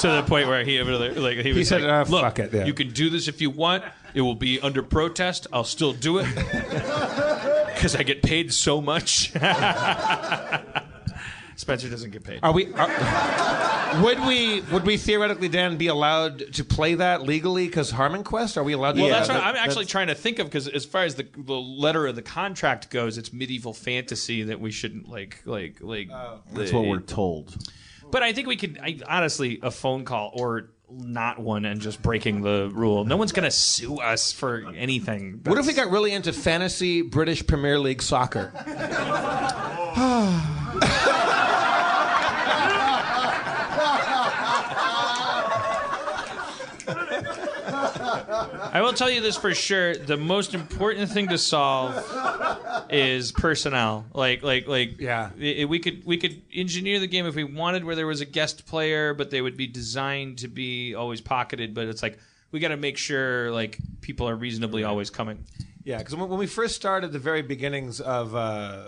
the 0.07 0.23
point 0.26 0.47
where 0.47 0.64
he 0.64 0.81
like 0.81 1.38
he, 1.39 1.53
was 1.53 1.68
said, 1.68 1.81
like, 1.81 2.07
"Uh, 2.07 2.10
"Look, 2.10 2.22
fuck 2.22 2.39
it, 2.39 2.53
yeah." 2.53 2.65
you 2.65 2.73
can 2.73 2.89
do 2.89 3.10
this 3.11 3.27
if 3.27 3.39
you 3.39 3.51
want. 3.51 3.84
It 4.15 4.22
will 4.22 4.35
be 4.35 4.60
under 4.61 4.81
protest. 4.81 5.45
I'll 5.53 5.64
still 5.64 5.93
do 5.93 6.19
it 6.19 6.27
because 7.76 7.95
I 7.95 8.03
get 8.03 8.23
paid 8.23 8.51
so 8.51 8.81
much." 8.81 9.31
Spencer 11.55 11.89
doesn't 11.89 12.11
get 12.11 12.23
paid. 12.23 12.39
Are 12.43 12.51
we? 12.51 12.73
Are, 12.73 14.01
would 14.01 14.19
we? 14.25 14.61
Would 14.71 14.85
we 14.85 14.97
theoretically, 14.97 15.49
Dan, 15.49 15.77
be 15.77 15.88
allowed 15.88 16.53
to 16.53 16.63
play 16.63 16.95
that 16.95 17.23
legally? 17.23 17.67
Because 17.67 17.91
Harmon 17.91 18.23
Quest, 18.23 18.57
are 18.57 18.63
we 18.63 18.73
allowed 18.73 18.93
to? 18.93 19.01
Well, 19.01 19.09
do 19.09 19.13
that's 19.13 19.27
that? 19.27 19.43
I'm 19.43 19.55
actually 19.55 19.85
trying 19.85 20.07
to 20.07 20.15
think 20.15 20.39
of 20.39 20.47
because 20.47 20.67
as 20.67 20.85
far 20.85 21.03
as 21.03 21.15
the, 21.15 21.27
the 21.38 21.53
letter 21.53 22.07
of 22.07 22.15
the 22.15 22.21
contract 22.21 22.89
goes, 22.89 23.17
it's 23.17 23.31
medieval 23.34 23.73
fantasy 23.73 24.43
that 24.43 24.59
we 24.59 24.71
shouldn't 24.71 25.07
like 25.09 25.41
like 25.45 25.77
like. 25.81 26.09
Oh. 26.11 26.41
That's 26.53 26.73
what 26.73 26.85
we're 26.85 26.99
told. 26.99 27.55
But 28.11 28.23
I 28.23 28.34
think 28.34 28.47
we 28.47 28.55
could 28.55 28.80
I, 28.81 28.99
honestly 29.07 29.59
a 29.61 29.71
phone 29.71 30.05
call 30.05 30.31
or 30.34 30.69
not 30.89 31.39
one 31.39 31.65
and 31.65 31.81
just 31.81 32.01
breaking 32.01 32.41
the 32.41 32.69
rule. 32.73 33.05
No 33.05 33.17
one's 33.17 33.31
gonna 33.31 33.51
sue 33.51 33.97
us 33.97 34.31
for 34.31 34.63
anything. 34.75 35.41
What 35.45 35.57
if 35.57 35.65
we 35.65 35.73
got 35.73 35.89
really 35.89 36.11
into 36.11 36.34
fantasy 36.34 37.01
British 37.01 37.45
Premier 37.45 37.80
League 37.80 38.01
soccer? 38.01 38.51
I 48.75 48.81
will 48.81 48.93
tell 48.93 49.09
you 49.09 49.21
this 49.21 49.37
for 49.37 49.53
sure. 49.53 49.95
The 49.95 50.17
most 50.17 50.55
important 50.55 51.11
thing 51.11 51.27
to 51.27 51.37
solve 51.37 51.93
is 52.89 53.31
personnel. 53.31 54.05
Like, 54.13 54.41
like, 54.41 54.67
like. 54.67 54.99
Yeah. 54.99 55.29
i- 55.39 55.65
we 55.65 55.77
could 55.77 56.03
we 56.05 56.17
could 56.17 56.41
engineer 56.51 56.99
the 56.99 57.05
game 57.07 57.27
if 57.27 57.35
we 57.35 57.43
wanted, 57.43 57.85
where 57.85 57.95
there 57.95 58.07
was 58.07 58.19
a 58.21 58.25
guest 58.25 58.65
player, 58.65 59.13
but 59.13 59.29
they 59.29 59.41
would 59.41 59.55
be 59.57 59.67
designed 59.67 60.39
to 60.39 60.47
be 60.47 60.95
always 60.95 61.21
pocketed. 61.21 61.75
But 61.75 61.87
it's 61.87 62.01
like 62.01 62.17
we 62.51 62.59
got 62.59 62.69
to 62.69 62.77
make 62.77 62.97
sure 62.97 63.51
like 63.51 63.77
people 64.01 64.27
are 64.27 64.35
reasonably 64.35 64.83
always 64.83 65.11
coming. 65.11 65.45
Yeah, 65.83 65.99
because 65.99 66.15
when, 66.15 66.27
when 66.29 66.39
we 66.39 66.47
first 66.47 66.75
started 66.75 67.11
the 67.11 67.19
very 67.19 67.43
beginnings 67.43 68.01
of 68.01 68.33
uh, 68.35 68.87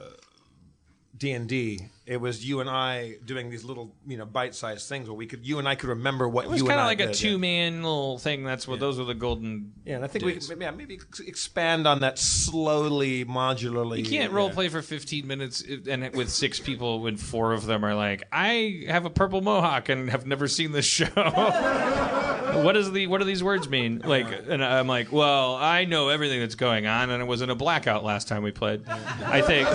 D 1.16 1.32
and 1.32 1.48
D, 1.48 1.82
it 2.06 2.22
was 2.22 2.48
you 2.48 2.60
and 2.60 2.70
I 2.70 3.16
doing 3.26 3.50
these 3.50 3.64
little, 3.64 3.96
you 4.06 4.18
know, 4.18 4.26
bite-sized 4.26 4.88
things 4.88 5.10
where 5.10 5.16
we 5.16 5.26
could, 5.26 5.46
you 5.46 5.58
and 5.58 5.68
I 5.68 5.74
could 5.74 5.90
remember 5.90 6.30
what 6.30 6.46
It 6.46 6.52
was 6.52 6.62
kind 6.62 6.80
of 6.80 6.86
like 6.86 7.00
a 7.00 7.08
did, 7.08 7.22
yeah. 7.22 7.30
two-man 7.30 7.82
little 7.82 8.20
thing. 8.20 8.44
That's 8.44 8.68
what 8.68 8.80
those 8.80 9.00
were 9.00 9.06
the 9.06 9.16
golden. 9.16 9.74
Yeah, 9.86 9.96
and 9.96 10.06
I 10.06 10.08
think 10.08 10.24
we 10.24 10.34
could, 10.34 10.62
yeah, 10.62 10.70
maybe 10.70 11.00
expand 11.26 11.88
on 11.88 12.02
that 12.02 12.20
slowly, 12.20 13.26
modularly. 13.26 13.98
You 14.00 14.04
can't 14.04 14.32
yeah. 14.32 14.38
role 14.38 14.52
play 14.52 14.70
for 14.70 14.84
15 14.84 15.26
minutes 15.26 15.64
and 15.90 16.14
with 16.16 16.30
six 16.30 16.60
people 16.60 17.02
when 17.02 17.18
four 17.18 17.54
of 17.54 17.66
them 17.66 17.84
are 17.84 17.96
like, 17.96 18.24
I 18.32 18.84
have 18.88 19.06
a 19.06 19.10
purple 19.10 19.42
mohawk 19.42 19.90
and 19.90 20.10
have 20.12 20.28
never 20.28 20.48
seen 20.48 20.74
this 20.74 20.86
show. 20.86 21.06
what 22.64 22.78
is 22.78 22.92
the 22.92 23.08
what 23.08 23.20
do 23.20 23.26
these 23.26 23.44
words 23.44 23.70
mean? 23.70 24.02
Like, 24.04 24.28
and 24.48 24.64
I'm 24.64 24.88
like, 24.88 25.12
well, 25.12 25.56
I 25.56 25.86
know 25.86 26.10
everything 26.10 26.40
that's 26.40 26.56
going 26.56 26.88
on, 26.88 27.10
and 27.10 27.22
it 27.22 27.26
was 27.26 27.42
in 27.42 27.50
a 27.50 27.56
blackout 27.56 28.04
last 28.04 28.28
time 28.28 28.44
we 28.44 28.52
played. 28.52 28.88
I 28.88 29.42
think. 29.42 29.68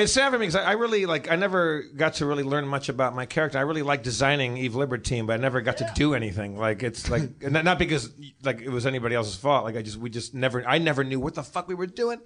It's 0.00 0.12
sad 0.12 0.30
for 0.30 0.38
me 0.38 0.46
because 0.46 0.56
I, 0.56 0.70
I 0.70 0.72
really 0.72 1.06
like. 1.06 1.30
I 1.30 1.36
never 1.36 1.49
got 1.96 2.14
to 2.14 2.26
really 2.26 2.42
learn 2.42 2.66
much 2.66 2.88
about 2.88 3.14
my 3.14 3.26
character. 3.26 3.58
I 3.58 3.62
really 3.62 3.82
like 3.82 4.02
designing 4.02 4.56
Eve 4.56 4.74
Libertine, 4.74 5.26
but 5.26 5.34
I 5.34 5.36
never 5.36 5.60
got 5.60 5.78
to 5.78 5.90
do 5.94 6.14
anything. 6.14 6.56
Like 6.56 6.82
it's 6.82 7.10
like 7.10 7.42
not 7.50 7.64
not 7.64 7.78
because 7.78 8.10
like 8.42 8.60
it 8.60 8.68
was 8.70 8.86
anybody 8.86 9.14
else's 9.14 9.36
fault. 9.36 9.64
Like 9.64 9.76
I 9.76 9.82
just 9.82 9.96
we 9.96 10.10
just 10.10 10.34
never. 10.34 10.66
I 10.66 10.78
never 10.78 11.04
knew 11.04 11.20
what 11.20 11.34
the 11.34 11.42
fuck 11.42 11.68
we 11.68 11.74
were 11.74 11.86
doing. 11.86 12.20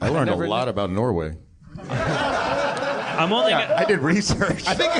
I 0.00 0.08
learned 0.08 0.30
a 0.30 0.34
lot 0.34 0.64
knew- 0.64 0.70
about 0.70 0.90
Norway. 0.90 1.36
I'm 1.88 3.32
only. 3.32 3.52
I 3.52 3.84
did 3.84 4.00
research. 4.00 4.66
I 4.66 4.74
think. 4.74 4.92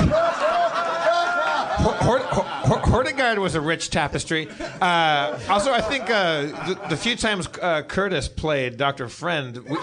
Hort- 1.78 2.22
Hort- 2.22 2.82
Hortigard 2.82 3.38
was 3.38 3.54
a 3.54 3.60
rich 3.60 3.90
tapestry. 3.90 4.48
Uh, 4.80 5.38
also, 5.48 5.72
I 5.72 5.80
think 5.80 6.08
uh, 6.10 6.42
the, 6.66 6.80
the 6.90 6.96
few 6.96 7.16
times 7.16 7.48
uh, 7.60 7.82
Curtis 7.82 8.28
played 8.28 8.76
Doctor 8.76 9.08
Friend, 9.08 9.56
we, 9.58 9.76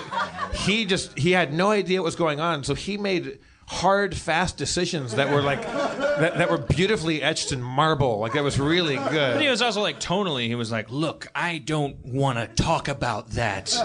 he 0.55 0.85
just 0.85 1.17
he 1.17 1.31
had 1.31 1.53
no 1.53 1.69
idea 1.71 2.01
what 2.01 2.05
was 2.05 2.15
going 2.15 2.39
on, 2.39 2.63
so 2.63 2.73
he 2.75 2.97
made 2.97 3.39
hard, 3.67 4.15
fast 4.15 4.57
decisions 4.57 5.15
that 5.15 5.29
were 5.31 5.41
like 5.41 5.61
that, 5.63 6.37
that 6.37 6.49
were 6.49 6.57
beautifully 6.57 7.21
etched 7.21 7.51
in 7.51 7.61
marble. 7.61 8.19
Like 8.19 8.33
that 8.33 8.43
was 8.43 8.59
really 8.59 8.95
good. 8.97 9.33
But 9.35 9.41
he 9.41 9.47
was 9.49 9.61
also 9.61 9.81
like 9.81 9.99
tonally. 9.99 10.47
He 10.47 10.55
was 10.55 10.71
like, 10.71 10.89
"Look, 10.89 11.27
I 11.33 11.57
don't 11.59 11.97
want 12.05 12.37
to 12.39 12.47
talk 12.61 12.87
about 12.87 13.29
that. 13.31 13.73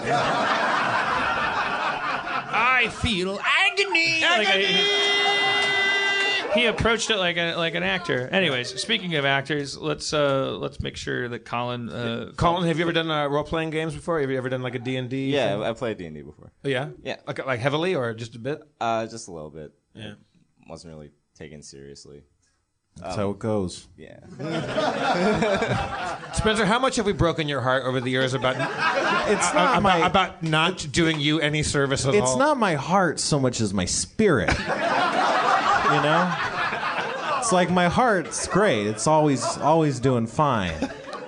I 2.51 2.87
feel 3.01 3.39
agony." 3.39 4.21
Like, 4.21 4.47
I- 4.49 5.18
he 6.53 6.65
approached 6.65 7.09
it 7.09 7.17
like 7.17 7.37
a 7.37 7.55
like 7.55 7.75
an 7.75 7.83
actor. 7.83 8.27
Anyways, 8.29 8.79
speaking 8.81 9.15
of 9.15 9.25
actors, 9.25 9.77
let's 9.77 10.13
uh 10.13 10.57
let's 10.57 10.79
make 10.79 10.95
sure 10.97 11.27
that 11.29 11.45
Colin. 11.45 11.89
Uh, 11.89 12.31
Colin, 12.35 12.67
have 12.67 12.77
you 12.77 12.83
ever 12.85 12.93
done 12.93 13.09
uh, 13.11 13.27
role 13.27 13.43
playing 13.43 13.69
games 13.69 13.93
before? 13.95 14.19
Have 14.19 14.29
you 14.29 14.37
ever 14.37 14.49
done 14.49 14.61
like 14.61 14.75
a 14.75 14.79
D 14.79 14.95
and 14.97 15.09
D? 15.09 15.31
Yeah, 15.33 15.59
I 15.61 15.73
played 15.73 15.97
D 15.97 16.05
and 16.05 16.15
D 16.15 16.21
before. 16.21 16.51
yeah, 16.63 16.89
Yeah. 17.03 17.17
Like 17.27 17.45
like 17.45 17.59
heavily 17.59 17.95
or 17.95 18.13
just 18.13 18.35
a 18.35 18.39
bit? 18.39 18.61
Uh, 18.79 19.05
just 19.07 19.27
a 19.27 19.31
little 19.31 19.49
bit. 19.51 19.73
Yeah. 19.93 20.13
Wasn't 20.67 20.93
really 20.93 21.11
taken 21.37 21.61
seriously. 21.63 22.23
That's 22.97 23.15
how 23.15 23.29
it 23.29 23.39
goes. 23.39 23.87
Yeah. 23.95 24.19
Spencer, 26.33 26.65
how 26.65 26.79
much 26.79 26.97
have 26.97 27.05
we 27.05 27.13
broken 27.13 27.47
your 27.47 27.61
heart 27.61 27.85
over 27.85 28.01
the 28.01 28.09
years 28.09 28.33
about 28.33 28.55
It's 29.29 29.53
not 29.53 29.77
about, 29.77 29.83
my. 29.83 29.97
about 30.05 30.43
not 30.43 30.87
doing 30.91 31.19
you 31.19 31.39
any 31.39 31.63
service 31.63 32.05
at 32.05 32.13
all? 32.13 32.21
it's 32.21 32.35
not 32.35 32.57
my 32.57 32.75
heart 32.75 33.19
so 33.19 33.39
much 33.39 33.61
as 33.61 33.73
my 33.73 33.85
spirit. 33.85 34.49
you 35.93 36.01
know, 36.01 37.37
it's 37.37 37.51
like 37.51 37.69
my 37.69 37.87
heart's 37.87 38.47
great. 38.47 38.87
It's 38.87 39.07
always 39.07 39.43
always 39.57 39.99
doing 39.99 40.27
fine. 40.27 40.73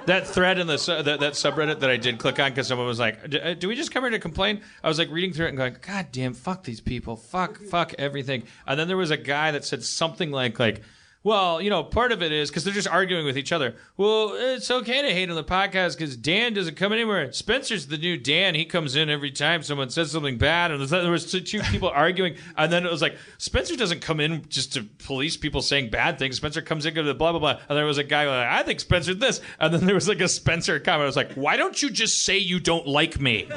that 0.06 0.28
thread 0.28 0.58
in 0.60 0.68
the 0.68 0.78
su- 0.78 1.04
that, 1.04 1.20
that 1.20 1.34
subreddit 1.34 1.80
that 1.80 1.90
I 1.90 1.98
did 1.98 2.18
click 2.18 2.40
on 2.40 2.52
because 2.52 2.68
someone 2.68 2.88
was 2.88 3.00
like, 3.00 3.30
"D- 3.30 3.40
uh, 3.40 3.54
"Do 3.54 3.68
we 3.68 3.76
just 3.76 3.92
come 3.92 4.04
here 4.04 4.12
to 4.12 4.20
complain?" 4.20 4.62
I 4.84 4.88
was 4.88 4.98
like 5.00 5.10
reading 5.12 5.34
through 5.34 5.46
it 5.46 5.50
and 5.50 5.58
going, 5.58 5.76
"God 5.82 6.08
damn, 6.12 6.34
fuck 6.34 6.64
these 6.64 6.82
people, 6.82 7.16
fuck, 7.16 7.58
fuck 7.58 7.94
everything." 7.98 8.44
And 8.68 8.80
then 8.80 8.88
there 8.88 8.98
was 8.98 9.12
a 9.12 9.18
guy 9.18 9.52
that 9.52 9.66
said 9.66 9.84
something 9.84 10.32
like, 10.32 10.60
"Like." 10.60 10.82
Well, 11.24 11.62
you 11.62 11.70
know, 11.70 11.84
part 11.84 12.12
of 12.12 12.24
it 12.24 12.32
is 12.32 12.50
because 12.50 12.64
they're 12.64 12.74
just 12.74 12.88
arguing 12.88 13.28
with 13.28 13.38
each 13.38 13.52
other. 13.52 13.76
Well, 13.96 14.34
it's 14.34 14.72
okay 14.72 15.04
to 15.04 15.14
hate 15.14 15.30
on 15.30 15.36
the 15.36 15.44
podcast 15.44 15.96
because 15.96 16.18
Dan 16.18 16.56
doesn't 16.56 16.78
come 16.78 16.92
anywhere. 16.94 17.32
Spencer's 17.32 17.86
the 17.86 17.98
new 18.00 18.18
Dan. 18.18 18.56
He 18.56 18.66
comes 18.66 18.96
in 18.96 19.08
every 19.08 19.30
time 19.30 19.62
someone 19.62 19.92
says 19.92 20.10
something 20.10 20.40
bad, 20.40 20.72
and 20.72 20.82
there 20.88 21.12
was 21.12 21.32
two 21.32 21.62
people 21.62 21.90
arguing, 21.94 22.38
and 22.58 22.74
then 22.74 22.88
it 22.88 22.92
was 22.92 23.04
like 23.04 23.18
Spencer 23.38 23.76
doesn't 23.76 24.02
come 24.02 24.20
in 24.20 24.48
just 24.50 24.74
to 24.74 24.84
police 24.84 25.38
people 25.38 25.62
saying 25.62 25.92
bad 25.92 26.18
things. 26.18 26.38
Spencer 26.38 26.64
comes 26.64 26.88
in 26.88 26.96
to 26.96 27.04
the 27.04 27.14
blah 27.14 27.32
blah 27.32 27.40
blah, 27.40 27.60
and 27.70 27.78
there 27.78 27.86
was 27.86 28.00
a 28.00 28.04
guy 28.04 28.26
like, 28.26 28.48
I 28.48 28.64
think 28.64 28.80
Spencer 28.80 29.14
this, 29.14 29.42
and 29.60 29.72
then 29.72 29.86
there 29.86 29.94
was 29.94 30.08
like 30.08 30.22
a 30.22 30.28
Spencer 30.28 30.80
comment. 30.80 31.04
I 31.04 31.06
was 31.06 31.16
like, 31.16 31.34
why 31.34 31.56
don't 31.56 31.80
you 31.80 31.92
just 31.92 32.24
say 32.24 32.40
you 32.40 32.60
don't 32.60 32.88
like 32.88 33.20
me? 33.20 33.46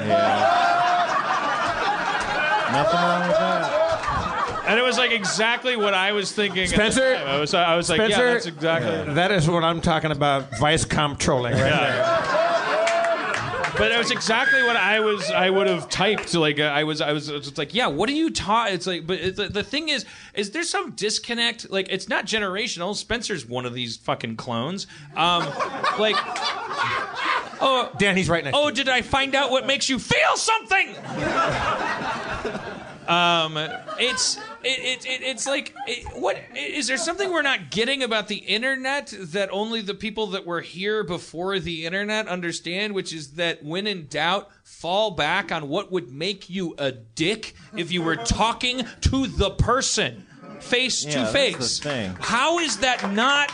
Nothing 2.75 2.99
wrong 2.99 3.27
with 3.27 3.37
that. 3.37 3.84
And 4.67 4.79
it 4.79 4.83
was 4.83 4.97
like 4.97 5.11
exactly 5.11 5.75
what 5.75 5.93
I 5.93 6.11
was 6.11 6.31
thinking. 6.31 6.63
at 6.63 6.69
the 6.69 6.75
Spencer? 6.75 7.15
time. 7.15 7.27
I 7.27 7.39
was 7.39 7.53
I 7.53 7.75
was 7.75 7.89
like, 7.89 8.09
yeah, 8.09 8.17
that's 8.17 8.45
exactly. 8.45 9.13
that 9.13 9.31
is 9.31 9.49
what 9.49 9.63
I'm 9.63 9.81
talking 9.81 10.11
about. 10.11 10.57
Vice 10.57 10.85
comp 10.85 11.19
trolling, 11.19 11.53
right 11.53 11.69
there. 11.69 12.45
But 13.77 13.91
it 13.91 13.97
was 13.97 14.11
exactly 14.11 14.63
what 14.63 14.77
I 14.77 14.99
was. 15.01 15.29
I 15.29 15.49
would 15.49 15.67
have 15.67 15.89
typed. 15.89 16.33
Like 16.33 16.59
uh, 16.59 16.63
I 16.63 16.83
was. 16.83 17.01
I 17.01 17.11
was. 17.11 17.27
just 17.27 17.57
like, 17.57 17.73
yeah. 17.73 17.87
What 17.87 18.09
are 18.09 18.13
you 18.13 18.29
taught? 18.29 18.71
It's 18.71 18.87
like, 18.87 19.05
but 19.05 19.19
it's, 19.19 19.37
the, 19.37 19.49
the 19.49 19.63
thing 19.63 19.89
is, 19.89 20.05
is 20.33 20.51
there 20.51 20.63
some 20.63 20.91
disconnect? 20.91 21.69
Like, 21.69 21.87
it's 21.89 22.07
not 22.07 22.25
generational. 22.25 22.95
Spencer's 22.95 23.45
one 23.45 23.65
of 23.65 23.73
these 23.73 23.97
fucking 23.97 24.37
clones. 24.37 24.87
Um, 25.15 25.43
like, 25.99 26.15
oh, 27.61 27.91
Dan, 27.97 28.15
he's 28.15 28.29
right 28.29 28.43
next. 28.43 28.57
oh, 28.57 28.69
to 28.69 28.75
did 28.75 28.89
I 28.89 29.01
find 29.01 29.35
out 29.35 29.51
what 29.51 29.67
makes 29.67 29.89
you 29.89 29.99
feel 29.99 30.37
something? 30.37 30.95
Um, 33.07 33.57
it's 33.99 34.37
it, 34.63 34.79
it, 34.79 35.05
it 35.05 35.21
it's 35.21 35.45
like 35.47 35.73
it, 35.87 36.05
what 36.19 36.37
is 36.55 36.87
there 36.87 36.97
something 36.97 37.31
we're 37.31 37.41
not 37.41 37.69
getting 37.69 38.03
about 38.03 38.27
the 38.27 38.37
internet 38.37 39.13
that 39.19 39.49
only 39.51 39.81
the 39.81 39.93
people 39.93 40.27
that 40.27 40.45
were 40.45 40.61
here 40.61 41.03
before 41.03 41.59
the 41.59 41.85
internet 41.85 42.27
understand, 42.27 42.93
which 42.93 43.13
is 43.13 43.31
that 43.33 43.63
when 43.63 43.87
in 43.87 44.07
doubt, 44.07 44.49
fall 44.63 45.11
back 45.11 45.51
on 45.51 45.69
what 45.69 45.91
would 45.91 46.11
make 46.11 46.49
you 46.49 46.75
a 46.77 46.91
dick 46.91 47.53
if 47.75 47.91
you 47.91 48.01
were 48.01 48.15
talking 48.15 48.85
to 49.01 49.27
the 49.27 49.51
person. 49.51 50.25
face 50.59 51.05
Yeah, 51.05 51.25
to 51.25 51.31
face. 51.31 51.83
How 52.19 52.59
is 52.59 52.77
that 52.77 53.11
not 53.11 53.49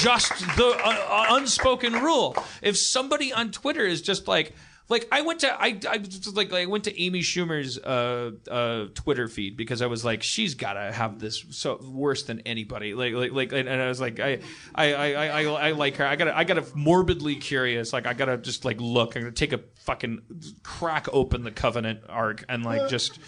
just 0.00 0.32
the 0.56 0.76
uh, 0.82 1.26
unspoken 1.30 1.92
rule? 1.92 2.36
If 2.62 2.76
somebody 2.76 3.32
on 3.32 3.52
Twitter 3.52 3.84
is 3.84 4.02
just 4.02 4.26
like, 4.26 4.52
like 4.88 5.08
I 5.10 5.22
went 5.22 5.40
to 5.40 5.52
I, 5.52 5.78
I 5.88 5.98
just 5.98 6.36
like, 6.36 6.52
like 6.52 6.62
I 6.62 6.66
went 6.66 6.84
to 6.84 7.00
Amy 7.00 7.20
Schumer's 7.20 7.76
uh, 7.78 8.32
uh, 8.48 8.86
Twitter 8.94 9.26
feed 9.26 9.56
because 9.56 9.82
I 9.82 9.86
was 9.86 10.04
like 10.04 10.22
she's 10.22 10.54
gotta 10.54 10.92
have 10.92 11.18
this 11.18 11.44
so 11.50 11.80
worse 11.82 12.22
than 12.22 12.40
anybody. 12.40 12.94
Like 12.94 13.14
like 13.14 13.32
like 13.32 13.52
and 13.52 13.68
I 13.68 13.88
was 13.88 14.00
like 14.00 14.20
I 14.20 14.38
I 14.74 14.94
I, 14.94 15.26
I, 15.26 15.42
I 15.42 15.70
like 15.72 15.96
her. 15.96 16.06
I 16.06 16.14
gotta 16.14 16.36
I 16.36 16.44
gotta 16.44 16.64
morbidly 16.74 17.36
curious. 17.36 17.92
Like 17.92 18.06
I 18.06 18.14
gotta 18.14 18.36
just 18.36 18.64
like 18.64 18.80
look. 18.80 19.16
I'm 19.16 19.22
gonna 19.22 19.32
take 19.32 19.52
a 19.52 19.60
fucking 19.80 20.22
crack 20.62 21.08
open 21.12 21.42
the 21.42 21.50
Covenant 21.50 22.00
arc 22.08 22.44
and 22.48 22.64
like 22.64 22.88
just 22.88 23.18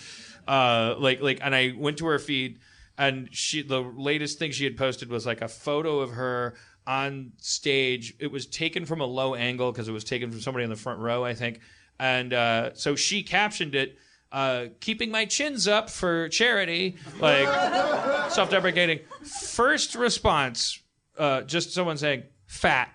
uh 0.47 0.95
like 0.99 1.21
like 1.21 1.41
and 1.43 1.55
I 1.55 1.75
went 1.77 1.99
to 1.99 2.07
her 2.07 2.21
feed 2.21 2.61
and 2.97 3.29
she 3.33 3.63
the 3.63 3.81
latest 3.81 4.39
thing 4.39 4.51
she 4.51 4.65
had 4.65 4.77
posted 4.77 5.09
was 5.09 5.25
like 5.25 5.41
a 5.41 5.49
photo 5.49 6.01
of 6.01 6.11
her 6.11 6.55
on 6.89 7.33
stage. 7.37 8.15
It 8.19 8.33
was 8.33 8.47
taken 8.47 8.87
from 8.87 9.03
a 9.03 9.05
low 9.05 9.35
angle 9.35 9.71
because 9.71 9.89
it 9.89 9.93
was 9.93 10.05
taken 10.05 10.31
from 10.31 10.41
somebody 10.41 10.65
in 10.65 10.71
the 10.71 10.77
front 10.77 10.99
row 11.01 11.23
i 11.25 11.35
think. 11.35 11.61
And 12.01 12.33
uh, 12.33 12.75
so 12.75 12.97
she 12.97 13.23
captioned 13.23 13.75
it 13.75 13.99
uh, 14.33 14.67
keeping 14.81 15.11
my 15.11 15.25
chins 15.25 15.69
up 15.69 15.91
for 15.91 16.29
charity 16.29 16.97
like 17.21 18.31
self-deprecating. 18.31 19.01
First 19.23 19.95
response 19.95 20.81
uh, 21.19 21.43
just 21.43 21.73
someone 21.73 21.99
saying 21.99 22.25
fat. 22.47 22.91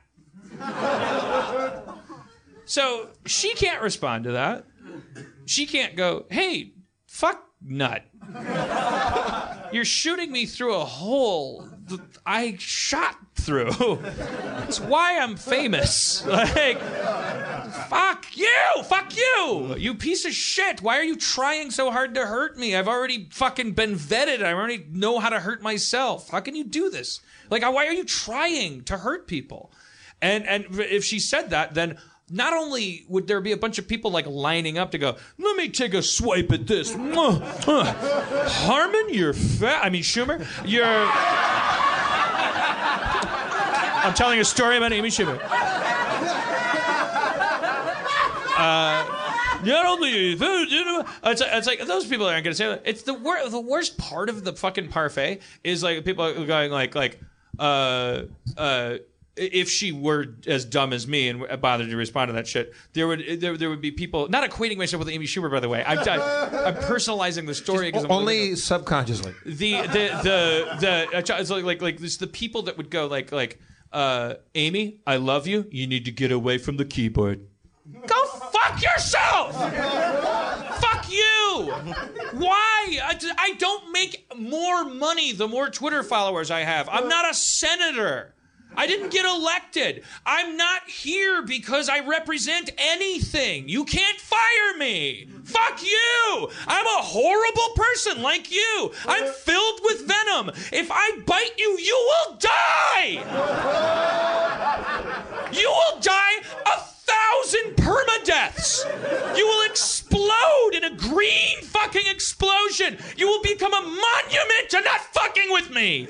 So 2.65 3.10
she 3.26 3.53
can't 3.56 3.82
respond 3.82 4.24
to 4.24 4.32
that. 4.32 4.65
She 5.45 5.65
can't 5.65 5.95
go 5.98 6.26
hey 6.32 6.74
fuck 7.07 7.44
nut. 7.61 8.06
You're 9.74 9.86
shooting 9.86 10.32
me 10.32 10.45
through 10.45 10.76
a 10.76 10.86
hole 10.86 11.70
I 12.26 12.55
shot 12.60 13.18
through. 13.35 13.99
That's 14.03 14.80
why 14.80 15.19
I'm 15.19 15.35
famous. 15.38 16.26
Like, 16.34 16.80
fuck 17.89 18.26
you, 18.35 18.84
fuck 18.85 19.15
you, 19.15 19.76
you 19.77 19.95
piece 19.95 20.26
of 20.26 20.34
shit. 20.34 20.81
Why 20.81 20.97
are 20.97 21.03
you 21.03 21.15
trying 21.15 21.72
so 21.72 21.91
hard 21.91 22.15
to 22.15 22.26
hurt 22.26 22.57
me? 22.57 22.76
I've 22.76 22.88
already 22.88 23.27
fucking 23.31 23.73
been 23.73 23.95
vetted. 23.95 24.43
I 24.43 24.53
already 24.53 24.85
know 24.91 25.19
how 25.19 25.30
to 25.30 25.39
hurt 25.39 25.61
myself. 25.61 26.30
How 26.30 26.39
can 26.39 26.55
you 26.55 26.64
do 26.64 26.89
this? 26.89 27.22
Like, 27.49 27.61
why 27.64 27.88
are 27.88 27.93
you 27.93 28.03
trying 28.03 28.84
to 28.85 28.97
hurt 28.97 29.27
people? 29.27 29.72
And 30.22 30.47
and 30.47 30.65
if 30.80 31.03
she 31.03 31.19
said 31.19 31.49
that, 31.49 31.73
then 31.73 31.97
not 32.34 32.53
only 32.53 33.05
would 33.07 33.27
there 33.27 33.39
be 33.41 33.51
a 33.51 33.57
bunch 33.57 33.77
of 33.77 33.88
people 33.88 34.10
like 34.10 34.26
lining 34.26 34.80
up 34.80 34.89
to 34.91 34.97
go, 34.97 35.15
let 35.38 35.55
me 35.55 35.69
take 35.69 35.93
a 35.93 36.01
swipe 36.01 36.51
at 36.51 36.65
this. 36.65 36.91
Harmon, 38.65 39.14
you're 39.14 39.34
fat. 39.34 39.85
I 39.85 39.91
mean, 39.91 40.01
Schumer, 40.01 40.43
you're. 40.65 40.84
I'm 44.03 44.15
telling 44.15 44.39
a 44.39 44.45
story 44.45 44.77
about 44.77 44.91
Amy 44.91 45.10
Schumer. 45.10 45.39
Uh, 48.55 49.60
not 49.64 49.85
only 49.85 50.31
you 50.31 50.38
know, 50.38 51.05
it's, 51.23 51.41
it's 51.45 51.68
like 51.68 51.85
those 51.85 52.05
people 52.05 52.26
aren't 52.26 52.43
to 52.45 52.55
say 52.55 52.68
that. 52.68 52.81
It's 52.85 53.03
the 53.03 53.14
wor- 53.14 53.47
the 53.47 53.61
worst 53.61 53.97
part 53.97 54.30
of 54.30 54.43
the 54.43 54.53
fucking 54.53 54.89
parfait 54.89 55.41
is 55.64 55.84
like 55.84 56.03
people 56.03 56.45
going 56.45 56.72
like 56.72 56.95
like 56.95 57.19
uh 57.60 58.23
uh 58.57 58.95
if 59.35 59.69
she 59.69 59.91
were 59.91 60.27
as 60.45 60.64
dumb 60.65 60.93
as 60.93 61.07
me 61.07 61.30
and 61.30 61.61
bothered 61.61 61.89
to 61.89 61.95
respond 61.95 62.30
to 62.30 62.34
that 62.34 62.47
shit, 62.47 62.73
there 62.93 63.07
would 63.07 63.39
there, 63.39 63.57
there 63.57 63.69
would 63.69 63.81
be 63.81 63.91
people 63.91 64.27
not 64.30 64.49
equating 64.49 64.77
myself 64.77 64.99
with 64.99 65.10
Amy 65.10 65.26
Schumer, 65.26 65.49
by 65.49 65.60
the 65.60 65.69
way. 65.69 65.84
I'm, 65.85 65.99
I'm 65.99 66.76
personalizing 66.76 67.47
the 67.47 67.55
story 67.55 67.91
because 67.91 68.05
Only 68.05 68.55
subconsciously. 68.55 69.34
the 69.45 69.81
the 69.81 70.19
the 70.23 70.77
the 70.80 71.07
it's 71.14 71.49
like 71.49 71.64
like 71.64 71.81
like 71.81 71.97
this 71.97 72.18
the 72.18 72.27
people 72.27 72.64
that 72.64 72.77
would 72.77 72.89
go 72.89 73.07
like 73.07 73.31
like 73.31 73.60
uh, 73.91 74.35
Amy, 74.55 74.99
I 75.05 75.18
love 75.18 75.47
you. 75.47 75.68
You 75.72 75.88
need 75.88 76.05
to 76.05 76.11
get 76.11 76.31
away 76.31 76.57
from 76.57 76.77
the 76.77 76.85
keyboard. 76.85 77.47
Go 78.07 78.26
fuck 78.26 78.81
yourself. 78.81 79.55
fuck 80.80 81.11
you. 81.11 81.73
Why? 82.34 82.99
I, 83.03 83.19
I 83.38 83.53
don't 83.57 83.91
make 83.91 84.26
more 84.38 84.85
money 84.85 85.31
the 85.34 85.47
more 85.47 85.69
Twitter 85.69 86.01
followers 86.01 86.49
I 86.49 86.61
have. 86.61 86.89
I'm 86.89 87.07
not 87.07 87.30
a 87.30 87.34
senator. 87.34 88.34
I 88.75 88.87
didn't 88.87 89.11
get 89.11 89.25
elected. 89.25 90.03
I'm 90.25 90.57
not 90.57 90.89
here 90.89 91.43
because 91.43 91.89
I 91.89 91.99
represent 91.99 92.71
anything. 92.77 93.69
You 93.69 93.85
can't 93.85 94.19
fire 94.19 94.77
me. 94.77 95.27
Fuck 95.43 95.83
you. 95.83 96.49
I'm 96.67 96.85
a 96.85 97.01
horrible 97.01 97.69
person 97.75 98.21
like 98.21 98.51
you. 98.51 98.91
I'm 99.05 99.31
filled 99.31 99.79
with 99.83 100.07
venom. 100.07 100.49
If 100.71 100.89
I 100.91 101.19
bite 101.25 101.53
you, 101.57 101.77
you 101.79 102.13
will 102.29 102.37
die. 102.37 103.23
You 105.51 105.69
will 105.69 105.99
die 105.99 106.41
thousand 107.05 107.75
permadeaths. 107.75 108.85
You 109.38 109.45
will 109.47 109.65
explode 109.65 110.71
in 110.73 110.84
a 110.85 110.95
green 110.95 111.61
fucking 111.61 112.07
explosion. 112.07 112.97
You 113.17 113.27
will 113.27 113.41
become 113.41 113.73
a 113.73 113.81
monument 113.81 114.69
to 114.69 114.81
not 114.81 115.01
fucking 115.13 115.51
with 115.51 115.69
me. 115.71 116.07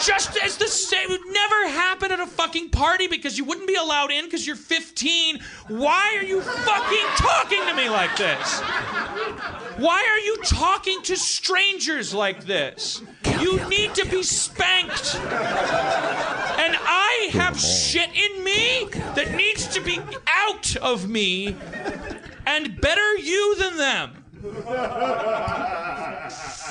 Just 0.00 0.36
as 0.38 0.56
the 0.56 0.68
same 0.68 1.08
would 1.08 1.26
never 1.30 1.68
happen 1.68 2.12
at 2.12 2.20
a 2.20 2.26
fucking 2.26 2.70
party 2.70 3.06
because 3.08 3.38
you 3.38 3.44
wouldn't 3.44 3.66
be 3.66 3.76
allowed 3.76 4.10
in 4.10 4.24
because 4.24 4.46
you're 4.46 4.56
15. 4.56 5.40
Why 5.68 6.16
are 6.16 6.24
you 6.24 6.40
fucking 6.40 7.06
talking 7.16 7.64
to 7.66 7.74
me 7.74 7.88
like 7.88 8.16
this? 8.16 8.60
Why 9.78 10.06
are 10.10 10.18
you 10.18 10.36
talking 10.44 11.02
to 11.02 11.16
strangers 11.16 12.12
like 12.12 12.44
this? 12.44 13.02
You 13.40 13.64
need 13.68 13.94
to 13.94 14.06
be 14.06 14.22
spanked. 14.22 15.16
And 15.16 16.76
I 16.78 17.30
have 17.32 17.58
shit 17.58 18.10
in 18.14 18.44
me 18.44 18.88
that 19.14 19.34
needs 19.34 19.66
to 19.68 19.80
be 19.80 19.98
out 20.26 20.76
of 20.76 21.08
me. 21.08 21.56
And 22.46 22.80
better 22.80 23.16
you 23.16 23.56
than 23.56 23.76
them. 23.76 24.24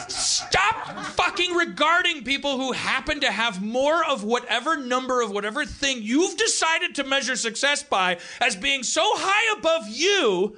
Stop 0.10 1.06
fucking 1.14 1.54
regarding 1.54 2.24
people 2.26 2.58
who 2.58 2.74
happen 2.74 3.22
to 3.22 3.32
have 3.32 3.62
more 3.62 4.04
of 4.06 4.26
whatever 4.26 4.76
number 4.76 5.22
of 5.22 5.32
whatever 5.32 5.66
thing 5.66 6.00
you've 6.02 6.36
decided 6.36 6.96
to 6.96 7.06
measure 7.06 7.38
success 7.38 7.82
by 7.82 8.18
as 8.42 8.58
being 8.58 8.84
so 8.84 9.02
high 9.06 9.58
above 9.58 9.88
you 9.88 10.58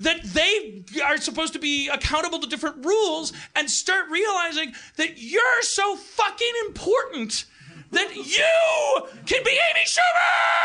that 0.00 0.22
they 0.22 0.84
are 1.04 1.18
supposed 1.18 1.52
to 1.52 1.58
be 1.58 1.88
accountable 1.88 2.38
to 2.38 2.48
different 2.48 2.84
rules 2.84 3.32
and 3.54 3.70
start 3.70 4.06
realizing 4.10 4.72
that 4.96 5.18
you're 5.18 5.62
so 5.62 5.96
fucking 5.96 6.52
important 6.66 7.44
that 7.94 8.14
you 8.14 9.06
can 9.26 9.42
be 9.44 9.50
Amy 9.50 9.84
Schumer 9.86 10.64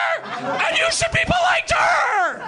and 0.67 0.77
you 0.77 0.91
should 0.91 1.11
be 1.11 1.23
polite 1.25 1.67
to 1.67 1.75
her. 1.75 2.41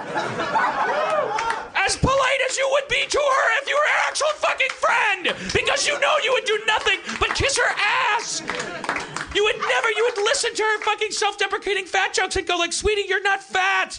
As 1.74 1.96
polite 1.96 2.40
as 2.48 2.56
you 2.56 2.68
would 2.72 2.88
be 2.88 3.06
to 3.08 3.18
her 3.18 3.62
if 3.62 3.68
you 3.68 3.74
were 3.74 3.88
her 3.88 4.08
actual 4.08 4.32
fucking 4.36 4.70
friend 4.70 5.52
because 5.52 5.86
you 5.86 5.98
know 6.00 6.14
you 6.22 6.32
would 6.32 6.44
do 6.44 6.58
nothing 6.66 6.98
but 7.18 7.34
kiss 7.34 7.56
her 7.56 7.74
ass. 7.76 8.42
You 9.34 9.44
would 9.44 9.56
never, 9.56 9.90
you 9.90 10.10
would 10.10 10.24
listen 10.24 10.54
to 10.54 10.62
her 10.62 10.80
fucking 10.82 11.10
self-deprecating 11.10 11.86
fat 11.86 12.12
jokes 12.12 12.36
and 12.36 12.46
go 12.46 12.56
like, 12.56 12.72
sweetie, 12.72 13.04
you're 13.08 13.22
not 13.22 13.42
fat. 13.42 13.98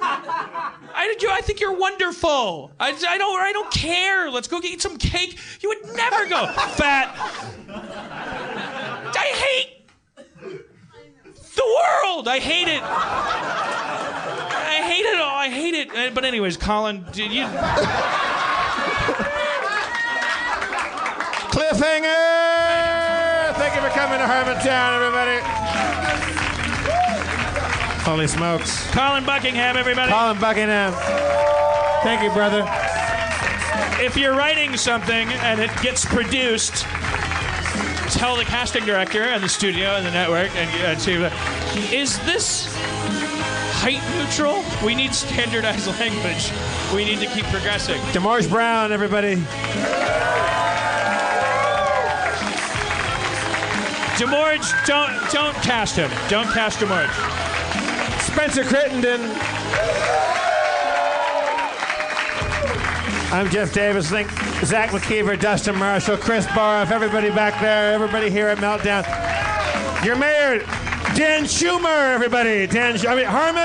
I, 0.00 1.14
you, 1.20 1.28
I 1.30 1.40
think 1.42 1.60
you're 1.60 1.76
wonderful. 1.76 2.72
I, 2.80 2.88
I 2.90 3.18
don't. 3.18 3.40
I 3.40 3.52
don't 3.52 3.70
care. 3.70 4.30
Let's 4.30 4.48
go 4.48 4.58
eat 4.64 4.80
some 4.80 4.96
cake. 4.96 5.38
You 5.60 5.68
would 5.68 5.94
never 5.94 6.26
go 6.26 6.46
fat. 6.46 7.14
I 7.68 9.32
hate 9.34 9.75
the 11.56 11.64
world. 11.64 12.28
I 12.28 12.38
hate 12.38 12.68
it. 12.68 12.82
I 12.82 14.82
hate 14.84 15.04
it 15.06 15.18
all. 15.18 15.34
I 15.36 15.48
hate 15.48 15.74
it. 15.74 15.90
Uh, 15.90 16.10
But 16.14 16.24
anyways, 16.24 16.56
Colin, 16.56 17.04
did 17.12 17.32
you? 17.32 17.46
Cliffhanger! 21.76 23.54
Thank 23.56 23.74
you 23.74 23.80
for 23.80 23.88
coming 23.90 24.18
to 24.18 24.24
Harmontown, 24.26 24.96
everybody. 24.96 25.40
Holy 28.04 28.26
smokes. 28.26 28.86
Colin 28.92 29.24
Buckingham, 29.24 29.76
everybody. 29.76 30.12
Colin 30.12 30.38
Buckingham. 30.38 30.92
Thank 32.02 32.22
you, 32.22 32.30
brother. 32.30 32.62
If 34.04 34.16
you're 34.16 34.34
writing 34.34 34.76
something 34.76 35.28
and 35.28 35.60
it 35.60 35.70
gets 35.82 36.04
produced, 36.04 36.86
tell 38.10 38.36
the 38.36 38.44
casting 38.44 38.84
director 38.84 39.22
and 39.22 39.42
the 39.42 39.48
studio 39.48 39.96
and 39.96 40.06
the 40.06 40.10
network 40.10 40.54
and 40.56 40.70
uh, 40.84 41.00
to, 41.00 41.26
uh, 41.26 41.92
is 41.92 42.18
this 42.20 42.72
height 43.78 44.02
neutral? 44.16 44.64
We 44.84 44.94
need 44.94 45.14
standardized 45.14 45.86
language. 46.00 46.52
We 46.94 47.04
need 47.04 47.18
to 47.20 47.26
keep 47.26 47.44
progressing. 47.46 48.00
DeMorge 48.12 48.48
Brown, 48.48 48.92
everybody. 48.92 49.36
DeMorge, 54.16 54.86
don't 54.86 55.12
don't 55.30 55.54
cast 55.56 55.96
him. 55.96 56.10
Don't 56.30 56.48
cast 56.54 56.78
DeMorge. 56.80 57.12
Spencer 58.22 58.64
Crittenden. 58.64 59.20
I'm 63.32 63.50
Jeff 63.50 63.74
Davis. 63.74 64.08
Thank. 64.08 64.30
Zach 64.64 64.90
McKeever, 64.90 65.38
Dustin 65.38 65.76
Marshall, 65.76 66.16
Chris 66.16 66.46
Bariff, 66.46 66.90
everybody 66.90 67.30
back 67.30 67.60
there, 67.60 67.92
everybody 67.92 68.30
here 68.30 68.48
at 68.48 68.58
Meltdown. 68.58 69.04
Your 70.04 70.16
mayor, 70.16 70.60
Dan 71.14 71.44
Schumer, 71.44 72.14
everybody. 72.14 72.66
Dan, 72.66 72.98
I 73.06 73.14
mean, 73.14 73.26
Harmon! 73.26 73.62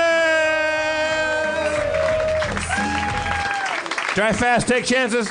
Drive 4.14 4.36
fast, 4.36 4.68
take 4.68 4.84
chances. 4.84 5.28